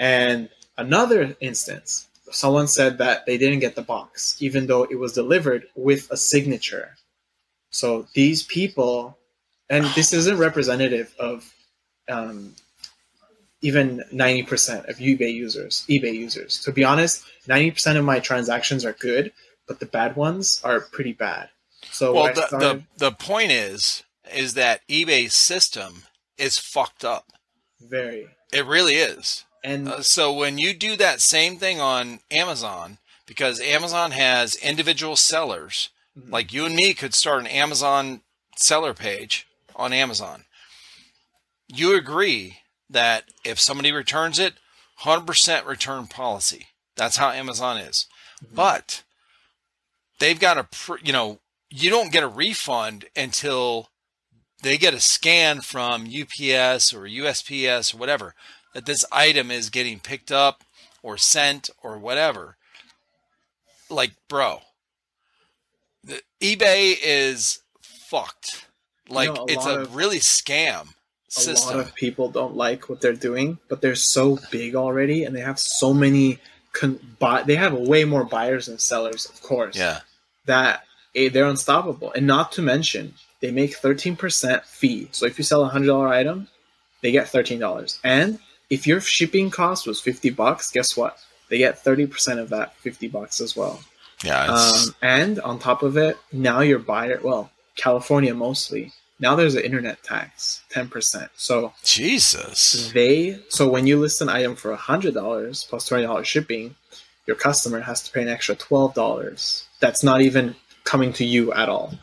And 0.00 0.48
another 0.78 1.36
instance, 1.40 2.08
someone 2.32 2.68
said 2.68 2.96
that 2.98 3.26
they 3.26 3.36
didn't 3.36 3.60
get 3.60 3.76
the 3.76 3.82
box, 3.82 4.36
even 4.40 4.66
though 4.66 4.84
it 4.84 4.98
was 4.98 5.12
delivered 5.12 5.66
with 5.76 6.10
a 6.10 6.16
signature. 6.16 6.96
So 7.70 8.06
these 8.14 8.42
people, 8.42 9.18
and 9.68 9.84
this 9.94 10.14
isn't 10.14 10.38
representative 10.38 11.14
of 11.18 11.54
um, 12.08 12.54
even 13.60 14.02
90% 14.10 14.88
of 14.88 14.96
eBay 14.96 15.34
users, 15.34 15.84
eBay 15.86 16.14
users. 16.14 16.62
To 16.62 16.72
be 16.72 16.82
honest, 16.82 17.22
90% 17.46 17.98
of 17.98 18.04
my 18.04 18.20
transactions 18.20 18.86
are 18.86 18.94
good, 18.94 19.32
but 19.68 19.80
the 19.80 19.86
bad 19.86 20.16
ones 20.16 20.62
are 20.64 20.80
pretty 20.80 21.12
bad. 21.12 21.50
So 21.90 22.14
Well, 22.14 22.32
the, 22.32 22.46
started, 22.46 22.86
the, 22.96 23.10
the 23.10 23.12
point 23.12 23.52
is, 23.52 24.02
is 24.34 24.54
that 24.54 24.80
eBay's 24.88 25.34
system 25.34 26.04
is 26.38 26.58
fucked 26.58 27.04
up. 27.04 27.32
very 27.82 28.28
It 28.50 28.64
really 28.64 28.94
is. 28.94 29.44
And 29.62 29.88
Uh, 29.88 30.02
so 30.02 30.32
when 30.32 30.58
you 30.58 30.74
do 30.74 30.96
that 30.96 31.20
same 31.20 31.58
thing 31.58 31.80
on 31.80 32.20
Amazon, 32.30 32.98
because 33.26 33.60
Amazon 33.60 34.10
has 34.12 34.54
individual 34.56 35.16
sellers, 35.16 35.90
Mhm. 36.18 36.30
like 36.32 36.52
you 36.52 36.64
and 36.66 36.74
me 36.74 36.94
could 36.94 37.14
start 37.14 37.40
an 37.40 37.46
Amazon 37.46 38.22
seller 38.56 38.94
page 38.94 39.46
on 39.76 39.92
Amazon. 39.92 40.44
You 41.68 41.94
agree 41.96 42.58
that 42.88 43.24
if 43.44 43.60
somebody 43.60 43.92
returns 43.92 44.38
it, 44.38 44.54
100% 44.96 45.64
return 45.66 46.06
policy. 46.08 46.66
That's 46.96 47.16
how 47.16 47.30
Amazon 47.30 47.78
is. 47.78 48.06
Mhm. 48.44 48.54
But 48.54 49.02
they've 50.18 50.38
got 50.40 50.58
a, 50.58 50.64
pr- 50.64 50.98
you 51.02 51.12
know, 51.12 51.40
you 51.70 51.88
don't 51.90 52.12
get 52.12 52.24
a 52.24 52.28
refund 52.28 53.08
until 53.14 53.90
they 54.62 54.76
get 54.76 54.92
a 54.92 55.00
scan 55.00 55.60
from 55.62 56.06
UPS 56.06 56.92
or 56.92 57.06
USPS 57.06 57.94
or 57.94 57.98
whatever 57.98 58.34
that 58.74 58.86
this 58.86 59.04
item 59.10 59.50
is 59.50 59.70
getting 59.70 59.98
picked 59.98 60.30
up 60.32 60.62
or 61.02 61.16
sent 61.16 61.70
or 61.82 61.98
whatever. 61.98 62.56
Like, 63.88 64.12
bro, 64.28 64.60
the 66.04 66.20
eBay 66.40 66.94
is 67.02 67.60
fucked. 67.82 68.66
Like, 69.08 69.34
know, 69.34 69.46
a 69.48 69.52
it's 69.52 69.66
a 69.66 69.80
of- 69.80 69.96
really 69.96 70.18
scam 70.20 70.94
a 71.36 71.52
lot 71.52 71.78
of 71.78 71.94
people 71.94 72.28
don't 72.28 72.56
like 72.56 72.88
what 72.88 73.00
they're 73.00 73.12
doing, 73.12 73.58
but 73.68 73.80
they're 73.80 73.94
so 73.94 74.38
big 74.50 74.74
already, 74.74 75.24
and 75.24 75.34
they 75.34 75.40
have 75.40 75.58
so 75.58 75.94
many. 75.94 76.38
Con- 76.72 77.00
buy- 77.18 77.42
they 77.42 77.56
have 77.56 77.72
way 77.72 78.04
more 78.04 78.24
buyers 78.24 78.66
than 78.66 78.78
sellers, 78.78 79.26
of 79.26 79.40
course. 79.42 79.76
yeah, 79.76 80.00
That 80.46 80.84
eh, 81.14 81.28
they're 81.28 81.46
unstoppable, 81.46 82.12
and 82.12 82.26
not 82.26 82.52
to 82.52 82.62
mention 82.62 83.14
they 83.40 83.50
make 83.50 83.74
thirteen 83.74 84.16
percent 84.16 84.64
fee. 84.64 85.08
So 85.12 85.26
if 85.26 85.38
you 85.38 85.44
sell 85.44 85.62
a 85.64 85.68
hundred 85.68 85.86
dollar 85.86 86.08
item, 86.08 86.48
they 87.00 87.12
get 87.12 87.28
thirteen 87.28 87.58
dollars. 87.60 87.98
And 88.02 88.38
if 88.70 88.86
your 88.86 89.00
shipping 89.00 89.50
cost 89.50 89.86
was 89.86 90.00
fifty 90.00 90.30
bucks, 90.30 90.70
guess 90.70 90.96
what? 90.96 91.18
They 91.48 91.58
get 91.58 91.78
thirty 91.80 92.06
percent 92.06 92.40
of 92.40 92.48
that 92.50 92.76
fifty 92.76 93.08
bucks 93.08 93.40
as 93.40 93.56
well. 93.56 93.82
yeah. 94.24 94.52
It's, 94.54 94.88
Um, 94.88 94.94
and 95.02 95.40
on 95.40 95.58
top 95.58 95.82
of 95.82 95.96
it, 95.96 96.16
now 96.32 96.60
your 96.60 96.78
buyer, 96.78 97.20
well, 97.22 97.50
California 97.76 98.34
mostly, 98.34 98.92
now 99.18 99.34
there's 99.34 99.54
an 99.54 99.62
internet 99.64 100.02
tax, 100.02 100.62
10%. 100.72 101.28
So 101.36 101.72
Jesus. 101.84 102.90
they, 102.92 103.38
so 103.48 103.68
when 103.68 103.86
you 103.86 103.98
list 103.98 104.20
an 104.22 104.28
item 104.30 104.56
for 104.56 104.74
$100 104.74 105.68
plus 105.68 105.88
$20 105.88 106.24
shipping, 106.24 106.74
your 107.26 107.36
customer 107.36 107.80
has 107.80 108.02
to 108.04 108.12
pay 108.12 108.22
an 108.22 108.28
extra 108.28 108.54
$12. 108.56 109.64
That's 109.80 110.02
not 110.02 110.20
even 110.22 110.54
coming 110.84 111.12
to 111.14 111.24
you 111.24 111.52
at 111.52 111.68
all. 111.68 111.94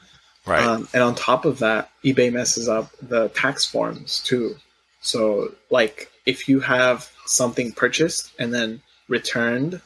Right. 0.46 0.64
Um, 0.64 0.88
and 0.94 1.04
on 1.04 1.16
top 1.16 1.46
of 1.46 1.60
that, 1.60 1.90
eBay 2.04 2.32
messes 2.32 2.70
up 2.70 2.92
the 3.02 3.30
tax 3.30 3.66
forms 3.66 4.22
too. 4.24 4.56
So, 5.02 5.54
like, 5.70 6.12
if 6.28 6.48
you 6.48 6.60
have 6.60 7.10
something 7.26 7.72
purchased 7.72 8.34
and 8.38 8.54
then 8.54 8.82
returned, 9.08 9.82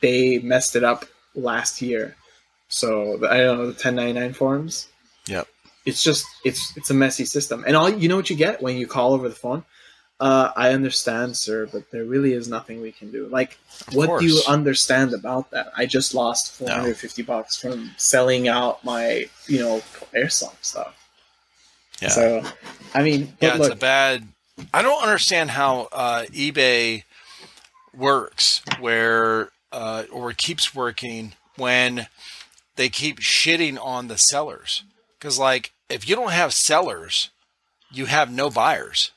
they 0.00 0.38
messed 0.38 0.74
it 0.74 0.82
up 0.82 1.04
last 1.36 1.80
year. 1.82 2.16
So 2.68 3.18
the, 3.18 3.30
I 3.30 3.36
don't 3.36 3.58
know 3.58 3.66
the 3.66 3.72
1099 3.72 4.32
forms. 4.32 4.88
Yep. 5.26 5.46
It's 5.84 6.02
just 6.02 6.26
it's 6.44 6.74
it's 6.76 6.88
a 6.90 6.94
messy 6.94 7.26
system, 7.26 7.62
and 7.66 7.76
all 7.76 7.90
you 7.90 8.08
know 8.08 8.16
what 8.16 8.30
you 8.30 8.36
get 8.36 8.62
when 8.62 8.78
you 8.78 8.86
call 8.86 9.12
over 9.12 9.28
the 9.28 9.34
phone. 9.34 9.64
Uh, 10.18 10.50
I 10.56 10.72
understand, 10.72 11.36
sir, 11.36 11.66
but 11.70 11.90
there 11.90 12.04
really 12.04 12.32
is 12.32 12.48
nothing 12.48 12.80
we 12.80 12.92
can 12.92 13.10
do. 13.10 13.26
Like, 13.26 13.58
Of 13.88 13.94
what 13.94 14.20
do 14.20 14.26
you 14.26 14.40
understand 14.48 15.12
about 15.12 15.50
that? 15.50 15.72
I 15.76 15.84
just 15.86 16.14
lost 16.14 16.52
450 16.52 17.22
bucks 17.22 17.56
from 17.56 17.90
selling 17.96 18.46
out 18.48 18.82
my, 18.84 19.28
you 19.48 19.58
know, 19.58 19.82
airsoft 20.16 20.62
stuff. 20.64 20.94
yeah. 22.00 22.08
So, 22.08 22.44
I 22.94 23.02
mean, 23.02 23.36
yeah, 23.40 23.54
look, 23.54 23.66
it's 23.66 23.74
a 23.74 23.76
bad. 23.76 24.26
I 24.72 24.82
don't 24.82 25.02
understand 25.02 25.50
how 25.50 25.88
uh, 25.92 26.24
eBay 26.32 27.04
works, 27.96 28.62
where 28.80 29.50
uh, 29.72 30.04
or 30.12 30.32
keeps 30.32 30.74
working 30.74 31.32
when 31.56 32.06
they 32.76 32.88
keep 32.88 33.20
shitting 33.20 33.78
on 33.82 34.08
the 34.08 34.18
sellers. 34.18 34.84
Because 35.18 35.38
like, 35.38 35.72
if 35.88 36.08
you 36.08 36.16
don't 36.16 36.32
have 36.32 36.52
sellers, 36.52 37.30
you 37.92 38.06
have 38.06 38.32
no 38.32 38.50
buyers. 38.50 39.10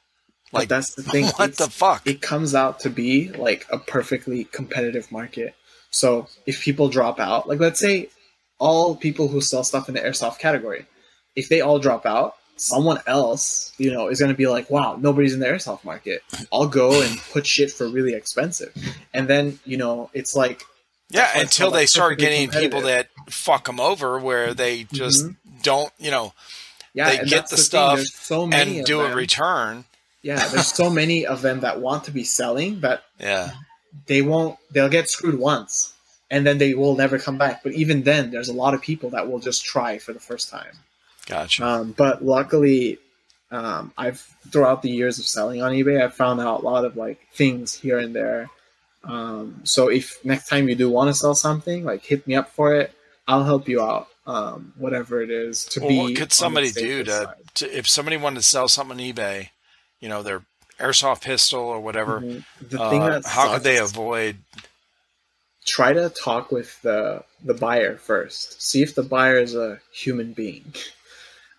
But 0.51 0.59
Like, 0.59 0.69
that's 0.69 0.95
the 0.95 1.03
thing. 1.03 1.25
what 1.37 1.49
it's- 1.49 1.57
the 1.57 1.69
fuck? 1.71 2.05
it 2.07 2.21
comes 2.21 2.55
out 2.55 2.79
to 2.81 2.89
be 2.89 3.29
like 3.29 3.65
a 3.71 3.77
perfectly 3.77 4.45
competitive 4.45 5.11
market. 5.11 5.55
So 5.91 6.27
if 6.45 6.61
people 6.61 6.89
drop 6.89 7.19
out, 7.19 7.47
like 7.47 7.59
let's 7.59 7.79
say 7.79 8.09
all 8.59 8.95
people 8.95 9.27
who 9.27 9.41
sell 9.41 9.63
stuff 9.63 9.87
in 9.87 9.95
the 9.95 10.01
airsoft 10.01 10.39
category, 10.39 10.85
if 11.35 11.47
they 11.49 11.61
all 11.61 11.79
drop 11.79 12.05
out, 12.05 12.35
someone 12.57 12.99
else, 13.07 13.71
you 13.77 13.91
know, 13.91 14.07
is 14.09 14.19
going 14.19 14.31
to 14.31 14.37
be 14.37 14.47
like, 14.47 14.69
wow, 14.69 14.97
nobody's 14.99 15.33
in 15.33 15.39
the 15.39 15.45
airsoft 15.45 15.83
market. 15.83 16.23
I'll 16.51 16.67
go 16.67 17.01
and 17.01 17.17
put 17.31 17.45
shit 17.45 17.71
for 17.71 17.87
really 17.87 18.13
expensive. 18.13 18.73
And 19.13 19.27
then, 19.27 19.59
you 19.65 19.77
know, 19.77 20.09
it's 20.13 20.35
like, 20.35 20.63
yeah, 21.09 21.21
that's 21.21 21.35
why 21.35 21.41
it's 21.41 21.57
until 21.57 21.71
they 21.71 21.79
like, 21.81 21.87
start 21.89 22.19
getting 22.19 22.49
people 22.49 22.81
that 22.81 23.07
fuck 23.29 23.65
them 23.65 23.79
over, 23.79 24.19
where 24.19 24.53
they 24.53 24.83
just 24.91 25.25
Mhm. 25.25 25.35
don't, 25.63 25.93
you 25.97 26.11
know, 26.11 26.33
yeah, 26.93 27.09
They 27.09 27.17
get 27.17 27.29
that's 27.29 27.51
the 27.51 27.57
stuff 27.57 27.99
so 28.01 28.49
and 28.51 28.85
do 28.85 29.01
a 29.01 29.13
return. 29.13 29.85
Yeah, 30.23 30.47
there's 30.47 30.67
so 30.73 30.89
many 30.89 31.25
of 31.25 31.41
them 31.41 31.59
that 31.61 31.79
want 31.79 32.05
to 32.05 32.11
be 32.11 32.23
selling 32.23 32.79
that 32.81 33.03
Yeah, 33.19 33.51
they 34.07 34.21
won't 34.21 34.57
they'll 34.71 34.89
get 34.89 35.09
screwed 35.09 35.39
once 35.39 35.93
and 36.29 36.45
then 36.45 36.57
they 36.57 36.73
will 36.73 36.95
never 36.95 37.17
come 37.17 37.37
back 37.37 37.63
but 37.63 37.71
even 37.73 38.03
then 38.03 38.31
there's 38.31 38.49
a 38.49 38.53
lot 38.53 38.73
of 38.73 38.81
people 38.81 39.09
that 39.11 39.29
will 39.29 39.39
just 39.39 39.63
try 39.63 39.97
for 39.97 40.11
the 40.13 40.19
first 40.19 40.49
time 40.49 40.73
gotcha. 41.27 41.65
um, 41.65 41.93
but 41.95 42.23
luckily 42.25 42.97
um, 43.51 43.93
i've 43.97 44.19
throughout 44.51 44.81
the 44.81 44.89
years 44.89 45.19
of 45.19 45.25
selling 45.27 45.61
on 45.61 45.71
ebay 45.71 46.01
i've 46.03 46.13
found 46.15 46.39
out 46.39 46.61
a 46.61 46.65
lot 46.65 46.83
of 46.85 46.97
like 46.97 47.19
things 47.33 47.73
here 47.73 47.99
and 47.99 48.15
there 48.15 48.49
um, 49.03 49.61
so 49.63 49.87
if 49.89 50.23
next 50.25 50.47
time 50.49 50.67
you 50.67 50.75
do 50.75 50.89
want 50.89 51.07
to 51.09 51.13
sell 51.13 51.35
something 51.35 51.83
like 51.85 52.03
hit 52.03 52.25
me 52.27 52.33
up 52.35 52.49
for 52.49 52.73
it 52.75 52.91
i'll 53.27 53.43
help 53.43 53.67
you 53.69 53.81
out 53.81 54.07
um, 54.27 54.73
whatever 54.77 55.21
it 55.21 55.29
is 55.29 55.63
to 55.65 55.79
well, 55.79 55.89
be 55.89 55.97
what 55.99 56.15
could 56.17 56.33
somebody 56.33 56.71
do 56.71 57.03
to, 57.05 57.33
to 57.55 57.77
if 57.77 57.87
somebody 57.87 58.17
wanted 58.17 58.35
to 58.35 58.45
sell 58.45 58.67
something 58.67 58.97
on 58.99 59.03
eBay, 59.15 59.49
you 60.01 60.09
know, 60.09 60.21
their 60.21 60.41
airsoft 60.79 61.21
pistol 61.21 61.61
or 61.61 61.79
whatever? 61.79 62.19
Mhm. 62.19 62.43
the 62.59 62.77
thing 62.89 63.01
Uh, 63.03 63.09
that 63.09 63.25
how 63.25 63.53
could 63.53 63.63
they 63.63 63.77
avoid? 63.77 64.37
try 65.65 65.93
to 65.93 66.09
talk 66.09 66.51
with 66.51 66.81
the 66.81 67.23
the 67.43 67.53
buyer 67.53 67.95
first. 67.95 68.61
See 68.61 68.81
if 68.81 68.95
the 68.95 69.03
buyer 69.03 69.37
is 69.39 69.55
a 69.55 69.79
human 69.93 70.33
being. 70.33 70.73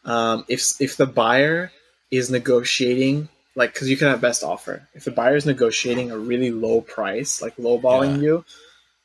Um, 0.08 0.44
if 0.48 0.80
if 0.80 0.96
the 0.96 1.06
buyer 1.06 1.70
is 2.10 2.30
negotiating, 2.30 3.28
like, 3.54 3.72
because 3.74 3.88
you 3.90 3.96
can 3.96 4.08
have 4.08 4.20
best 4.20 4.42
offer. 4.42 4.88
If 4.94 5.04
the 5.04 5.10
buyer 5.10 5.36
is 5.36 5.46
negotiating 5.46 6.10
a 6.10 6.18
really 6.18 6.50
low 6.50 6.80
price, 6.80 7.42
like 7.42 7.54
lowballing 7.56 8.16
Yeah. 8.16 8.22
you, 8.22 8.44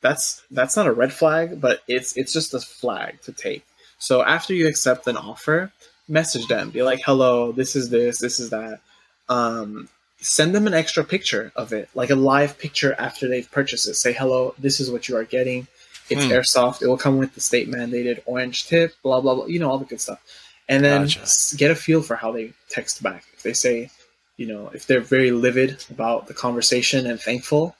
that's 0.00 0.42
that's 0.50 0.76
not 0.76 0.86
a 0.86 0.92
red 0.92 1.12
flag, 1.12 1.60
but 1.60 1.82
it's 1.88 2.16
it's 2.16 2.32
just 2.32 2.54
a 2.54 2.60
flag 2.60 3.20
to 3.22 3.32
take. 3.32 3.64
So 3.98 4.22
after 4.22 4.54
you 4.54 4.66
accept 4.66 5.06
an 5.06 5.16
offer, 5.16 5.72
message 6.08 6.46
them. 6.48 6.70
Be 6.70 6.82
like, 6.82 7.02
"Hello, 7.04 7.52
this 7.52 7.76
is 7.76 7.90
this, 7.90 8.18
this 8.18 8.40
is 8.40 8.50
that." 8.50 8.80
Um, 9.28 9.88
send 10.20 10.54
them 10.54 10.66
an 10.66 10.74
extra 10.74 11.04
picture 11.04 11.52
of 11.56 11.72
it, 11.72 11.88
like 11.94 12.10
a 12.10 12.14
live 12.14 12.58
picture 12.58 12.94
after 12.98 13.28
they've 13.28 13.50
purchased 13.50 13.86
it. 13.88 13.94
Say, 13.94 14.12
hello, 14.14 14.54
this 14.58 14.80
is 14.80 14.90
what 14.90 15.06
you 15.08 15.16
are 15.16 15.24
getting. 15.24 15.66
It's 16.08 16.24
Hmm. 16.24 16.32
airsoft. 16.32 16.82
It 16.82 16.88
will 16.88 16.96
come 16.98 17.18
with 17.18 17.34
the 17.34 17.40
state 17.40 17.70
mandated 17.70 18.22
orange 18.26 18.66
tip, 18.66 18.94
blah, 19.02 19.20
blah, 19.20 19.34
blah. 19.34 19.46
You 19.46 19.58
know, 19.58 19.70
all 19.70 19.78
the 19.78 19.84
good 19.84 20.00
stuff. 20.00 20.20
And 20.68 20.84
then 20.84 21.02
Gotcha. 21.02 21.56
get 21.56 21.70
a 21.70 21.74
feel 21.74 22.02
for 22.02 22.16
how 22.16 22.32
they 22.32 22.52
text 22.70 23.02
back. 23.02 23.24
If 23.34 23.42
they 23.42 23.52
say, 23.52 23.90
you 24.36 24.46
know, 24.46 24.70
if 24.74 24.86
they're 24.86 25.00
very 25.00 25.30
livid 25.30 25.84
about 25.90 26.26
the 26.26 26.34
conversation 26.34 27.06
and 27.06 27.20
thankful, 27.20 27.76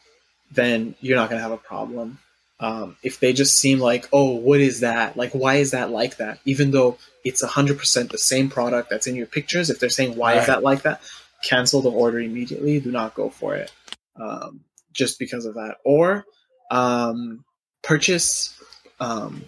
then 0.51 0.95
you're 1.01 1.17
not 1.17 1.31
going 1.31 1.39
to 1.39 1.43
have 1.43 1.53
a 1.53 1.57
problem. 1.57 2.19
Um, 2.61 2.97
if 3.03 3.19
they 3.21 3.33
just 3.33 3.59
seem 3.59 3.81
like, 3.81 4.09
oh, 4.13 4.35
what 4.35 4.61
is 4.61 4.81
that? 4.81 5.17
Like, 5.17 5.33
why 5.33 5.57
is 5.57 5.73
that 5.73 5.91
like 5.91 6.19
that? 6.19 6.39
Even 6.45 6.71
though 6.71 6.99
it's 7.25 7.43
100% 7.45 8.11
the 8.11 8.19
same 8.19 8.49
product 8.49 8.91
that's 8.91 9.07
in 9.07 9.17
your 9.17 9.27
pictures, 9.27 9.71
if 9.71 9.81
they're 9.81 9.89
saying, 9.89 10.17
why 10.17 10.33
Right. 10.35 10.41
is 10.41 10.47
that 10.47 10.63
like 10.63 10.83
that? 10.83 11.03
Cancel 11.43 11.83
the 11.83 11.91
order 11.91 12.21
immediately. 12.21 12.81
Do 12.81 12.93
not 12.93 13.15
go 13.15 13.29
for 13.31 13.55
it 13.57 13.73
um, 14.17 14.61
just 14.93 15.19
because 15.19 15.47
of 15.47 15.55
that. 15.55 15.79
Or 15.85 16.25
um, 16.71 17.45
purchase 17.83 18.59
um, 19.01 19.45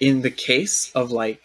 in 0.00 0.22
the 0.22 0.30
case 0.30 0.90
of 0.94 1.10
like 1.12 1.42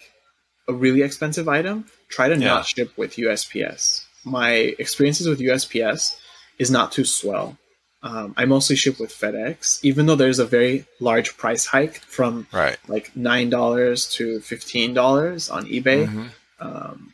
a 0.67 0.73
really 0.73 1.01
expensive 1.01 1.47
item, 1.47 1.85
try 2.09 2.27
to 2.29 2.35
Yeah. 2.37 2.47
not 2.47 2.65
ship 2.65 2.91
with 2.97 3.17
USPS. 3.17 4.05
My 4.23 4.51
experiences 4.79 5.27
with 5.27 5.39
USPS 5.39 6.17
is 6.59 6.69
not 6.69 6.91
too 6.91 7.05
swell. 7.05 7.57
Um, 8.03 8.33
I 8.37 8.45
mostly 8.45 8.75
ship 8.75 8.99
with 8.99 9.11
FedEx, 9.11 9.79
even 9.83 10.05
though 10.05 10.15
there's 10.15 10.39
a 10.39 10.45
very 10.45 10.85
large 10.99 11.35
price 11.37 11.65
hike 11.65 11.99
from 12.01 12.47
Right. 12.51 12.77
like 12.87 13.15
nine 13.15 13.49
dollars 13.49 14.05
to 14.15 14.39
fifteen 14.41 14.93
dollars 14.93 15.49
on 15.49 15.65
eBay. 15.67 16.05
Mhm. 16.07 16.29
Um, 16.59 17.13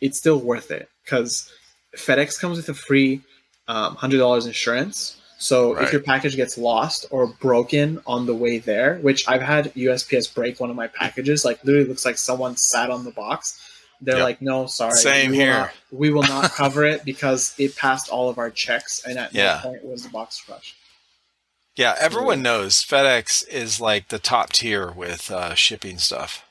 it's 0.00 0.18
still 0.18 0.38
worth 0.38 0.70
it 0.70 0.88
because 1.04 1.50
FedEx 1.96 2.38
comes 2.40 2.56
with 2.58 2.68
a 2.68 2.74
free 2.74 3.22
um, 3.68 3.96
hundred 3.96 4.18
dollars 4.18 4.46
insurance. 4.46 5.16
So 5.38 5.74
Right. 5.74 5.84
if 5.84 5.92
your 5.92 6.00
package 6.02 6.34
gets 6.36 6.56
lost 6.56 7.06
or 7.10 7.26
broken 7.26 8.00
on 8.06 8.24
the 8.26 8.34
way 8.34 8.58
there, 8.58 8.96
which 8.96 9.28
I've 9.28 9.42
had 9.42 9.72
USPS 9.74 10.26
break 10.26 10.60
one 10.60 10.70
of 10.70 10.76
my 10.76 10.86
packages, 10.88 11.44
like 11.44 11.62
literally 11.64 11.86
looks 11.88 12.04
like 12.04 12.16
someone 12.18 12.56
sat 12.56 12.90
on 12.90 13.04
the 13.04 13.10
box. 13.10 13.58
They're 14.00 14.16
Yep. 14.16 14.24
like, 14.24 14.42
no, 14.42 14.66
sorry, 14.66 14.92
Same 14.94 15.30
we 15.32 15.36
here. 15.38 15.52
not- 15.52 15.70
we 15.90 16.10
will 16.10 16.22
not 16.22 16.50
cover 16.54 16.84
it 16.84 17.04
because 17.04 17.54
it 17.58 17.76
passed 17.76 18.08
all 18.10 18.28
of 18.28 18.38
our 18.38 18.50
checks, 18.50 19.02
and 19.06 19.18
at 19.18 19.34
Yeah. 19.34 19.60
no 19.64 19.70
point 19.70 19.84
was 19.84 20.02
the 20.02 20.08
box 20.10 20.40
crushed. 20.40 20.74
Yeah, 21.76 21.94
everyone 21.98 22.40
knows 22.42 22.82
FedEx 22.82 23.46
is 23.48 23.80
like 23.80 24.08
the 24.08 24.18
top 24.18 24.52
tier 24.52 24.90
with 24.90 25.30
uh, 25.30 25.54
shipping 25.54 25.98
stuff. 25.98 26.42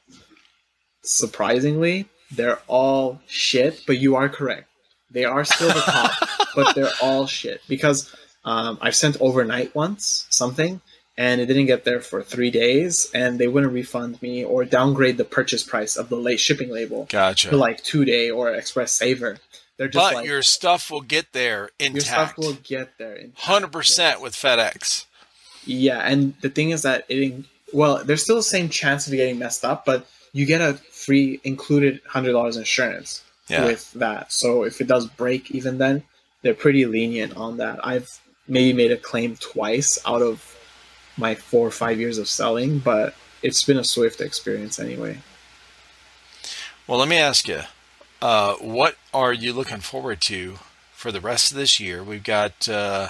surprisingly, 1.03 2.07
they're 2.31 2.59
all 2.67 3.21
shit, 3.27 3.81
but 3.87 3.97
you 3.99 4.15
are 4.15 4.29
correct. 4.29 4.67
They 5.11 5.23
are 5.25 5.45
still 5.45 5.67
the 5.69 5.81
top, 5.81 6.11
but 6.55 6.75
they're 6.75 6.91
all 7.01 7.27
shit. 7.27 7.61
Because 7.67 8.13
um, 8.45 8.77
I've 8.81 8.95
sent 8.95 9.17
overnight 9.19 9.75
once 9.75 10.25
something, 10.29 10.79
and 11.17 11.41
it 11.41 11.47
didn't 11.47 11.65
get 11.65 11.83
there 11.83 11.99
for 11.99 12.21
three 12.21 12.51
days, 12.51 13.09
and 13.13 13.39
they 13.39 13.47
wouldn't 13.47 13.73
refund 13.73 14.21
me 14.21 14.43
or 14.45 14.63
downgrade 14.65 15.17
the 15.17 15.25
purchase 15.25 15.63
price 15.63 15.95
of 15.97 16.09
the 16.09 16.15
late 16.17 16.39
shipping 16.39 16.69
label 16.71 17.07
Gotcha. 17.09 17.49
to 17.49 17.57
like 17.57 17.83
two 17.83 18.05
day 18.05 18.29
or 18.29 18.51
express 18.53 18.91
saver. 18.93 19.37
They're 19.77 19.89
just 19.89 20.01
but 20.09 20.13
like 20.15 20.25
your 20.27 20.41
stuff 20.41 20.89
will 20.89 21.01
get 21.01 21.33
there 21.33 21.69
intact. 21.79 21.93
your 21.95 22.01
stuff 22.01 22.37
will 22.37 22.53
get 22.63 22.97
there. 22.97 23.15
intact. 23.15 23.39
Hundred 23.41 23.71
percent 23.73 24.21
with 24.21 24.33
FedEx. 24.33 25.05
Yeah, 25.65 25.99
and 25.99 26.33
the 26.41 26.49
thing 26.49 26.69
is 26.69 26.83
that 26.83 27.05
it 27.09 27.43
well, 27.73 28.03
there's 28.03 28.23
still 28.23 28.37
the 28.37 28.43
same 28.43 28.69
chance 28.69 29.07
of 29.07 29.13
getting 29.13 29.39
messed 29.39 29.65
up, 29.65 29.85
but 29.85 30.05
you 30.31 30.45
get 30.45 30.61
a 30.61 30.75
free 30.91 31.39
included 31.43 31.99
hundred 32.07 32.33
dollars 32.33 32.55
insurance 32.57 33.23
Yeah. 33.49 33.65
with 33.65 33.91
that. 33.93 34.31
So 34.31 34.63
if 34.63 34.79
it 34.79 34.87
does 34.87 35.07
break, 35.07 35.51
even 35.51 35.77
then, 35.77 36.03
they're 36.41 36.53
pretty 36.53 36.85
lenient 36.85 37.35
on 37.35 37.57
that. 37.57 37.79
I've 37.85 38.09
maybe 38.47 38.73
made 38.73 38.91
a 38.91 38.97
claim 38.97 39.35
twice 39.37 39.97
out 40.05 40.21
of 40.21 40.55
my 41.17 41.35
four 41.35 41.67
or 41.67 41.71
five 41.71 41.99
years 41.99 42.17
of 42.17 42.27
selling, 42.27 42.79
but 42.79 43.15
it's 43.41 43.63
been 43.63 43.77
a 43.77 43.83
swift 43.83 44.21
experience 44.21 44.79
anyway. 44.79 45.19
Well, 46.87 46.99
let 46.99 47.07
me 47.07 47.17
ask 47.17 47.47
you, 47.47 47.61
uh, 48.21 48.55
what 48.55 48.95
are 49.13 49.33
you 49.33 49.53
looking 49.53 49.79
forward 49.79 50.21
to 50.21 50.59
for 50.93 51.11
the 51.11 51.21
rest 51.21 51.51
of 51.51 51.57
this 51.57 51.79
year? 51.79 52.03
We've 52.03 52.23
got 52.23 52.67
uh, 52.69 53.09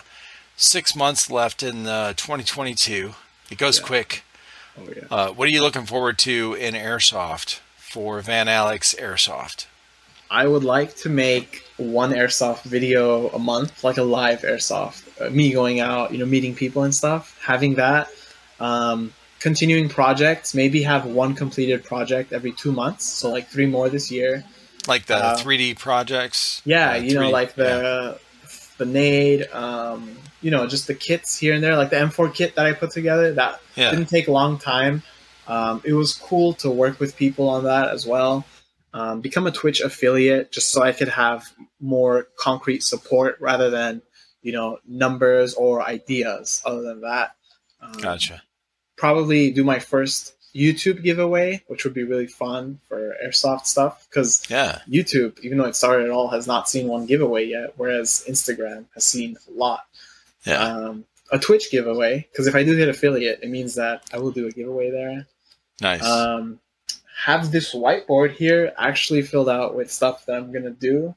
six 0.56 0.96
months 0.96 1.30
left 1.30 1.64
in 1.64 1.86
uh, 1.88 2.14
2022. 2.14 3.14
It 3.52 3.58
goes 3.58 3.80
Yeah. 3.80 3.86
quick. 3.86 4.24
Oh 4.78 4.90
yeah. 4.96 5.04
Uh, 5.10 5.30
what 5.32 5.48
are 5.48 5.52
you 5.52 5.62
looking 5.62 5.86
forward 5.86 6.18
to 6.20 6.54
in 6.54 6.74
airsoft 6.74 7.60
for 7.78 8.20
Van 8.22 8.48
Alex 8.48 8.96
Airsoft? 9.00 9.66
I 10.30 10.48
would 10.48 10.64
like 10.64 10.96
to 10.98 11.10
make 11.10 11.64
one 11.78 12.12
airsoft 12.12 12.64
video 12.64 13.30
a 13.30 13.40
month, 13.40 13.84
like 13.84 13.98
a 13.98 14.04
live 14.04 14.42
airsoft. 14.42 15.05
Me 15.32 15.52
going 15.54 15.80
out, 15.80 16.12
you 16.12 16.18
know, 16.18 16.26
meeting 16.26 16.54
people 16.56 16.84
and 16.84 16.94
stuff. 16.94 17.38
Having 17.42 17.76
that, 17.76 18.10
um, 18.60 19.14
continuing 19.40 19.88
projects. 19.90 20.54
Maybe 20.54 20.84
have 20.84 21.06
one 21.06 21.36
completed 21.36 21.84
project 21.84 22.34
every 22.34 22.52
two 22.52 22.72
months. 22.72 23.06
So 23.06 23.30
like 23.30 23.48
three 23.48 23.66
more 23.66 23.90
this 23.90 24.12
year. 24.12 24.44
Like 24.88 25.06
the 25.06 25.16
Uh, 25.16 25.38
3D 25.38 25.78
projects? 25.78 26.62
Yeah, 26.66 26.92
Uh, 26.92 26.96
you 26.96 27.14
know, 27.16 27.22
3D 27.22 27.32
like 27.32 27.50
yeah. 27.58 27.64
the 27.64 28.20
the 28.78 28.86
nade. 28.86 29.48
Um, 29.54 30.18
you 30.42 30.52
know, 30.52 30.68
just 30.68 30.86
the 30.88 30.94
kits 30.94 31.38
here 31.38 31.54
and 31.54 31.64
there, 31.64 31.76
like 31.78 31.90
the 31.92 31.96
M4 31.96 32.34
kit 32.34 32.56
that 32.56 32.66
I 32.66 32.74
put 32.74 32.92
together. 32.92 33.32
That 33.34 33.62
Yeah. 33.76 33.92
didn't 33.92 34.10
take 34.10 34.28
a 34.28 34.32
long 34.32 34.60
time. 34.60 35.02
Um, 35.48 35.82
it 35.86 35.94
was 35.94 36.14
cool 36.14 36.54
to 36.56 36.70
work 36.70 37.00
with 37.00 37.16
people 37.16 37.48
on 37.50 37.64
that 37.64 37.90
as 37.90 38.06
well. 38.06 38.46
Um, 38.94 39.22
become 39.22 39.48
a 39.48 39.52
Twitch 39.52 39.80
affiliate 39.82 40.52
just 40.52 40.72
so 40.72 40.82
I 40.84 40.92
could 40.92 41.10
have 41.10 41.44
more 41.80 42.28
concrete 42.38 42.84
support 42.84 43.38
rather 43.40 43.70
than 43.70 44.02
you 44.46 44.52
know 44.54 44.78
numbers 44.88 45.56
or 45.56 45.82
ideas. 45.82 46.62
Other 46.66 46.84
than 46.84 47.02
that, 47.02 47.36
um, 47.82 47.94
Gotcha. 47.94 48.42
Probably 48.96 49.52
do 49.52 49.64
my 49.64 49.80
first 49.80 50.36
YouTube 50.56 51.04
giveaway, 51.04 51.62
which 51.68 51.84
would 51.84 51.94
be 51.94 52.04
really 52.04 52.28
fun 52.28 52.80
for 52.88 53.16
airsoft 53.26 53.66
stuff 53.66 54.08
because 54.10 54.42
Yeah. 54.50 54.80
YouTube, 54.88 55.38
even 55.42 55.58
though 55.58 55.66
it 55.66 55.76
started 55.76 56.06
at 56.06 56.12
all, 56.12 56.30
has 56.30 56.48
not 56.48 56.70
seen 56.70 56.88
one 56.88 57.06
giveaway 57.06 57.46
yet, 57.46 57.74
whereas 57.76 58.24
Instagram 58.30 58.86
has 58.94 59.04
seen 59.04 59.36
a 59.50 59.52
lot. 59.52 59.82
Yeah. 60.46 60.64
Um, 60.64 61.06
a 61.32 61.40
Twitch 61.40 61.72
giveaway, 61.72 62.26
because 62.32 62.48
if 62.48 62.56
I 62.56 62.64
do 62.64 62.76
hit 62.78 62.88
affiliate, 62.88 63.40
it 63.42 63.50
means 63.50 63.76
that 63.76 64.04
I 64.14 64.20
will 64.20 64.32
do 64.32 64.48
a 64.48 64.52
giveaway 64.52 64.92
there. 64.92 65.26
nice. 65.82 66.04
Um, 66.04 66.60
have 67.26 67.52
this 67.52 67.74
whiteboard 67.74 68.32
here 68.34 68.72
actually 68.78 69.24
filled 69.24 69.50
out 69.50 69.76
with 69.76 69.92
stuff 69.92 70.26
that 70.28 70.36
I'm 70.38 70.54
gonna 70.54 70.70
do. 70.70 71.16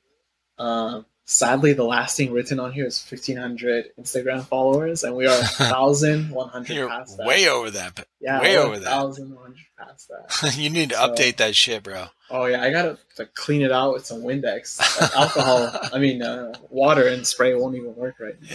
Um, 0.58 1.04
sadly, 1.30 1.74
the 1.74 1.84
last 1.84 2.16
thing 2.16 2.32
written 2.32 2.58
on 2.58 2.72
here 2.72 2.86
is 2.86 3.04
1,500 3.08 3.90
Instagram 4.00 4.42
followers, 4.46 5.04
and 5.04 5.14
we 5.14 5.26
are 5.26 5.36
1,100 5.38 6.68
You're 6.74 6.88
past 6.88 7.18
that. 7.18 7.26
way 7.26 7.46
over 7.48 7.70
that. 7.70 7.94
but 7.94 8.08
yeah, 8.18 8.40
way 8.40 8.56
over 8.56 8.78
that. 8.78 9.02
1,100 9.02 9.56
past 9.78 10.08
that. 10.08 10.56
you 10.58 10.70
need 10.70 10.88
to 10.88 10.96
So- 10.96 11.08
update 11.14 11.36
that 11.36 11.54
shit, 11.54 11.82
bro. 11.82 12.06
Oh 12.30 12.46
yeah, 12.46 12.62
I 12.62 12.70
gotta 12.70 12.98
like, 13.18 13.34
clean 13.34 13.62
it 13.62 13.70
out 13.72 13.92
with 13.94 14.04
some 14.06 14.22
Windex. 14.22 14.78
Like, 15.00 15.16
alcohol, 15.16 15.70
I 15.92 15.98
mean, 15.98 16.22
uh, 16.22 16.52
water 16.70 17.06
and 17.06 17.26
spray 17.26 17.54
won't 17.54 17.76
even 17.76 17.94
work 17.94 18.16
right 18.20 18.34
now. 18.40 18.48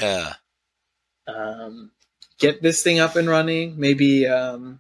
Yeah. 1.28 1.34
um, 1.34 1.92
get 2.40 2.62
this 2.62 2.84
thing 2.84 3.00
up 3.00 3.16
and 3.16 3.28
running. 3.30 3.80
Maybe 3.80 4.28
um, 4.28 4.80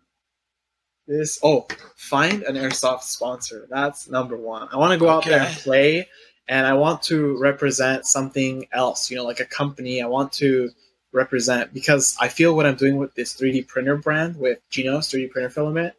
this. 1.07 1.39
Oh, 1.43 1.67
find 1.95 2.43
an 2.43 2.55
airsoft 2.55 3.03
sponsor. 3.03 3.67
That's 3.69 4.07
number 4.09 4.37
one. 4.37 4.67
I 4.71 4.77
want 4.77 4.93
to 4.93 4.99
go 4.99 5.09
out 5.09 5.25
there 5.25 5.41
and 5.41 5.55
play, 5.57 6.07
and 6.47 6.65
I 6.65 6.73
want 6.73 7.03
to 7.03 7.37
represent 7.37 8.05
something 8.05 8.67
else. 8.71 9.09
You 9.09 9.17
know, 9.17 9.25
like 9.25 9.39
a 9.39 9.45
company. 9.45 10.01
I 10.01 10.07
want 10.07 10.33
to 10.33 10.71
represent 11.11 11.73
because 11.73 12.17
I 12.19 12.27
feel 12.27 12.55
what 12.55 12.65
I'm 12.65 12.75
doing 12.75 12.97
with 12.97 13.13
this 13.15 13.33
3D 13.35 13.67
printer 13.67 13.95
brand 13.95 14.37
with 14.37 14.59
Geno's 14.69 15.09
3D 15.09 15.31
printer 15.31 15.49
filament. 15.49 15.93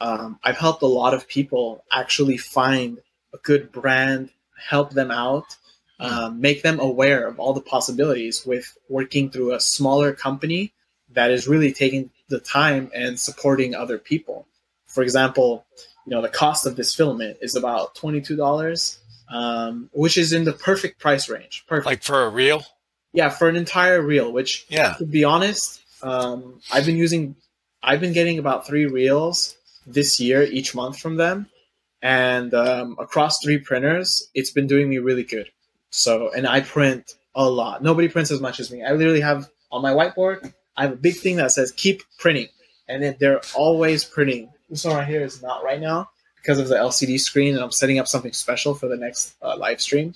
Um, 0.00 0.38
I've 0.42 0.58
helped 0.58 0.82
a 0.82 0.86
lot 0.86 1.14
of 1.14 1.28
people 1.28 1.84
actually 1.92 2.36
find 2.36 2.98
a 3.32 3.38
good 3.38 3.72
brand, 3.72 4.30
help 4.68 4.90
them 4.90 5.10
out, 5.10 5.56
um, 6.00 6.40
make 6.40 6.62
them 6.62 6.80
aware 6.80 7.26
of 7.26 7.38
all 7.38 7.52
the 7.52 7.60
possibilities 7.60 8.44
with 8.44 8.76
working 8.88 9.30
through 9.30 9.54
a 9.54 9.60
smaller 9.60 10.12
company 10.12 10.72
that 11.12 11.30
is 11.30 11.46
really 11.46 11.72
taking 11.72 12.10
the 12.28 12.40
time 12.40 12.90
and 12.94 13.18
supporting 13.18 13.74
other 13.74 13.98
people. 13.98 14.46
For 14.86 15.02
example, 15.02 15.64
you 16.06 16.10
know 16.10 16.22
the 16.22 16.28
cost 16.28 16.66
of 16.66 16.76
this 16.76 16.94
filament 16.94 17.38
is 17.40 17.56
about 17.56 17.94
twenty 17.94 18.20
two 18.20 18.36
dollars, 18.36 18.98
um, 19.34 19.90
which 19.92 20.16
is 20.16 20.32
in 20.32 20.44
the 20.44 20.52
perfect 20.52 21.00
price 21.00 21.28
range. 21.28 21.64
Perfect, 21.66 21.86
Like 21.86 22.02
for 22.04 22.22
a 22.24 22.28
real? 22.30 22.62
yeah, 23.12 23.28
for 23.28 23.48
an 23.48 23.56
entire 23.56 24.00
reel. 24.00 24.32
Which, 24.32 24.64
Yeah. 24.68 24.94
to 24.94 25.04
be 25.04 25.24
honest, 25.24 25.80
um, 26.02 26.60
I've 26.72 26.86
been 26.86 26.96
using, 26.96 27.34
I've 27.82 28.00
been 28.00 28.12
getting 28.12 28.38
about 28.38 28.66
three 28.66 28.86
reels 28.86 29.56
this 29.86 30.20
year 30.20 30.42
each 30.44 30.74
month 30.74 30.98
from 30.98 31.16
them, 31.16 31.48
and 32.00 32.54
um, 32.54 32.96
across 33.00 33.42
three 33.42 33.58
printers, 33.58 34.30
it's 34.34 34.50
been 34.52 34.66
doing 34.68 34.88
me 34.88 34.98
really 34.98 35.24
good. 35.24 35.50
So, 35.90 36.30
and 36.32 36.46
I 36.46 36.60
print 36.60 37.14
a 37.34 37.48
lot. 37.48 37.82
Nobody 37.82 38.08
prints 38.08 38.30
as 38.30 38.40
much 38.40 38.60
as 38.60 38.70
me. 38.70 38.84
I 38.84 38.92
literally 38.92 39.20
have 39.20 39.48
on 39.72 39.82
my 39.82 39.92
whiteboard, 39.92 40.54
I 40.76 40.82
have 40.82 40.92
a 40.92 40.96
big 40.96 41.16
thing 41.16 41.36
that 41.36 41.50
says 41.50 41.72
"keep 41.72 42.02
printing," 42.18 42.48
and 42.88 43.02
then 43.02 43.16
they're 43.18 43.40
always 43.56 44.04
printing. 44.04 44.50
This 44.70 44.84
one 44.84 44.94
right 44.96 45.06
here 45.08 45.22
is 45.22 45.42
not 45.42 45.64
right 45.64 45.80
now 45.80 46.10
because 46.44 46.58
of 46.58 46.68
the 46.68 46.74
LCD 46.76 47.18
screen, 47.18 47.54
and 47.54 47.64
I'm 47.64 47.70
setting 47.70 47.98
up 47.98 48.06
something 48.06 48.34
special 48.34 48.74
for 48.74 48.86
the 48.86 48.98
next 48.98 49.34
uh, 49.40 49.56
live 49.56 49.80
stream. 49.80 50.14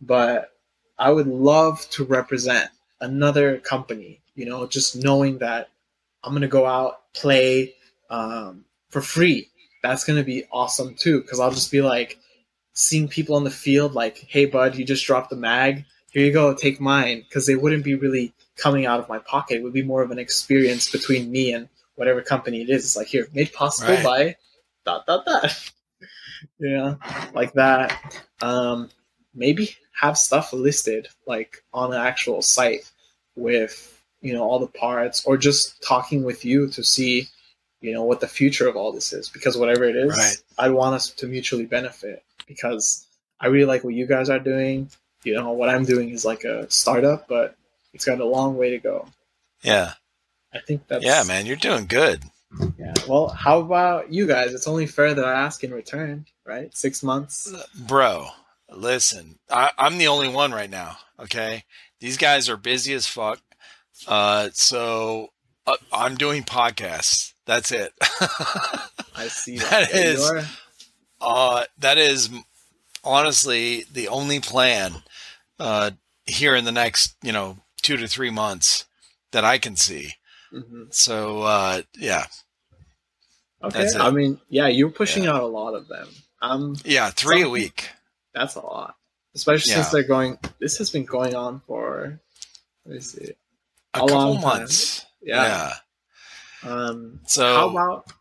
But 0.00 0.52
I 0.98 1.12
would 1.12 1.28
love 1.28 1.88
to 1.90 2.04
represent 2.04 2.68
another 3.00 3.58
company. 3.58 4.20
You 4.34 4.46
know, 4.46 4.66
just 4.66 4.96
knowing 4.96 5.38
that 5.38 5.68
I'm 6.24 6.32
gonna 6.32 6.48
go 6.48 6.66
out 6.66 7.12
play 7.14 7.74
um, 8.10 8.64
for 8.90 9.00
free. 9.00 9.50
That's 9.84 10.04
gonna 10.04 10.24
be 10.24 10.44
awesome 10.50 10.96
too, 10.96 11.22
because 11.22 11.38
I'll 11.38 11.52
just 11.52 11.70
be 11.70 11.80
like 11.80 12.18
seeing 12.72 13.06
people 13.06 13.36
on 13.36 13.44
the 13.44 13.50
field, 13.50 13.94
like, 13.94 14.18
"Hey, 14.28 14.46
bud, 14.46 14.74
you 14.76 14.84
just 14.84 15.06
dropped 15.06 15.30
the 15.30 15.36
mag. 15.36 15.84
Here 16.10 16.26
you 16.26 16.32
go, 16.32 16.54
take 16.54 16.80
mine." 16.80 17.20
Because 17.28 17.46
they 17.46 17.54
wouldn't 17.54 17.84
be 17.84 17.94
really 17.94 18.32
coming 18.56 18.84
out 18.84 18.98
of 18.98 19.08
my 19.08 19.18
pocket. 19.20 19.58
It 19.58 19.62
would 19.62 19.72
be 19.72 19.82
more 19.82 20.02
of 20.02 20.10
an 20.10 20.18
experience 20.18 20.90
between 20.90 21.30
me 21.30 21.52
and 21.52 21.68
whatever 21.94 22.20
company 22.20 22.62
it 22.62 22.68
is. 22.70 22.84
It's 22.84 22.96
like 22.96 23.06
here, 23.06 23.28
made 23.32 23.52
possible 23.52 23.94
Right. 23.94 24.04
by 24.04 24.36
dot 24.84 25.06
dot 25.06 25.24
dot. 25.26 25.70
yeah, 26.58 26.94
like 27.34 27.52
that. 27.54 28.20
Um, 28.40 28.90
maybe 29.34 29.76
have 29.98 30.18
stuff 30.18 30.52
listed 30.52 31.08
like 31.26 31.62
on 31.72 31.92
an 31.92 32.00
actual 32.00 32.42
site 32.42 32.90
with 33.36 34.02
you 34.20 34.32
know 34.32 34.42
all 34.42 34.58
the 34.58 34.66
parts 34.66 35.24
or 35.24 35.36
just 35.36 35.82
talking 35.82 36.22
with 36.24 36.44
you 36.44 36.68
to 36.68 36.82
see 36.84 37.28
you 37.80 37.92
know 37.92 38.02
what 38.04 38.20
the 38.20 38.28
future 38.28 38.68
of 38.68 38.76
all 38.76 38.92
this 38.92 39.12
is 39.12 39.28
because 39.30 39.56
whatever 39.56 39.84
it 39.84 39.96
is 39.96 40.16
Right. 40.16 40.36
i 40.58 40.68
want 40.70 40.94
us 40.94 41.10
to 41.10 41.26
mutually 41.26 41.64
benefit 41.66 42.22
because 42.46 43.06
i 43.40 43.46
really 43.46 43.64
like 43.64 43.84
what 43.84 43.94
you 43.94 44.06
guys 44.06 44.28
are 44.28 44.38
doing 44.38 44.90
you 45.24 45.34
know 45.34 45.52
what 45.52 45.68
i'm 45.70 45.84
doing 45.84 46.10
is 46.10 46.24
like 46.24 46.44
a 46.44 46.70
startup 46.70 47.26
but 47.28 47.56
it's 47.94 48.04
got 48.04 48.20
a 48.20 48.24
long 48.26 48.56
way 48.56 48.70
to 48.70 48.78
go 48.78 49.08
Yeah. 49.62 49.92
i 50.54 50.58
think 50.60 50.86
that's 50.88 51.04
Yeah, 51.04 51.22
man. 51.26 51.46
You're 51.46 51.56
doing 51.56 51.86
good. 51.86 52.22
Yeah 52.78 52.92
well 53.08 53.28
how 53.28 53.58
about 53.60 54.12
you 54.12 54.26
guys 54.26 54.52
it's 54.54 54.66
only 54.68 54.86
fair 54.86 55.14
that 55.14 55.24
i 55.24 55.32
ask 55.32 55.64
in 55.64 55.72
return 55.72 56.24
right 56.44 56.74
six 56.76 57.02
months 57.02 57.52
Bro, 57.86 58.28
listen, 58.70 59.38
I, 59.50 59.70
I'm 59.78 59.98
the 59.98 60.08
only 60.08 60.28
one 60.28 60.52
right 60.52 60.70
now. 60.70 60.96
Okay. 61.20 61.64
These 62.00 62.16
guys 62.16 62.48
are 62.48 62.56
busy 62.56 62.94
as 62.94 63.06
fuck. 63.06 63.40
Uh, 64.08 64.48
so 64.52 65.28
uh, 65.66 65.76
I'm 65.92 66.16
doing 66.16 66.42
podcasts. 66.42 67.32
That's 67.46 67.70
it. 67.72 67.92
i 69.14 69.28
see 69.28 69.58
That 69.58 69.90
that, 69.90 69.94
is- 69.94 70.32
uh, 71.20 71.64
that 71.78 71.98
is 71.98 72.30
honestly 73.04 73.84
the 73.92 74.08
only 74.08 74.40
plan 74.40 75.02
uh, 75.58 75.92
here 76.26 76.54
in 76.56 76.64
the 76.64 76.72
next, 76.72 77.16
you 77.22 77.32
know, 77.32 77.58
two 77.82 77.96
to 77.96 78.08
three 78.08 78.30
months 78.30 78.84
that 79.32 79.44
I 79.44 79.58
can 79.58 79.76
see. 79.76 80.12
Mhm. 80.52 80.92
So, 80.92 81.42
uh, 81.42 81.82
yeah, 81.98 82.26
okay 83.62 83.86
i 83.98 84.10
mean 84.10 84.40
yeah 84.48 84.66
you're 84.66 84.90
pushing 84.90 85.26
out 85.26 85.40
a 85.42 85.46
lot 85.46 85.74
of 85.74 85.86
them 85.88 86.08
um 86.40 86.74
yeah, 86.84 87.10
three 87.10 87.42
a 87.42 87.48
week. 87.48 87.88
That's 88.34 88.56
a 88.56 88.60
lot, 88.60 88.96
especially 89.36 89.70
Yeah. 89.70 89.76
since 89.82 89.90
they're 89.92 90.02
going. 90.16 90.38
This 90.58 90.78
has 90.78 90.90
been 90.90 91.04
going 91.04 91.34
on 91.36 91.60
for. 91.66 92.18
Let 92.84 92.94
me 92.94 93.00
see. 93.00 93.30
A 93.94 93.98
A 93.98 94.00
couple 94.00 94.14
long 94.16 94.34
time. 94.34 94.42
months. 94.42 95.06
Yeah. 95.22 95.72
yeah. 96.64 96.68
Um, 96.68 97.20
So, 97.26 97.44
how 97.54 97.68
about 97.68 98.12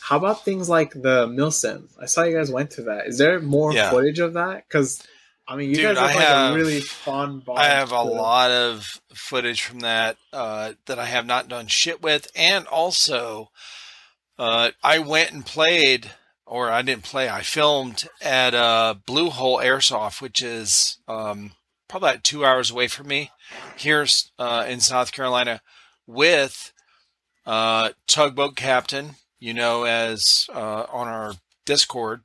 how 0.00 0.16
about 0.16 0.44
things 0.44 0.70
like 0.70 0.92
the 0.94 1.26
Milsim? 1.26 1.88
I 2.00 2.06
saw 2.06 2.22
you 2.22 2.34
guys 2.34 2.50
went 2.50 2.70
to 2.72 2.82
that. 2.84 3.06
Is 3.08 3.18
there 3.18 3.38
more 3.40 3.74
Yeah. 3.74 3.90
footage 3.90 4.20
of 4.20 4.32
that? 4.34 4.66
Because 4.66 5.02
I 5.46 5.56
mean, 5.56 5.70
you 5.70 5.76
Dude, 5.76 5.96
guys 5.96 5.98
have 5.98 6.04
I 6.10 6.14
like 6.14 6.24
have- 6.26 6.52
a 6.52 6.56
really 6.56 6.80
fun. 6.80 7.40
Bond 7.40 7.58
I 7.58 7.66
have 7.66 7.92
a 7.92 7.96
to- 7.96 8.02
lot 8.02 8.50
of 8.50 9.00
footage 9.14 9.62
from 9.62 9.80
that 9.80 10.16
uh, 10.32 10.72
that 10.86 10.98
I 10.98 11.04
have 11.06 11.26
not 11.26 11.48
done 11.48 11.66
shit 11.66 12.02
with, 12.02 12.28
and 12.34 12.66
also 12.66 13.50
uh, 14.38 14.70
I 14.82 14.98
went 15.00 15.32
and 15.32 15.44
played, 15.44 16.10
or 16.46 16.70
I 16.70 16.80
didn't 16.82 17.04
play. 17.04 17.28
I 17.28 17.42
filmed 17.42 18.08
at 18.22 18.54
uh, 18.54 18.94
Blue 19.06 19.28
Hole 19.30 19.58
Airsoft, 19.58 20.22
which 20.22 20.40
is 20.42 20.96
um, 21.08 21.52
probably 21.88 22.08
about 22.10 22.24
two 22.24 22.44
hours 22.44 22.70
away 22.70 22.88
from 22.88 23.08
me 23.08 23.30
here 23.76 24.06
uh, 24.38 24.64
in 24.66 24.80
South 24.80 25.12
Carolina, 25.12 25.60
with 26.06 26.72
uh, 27.46 27.90
tugboat 28.06 28.56
captain, 28.56 29.16
you 29.38 29.52
know, 29.52 29.84
as 29.84 30.46
uh, 30.54 30.86
on 30.90 31.06
our 31.06 31.34
Discord. 31.66 32.22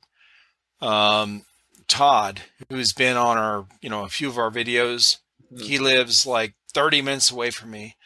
Um, 0.80 1.44
Todd, 1.90 2.42
who's 2.68 2.92
been 2.92 3.16
on 3.16 3.36
our, 3.36 3.66
you 3.82 3.90
know, 3.90 4.04
a 4.04 4.08
few 4.08 4.28
of 4.28 4.38
our 4.38 4.50
videos. 4.50 5.18
Mhm. 5.52 5.62
He 5.62 5.78
lives 5.78 6.24
like 6.24 6.54
30 6.72 7.02
minutes 7.02 7.30
away 7.32 7.50
from 7.50 7.72
me. 7.72 7.96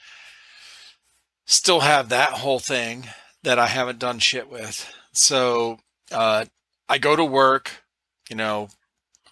Still 1.45 1.81
have 1.81 2.09
that 2.09 2.33
whole 2.33 2.59
thing 2.59 3.11
that 3.43 3.59
I 3.59 3.67
haven't 3.67 3.99
done 3.99 4.19
shit 4.19 4.49
with. 4.49 4.91
So 5.13 5.79
uh, 6.11 6.47
I 6.89 6.97
go 6.97 7.15
to 7.15 7.25
work, 7.25 7.85
you 8.31 8.37
know, 8.37 8.71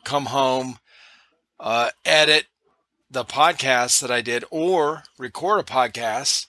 come 0.04 0.26
home, 0.26 0.78
uh, 1.58 1.90
edit 2.04 2.46
the 3.10 3.24
podcast 3.24 4.00
that 4.02 4.10
I 4.10 4.20
did, 4.20 4.44
or 4.50 5.04
record 5.18 5.60
a 5.60 5.62
podcast. 5.62 6.46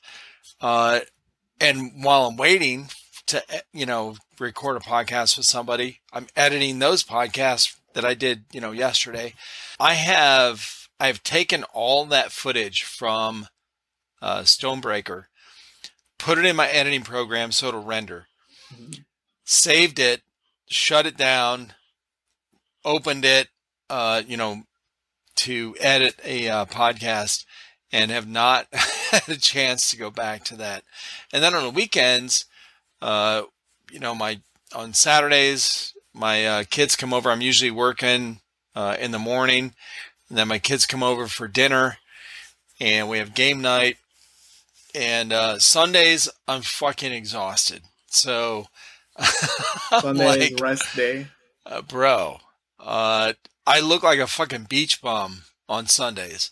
Uh, 0.60 1.00
and 1.62 2.04
while 2.04 2.26
I'm 2.28 2.36
waiting 2.36 2.90
to, 3.28 3.42
you 3.72 3.86
know, 3.86 4.18
record 4.40 4.76
a 4.76 4.82
podcast 4.82 5.38
with 5.38 5.46
somebody, 5.46 6.02
I'm 6.12 6.28
editing 6.36 6.80
those 6.80 7.04
podcasts 7.04 7.78
that 7.94 8.06
I 8.06 8.14
did, 8.14 8.46
you 8.52 8.62
know, 8.62 8.72
yesterday. 8.72 9.34
I 9.80 9.94
have 9.96 10.88
I've 11.00 11.24
taken 11.24 11.64
all 11.74 12.06
that 12.06 12.32
footage 12.32 12.84
from 12.84 13.48
uh, 14.22 14.42
Stonebreaker, 14.44 15.26
put 16.18 16.38
it 16.38 16.46
in 16.46 16.56
my 16.56 16.68
editing 16.70 17.02
program 17.04 17.52
so 17.52 17.68
it'll 17.68 17.84
render, 17.84 18.28
Mhm. 18.74 19.04
saved 19.44 20.00
it, 20.00 20.22
shut 20.70 21.06
it 21.06 21.18
down, 21.18 21.74
opened 22.86 23.26
it, 23.26 23.50
uh, 23.90 24.22
you 24.26 24.38
know, 24.38 24.64
to 25.36 25.76
edit 25.80 26.20
a 26.24 26.48
uh, 26.48 26.66
podcast, 26.66 27.46
and 27.92 28.12
have 28.12 28.28
not 28.28 28.68
had 28.74 29.28
a 29.30 29.38
chance 29.38 29.90
to 29.92 29.98
go 29.98 30.10
back 30.10 30.44
to 30.46 30.56
that. 30.56 30.84
And 31.34 31.44
then 31.44 31.54
on 31.54 31.64
the 31.64 31.70
weekends, 31.70 32.46
uh, 33.02 33.44
you 33.92 34.00
know, 34.00 34.16
my 34.16 34.42
on 34.74 34.94
Saturdays, 34.94 35.93
my 36.14 36.46
uh, 36.46 36.64
kids 36.70 36.96
come 36.96 37.14
over. 37.14 37.30
I'm 37.30 37.42
usually 37.42 37.72
working 37.72 38.40
uh, 38.76 38.96
in 39.00 39.12
the 39.12 39.20
morning, 39.20 39.74
and 40.30 40.38
then 40.38 40.48
my 40.48 40.60
kids 40.60 40.86
come 40.86 41.04
over 41.04 41.28
for 41.28 41.48
dinner, 41.48 41.98
and 42.80 43.10
we 43.10 43.18
have 43.18 43.34
game 43.34 43.62
night. 43.62 43.98
And 44.96 45.34
uh, 45.34 45.60
Sundays, 45.60 46.30
I'm 46.48 46.62
fucking 46.62 47.12
exhausted. 47.12 47.82
So, 48.08 48.68
Sunday 50.00 50.52
like, 50.52 50.60
rest 50.62 50.96
day. 50.96 51.28
uh, 51.66 51.82
bro, 51.82 52.38
uh, 52.80 53.34
I 53.66 53.80
look 53.80 54.04
like 54.04 54.20
a 54.20 54.28
fucking 54.28 54.68
beach 54.70 55.02
bum 55.02 55.44
on 55.68 55.88
Sundays, 55.88 56.52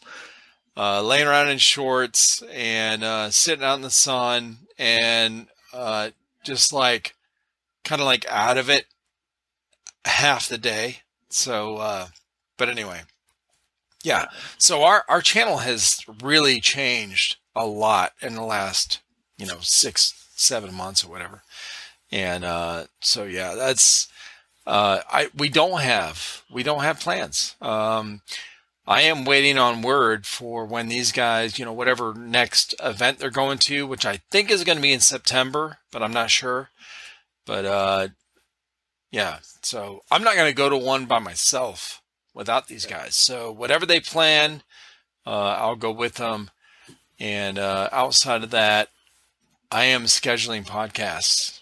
uh, 0.76 1.04
laying 1.04 1.28
around 1.28 1.50
in 1.50 1.60
shorts 1.60 2.42
and 2.52 3.04
uh, 3.04 3.30
sitting 3.30 3.64
out 3.64 3.76
in 3.76 3.82
the 3.82 3.90
sun 3.92 4.60
and 4.80 5.48
uh, 5.74 6.10
just 6.44 6.74
like 6.74 7.14
kind 7.84 8.02
of 8.02 8.06
like 8.06 8.26
out 8.30 8.58
of 8.58 8.70
it 8.70 8.86
half 10.06 10.48
the 10.48 10.58
day. 10.58 11.00
So, 11.30 11.78
uh, 11.78 12.08
but 12.58 12.70
anyway, 12.70 13.02
yeah. 14.04 14.28
So 14.58 14.84
our 14.84 15.06
our 15.08 15.22
channel 15.22 15.58
has 15.58 16.02
really 16.22 16.60
changed 16.60 17.38
a 17.56 17.66
lot 17.66 18.14
in 18.22 18.36
the 18.36 18.44
last 18.44 19.00
you 19.38 19.46
know 19.46 19.58
six 19.62 20.14
seven 20.36 20.74
months 20.74 21.04
or 21.04 21.10
whatever, 21.10 21.44
and 22.12 22.44
uh, 22.44 22.86
so 23.00 23.24
yeah, 23.24 23.56
that's 23.56 24.08
uh, 24.68 25.02
I 25.10 25.30
we 25.36 25.50
don't 25.50 25.82
have 25.82 26.44
we 26.52 26.64
don't 26.64 26.84
have 26.84 27.00
plans. 27.00 27.56
Um, 27.62 28.22
I 28.88 29.02
am 29.02 29.26
waiting 29.26 29.58
on 29.58 29.84
word 29.84 30.26
for 30.26 30.66
when 30.66 30.90
these 30.90 31.12
guys, 31.12 31.60
you 31.60 31.66
know, 31.66 31.74
whatever 31.74 32.14
next 32.14 32.74
event 32.84 33.20
they're 33.20 33.30
going 33.30 33.60
to, 33.60 33.86
which 33.86 34.06
I 34.06 34.18
think 34.32 34.50
is 34.50 34.64
going 34.64 34.78
to 34.78 34.82
be 34.82 34.92
in 34.92 35.00
September, 35.00 35.78
but 35.92 36.02
I'm 36.02 36.14
not 36.14 36.32
sure. 36.32 36.70
But 37.46 37.66
uh, 37.66 38.08
yeah, 39.12 39.40
so 39.62 40.02
I'm 40.10 40.24
not 40.24 40.36
going 40.36 40.50
to 40.50 40.56
go 40.56 40.70
to 40.70 40.78
one 40.78 41.06
by 41.06 41.20
myself 41.20 42.02
without 42.34 42.68
these 42.68 42.86
guys. 42.86 43.16
So 43.16 43.52
whatever 43.52 43.86
they 43.86 44.00
plan, 44.00 44.64
uh, 45.26 45.56
I'll 45.60 45.76
go 45.76 45.92
with 45.92 46.16
them. 46.16 46.50
And 47.20 47.60
uh, 47.60 47.90
outside 47.92 48.44
of 48.44 48.50
that, 48.52 48.90
I 49.70 49.86
am 49.86 50.04
scheduling 50.04 50.66
podcasts. 50.66 51.60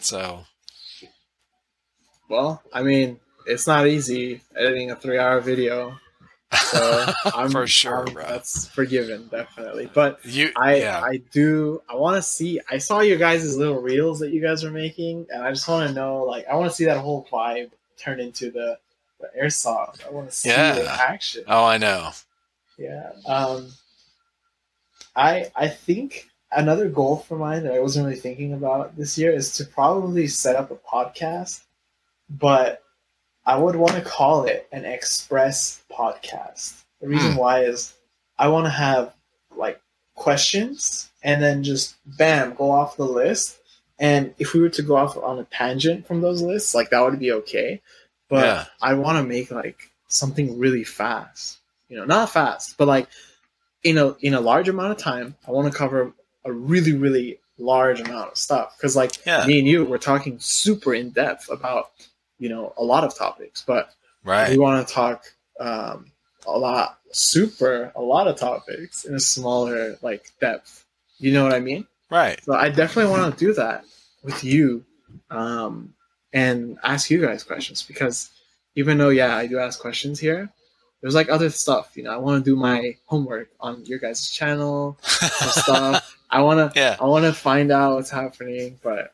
So, 0.00 0.46
Well, 2.28 2.62
I 2.72 2.82
mean, 2.82 3.20
it's 3.46 3.66
not 3.66 3.86
easy 3.86 4.40
editing 4.56 4.90
a 4.90 4.96
three-hour 4.96 5.40
video. 5.40 5.98
So 6.54 7.06
I'm 7.34 7.50
For 7.50 7.66
sure, 7.66 8.06
I'm-. 8.08 8.14
That's 8.14 8.68
forgiven, 8.68 9.28
definitely. 9.28 9.90
But 9.92 10.24
you, 10.24 10.50
I 10.56 10.76
yeah, 10.76 11.00
I 11.00 11.18
do 11.32 11.82
I 11.88 11.94
want 11.96 12.16
to 12.16 12.22
see 12.22 12.60
I 12.70 12.78
saw 12.78 13.00
you 13.00 13.16
guys' 13.16 13.56
little 13.56 13.80
reels 13.80 14.18
that 14.20 14.30
you 14.32 14.40
guys 14.40 14.64
are 14.64 14.70
making 14.70 15.26
and 15.30 15.42
I 15.42 15.50
just 15.50 15.68
want 15.68 15.88
to 15.88 15.94
know 15.94 16.24
like 16.24 16.46
I 16.48 16.54
want 16.56 16.70
to 16.70 16.76
see 16.76 16.84
that 16.86 16.98
whole 16.98 17.26
vibe 17.30 17.70
turn 17.98 18.20
into 18.20 18.50
the, 18.50 18.78
the 19.20 19.30
airsoft. 19.40 20.06
I 20.06 20.10
want 20.10 20.28
to 20.30 20.34
see 20.36 20.48
Yeah. 20.50 20.76
in 20.80 20.86
action. 20.86 21.44
oh, 21.48 21.64
I 21.64 21.78
know. 21.78 22.10
Yeah. 22.78 23.10
Um 23.26 23.70
I 25.16 25.50
I 25.54 25.68
think 25.68 26.28
another 26.52 26.88
goal 26.88 27.16
for 27.16 27.36
mine 27.36 27.64
that 27.64 27.74
I 27.74 27.80
wasn't 27.80 28.06
really 28.06 28.18
thinking 28.18 28.52
about 28.52 28.96
this 28.96 29.18
year 29.18 29.32
is 29.32 29.56
to 29.56 29.64
probably 29.64 30.28
set 30.28 30.54
up 30.56 30.70
a 30.70 30.76
podcast, 30.76 31.62
but 32.30 32.82
I 33.46 33.56
would 33.56 33.76
want 33.76 33.94
to 33.94 34.00
call 34.00 34.44
it 34.44 34.66
an 34.72 34.84
express 34.84 35.82
podcast. 35.90 36.82
The 37.00 37.08
reason 37.08 37.32
Hmm. 37.32 37.38
why 37.38 37.64
is 37.64 37.92
I 38.38 38.48
want 38.48 38.66
to 38.66 38.70
have 38.70 39.12
like 39.56 39.80
questions 40.14 41.10
and 41.22 41.42
then 41.42 41.62
just 41.62 41.96
bam 42.06 42.54
go 42.54 42.70
off 42.70 42.96
the 42.96 43.04
list. 43.06 43.58
And 43.98 44.34
if 44.38 44.54
we 44.54 44.60
were 44.60 44.70
to 44.70 44.82
go 44.82 44.96
off 44.96 45.16
on 45.16 45.38
a 45.38 45.44
tangent 45.44 46.06
from 46.06 46.20
those 46.20 46.42
lists, 46.42 46.74
like 46.74 46.90
that 46.90 47.00
would 47.00 47.18
be 47.18 47.32
okay. 47.32 47.80
But 48.28 48.44
Yeah. 48.44 48.64
I 48.80 48.94
want 48.94 49.18
to 49.18 49.24
make 49.24 49.50
like 49.50 49.90
something 50.08 50.58
really 50.58 50.84
fast. 50.84 51.58
You 51.88 51.98
know, 51.98 52.04
not 52.04 52.30
fast, 52.30 52.76
but 52.78 52.88
like 52.88 53.08
in 53.82 53.98
a 53.98 54.16
in 54.20 54.34
a 54.34 54.40
large 54.40 54.68
amount 54.68 54.92
of 54.92 54.98
time. 54.98 55.36
I 55.46 55.50
want 55.50 55.70
to 55.70 55.78
cover 55.78 56.12
a 56.44 56.52
really 56.52 56.92
really 56.94 57.38
large 57.58 58.00
amount 58.00 58.32
of 58.32 58.38
stuff 58.38 58.74
because 58.76 58.96
like 58.96 59.12
Yeah. 59.26 59.46
me 59.46 59.58
and 59.60 59.68
you 59.68 59.84
we're 59.84 59.98
talking 59.98 60.38
super 60.40 60.92
in 60.94 61.10
depth 61.10 61.48
about 61.50 61.90
you 62.38 62.48
know 62.48 62.72
a 62.76 62.84
lot 62.84 63.04
of 63.04 63.14
topics, 63.14 63.64
but 63.66 63.94
right. 64.24 64.50
we 64.50 64.58
want 64.58 64.86
to 64.86 64.92
talk 64.92 65.24
um, 65.60 66.06
a 66.46 66.58
lot 66.58 66.98
super 67.12 67.92
a 67.94 68.02
lot 68.02 68.26
of 68.26 68.36
topics 68.36 69.04
in 69.04 69.14
a 69.14 69.20
smaller 69.20 69.96
like 70.02 70.30
depth. 70.40 70.84
You 71.18 71.32
know 71.32 71.44
what 71.44 71.54
I 71.54 71.60
mean? 71.60 71.86
Right. 72.10 72.42
So 72.44 72.54
I 72.54 72.68
definitely 72.68 73.10
want 73.10 73.32
to 73.32 73.44
do 73.44 73.54
that 73.54 73.84
with 74.22 74.44
you, 74.44 74.84
um, 75.30 75.94
and 76.32 76.78
ask 76.82 77.10
you 77.10 77.20
guys 77.20 77.44
questions 77.44 77.82
because 77.82 78.30
even 78.74 78.98
though 78.98 79.10
yeah 79.10 79.36
I 79.36 79.46
do 79.46 79.58
ask 79.58 79.80
questions 79.80 80.18
here, 80.18 80.50
there's 81.00 81.14
like 81.14 81.28
other 81.28 81.50
stuff. 81.50 81.92
You 81.96 82.04
know, 82.04 82.12
I 82.12 82.16
want 82.16 82.44
to 82.44 82.50
do 82.50 82.56
my 82.56 82.96
homework 83.06 83.50
on 83.60 83.84
your 83.84 83.98
guys' 83.98 84.30
channel 84.30 84.96
stuff. 85.02 86.16
I 86.30 86.42
want 86.42 86.72
to 86.72 86.80
yeah. 86.80 86.96
I 87.00 87.04
want 87.04 87.24
to 87.26 87.32
find 87.32 87.70
out 87.70 87.96
what's 87.96 88.10
happening, 88.10 88.78
but 88.82 89.12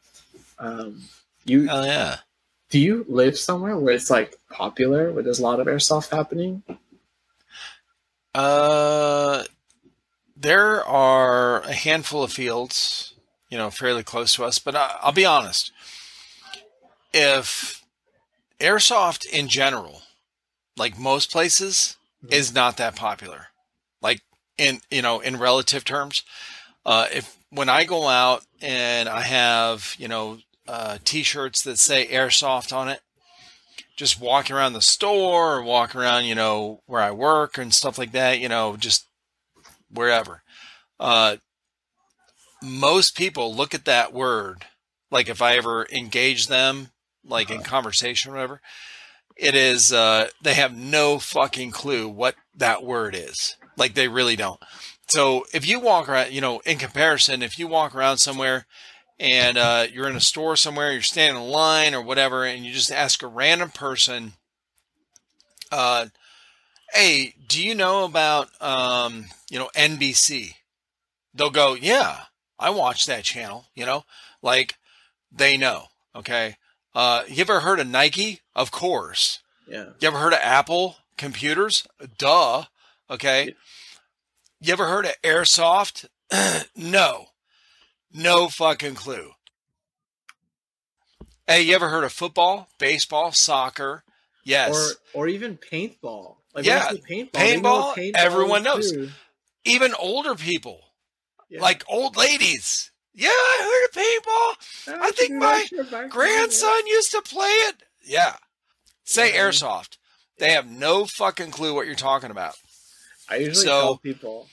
um, 0.59 1.03
you 1.45 1.67
Hell 1.67 1.85
yeah. 1.85 2.19
Do 2.71 2.79
you 2.79 3.05
live 3.09 3.39
somewhere 3.39 3.77
where 3.77 3.95
it's 3.95 4.11
like 4.11 4.37
popular, 4.51 5.13
where 5.13 5.23
there's 5.23 5.41
a 5.41 5.43
lot 5.43 5.61
of 5.61 5.67
airsoft 5.67 6.11
happening? 6.11 6.63
Uh, 8.35 9.45
there 10.37 10.85
are 10.85 11.63
a 11.63 11.73
handful 11.73 12.23
of 12.23 12.33
fields, 12.33 13.15
you 13.51 13.59
know, 13.59 13.71
fairly 13.71 14.03
close 14.05 14.35
to 14.35 14.45
us. 14.45 14.59
But 14.59 14.77
I, 14.77 14.97
I'll 15.01 15.13
be 15.13 15.25
honest, 15.27 15.73
if 17.13 17.83
airsoft 18.61 19.27
in 19.29 19.49
general, 19.49 20.03
like 20.77 20.99
most 20.99 21.31
places, 21.31 21.97
Mhm. 22.25 22.33
is 22.33 22.55
not 22.55 22.77
that 22.77 22.97
popular, 22.97 23.49
like 24.03 24.21
in 24.59 24.81
you 24.91 25.03
know 25.03 25.21
in 25.21 25.39
relative 25.39 25.85
terms, 25.85 26.23
uh, 26.85 27.07
if 27.13 27.37
when 27.51 27.69
I 27.69 27.85
go 27.85 28.09
out 28.09 28.45
and 28.61 29.09
I 29.09 29.23
have 29.23 29.95
you 29.99 30.07
know 30.07 30.39
uh, 30.69 30.99
t-shirts 31.05 31.63
that 31.63 31.79
say 31.79 32.07
airsoft 32.07 32.73
on 32.73 32.89
it 32.89 33.01
just 34.01 34.19
walking 34.19 34.57
around 34.57 34.73
the 34.73 34.81
store 34.81 35.57
or 35.57 35.63
walk 35.63 35.95
around, 35.95 36.25
you 36.25 36.35
know, 36.35 36.81
where 36.87 37.03
I 37.03 37.11
work 37.11 37.59
and 37.59 37.75
stuff 37.75 37.99
like 37.99 38.13
that, 38.13 38.41
you 38.41 38.49
know, 38.49 38.79
just 38.79 39.07
wherever. 39.93 40.43
Uh, 40.99 41.37
most 42.63 43.15
people 43.15 43.55
look 43.55 43.75
at 43.75 43.85
that 43.85 44.15
word, 44.15 44.65
like 45.11 45.29
if 45.29 45.43
I 45.43 45.57
ever 45.57 45.87
engage 45.93 46.47
them, 46.47 46.89
like 47.27 47.51
in 47.51 47.63
conversation 47.63 48.31
or 48.31 48.37
whatever, 48.37 48.61
it 49.37 49.55
is, 49.55 49.93
uh, 49.93 50.29
they 50.41 50.55
have 50.55 50.75
no 50.75 51.19
fucking 51.19 51.71
clue 51.71 52.09
what 52.09 52.37
that 52.55 52.83
word 52.83 53.15
is. 53.15 53.57
Like 53.77 53.93
they 53.93 54.09
really 54.09 54.37
don't. 54.37 54.61
So 55.09 55.45
if 55.53 55.69
you 55.69 55.79
walk 55.79 56.09
around, 56.09 56.33
you 56.33 56.41
know, 56.41 56.61
in 56.61 56.79
comparison, 56.79 57.43
if 57.43 57.59
you 57.59 57.67
walk 57.67 57.95
around 57.95 58.17
somewhere 58.17 58.65
and 59.21 59.59
uh, 59.59 59.87
you're 59.93 60.09
in 60.09 60.17
a 60.17 60.21
store 60.21 60.57
somewhere, 60.57 60.91
you're 60.91 61.03
standing 61.03 61.41
in 61.41 61.49
line 61.49 61.95
or 61.95 62.01
whatever, 62.01 62.45
and 62.45 62.65
you 62.65 62.73
just 62.73 62.91
ask 62.91 63.23
a 63.23 63.27
random 63.29 63.71
person, 63.71 64.33
uh, 65.71 66.07
"Hey, 66.93 67.35
do 67.47 67.63
you 67.63 67.75
know 67.75 68.05
about 68.05 68.49
um, 68.63 69.27
you 69.51 69.59
know 69.59 69.71
NBC?" 69.77 70.55
They'll 71.35 71.51
go, 71.51 71.75
"Yeah, 71.75 72.25
I 72.59 72.71
watch 72.71 73.05
that 73.07 73.25
channel." 73.25 73.67
You 73.75 73.85
know, 73.85 74.05
like 74.43 74.77
they 75.31 75.57
know. 75.59 75.89
Okay, 76.17 76.57
uh, 76.95 77.25
you 77.29 77.43
ever 77.43 77.61
heard 77.61 77.79
of 77.79 77.87
Nike? 77.87 78.41
Of 78.57 78.71
course. 78.71 79.41
Yeah. 79.69 79.91
You 80.01 80.09
ever 80.09 80.19
heard 80.19 80.33
of 80.33 80.41
Apple 80.43 80.97
computers? 81.17 81.87
Duh. 82.19 82.65
Okay. 83.09 83.55
You 84.61 84.73
ever 84.73 84.87
heard 84.89 85.07
of 85.07 85.13
Airsoft? 85.23 86.07
no. 86.77 87.27
No 88.13 88.49
fucking 88.49 88.95
clue. 88.95 89.33
Hey, 91.47 91.63
you 91.63 91.75
ever 91.75 91.89
heard 91.89 92.05
of 92.05 92.13
football, 92.13 92.69
baseball, 92.79 93.33
soccer? 93.33 94.05
Yes. 94.45 94.97
Or 95.15 95.23
or 95.23 95.29
even 95.29 95.57
paintball. 95.59 96.37
Like 96.55 96.65
Yeah, 96.65 96.87
when 96.87 96.97
you 96.97 97.03
say 97.03 97.25
paintball, 97.33 97.63
know 97.63 97.95
paintball, 97.97 98.13
everyone 98.17 98.63
knows. 98.63 98.93
too. 98.93 99.11
Even 99.65 99.95
older 99.95 100.35
people, 100.35 100.81
Yeah. 101.49 101.61
like 101.61 101.85
old 101.89 102.17
ladies. 102.17 102.91
Yeah, 103.15 103.29
I 103.31 103.59
heard 103.63 103.85
of 103.85 104.05
paintball. 104.05 104.95
Oh, 105.01 105.07
I 105.07 105.11
think 105.13 105.33
my 105.35 105.47
that 105.59 105.67
shit 105.69 105.91
back. 105.91 106.11
Grandson 106.11 106.87
used 106.87 107.11
to 107.13 107.23
play 107.23 107.49
it. 107.49 107.83
Yeah. 108.03 108.37
Say 109.05 109.35
Yeah. 109.35 109.41
airsoft. 109.49 109.99
They 110.39 110.53
have 110.53 110.67
no 110.71 111.05
fucking 111.05 111.51
clue 111.51 111.75
what 111.75 111.87
you're 111.87 111.95
talking 111.97 112.31
about. 112.31 112.57
I 113.29 113.37
usually 113.37 113.67
So- 113.67 113.81
tell 113.83 113.97
people 113.99 114.49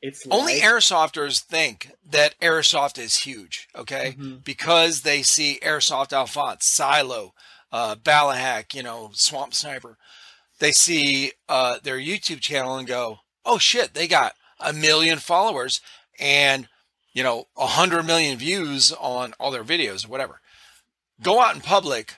it's 0.00 0.26
Only 0.30 0.60
like, 0.60 0.62
airsofters 0.62 1.40
think 1.40 1.90
that 2.08 2.38
airsoft 2.40 2.98
is 2.98 3.18
huge, 3.18 3.68
okay? 3.74 4.14
Mhm. 4.18 4.44
Because 4.44 5.02
they 5.02 5.22
see 5.22 5.58
Airsoft 5.62 6.12
Alphonse, 6.12 6.64
Silo, 6.64 7.34
uh, 7.72 7.96
Ballahack, 7.96 8.74
you 8.74 8.82
know, 8.82 9.10
Swamp 9.14 9.54
Sniper. 9.54 9.98
They 10.60 10.72
see 10.72 11.32
uh, 11.48 11.78
their 11.82 11.98
YouTube 11.98 12.40
channel 12.40 12.76
and 12.76 12.86
go, 12.86 13.20
oh 13.44 13.58
shit, 13.58 13.94
they 13.94 14.06
got 14.06 14.34
a 14.60 14.72
million 14.72 15.18
followers 15.18 15.80
and, 16.18 16.68
you 17.12 17.22
know, 17.22 17.48
a 17.56 17.66
hundred 17.66 18.04
million 18.04 18.38
views 18.38 18.92
on 18.92 19.34
all 19.38 19.50
their 19.50 19.64
videos 19.64 20.04
or 20.04 20.08
whatever. 20.08 20.40
Go 21.20 21.40
out 21.40 21.54
in 21.54 21.60
public 21.60 22.16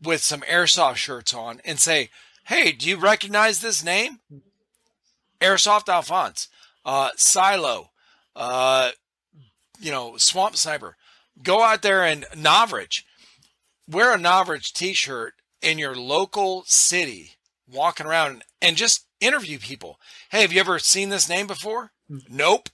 with 0.00 0.22
some 0.22 0.40
airsoft 0.42 0.96
shirts 0.96 1.32
on 1.34 1.60
and 1.64 1.78
say, 1.78 2.10
hey, 2.46 2.72
do 2.72 2.88
you 2.88 2.96
recognize 2.96 3.60
this 3.60 3.84
name? 3.84 4.20
Airsoft 5.40 5.88
Alphonse 5.88 6.48
uh, 6.84 7.10
Silo, 7.16 7.90
uh, 8.36 8.90
you 9.80 9.90
know, 9.90 10.16
Swamp 10.16 10.56
Sniper. 10.56 10.96
Go 11.42 11.62
out 11.62 11.82
there 11.82 12.04
and 12.04 12.24
Novritsch, 12.34 13.02
wear 13.88 14.14
a 14.14 14.18
Novritsch 14.18 14.72
t-shirt 14.72 15.34
in 15.60 15.78
your 15.78 15.94
local 15.94 16.64
city, 16.66 17.32
walking 17.66 18.06
around 18.06 18.44
and 18.60 18.76
just 18.76 19.06
interview 19.20 19.58
people. 19.58 19.98
Hey, 20.30 20.42
have 20.42 20.52
you 20.52 20.60
ever 20.60 20.78
seen 20.78 21.08
this 21.08 21.28
name 21.28 21.46
before? 21.46 21.92
Nope. 22.28 22.68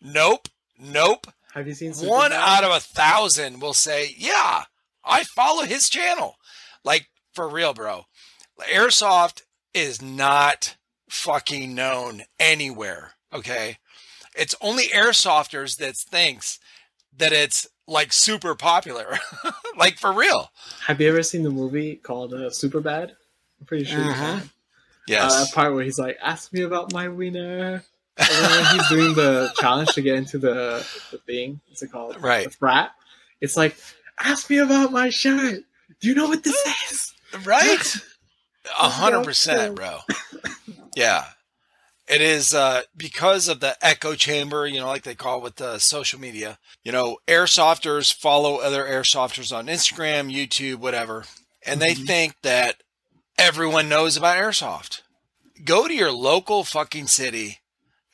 Nope. 0.00 0.48
Nope. 0.78 1.28
Have 1.54 1.66
you 1.66 1.74
seen 1.74 1.92
One 1.92 2.32
out 2.32 2.64
of 2.64 2.70
a 2.72 2.80
thousand 2.80 3.60
will 3.60 3.74
say, 3.74 4.14
Yeah, 4.16 4.64
I 5.04 5.24
follow 5.24 5.64
his 5.64 5.88
channel. 5.88 6.36
Like, 6.84 7.08
for 7.32 7.48
real, 7.48 7.74
bro. 7.74 8.04
Airsoft 8.60 9.42
is 9.74 10.02
not 10.02 10.76
fucking 11.08 11.74
known 11.74 12.22
anywhere. 12.38 13.14
Okay. 13.32 13.78
It's 14.36 14.54
only 14.60 14.84
airsofters 14.88 15.76
that 15.78 15.96
thinks 15.96 16.58
that 17.16 17.32
it's 17.32 17.66
like 17.86 18.12
super 18.12 18.54
popular. 18.54 19.18
like 19.76 19.98
for 19.98 20.12
real. 20.12 20.50
Have 20.86 21.00
you 21.00 21.08
ever 21.08 21.22
seen 21.22 21.42
the 21.42 21.50
movie 21.50 21.96
called 21.96 22.32
uh, 22.32 22.48
Superbad? 22.50 23.10
I'm 23.60 23.66
pretty 23.66 23.84
sure. 23.84 24.02
you 24.02 24.12
have. 24.12 24.52
Yes. 25.06 25.32
Uh, 25.32 25.44
that 25.44 25.52
part 25.54 25.74
where 25.74 25.84
he's 25.84 25.98
like, 25.98 26.16
"Ask 26.22 26.52
me 26.52 26.62
about 26.62 26.92
my 26.92 27.08
wiener." 27.08 27.82
And 28.16 28.28
then 28.28 28.64
he's 28.74 28.88
doing 28.88 29.14
the 29.14 29.52
challenge 29.58 29.90
to 29.94 30.02
get 30.02 30.16
into 30.16 30.38
the, 30.38 30.86
the 31.10 31.18
thing. 31.18 31.60
What's 31.68 31.82
it 31.82 31.90
called? 31.90 32.20
Right. 32.22 32.44
The 32.44 32.50
frat. 32.50 32.92
It's 33.40 33.56
like, 33.56 33.76
"Ask 34.20 34.48
me 34.48 34.58
about 34.58 34.92
my 34.92 35.10
shirt." 35.10 35.64
Do 36.00 36.08
you 36.08 36.14
know 36.14 36.28
what 36.28 36.44
this 36.44 36.56
is? 36.90 37.14
right? 37.44 37.96
A 38.78 38.88
hundred 38.88 39.24
percent, 39.24 39.74
bro. 39.74 39.98
Yeah. 40.94 41.24
It 42.12 42.20
is 42.20 42.52
uh, 42.52 42.82
because 42.94 43.48
of 43.48 43.60
the 43.60 43.74
echo 43.80 44.14
chamber, 44.14 44.66
you 44.66 44.80
know, 44.80 44.86
like 44.86 45.02
they 45.02 45.14
call 45.14 45.38
it 45.38 45.42
with 45.44 45.56
the 45.56 45.78
social 45.78 46.20
media. 46.20 46.58
You 46.84 46.92
know, 46.92 47.16
airsofters 47.26 48.12
follow 48.12 48.56
other 48.56 48.84
airsofters 48.84 49.56
on 49.56 49.66
Instagram, 49.66 50.30
YouTube, 50.30 50.76
whatever, 50.76 51.24
and 51.64 51.80
they 51.80 51.94
Mhm. 51.94 52.06
think 52.06 52.34
that 52.42 52.82
everyone 53.38 53.88
knows 53.88 54.16
about 54.18 54.36
airsoft. 54.36 55.00
Go 55.64 55.88
to 55.88 55.94
your 55.94 56.12
local 56.12 56.64
fucking 56.64 57.06
city 57.06 57.60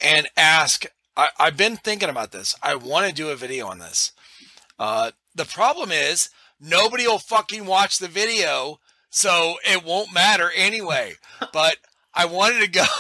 and 0.00 0.28
ask. 0.36 0.84
I, 1.16 1.30
I've 1.36 1.56
been 1.56 1.76
thinking 1.76 2.08
about 2.08 2.30
this. 2.30 2.54
I 2.62 2.76
want 2.76 3.06
to 3.08 3.12
do 3.12 3.30
a 3.30 3.36
video 3.36 3.66
on 3.66 3.80
this. 3.80 4.12
Uh, 4.78 5.10
the 5.34 5.44
problem 5.44 5.90
is 5.90 6.28
nobody 6.60 7.04
will 7.04 7.18
fucking 7.18 7.66
watch 7.66 7.98
the 7.98 8.06
video, 8.06 8.78
so 9.10 9.56
it 9.68 9.82
won't 9.82 10.12
matter 10.14 10.52
anyway. 10.54 11.16
But 11.52 11.78
I 12.14 12.26
wanted 12.26 12.60
to 12.60 12.68
go. 12.68 12.84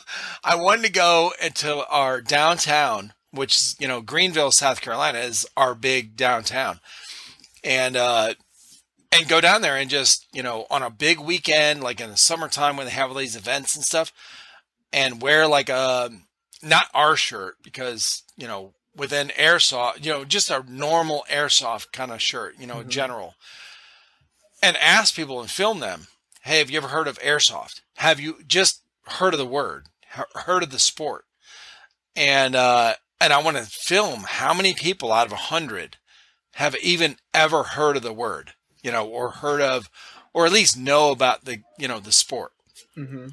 I 0.44 0.54
wanted 0.56 0.84
to 0.86 0.92
go 0.92 1.32
into 1.42 1.86
our 1.88 2.20
downtown, 2.20 3.12
which 3.30 3.54
is 3.54 3.76
you 3.78 3.88
know 3.88 4.00
Greenville, 4.00 4.52
South 4.52 4.80
Carolina, 4.80 5.18
is 5.18 5.46
our 5.56 5.74
big 5.74 6.16
downtown, 6.16 6.80
and 7.64 7.96
uh, 7.96 8.34
and 9.12 9.28
go 9.28 9.40
down 9.40 9.62
there 9.62 9.76
and 9.76 9.90
just 9.90 10.26
you 10.32 10.42
know 10.42 10.66
on 10.70 10.82
a 10.82 10.90
big 10.90 11.18
weekend, 11.20 11.82
like 11.82 12.00
in 12.00 12.10
the 12.10 12.16
summertime 12.16 12.76
when 12.76 12.86
they 12.86 12.92
have 12.92 13.10
all 13.10 13.16
these 13.16 13.36
events 13.36 13.74
and 13.76 13.84
stuff, 13.84 14.12
and 14.92 15.22
wear 15.22 15.46
like 15.46 15.68
a 15.68 16.10
not 16.62 16.86
our 16.94 17.16
shirt 17.16 17.56
because 17.62 18.22
you 18.36 18.46
know 18.46 18.74
within 18.94 19.28
airsoft, 19.28 20.04
you 20.04 20.12
know, 20.12 20.24
just 20.24 20.50
a 20.50 20.64
normal 20.68 21.24
airsoft 21.30 21.92
kind 21.92 22.10
of 22.12 22.20
shirt, 22.20 22.54
you 22.58 22.66
know, 22.66 22.82
Mhm. 22.82 22.88
general, 22.88 23.34
and 24.62 24.76
ask 24.76 25.14
people 25.14 25.40
and 25.40 25.50
film 25.50 25.80
them. 25.80 26.08
Hey, 26.42 26.58
have 26.58 26.70
you 26.70 26.76
ever 26.76 26.88
heard 26.88 27.08
of 27.08 27.18
airsoft? 27.20 27.80
Have 27.96 28.20
you 28.20 28.42
just 28.46 28.82
heard 29.06 29.34
of 29.34 29.38
the 29.38 29.46
word? 29.46 29.86
Heard 30.34 30.62
of 30.62 30.70
the 30.70 30.78
sport? 30.78 31.24
And 32.14 32.54
uh, 32.54 32.94
and 33.20 33.32
I 33.32 33.42
want 33.42 33.56
to 33.56 33.64
film 33.64 34.24
how 34.26 34.52
many 34.52 34.74
people 34.74 35.12
out 35.12 35.26
of 35.26 35.32
a 35.32 35.36
hundred 35.36 35.96
have 36.54 36.76
even 36.76 37.16
ever 37.32 37.62
heard 37.62 37.96
of 37.96 38.02
the 38.02 38.12
word, 38.12 38.52
you 38.82 38.92
know, 38.92 39.06
or 39.06 39.30
heard 39.30 39.60
of, 39.60 39.88
or 40.34 40.44
at 40.44 40.52
least 40.52 40.76
know 40.76 41.10
about 41.10 41.44
the, 41.44 41.62
you 41.78 41.88
know, 41.88 42.00
the 42.00 42.12
sport 42.12 42.52
Mm-hmm. 42.96 43.28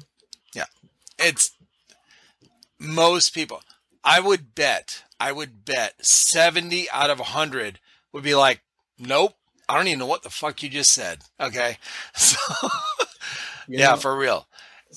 it's 1.18 1.52
most 2.78 3.34
people. 3.34 3.60
I 4.02 4.20
would 4.20 4.54
bet, 4.54 5.04
I 5.18 5.32
would 5.32 5.66
bet 5.66 5.94
70 6.04 6.88
out 6.90 7.10
of 7.10 7.18
100 7.18 7.78
would 8.12 8.22
be 8.24 8.34
like, 8.34 8.62
nope, 8.98 9.34
I 9.68 9.76
don't 9.76 9.86
even 9.86 9.98
know 9.98 10.06
what 10.06 10.22
the 10.22 10.30
fuck 10.30 10.62
you 10.62 10.70
just 10.70 10.92
said. 10.92 11.18
Okay. 11.38 11.76
So, 12.14 13.76
yeah, 13.78 13.94
for 13.96 14.16
real. 14.16 14.48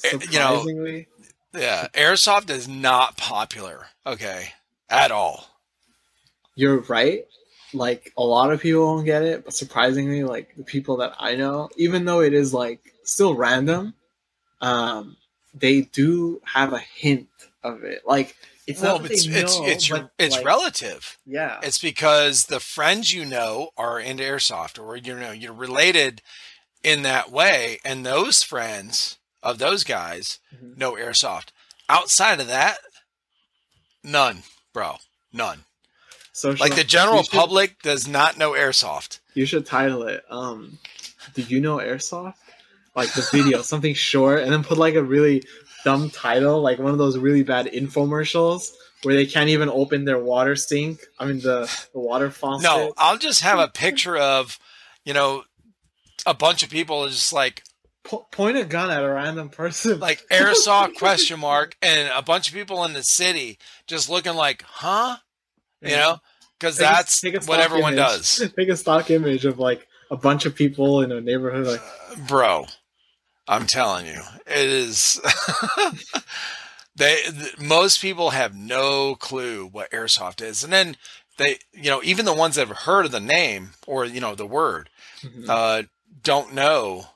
Eh, 0.03 0.18
you 0.32 0.40
know- 0.40 0.60
surprisingly, 0.60 1.07
Yeah. 1.53 1.88
Airsoft 1.94 2.49
is 2.49 2.68
not 2.68 3.18
popular. 3.18 3.88
Okay. 4.06 4.53
At 4.90 5.11
all. 5.11 5.48
you're 6.56 6.82
right. 6.82 7.26
Like 7.74 8.14
a 8.18 8.24
lot 8.24 8.52
of 8.52 8.61
people 8.61 8.86
won't 8.86 9.06
get 9.06 9.24
it, 9.24 9.44
but 9.45 9.53
surprisingly, 9.56 10.24
like 10.24 10.53
the 10.56 10.64
people 10.64 10.98
that 10.98 11.14
I 11.20 11.36
know, 11.36 11.70
even 11.78 12.06
though 12.06 12.22
it 12.22 12.34
is 12.34 12.53
like 12.53 12.94
still 13.03 13.34
random, 13.34 13.95
um, 14.61 15.18
they 15.56 15.82
do 15.82 16.40
have 16.44 16.74
a 16.74 16.80
hint 16.80 17.28
of 17.64 17.84
it. 17.84 18.03
Like 18.06 18.36
it's 18.68 18.82
well, 18.82 18.99
not 18.99 19.10
it's, 19.11 19.26
it's, 19.26 19.60
it's, 19.60 19.91
it's 20.20 20.36
like, 20.36 20.45
relative. 20.45 21.18
Yeah, 21.26 21.60
It's 21.64 21.80
because 21.80 22.45
the 22.45 22.60
friends 22.60 23.11
you 23.11 23.26
know 23.26 23.72
are 23.76 23.99
into 23.99 24.24
airsoft, 24.24 24.82
or 24.82 24.95
you 24.95 25.15
know 25.20 25.32
you're 25.32 25.52
related 25.53 26.22
in 26.84 27.02
that 27.02 27.32
way, 27.32 27.80
and 27.84 28.06
those 28.06 28.44
friends 28.44 29.18
of 29.44 29.60
those 29.60 29.84
guys 29.84 30.40
Mhm. 30.56 30.78
know 30.78 30.94
airsoft. 30.94 31.49
Outside 31.90 32.40
of 32.40 32.48
that, 32.48 32.78
none, 34.03 34.44
bro, 34.74 34.98
none. 35.32 35.65
social. 36.36 36.65
Like 36.65 36.76
the 36.76 36.84
general 36.84 37.22
should- 37.22 37.32
public 37.32 37.82
does 37.84 38.07
not 38.07 38.38
know 38.40 38.53
airsoft. 38.53 39.20
You 39.36 39.45
should 39.45 39.68
title 39.68 40.02
it. 40.07 40.24
Um, 40.32 40.80
do 41.36 41.44
you 41.44 41.61
know 41.61 41.78
airsoft? 41.78 42.34
Like 42.95 43.14
the 43.14 43.28
video, 43.32 43.61
something 43.74 43.94
short, 43.94 44.41
and 44.41 44.52
then 44.52 44.64
put 44.64 44.80
like 44.80 44.95
a 44.95 45.03
really 45.03 45.44
dumb 45.84 46.10
title, 46.10 46.60
like 46.61 46.80
one 46.80 46.91
of 46.91 46.98
those 46.98 47.18
really 47.20 47.44
bad 47.44 47.68
infomercials 47.68 48.72
where 49.03 49.14
they 49.15 49.26
can't 49.28 49.49
even 49.49 49.70
open 49.70 50.06
their 50.06 50.18
water 50.18 50.56
sink. 50.56 51.02
I 51.20 51.26
mean 51.26 51.40
the 51.41 51.70
the 51.94 51.99
water 51.99 52.32
faucet. 52.32 52.64
No, 52.64 52.94
I'll 52.98 53.18
just 53.20 53.41
have 53.41 53.60
a 53.60 53.68
picture 53.86 54.18
of, 54.18 54.57
you 55.06 55.14
know, 55.14 55.44
a 56.26 56.34
bunch 56.34 56.64
of 56.64 56.70
people 56.72 57.07
just 57.10 57.32
like 57.34 57.64
Po- 58.03 58.27
point 58.31 58.57
a 58.57 58.65
gun 58.65 58.91
at 58.91 59.03
a 59.03 59.09
random 59.09 59.49
person. 59.49 59.99
like 59.99 60.21
airsoft 60.31 60.95
question 60.95 61.39
mark, 61.39 61.75
and 61.81 62.09
a 62.13 62.21
bunch 62.21 62.47
of 62.49 62.53
people 62.53 62.84
in 62.84 62.93
the 62.93 63.03
city 63.03 63.57
just 63.88 64.09
looking 64.09 64.35
like, 64.35 64.63
huh? 64.63 65.17
You 65.81 65.89
know, 65.95 66.17
because 66.59 66.77
Take 66.77 66.85
a- 66.88 66.89
that's 66.89 67.21
take 67.21 67.35
a 67.35 67.39
what 67.45 67.59
everyone 67.59 67.93
image. 67.93 68.05
does. 68.05 68.51
Take 68.57 68.69
a 68.69 68.75
stock 68.77 69.09
image 69.11 69.45
of 69.45 69.59
like 69.59 69.88
a 70.11 70.17
bunch 70.17 70.45
of 70.45 70.53
people 70.55 71.01
in 71.01 71.11
a 71.11 71.19
neighborhood. 71.21 71.65
Like 71.65 72.27
bro 72.27 72.67
i'm 73.47 73.65
telling 73.65 74.05
you 74.05 74.21
it 74.45 74.69
is 74.69 75.19
they 76.95 77.15
th- 77.23 77.59
most 77.59 78.01
people 78.01 78.30
have 78.30 78.55
no 78.55 79.15
clue 79.15 79.65
what 79.65 79.89
airsoft 79.91 80.41
is 80.41 80.63
and 80.63 80.71
then 80.71 80.95
they 81.38 81.57
you 81.73 81.89
know 81.89 82.01
even 82.03 82.25
the 82.25 82.34
ones 82.34 82.55
that 82.55 82.67
have 82.67 82.77
heard 82.80 83.05
of 83.05 83.11
the 83.11 83.19
name 83.19 83.71
or 83.88 84.05
you 84.05 84.21
know 84.21 84.35
the 84.35 84.45
word 84.45 84.89
mhm. 85.23 85.49
uh 85.49 85.84
don't 86.21 86.53
know 86.53 87.07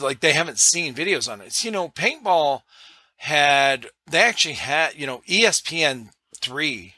like 0.00 0.20
they 0.20 0.32
haven't 0.32 0.58
seen 0.58 0.94
videos 0.94 1.30
on 1.30 1.40
it. 1.40 1.48
It's, 1.48 1.64
you 1.64 1.70
know 1.70 1.88
paintball 1.90 2.62
had 3.18 3.86
they 4.10 4.22
actually 4.22 4.54
had 4.54 4.94
you 4.94 5.06
know 5.06 5.22
espn 5.28 6.08
3 6.40 6.94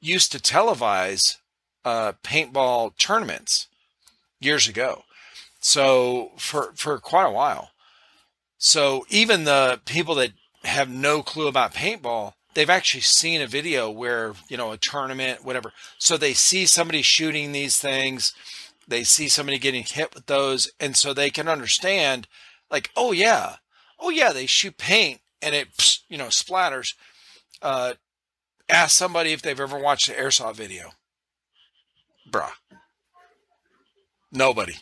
used 0.00 0.32
to 0.32 0.38
televise 0.38 1.38
uh 1.84 2.12
paintball 2.22 2.96
tournaments 2.98 3.68
years 4.40 4.68
ago. 4.68 5.04
So 5.60 6.32
for 6.36 6.72
for 6.76 6.98
quite 6.98 7.26
a 7.26 7.32
while. 7.32 7.70
So 8.58 9.04
even 9.08 9.44
the 9.44 9.80
people 9.84 10.14
that 10.16 10.32
have 10.64 10.88
no 10.88 11.22
clue 11.22 11.48
about 11.48 11.74
paintball 11.74 12.34
they've 12.54 12.70
actually 12.70 13.00
seen 13.00 13.40
a 13.40 13.46
video 13.46 13.90
where 13.90 14.34
you 14.48 14.56
know 14.56 14.72
a 14.72 14.76
tournament 14.76 15.44
whatever. 15.44 15.72
So 15.98 16.16
they 16.16 16.34
see 16.34 16.66
somebody 16.66 17.02
shooting 17.02 17.52
these 17.52 17.78
things 17.78 18.34
they 18.92 19.04
see 19.04 19.28
somebody 19.28 19.58
getting 19.58 19.84
hit 19.84 20.14
with 20.14 20.26
those 20.26 20.70
and 20.78 20.96
so 20.96 21.14
they 21.14 21.30
can 21.30 21.48
understand 21.48 22.28
like 22.70 22.90
oh 22.96 23.12
yeah. 23.12 23.56
Oh 23.98 24.10
yeah 24.10 24.32
they 24.32 24.46
shoot 24.46 24.76
paint 24.76 25.20
and 25.40 25.54
it 25.54 25.98
you 26.08 26.18
know 26.18 26.26
splatters. 26.26 26.94
Uh 27.62 27.94
ask 28.68 28.96
somebody 28.96 29.32
if 29.32 29.40
they've 29.42 29.58
ever 29.58 29.78
watched 29.78 30.08
an 30.08 30.14
airsoft 30.14 30.56
video. 30.56 30.90
Bruh. 32.30 32.50
Nobody. 34.30 34.74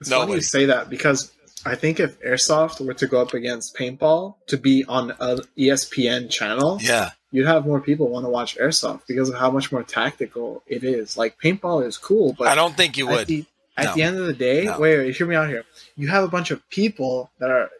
It's 0.00 0.10
funny 0.10 0.34
you 0.34 0.40
say 0.40 0.66
that 0.66 0.88
because 0.88 1.32
I 1.66 1.74
think 1.74 2.00
if 2.00 2.20
airsoft 2.22 2.84
were 2.84 2.94
to 2.94 3.06
go 3.06 3.20
up 3.20 3.34
against 3.34 3.76
paintball 3.76 4.36
to 4.46 4.56
be 4.56 4.84
on 4.88 5.12
a 5.20 5.38
E 5.56 5.68
ESPN 5.68 6.30
channel, 6.30 6.78
yeah 6.80 7.10
you'd 7.32 7.46
have 7.46 7.64
more 7.64 7.80
people 7.80 8.08
want 8.08 8.24
to 8.26 8.30
watch 8.30 8.56
airsoft 8.58 9.02
because 9.06 9.28
of 9.28 9.36
how 9.36 9.50
much 9.50 9.70
more 9.70 9.82
tactical 9.84 10.62
it 10.66 10.82
is. 10.82 11.16
Like 11.16 11.38
paintball 11.40 11.86
is 11.86 11.96
cool, 11.96 12.32
but 12.38 12.48
i 12.48 12.54
don't 12.56 12.76
think 12.76 12.96
you 12.96 13.08
at 13.08 13.12
would 13.12 13.26
the 13.28 13.44
at 13.76 13.84
No. 13.86 13.94
the 13.94 14.02
end 14.02 14.18
of 14.18 14.26
the 14.26 14.32
day, 14.32 14.64
No. 14.64 14.78
wait, 14.80 14.98
wait, 14.98 15.16
hear 15.16 15.26
me 15.26 15.36
out 15.36 15.48
here. 15.48 15.64
You 15.96 16.08
have 16.08 16.24
a 16.24 16.28
bunch 16.28 16.50
of 16.50 16.68
people 16.70 17.30
that 17.38 17.50
are 17.50 17.70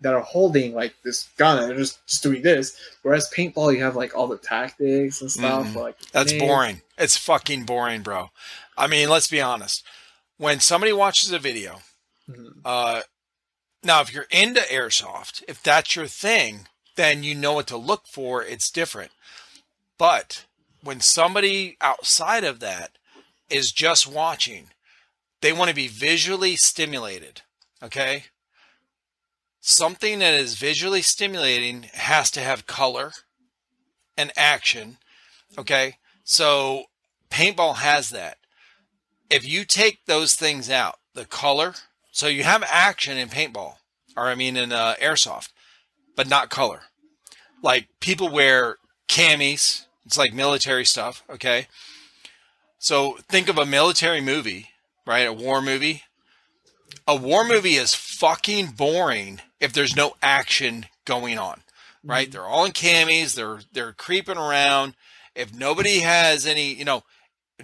that 0.00 0.14
are 0.14 0.20
holding 0.20 0.74
like 0.74 0.94
this 1.02 1.28
gun 1.38 1.58
and 1.58 1.68
they're 1.70 1.76
just, 1.76 1.98
just 2.06 2.22
doing 2.22 2.40
this. 2.42 2.78
Whereas 3.02 3.28
paintball, 3.34 3.74
you 3.74 3.82
have 3.82 3.96
like 3.96 4.14
all 4.16 4.28
the 4.28 4.36
tactics 4.38 5.20
and 5.22 5.30
stuff. 5.30 5.66
Mm-mm. 5.68 5.74
Like 5.74 5.98
That's 6.12 6.32
boring. 6.34 6.82
It's 6.96 7.16
fucking 7.16 7.64
boring, 7.64 8.02
bro. 8.02 8.30
I 8.76 8.86
mean, 8.86 9.08
let's 9.08 9.26
be 9.26 9.40
honest. 9.40 9.84
When 10.36 10.60
somebody 10.60 10.92
watches 10.92 11.32
a 11.32 11.38
video 11.40 11.80
Mhm. 12.30 12.60
Uh, 12.64 13.00
now, 13.82 14.00
if 14.00 14.12
you're 14.12 14.26
into 14.30 14.60
airsoft, 14.60 15.42
if 15.46 15.62
that's 15.62 15.94
your 15.94 16.06
thing, 16.06 16.66
then 16.96 17.22
you 17.22 17.34
know 17.34 17.52
what 17.52 17.68
to 17.68 17.76
look 17.76 18.06
for. 18.06 18.42
It's 18.42 18.70
different. 18.70 19.12
But 19.98 20.44
when 20.82 21.00
somebody 21.00 21.76
outside 21.80 22.44
of 22.44 22.60
that 22.60 22.98
is 23.48 23.72
just 23.72 24.06
watching, 24.06 24.68
they 25.40 25.52
want 25.52 25.68
to 25.68 25.74
be 25.74 25.88
visually 25.88 26.56
stimulated. 26.56 27.42
Okay. 27.82 28.24
Something 29.60 30.18
that 30.18 30.34
is 30.34 30.56
visually 30.56 31.02
stimulating 31.02 31.84
has 31.92 32.30
to 32.32 32.40
have 32.40 32.66
color 32.66 33.12
and 34.16 34.32
action. 34.36 34.98
Okay. 35.56 35.98
So 36.24 36.84
paintball 37.30 37.76
has 37.76 38.10
that. 38.10 38.38
If 39.30 39.46
you 39.46 39.64
take 39.64 40.06
those 40.06 40.34
things 40.34 40.68
out, 40.70 40.98
the 41.14 41.24
color, 41.24 41.74
so 42.10 42.26
you 42.26 42.42
have 42.44 42.64
action 42.68 43.16
in 43.18 43.28
paintball, 43.28 43.74
or 44.16 44.24
I 44.24 44.34
mean 44.34 44.56
in 44.56 44.72
uh, 44.72 44.94
airsoft, 45.00 45.50
but 46.16 46.28
not 46.28 46.50
color. 46.50 46.82
Like 47.62 47.88
people 48.00 48.28
wear 48.28 48.76
camis. 49.08 49.86
It's 50.04 50.18
like 50.18 50.32
military 50.32 50.84
stuff. 50.84 51.22
Okay. 51.28 51.66
So 52.78 53.18
think 53.28 53.48
of 53.48 53.58
a 53.58 53.66
military 53.66 54.20
movie, 54.20 54.70
right? 55.06 55.26
A 55.26 55.32
war 55.32 55.60
movie. 55.60 56.02
A 57.06 57.16
war 57.16 57.44
movie 57.44 57.74
is 57.74 57.94
fucking 57.94 58.68
boring 58.68 59.40
if 59.60 59.72
there's 59.72 59.96
no 59.96 60.14
action 60.22 60.86
going 61.04 61.38
on, 61.38 61.62
right? 62.04 62.30
They're 62.30 62.46
all 62.46 62.64
in 62.64 62.72
camis. 62.72 63.34
They're 63.34 63.60
they're 63.72 63.92
creeping 63.92 64.36
around. 64.36 64.94
If 65.34 65.54
nobody 65.54 66.00
has 66.00 66.46
any, 66.46 66.74
you 66.74 66.84
know, 66.84 67.02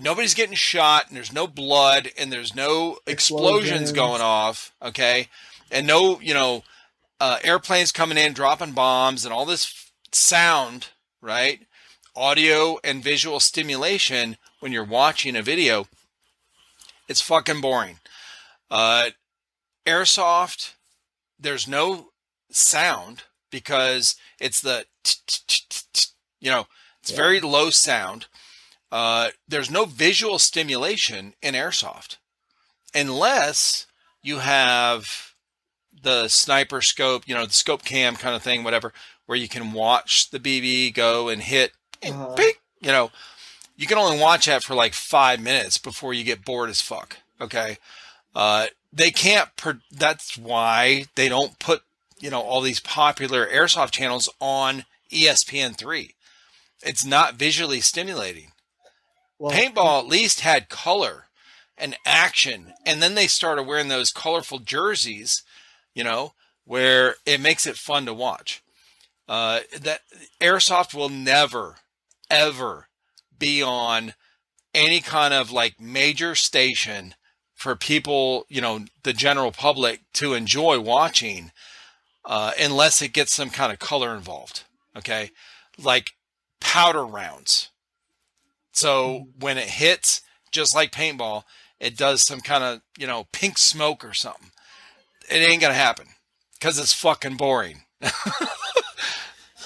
nobody's 0.01 0.35
getting 0.35 0.55
shot 0.55 1.09
and 1.09 1.16
there's 1.16 1.33
no 1.33 1.47
blood 1.47 2.11
and 2.19 2.33
there's 2.33 2.55
no 2.55 2.99
explosions, 3.07 3.91
Explosions. 3.91 3.93
going 3.93 4.21
off, 4.21 4.73
okay, 4.83 5.29
and 5.71 5.87
no, 5.87 6.21
you 6.21 6.35
know, 6.35 6.65
uh, 7.21 7.39
airplanes 7.45 7.93
coming 7.93 8.19
in 8.19 8.33
dropping 8.33 8.73
bombs 8.73 9.25
and 9.25 9.33
all 9.33 9.47
this 9.47 9.65
f- 9.66 9.93
sound, 10.12 10.89
right? 11.21 11.61
Audio 12.16 12.79
and 12.85 13.03
visual 13.03 13.41
stimulation 13.41 14.37
when 14.61 14.73
you're 14.73 14.85
watching 14.85 15.37
a 15.37 15.43
video, 15.43 15.87
it's 17.09 17.21
fucking 17.21 17.61
boring. 17.61 17.99
Uh, 18.71 19.11
airsoft, 19.87 20.73
there's 21.39 21.69
no 21.69 22.11
sound 22.51 23.23
because 23.51 24.16
it's 24.41 24.61
the, 24.61 24.87
you 26.41 26.51
know, 26.51 26.66
it's 27.03 27.11
very 27.11 27.41
low 27.41 27.71
sound. 27.71 28.27
Uh, 28.95 29.31
there's 29.49 29.73
no 29.73 29.87
visual 29.87 30.39
stimulation 30.39 31.35
in 31.43 31.55
airsoft 31.55 32.19
unless 32.95 33.89
you 34.23 34.39
have 34.39 35.35
the 36.01 36.29
sniper 36.29 36.81
scope, 36.81 37.25
you 37.27 37.35
know, 37.35 37.45
the 37.45 37.53
scope 37.53 37.85
cam 37.85 38.15
kind 38.15 38.37
of 38.37 38.43
thing, 38.43 38.62
whatever, 38.62 38.93
where 39.27 39.37
you 39.37 39.49
can 39.49 39.73
watch 39.73 40.31
the 40.31 40.39
BB 40.39 40.95
go 40.95 41.29
and 41.29 41.43
hit, 41.43 41.73
and 42.03 42.15
Uh-huh. 42.15 42.35
ping, 42.37 42.53
you 42.81 42.93
know, 42.93 43.11
you 43.77 43.89
can 43.89 43.99
only 43.99 44.16
watch 44.16 44.47
that 44.47 44.62
for 44.62 44.77
like 44.77 44.95
five 44.95 45.41
minutes 45.41 45.77
before 45.77 46.15
you 46.15 46.23
get 46.23 46.45
bored 46.45 46.71
as 46.71 46.81
fuck. 46.81 47.16
Okay. 47.41 47.79
Uh, 48.33 48.69
they 48.93 49.11
can't, 49.11 49.49
pro- 49.57 49.81
that's 49.91 50.39
why 50.39 51.07
they 51.16 51.29
don't 51.29 51.59
put, 51.59 51.83
you 52.21 52.31
know, 52.31 52.41
all 52.43 52.61
these 52.61 52.79
popular 52.79 53.45
airsoft 53.45 53.91
channels 53.91 54.29
on 54.39 54.85
E 55.11 55.27
ESPN3. 55.27 56.15
It's 56.83 57.05
not 57.05 57.35
visually 57.35 57.81
stimulating. 57.81 58.53
Well, 59.39 59.52
Paintball 59.52 60.01
at 60.01 60.06
least 60.06 60.40
had 60.40 60.69
color 60.69 61.27
and 61.77 61.97
action, 62.06 62.73
and 62.86 63.02
then 63.02 63.15
they 63.15 63.27
started 63.27 63.65
wearing 63.65 63.89
those 63.89 64.12
colorful 64.12 64.61
jerseys, 64.61 65.43
you 65.94 66.05
know, 66.05 66.35
where 66.65 67.16
it 67.27 67.40
makes 67.40 67.66
it 67.66 67.77
fun 67.77 68.06
to 68.06 68.15
watch. 68.15 68.62
Uh, 69.28 69.61
that 69.81 70.01
airsoft 70.40 70.94
will 70.94 71.09
never, 71.09 71.77
ever 72.31 72.89
be 73.39 73.62
on 73.62 74.15
any 74.74 75.01
kind 75.01 75.32
of 75.35 75.51
like 75.51 75.81
major 75.81 76.35
station 76.35 77.15
for 77.55 77.74
people, 77.77 78.44
you 78.48 78.61
know, 78.61 78.85
the 79.02 79.12
general 79.12 79.52
public 79.52 80.01
to 80.12 80.35
enjoy 80.35 80.78
watching, 80.78 81.51
uh, 82.24 82.52
unless 82.61 83.01
it 83.01 83.12
gets 83.12 83.32
some 83.32 83.51
kind 83.51 83.73
of 83.73 83.78
color 83.78 84.15
involved. 84.15 84.65
Okay, 84.97 85.31
like 85.78 86.12
powder 86.61 87.05
rounds. 87.05 87.70
So 88.74 89.28
when 89.40 89.56
it 89.56 89.68
hits, 89.68 90.20
just 90.52 90.74
like 90.74 90.92
paintball, 90.92 91.44
it 91.80 91.96
does 91.96 92.22
some 92.22 92.40
kind 92.40 92.62
of, 92.62 92.82
you 92.98 93.06
know, 93.06 93.26
pink 93.32 93.59
smoke 93.59 94.05
or 94.05 94.12
something. 94.12 94.51
It 95.30 95.36
ain't 95.36 95.62
going 95.62 95.72
to 95.72 95.78
happen 95.78 96.06
because 96.55 96.78
it's 96.78 96.92
fucking 96.92 97.36
boring. 97.36 97.82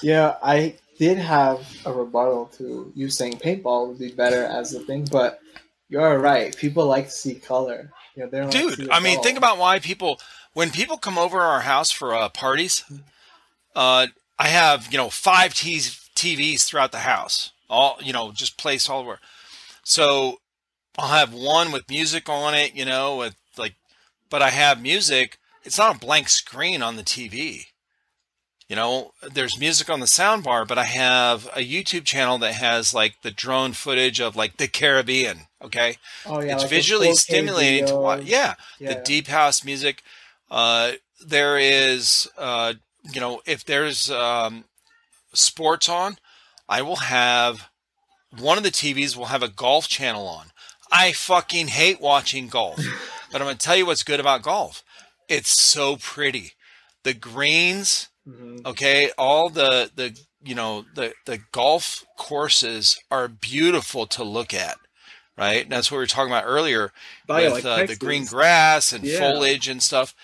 Yeah, 0.03 0.37
I 0.43 0.77
did 0.99 1.19
have 1.19 1.67
a 1.85 1.93
rebuttal 1.93 2.47
to 2.59 2.93
you 2.95 3.11
saying 3.11 3.35
paintball 3.35 3.89
would 3.89 3.99
be 3.99 4.13
better 4.13 4.45
as 4.45 4.75
a 4.75 4.81
thing, 4.81 5.07
but 5.11 5.41
you're 5.89 6.19
right. 6.19 6.57
People 6.57 6.87
like 6.87 7.07
to 7.07 7.11
see 7.11 7.35
color. 7.35 7.91
They 8.17 8.27
don't 8.27 8.53
like 8.53 8.77
Dude, 8.77 8.91
I 8.91 9.01
mean, 9.01 9.23
think 9.23 9.39
about 9.39 9.59
why 9.59 9.79
people, 9.79 10.21
when 10.53 10.71
people 10.71 10.99
come 10.99 11.19
over 11.19 11.41
our 11.41 11.61
house 11.61 11.91
for 11.91 12.15
uh, 12.15 12.29
parties, 12.29 12.85
uh, 13.77 14.09
I 14.39 14.49
have, 14.49 14.89
you 14.91 14.99
know, 14.99 15.09
five 15.09 15.55
TVs 15.55 16.67
throughout 16.67 16.93
the 16.93 16.99
house, 16.99 17.53
all, 17.69 17.99
you 18.03 18.13
know, 18.13 18.33
just 18.33 18.59
placed 18.59 18.89
all 18.89 19.01
over. 19.01 19.19
So 19.85 20.39
I'll 20.99 21.09
have 21.09 21.33
one 21.33 21.73
with 21.73 21.89
music 21.89 22.29
on 22.29 22.55
it, 22.55 22.75
you 22.75 22.85
know, 22.85 23.17
with 23.17 23.37
like, 23.57 23.75
but 24.31 24.43
I 24.43 24.51
have 24.51 24.83
music. 24.83 25.39
It's 25.65 25.79
not 25.79 25.97
a 25.97 25.99
blank 25.99 26.29
screen 26.29 26.83
on 26.83 26.97
the 26.97 27.03
TV. 27.03 27.67
You 28.69 28.77
know, 28.77 29.13
there's 29.23 29.59
music 29.59 29.89
on 29.89 30.01
the 30.01 30.07
sound 30.07 30.45
bar, 30.45 30.67
but 30.67 30.77
I 30.77 30.85
have 30.85 31.47
a 31.57 31.67
YouTube 31.67 32.05
channel 32.05 32.37
that 32.39 32.53
has 32.55 32.93
like 32.93 33.23
the 33.23 33.31
drone 33.31 33.73
footage 33.73 34.21
of 34.21 34.37
like 34.37 34.59
the 34.59 34.69
Caribbean. 34.69 35.47
Okay. 35.65 35.97
oh 36.27 36.43
yeah, 36.43 36.53
it's 36.55 36.63
like 36.65 36.71
visually 36.71 37.09
4K 37.09 37.15
stimulating 37.15 37.87
to 37.87 37.97
watch. 37.97 38.25
Yeah. 38.25 38.55
yeah. 38.79 38.95
The 38.95 39.01
deep 39.01 39.29
house 39.29 39.65
music. 39.65 40.03
Uh, 40.51 40.93
there 41.25 41.59
is, 41.59 42.29
uh, 42.37 42.75
you 43.13 43.21
know, 43.21 43.41
if 43.47 43.65
there's 43.65 44.11
um, 44.11 44.65
sports 45.33 45.89
on, 45.89 46.19
I 46.69 46.83
will 46.83 46.97
have 46.97 47.71
one 48.39 48.59
of 48.59 48.65
the 48.65 48.71
TVs 48.71 49.17
will 49.17 49.27
have 49.27 49.43
a 49.43 49.49
golf 49.49 49.89
channel 49.89 50.27
on. 50.27 50.47
I 50.93 51.13
fucking 51.13 51.69
hate 51.69 52.01
watching 52.01 52.49
golf, 52.49 52.79
but 53.33 53.41
I'm 53.41 53.47
going 53.47 53.57
to 53.57 53.65
tell 53.65 53.77
you 53.77 53.87
what's 53.87 54.03
good 54.03 54.21
about 54.21 54.43
golf. 54.43 54.83
It's 55.29 55.51
so 55.51 55.97
pretty. 55.97 56.53
The 57.05 57.15
greens, 57.15 58.09
Mhm. 58.27 58.67
okay, 58.67 59.11
all 59.17 59.49
the 59.49 59.91
the 59.95 60.19
you 60.43 60.55
know 60.55 60.85
the 60.95 61.15
the 61.27 61.39
golf 61.53 62.05
courses 62.17 62.99
are 63.11 63.29
beautiful 63.29 64.07
to 64.09 64.23
look 64.25 64.53
at, 64.53 64.77
right? 65.37 65.63
And 65.63 65.73
that's 65.73 65.91
what 65.91 65.97
we 65.99 66.03
were 66.03 66.07
talking 66.07 66.33
about 66.33 66.45
earlier 66.47 66.93
yeah, 67.29 67.35
with 67.37 67.53
like 67.53 67.65
uh, 67.65 67.87
the 67.87 67.97
green 67.97 68.25
grass 68.27 68.93
and 68.93 69.05
Yeah. 69.05 69.19
foliage 69.19 69.69
and 69.69 69.83
stuff. 69.83 70.15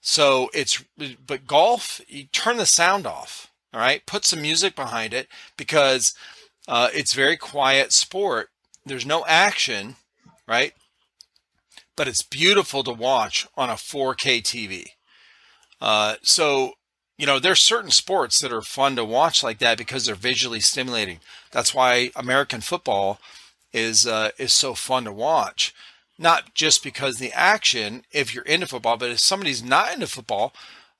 So 0.00 0.50
it's 0.54 0.82
but 1.26 1.46
golf, 1.46 2.00
you 2.08 2.24
turn 2.26 2.56
the 2.56 2.66
sound 2.66 3.06
off. 3.06 3.51
All 3.72 3.80
right, 3.80 4.04
put 4.06 4.24
some 4.24 4.42
music 4.42 4.76
behind 4.76 5.14
it 5.14 5.28
because 5.56 6.14
uh, 6.68 6.88
it's 6.92 7.14
very 7.14 7.36
quiet 7.36 7.92
sport. 7.92 8.50
There's 8.84 9.06
no 9.06 9.24
action, 9.26 9.96
right? 10.46 10.74
But 11.96 12.08
it's 12.08 12.22
beautiful 12.22 12.84
to 12.84 12.92
watch 12.92 13.46
on 13.56 13.70
a 13.70 13.74
4K 13.74 14.42
TV. 14.42 14.86
Uh, 15.80 16.16
so 16.22 16.74
you 17.18 17.26
know, 17.26 17.38
there's 17.38 17.60
certain 17.60 17.90
sports 17.90 18.40
that 18.40 18.52
are 18.52 18.62
fun 18.62 18.96
to 18.96 19.04
watch 19.04 19.44
like 19.44 19.58
that 19.58 19.78
because 19.78 20.06
they're 20.06 20.14
visually 20.16 20.58
stimulating. 20.58 21.20
That's 21.52 21.72
why 21.72 22.10
American 22.16 22.60
football 22.60 23.20
is 23.72 24.06
uh, 24.06 24.30
is 24.38 24.52
so 24.52 24.74
fun 24.74 25.04
to 25.04 25.12
watch. 25.12 25.74
Not 26.18 26.54
just 26.54 26.82
because 26.82 27.18
the 27.18 27.32
action, 27.32 28.04
if 28.12 28.34
you're 28.34 28.44
into 28.44 28.66
football, 28.66 28.96
but 28.96 29.10
if 29.10 29.20
somebody's 29.20 29.62
not 29.62 29.94
into 29.94 30.06
football, 30.06 30.52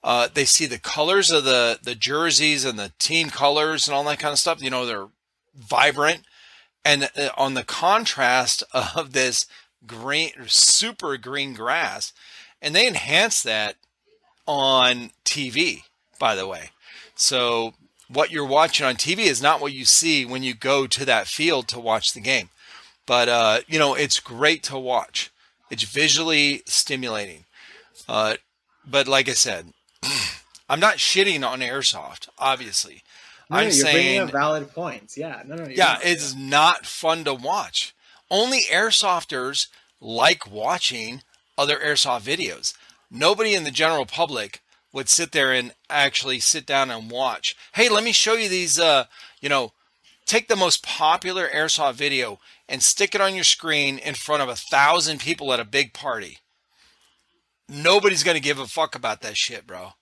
uh, 0.05 0.29
they 0.33 0.45
see 0.45 0.67
the 0.67 0.79
colors 0.79 1.31
of 1.31 1.45
the 1.45 1.79
the 1.83 1.95
jerseys 1.95 2.65
and 2.65 2.79
the 2.79 2.93
team 2.99 3.31
colors 3.31 3.87
and 3.87 3.95
all 3.95 4.05
that 4.05 4.19
kind 4.19 4.33
of 4.33 4.39
stuff. 4.39 4.63
You 4.63 4.71
know, 4.71 4.85
they're 4.85 5.09
vibrant, 5.57 6.23
and 6.85 7.09
uh, 7.17 7.29
on 7.37 7.55
the 7.55 7.65
contrast 7.65 8.65
of 8.73 9.13
this 9.13 9.47
green, 9.87 10.31
super 10.47 11.17
green 11.17 11.55
grass, 11.55 12.13
and 12.61 12.75
they 12.75 12.87
enhance 12.87 13.43
that 13.43 13.77
on 14.47 15.11
TV. 15.25 15.83
By 16.19 16.35
the 16.35 16.47
way, 16.47 16.71
so 17.15 17.75
what 18.09 18.31
you're 18.31 18.45
watching 18.45 18.87
on 18.87 18.97
TV 18.97 19.21
is 19.21 19.43
not 19.43 19.61
what 19.61 19.73
you 19.73 19.85
see 19.85 20.25
when 20.25 20.43
you 20.43 20.55
go 20.55 20.87
to 20.87 21.05
that 21.05 21.27
field 21.27 21.69
to 21.69 21.81
watch 21.81 22.13
the 22.13 22.21
game. 22.21 22.51
But 23.07 23.29
uh, 23.29 23.61
you 23.67 23.79
know, 23.79 23.95
it's 23.95 24.21
great 24.21 24.63
to 24.65 24.79
watch. 24.79 25.31
It's 25.71 25.85
visually 25.85 26.63
stimulating. 26.67 27.45
Uh, 28.09 28.37
but 28.85 29.09
like 29.09 29.29
I 29.29 29.33
said, 29.33 29.73
I'm 30.69 30.81
not 30.81 30.97
shitting 30.97 31.47
on 31.47 31.61
airsoft. 31.61 32.29
Obviously, 32.39 33.03
No, 33.51 33.57
I'm 33.59 33.69
you're 33.71 33.83
bringing 33.83 34.03
saying 34.03 34.21
up 34.23 34.31
valid 34.33 34.71
points. 34.73 35.17
Yeah, 35.17 35.43
no, 35.47 35.57
no. 35.57 35.67
yeah, 35.69 35.99
it's 36.03 36.35
not 36.35 36.87
fun 36.87 37.25
to 37.25 37.35
watch. 37.35 37.95
Only 38.31 38.63
airsofters 38.71 39.67
like 40.01 40.51
watching 40.51 41.23
other 41.59 41.77
airsoft 41.79 42.23
videos. 42.23 42.75
nobody 43.11 43.55
in 43.55 43.65
the 43.65 43.71
general 43.71 44.07
public 44.07 44.63
would 44.93 45.09
sit 45.09 45.33
there 45.33 45.53
and 45.53 45.75
actually 45.91 46.41
sit 46.41 46.65
down 46.67 46.91
and 46.91 47.11
watch. 47.11 47.55
Hey, 47.75 47.89
let 47.89 48.05
me 48.05 48.13
show 48.13 48.35
you 48.35 48.49
these. 48.49 48.79
Uh, 48.79 49.05
you 49.41 49.49
know, 49.49 49.73
take 50.27 50.49
the 50.49 50.57
most 50.57 50.83
popular 50.83 51.49
airsoft 51.49 51.95
video 51.95 52.39
and 52.69 52.83
stick 52.83 53.15
it 53.15 53.21
on 53.21 53.35
your 53.35 53.45
screen 53.45 53.99
in 53.99 54.15
front 54.15 54.43
of 54.43 54.49
a 54.49 54.57
thousand 54.57 55.21
people 55.21 55.53
at 55.53 55.61
a 55.61 55.65
big 55.65 55.93
party. 55.93 56.39
Nobody's 57.69 58.23
gonna 58.23 58.41
give 58.41 58.59
a 58.59 58.67
fuck 58.67 58.95
about 58.95 59.21
that 59.23 59.37
shit, 59.37 59.67
bro. 59.67 59.93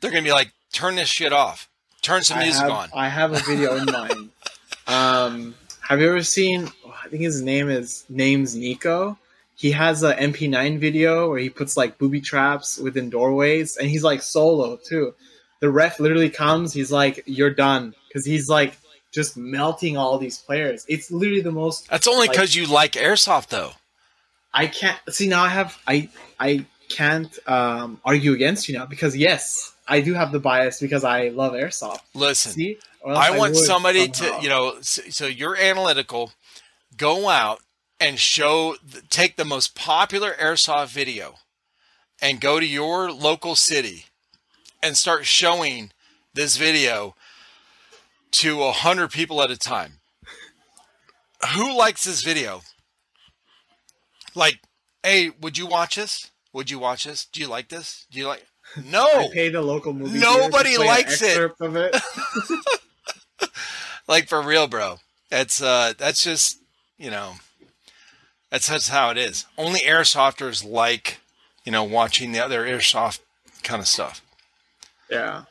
They're 0.00 0.10
gonna 0.10 0.22
be 0.22 0.32
like, 0.32 0.52
turn 0.72 0.96
this 0.96 1.08
shit 1.08 1.32
off. 1.32 1.68
Turn 2.02 2.22
some 2.22 2.38
I 2.38 2.44
music 2.44 2.62
have, 2.62 2.70
on. 2.70 2.88
I 2.94 3.08
have 3.08 3.32
a 3.32 3.38
video 3.40 3.76
in 3.76 3.86
mind. 3.92 4.30
Um, 4.86 5.54
have 5.80 6.00
you 6.00 6.08
ever 6.08 6.22
seen? 6.22 6.68
I 7.04 7.08
think 7.08 7.22
his 7.22 7.42
name 7.42 7.68
is 7.68 8.04
name's 8.08 8.54
Nico. 8.54 9.18
He 9.56 9.70
has 9.72 10.02
a 10.02 10.14
MP9 10.14 10.78
video 10.78 11.30
where 11.30 11.38
he 11.38 11.48
puts 11.48 11.76
like 11.76 11.98
booby 11.98 12.20
traps 12.20 12.78
within 12.78 13.08
doorways, 13.10 13.76
and 13.76 13.88
he's 13.88 14.04
like 14.04 14.22
solo 14.22 14.76
too. 14.76 15.14
The 15.60 15.70
ref 15.70 15.98
literally 15.98 16.28
comes. 16.30 16.72
He's 16.72 16.92
like, 16.92 17.22
"You're 17.26 17.50
done," 17.54 17.94
because 18.08 18.26
he's 18.26 18.48
like 18.48 18.76
just 19.12 19.36
melting 19.36 19.96
all 19.96 20.18
these 20.18 20.38
players. 20.38 20.84
It's 20.88 21.10
literally 21.10 21.40
the 21.40 21.52
most. 21.52 21.88
That's 21.88 22.06
only 22.06 22.26
like- 22.26 22.32
because 22.32 22.54
you 22.54 22.66
like 22.66 22.92
airsoft, 22.92 23.48
though. 23.48 23.72
I 24.52 24.66
can't 24.66 24.98
see 25.10 25.28
now. 25.28 25.42
I 25.42 25.48
have 25.48 25.78
I 25.86 26.08
I 26.38 26.66
can't 26.88 27.36
um, 27.48 28.00
argue 28.04 28.32
against 28.32 28.68
you 28.68 28.78
now 28.78 28.86
because 28.86 29.16
yes, 29.16 29.74
I 29.88 30.00
do 30.00 30.14
have 30.14 30.32
the 30.32 30.40
bias 30.40 30.80
because 30.80 31.04
I 31.04 31.28
love 31.28 31.52
airsoft. 31.52 32.00
Listen, 32.14 32.52
See, 32.52 32.78
else 33.06 33.18
I 33.18 33.36
want 33.36 33.56
somebody 33.56 34.12
somehow. 34.12 34.38
to, 34.38 34.42
you 34.42 34.48
know, 34.48 34.74
so, 34.80 35.02
so 35.10 35.26
you're 35.26 35.56
analytical. 35.56 36.32
Go 36.96 37.28
out 37.28 37.60
and 38.00 38.18
show, 38.18 38.76
take 39.10 39.36
the 39.36 39.44
most 39.44 39.74
popular 39.74 40.32
airsoft 40.32 40.88
video, 40.88 41.36
and 42.20 42.40
go 42.40 42.58
to 42.58 42.66
your 42.66 43.12
local 43.12 43.54
city, 43.54 44.06
and 44.82 44.96
start 44.96 45.24
showing 45.24 45.92
this 46.34 46.56
video 46.56 47.14
to 48.32 48.62
a 48.64 48.72
hundred 48.72 49.10
people 49.10 49.40
at 49.42 49.50
a 49.50 49.56
time. 49.56 50.00
Who 51.54 51.76
likes 51.76 52.04
this 52.04 52.22
video? 52.22 52.62
Like, 54.34 54.60
hey, 55.02 55.30
would 55.40 55.56
you 55.56 55.66
watch 55.66 55.96
this? 55.96 56.30
Would 56.52 56.70
you 56.70 56.78
watch 56.78 57.04
this? 57.04 57.26
Do 57.26 57.40
you 57.40 57.46
like 57.46 57.68
this? 57.68 58.06
Do 58.10 58.18
you 58.18 58.26
like? 58.26 58.46
No. 58.84 59.06
I 59.06 59.28
paid 59.32 59.54
a 59.54 59.62
local 59.62 59.92
movie. 59.92 60.18
Nobody 60.18 60.72
to 60.72 60.76
play 60.76 60.86
an 60.86 60.92
likes 60.92 61.22
it. 61.22 61.52
It. 61.60 62.02
like 64.08 64.28
for 64.28 64.42
real, 64.42 64.66
bro. 64.66 64.98
It's 65.30 65.62
uh 65.62 65.94
that's 65.96 66.22
just 66.22 66.58
you 66.98 67.10
know 67.10 67.34
that's 68.50 68.68
that's 68.68 68.88
how 68.88 69.10
it 69.10 69.18
is. 69.18 69.46
Only 69.58 69.80
airsofters 69.80 70.68
like, 70.68 71.20
you 71.64 71.72
know, 71.72 71.84
watching 71.84 72.32
the 72.32 72.44
other 72.44 72.64
airsoft 72.64 73.20
kind 73.62 73.80
of 73.80 73.88
stuff. 73.88 74.22
yeah, 75.10 75.44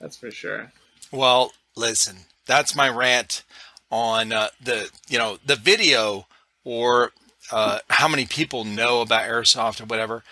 that's 0.00 0.16
for 0.16 0.30
sure. 0.30 0.72
Well, 1.10 1.52
listen, 1.76 2.18
that's 2.46 2.74
my 2.74 2.88
rant 2.88 3.42
on 3.90 4.32
uh, 4.32 4.48
the 4.62 4.90
you 5.08 5.18
know 5.18 5.38
the 5.44 5.56
video 5.56 6.26
or 6.64 7.12
uh, 7.50 7.80
how 7.90 8.08
many 8.08 8.26
people 8.26 8.64
know 8.64 9.00
about 9.00 9.28
airsoft 9.28 9.80
or 9.80 9.84
whatever. 9.84 10.22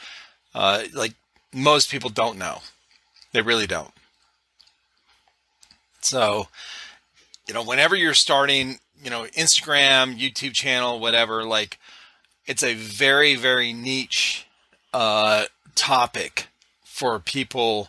Uh, 0.55 0.85
like 0.95 1.15
most 1.53 1.91
people 1.91 2.11
don't 2.11 2.39
know, 2.39 2.59
they 3.33 3.43
really 3.43 3.67
don't. 3.67 3.93
So, 6.01 6.49
you 7.47 7.55
know, 7.55 7.63
whenever 7.63 7.95
you're 7.95 8.15
starting, 8.15 8.79
you 9.03 9.11
know, 9.11 9.25
Instagram, 9.37 10.19
YouTube 10.19 10.53
channel, 10.55 10.99
whatever, 10.99 11.45
like 11.45 11.79
it's 12.47 12.63
a 12.63 12.75
very 12.75 13.35
very 13.37 13.73
niche 13.73 14.47
uh, 14.95 15.45
topic 15.75 16.47
for 16.85 17.19
people 17.19 17.89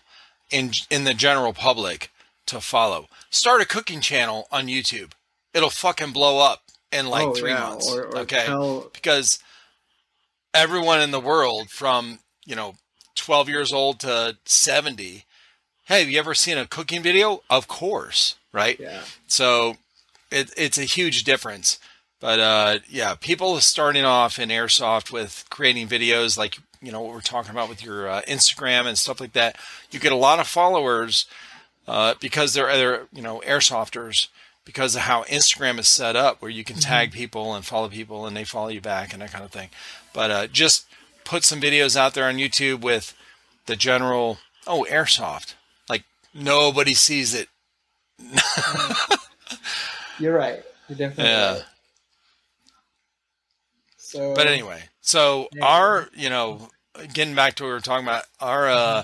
in 0.49 0.71
in 0.89 1.03
the 1.05 1.13
general 1.13 1.53
public 1.53 2.11
to 2.47 2.59
follow. 2.59 3.07
Start 3.29 3.61
a 3.61 3.65
cooking 3.65 4.01
channel 4.01 4.47
on 4.51 4.67
YouTube. 4.67 5.11
It'll 5.53 5.69
fucking 5.69 6.11
blow 6.11 6.39
up 6.39 6.63
in 6.91 7.07
like 7.07 7.27
Oh, 7.27 7.33
three 7.33 7.51
yeah, 7.51 7.59
months. 7.59 7.89
Or, 7.91 8.03
or 8.05 8.17
okay. 8.19 8.45
tell- 8.45 8.89
because 8.93 9.39
everyone 10.53 11.01
in 11.01 11.11
the 11.11 11.19
world 11.19 11.69
from, 11.69 12.19
you 12.45 12.55
know, 12.55 12.75
12 13.15 13.49
years 13.49 13.73
old 13.73 13.99
to 14.01 14.38
70, 14.45 15.25
hey, 15.85 15.99
have 15.99 16.09
you 16.09 16.19
ever 16.19 16.33
seen 16.33 16.57
a 16.57 16.65
cooking 16.65 17.01
video? 17.01 17.43
Of 17.49 17.67
course, 17.67 18.35
right? 18.51 18.79
yeah, 18.79 19.01
So 19.27 19.77
it, 20.31 20.53
it's 20.57 20.77
a 20.77 20.83
huge 20.83 21.23
difference. 21.23 21.79
But 22.19 22.39
uh, 22.39 22.79
yeah, 22.88 23.15
people 23.15 23.59
starting 23.59 24.05
off 24.05 24.38
in 24.39 24.49
airsoft 24.49 25.11
with 25.11 25.45
creating 25.49 25.88
videos 25.88 26.38
like 26.38 26.59
you 26.81 26.91
know 26.91 27.01
what 27.01 27.13
we're 27.13 27.21
talking 27.21 27.51
about 27.51 27.69
with 27.69 27.83
your 27.83 28.07
uh, 28.07 28.21
Instagram 28.27 28.85
and 28.85 28.97
stuff 28.97 29.19
like 29.19 29.33
that. 29.33 29.57
You 29.89 29.99
get 29.99 30.11
a 30.11 30.15
lot 30.15 30.39
of 30.39 30.47
followers 30.47 31.25
uh, 31.88 32.13
because 32.19 32.53
they're 32.53 32.69
other 32.69 33.07
you 33.11 33.23
know 33.23 33.41
airsofters 33.45 34.27
because 34.65 34.95
of 34.95 35.01
how 35.01 35.23
Instagram 35.23 35.79
is 35.79 35.88
set 35.88 36.15
up, 36.15 36.41
where 36.41 36.51
you 36.51 36.63
can 36.63 36.75
tag 36.75 37.11
people 37.11 37.55
and 37.55 37.65
follow 37.65 37.89
people 37.89 38.27
and 38.27 38.38
they 38.38 38.43
follow 38.43 38.67
you 38.69 38.81
back 38.81 39.13
and 39.13 39.21
that 39.23 39.31
kind 39.31 39.43
of 39.43 39.51
thing. 39.51 39.69
But 40.13 40.31
uh, 40.31 40.47
just 40.47 40.85
put 41.23 41.43
some 41.43 41.61
videos 41.61 41.95
out 41.95 42.14
there 42.14 42.26
on 42.26 42.35
YouTube 42.38 42.81
with 42.81 43.14
the 43.65 43.76
general 43.76 44.39
oh 44.68 44.85
airsoft 44.89 45.53
like 45.89 46.03
nobody 46.34 46.93
sees 46.93 47.34
it. 47.34 47.48
you're 50.19 50.35
right. 50.35 50.64
You're 50.88 50.98
definitely 50.98 51.23
Yeah. 51.26 51.53
right. 51.53 51.64
So, 53.98 54.34
But 54.35 54.48
anyway, 54.48 54.84
so 55.02 55.48
Yeah. 55.53 55.65
our, 55.65 56.10
you 56.14 56.30
know, 56.30 56.69
getting 57.14 57.35
back 57.35 57.56
to 57.56 57.64
what 57.64 57.68
we 57.69 57.73
were 57.73 57.80
talking 57.81 58.06
about, 58.06 58.26
our, 58.39 58.69
uh, 58.69 59.03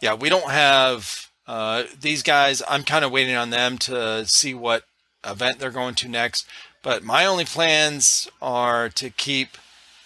yeah, 0.00 0.14
we 0.14 0.28
don't 0.28 0.50
have 0.50 1.30
uh, 1.46 1.84
these 2.00 2.22
guys. 2.22 2.62
I'm 2.68 2.84
kind 2.84 3.04
of 3.04 3.10
waiting 3.10 3.36
on 3.36 3.50
them 3.50 3.78
to 3.78 4.26
see 4.26 4.54
what 4.54 4.84
event 5.24 5.58
they're 5.58 5.70
going 5.70 5.94
to 5.96 6.08
next. 6.08 6.46
But 6.82 7.02
my 7.02 7.24
only 7.26 7.44
plans 7.44 8.28
are 8.42 8.88
to 8.90 9.10
keep 9.10 9.56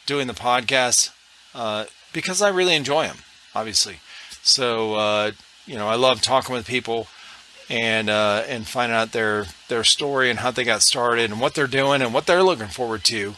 doing 0.07 0.27
the 0.27 0.35
podcast 0.35 1.11
uh, 1.59 1.87
because 2.13 2.41
I 2.41 2.49
really 2.49 2.77
enjoy 2.77 3.07
them, 3.07 3.19
obviously. 3.55 3.97
So, 4.43 4.95
uh, 4.95 5.33
you 5.67 5.75
know, 5.75 5.89
I 5.89 5.97
love 5.97 6.23
talking 6.23 6.55
with 6.55 6.67
people 6.67 7.09
and 7.69 8.09
uh, 8.09 8.45
and 8.49 8.67
finding 8.67 8.97
out 8.97 9.13
their 9.13 9.47
their 9.67 9.85
story 9.85 10.31
and 10.31 10.39
how 10.39 10.53
they 10.53 10.65
got 10.65 10.83
started 10.83 11.31
and 11.31 11.41
what 11.41 11.55
they're 11.55 11.67
doing 11.67 12.01
and 12.01 12.15
what 12.15 12.27
they're 12.27 12.45
looking 12.45 12.69
forward 12.69 13.05
to 13.05 13.35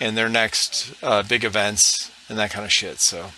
in 0.00 0.16
their 0.16 0.28
next 0.28 0.92
uh, 1.02 1.22
big 1.22 1.44
events 1.44 2.10
and 2.28 2.38
that 2.38 2.50
kind 2.50 2.64
of 2.64 2.72
shit. 2.72 2.98
So 2.98 3.30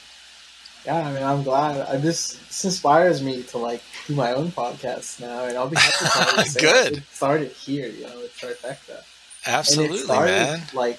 yeah, 0.86 1.06
I 1.06 1.12
mean, 1.12 1.22
I'm 1.22 1.42
glad. 1.42 1.86
I, 1.86 1.96
this 1.98 2.32
this 2.48 2.64
inspires 2.64 3.22
me 3.22 3.42
to 3.44 3.58
like 3.58 3.82
do 4.06 4.14
my 4.14 4.32
own 4.32 4.50
podcast 4.50 5.20
now, 5.20 5.44
and 5.44 5.56
I'll 5.56 5.68
be 5.68 5.76
happy 5.76 6.50
to 6.50 6.58
Good. 6.58 6.96
It 6.98 7.02
started 7.12 7.52
here, 7.52 7.88
you 7.88 8.06
know, 8.06 8.16
with 8.16 8.34
Trifecta. 8.34 9.02
absolutely, 9.46 9.98
started 9.98 10.32
man. 10.32 10.62
like 10.72 10.98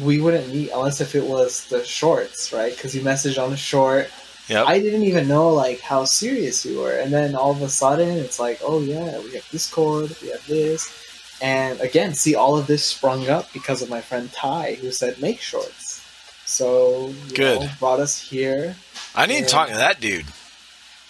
we 0.00 0.20
wouldn't 0.20 0.52
meet 0.52 0.70
unless 0.70 1.00
if 1.00 1.14
it 1.14 1.24
was 1.24 1.66
the 1.66 1.84
shorts, 1.84 2.52
right? 2.52 2.72
Because 2.74 2.94
you 2.94 3.02
messaged 3.02 3.42
on 3.42 3.50
the 3.50 3.56
short. 3.56 4.10
Yep. 4.48 4.66
I 4.66 4.80
didn't 4.80 5.04
even 5.04 5.28
know 5.28 5.50
like 5.50 5.80
how 5.80 6.04
serious 6.04 6.64
you 6.64 6.80
were, 6.80 6.96
and 6.98 7.12
then 7.12 7.34
all 7.34 7.52
of 7.52 7.62
a 7.62 7.68
sudden 7.68 8.18
it's 8.18 8.40
like, 8.40 8.60
oh 8.64 8.80
yeah, 8.80 9.18
we 9.20 9.34
have 9.34 9.48
Discord, 9.50 10.14
we 10.20 10.28
have 10.28 10.44
this, 10.46 11.38
and 11.40 11.80
again, 11.80 12.14
see 12.14 12.34
all 12.34 12.58
of 12.58 12.66
this 12.66 12.84
sprung 12.84 13.28
up 13.28 13.52
because 13.52 13.82
of 13.82 13.90
my 13.90 14.00
friend 14.00 14.32
Ty, 14.32 14.74
who 14.74 14.90
said 14.90 15.20
make 15.20 15.40
shorts. 15.40 16.04
So 16.44 17.12
Good. 17.34 17.60
know, 17.60 17.68
brought 17.78 18.00
us 18.00 18.20
here, 18.20 18.74
I 19.14 19.26
need 19.26 19.44
to 19.44 19.46
talk 19.48 19.68
to 19.68 19.74
that 19.74 20.00
dude. 20.00 20.26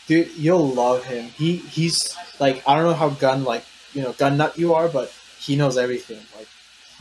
dude. 0.07 0.31
You'll 0.37 0.69
love 0.69 1.05
him. 1.05 1.27
He 1.27 1.57
he's 1.57 2.17
like 2.39 2.63
I 2.67 2.75
don't 2.75 2.85
know 2.85 2.95
how 2.95 3.11
gun 3.11 3.45
like 3.45 3.65
you 3.95 4.03
know 4.03 4.13
gun 4.13 4.37
nut 4.37 4.59
you 4.59 4.75
are, 4.75 4.89
but 4.89 5.13
he 5.39 5.57
knows 5.57 5.77
everything. 5.79 6.21
Like 6.37 6.49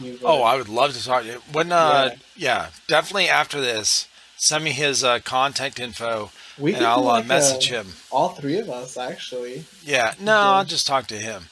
you 0.03 0.19
Oh, 0.23 0.41
I 0.44 0.56
would 0.56 0.69
love 0.69 0.94
to 0.95 1.03
talk 1.03 1.23
to 1.23 1.28
you. 1.28 1.41
When, 1.52 1.72
uh, 1.72 2.15
yeah. 2.36 2.69
definitely 2.88 3.30
after 3.30 3.60
this, 3.61 4.07
send 4.38 4.64
me 4.64 4.72
his 4.72 5.03
uh, 5.03 5.19
contact 5.19 5.80
info 5.80 6.32
we 6.57 6.73
and 6.76 6.86
I'll 6.86 7.03
do, 7.03 7.10
uh, 7.10 7.23
message 7.23 7.72
a- 7.72 7.76
him. 7.82 7.94
All 8.11 8.30
three 8.30 8.57
of 8.60 8.69
us 8.69 8.98
actually. 8.98 9.65
Yeah, 9.84 10.14
no, 10.19 10.32
Okay. 10.34 10.48
I'll 10.57 10.65
just 10.65 10.88
talk 10.88 11.07
to 11.07 11.18
him. 11.18 11.45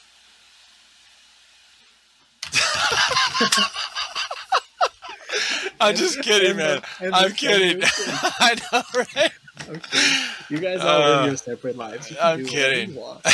I'm 5.80 5.96
just 5.96 6.20
kidding, 6.22 6.56
man. 6.56 6.82
I'm 7.00 7.32
kidding. 7.32 7.82
I 7.84 8.56
know, 8.72 8.82
right? 9.16 9.32
Okay. 9.68 10.24
You 10.48 10.58
guys 10.58 10.80
all 10.80 10.98
live 11.00 11.22
Uh, 11.22 11.26
your 11.26 11.36
separate 11.36 11.76
lives. 11.76 12.10
You 12.10 12.16
I'm 12.20 12.44
kidding. 12.44 12.96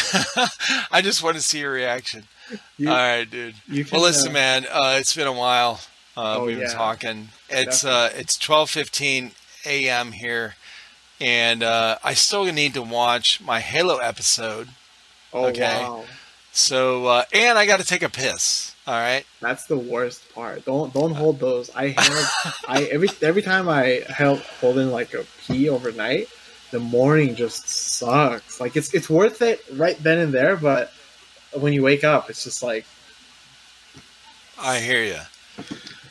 I 0.90 1.00
just 1.02 1.22
want 1.22 1.36
to 1.36 1.42
see 1.42 1.60
your 1.60 1.72
reaction. 1.72 2.24
You- 2.78 2.90
All 2.90 2.94
right, 2.94 3.28
dude. 3.28 3.56
Can, 3.68 3.86
Well, 3.90 4.02
listen, 4.02 4.30
uh, 4.30 4.34
man. 4.34 4.66
Uh, 4.70 4.96
it's 5.00 5.16
been 5.16 5.26
a 5.26 5.32
while. 5.32 5.80
Uh, 6.16 6.36
Oh, 6.38 6.44
we've 6.44 6.58
been 6.58 6.70
talking. 6.70 7.30
It's 7.48 7.84
uh, 7.84 8.10
it's 8.14 8.38
twelve 8.38 8.70
fifteen 8.70 9.32
a.m. 9.64 10.12
here, 10.12 10.54
and 11.20 11.64
uh, 11.64 11.98
I 12.04 12.14
still 12.14 12.44
need 12.52 12.72
to 12.74 12.82
watch 12.82 13.40
my 13.40 13.58
Halo 13.58 13.96
episode. 13.96 14.68
Oh 15.32 15.46
okay. 15.46 15.82
wow, 15.82 16.04
So, 16.52 17.06
uh, 17.06 17.24
and 17.32 17.58
I 17.58 17.66
got 17.66 17.80
to 17.80 17.84
take 17.86 18.02
a 18.04 18.08
piss. 18.08 18.75
All 18.86 18.94
right. 18.94 19.24
that's 19.40 19.66
the 19.66 19.76
worst 19.76 20.32
part. 20.34 20.64
Don't 20.64 20.92
don't 20.94 21.14
hold 21.14 21.40
those. 21.40 21.70
I 21.74 21.88
held, 21.88 22.26
I 22.68 22.84
every 22.84 23.10
every 23.22 23.42
time 23.42 23.68
I 23.68 24.02
held 24.08 24.40
hold 24.60 24.78
in 24.78 24.90
like 24.90 25.12
a 25.14 25.24
pee 25.46 25.68
overnight, 25.68 26.28
the 26.70 26.78
morning 26.78 27.34
just 27.34 27.68
sucks. 27.68 28.60
Like 28.60 28.76
it's 28.76 28.94
it's 28.94 29.10
worth 29.10 29.42
it 29.42 29.60
right 29.72 30.00
then 30.02 30.18
and 30.18 30.32
there, 30.32 30.56
but 30.56 30.92
when 31.54 31.72
you 31.72 31.82
wake 31.82 32.04
up, 32.04 32.28
it's 32.30 32.44
just 32.44 32.62
like, 32.62 32.86
I 34.58 34.78
hear 34.78 35.02
you. 35.02 35.20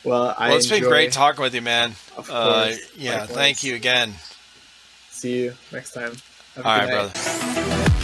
well, 0.04 0.34
I 0.36 0.48
Well, 0.48 0.56
it's 0.58 0.68
been 0.68 0.82
great 0.82 1.12
talking 1.12 1.42
with 1.42 1.54
you, 1.54 1.62
man. 1.62 1.94
Of 2.16 2.30
Uh, 2.30 2.72
yeah, 2.96 3.20
Likewise. 3.20 3.36
thank 3.36 3.62
you 3.64 3.74
again. 3.74 4.14
See 5.10 5.38
you 5.44 5.54
next 5.72 5.92
time. 5.92 6.12
Have 6.56 6.66
All 6.66 6.76
right, 6.76 6.90
night. 6.90 7.12
brother. 7.14 8.02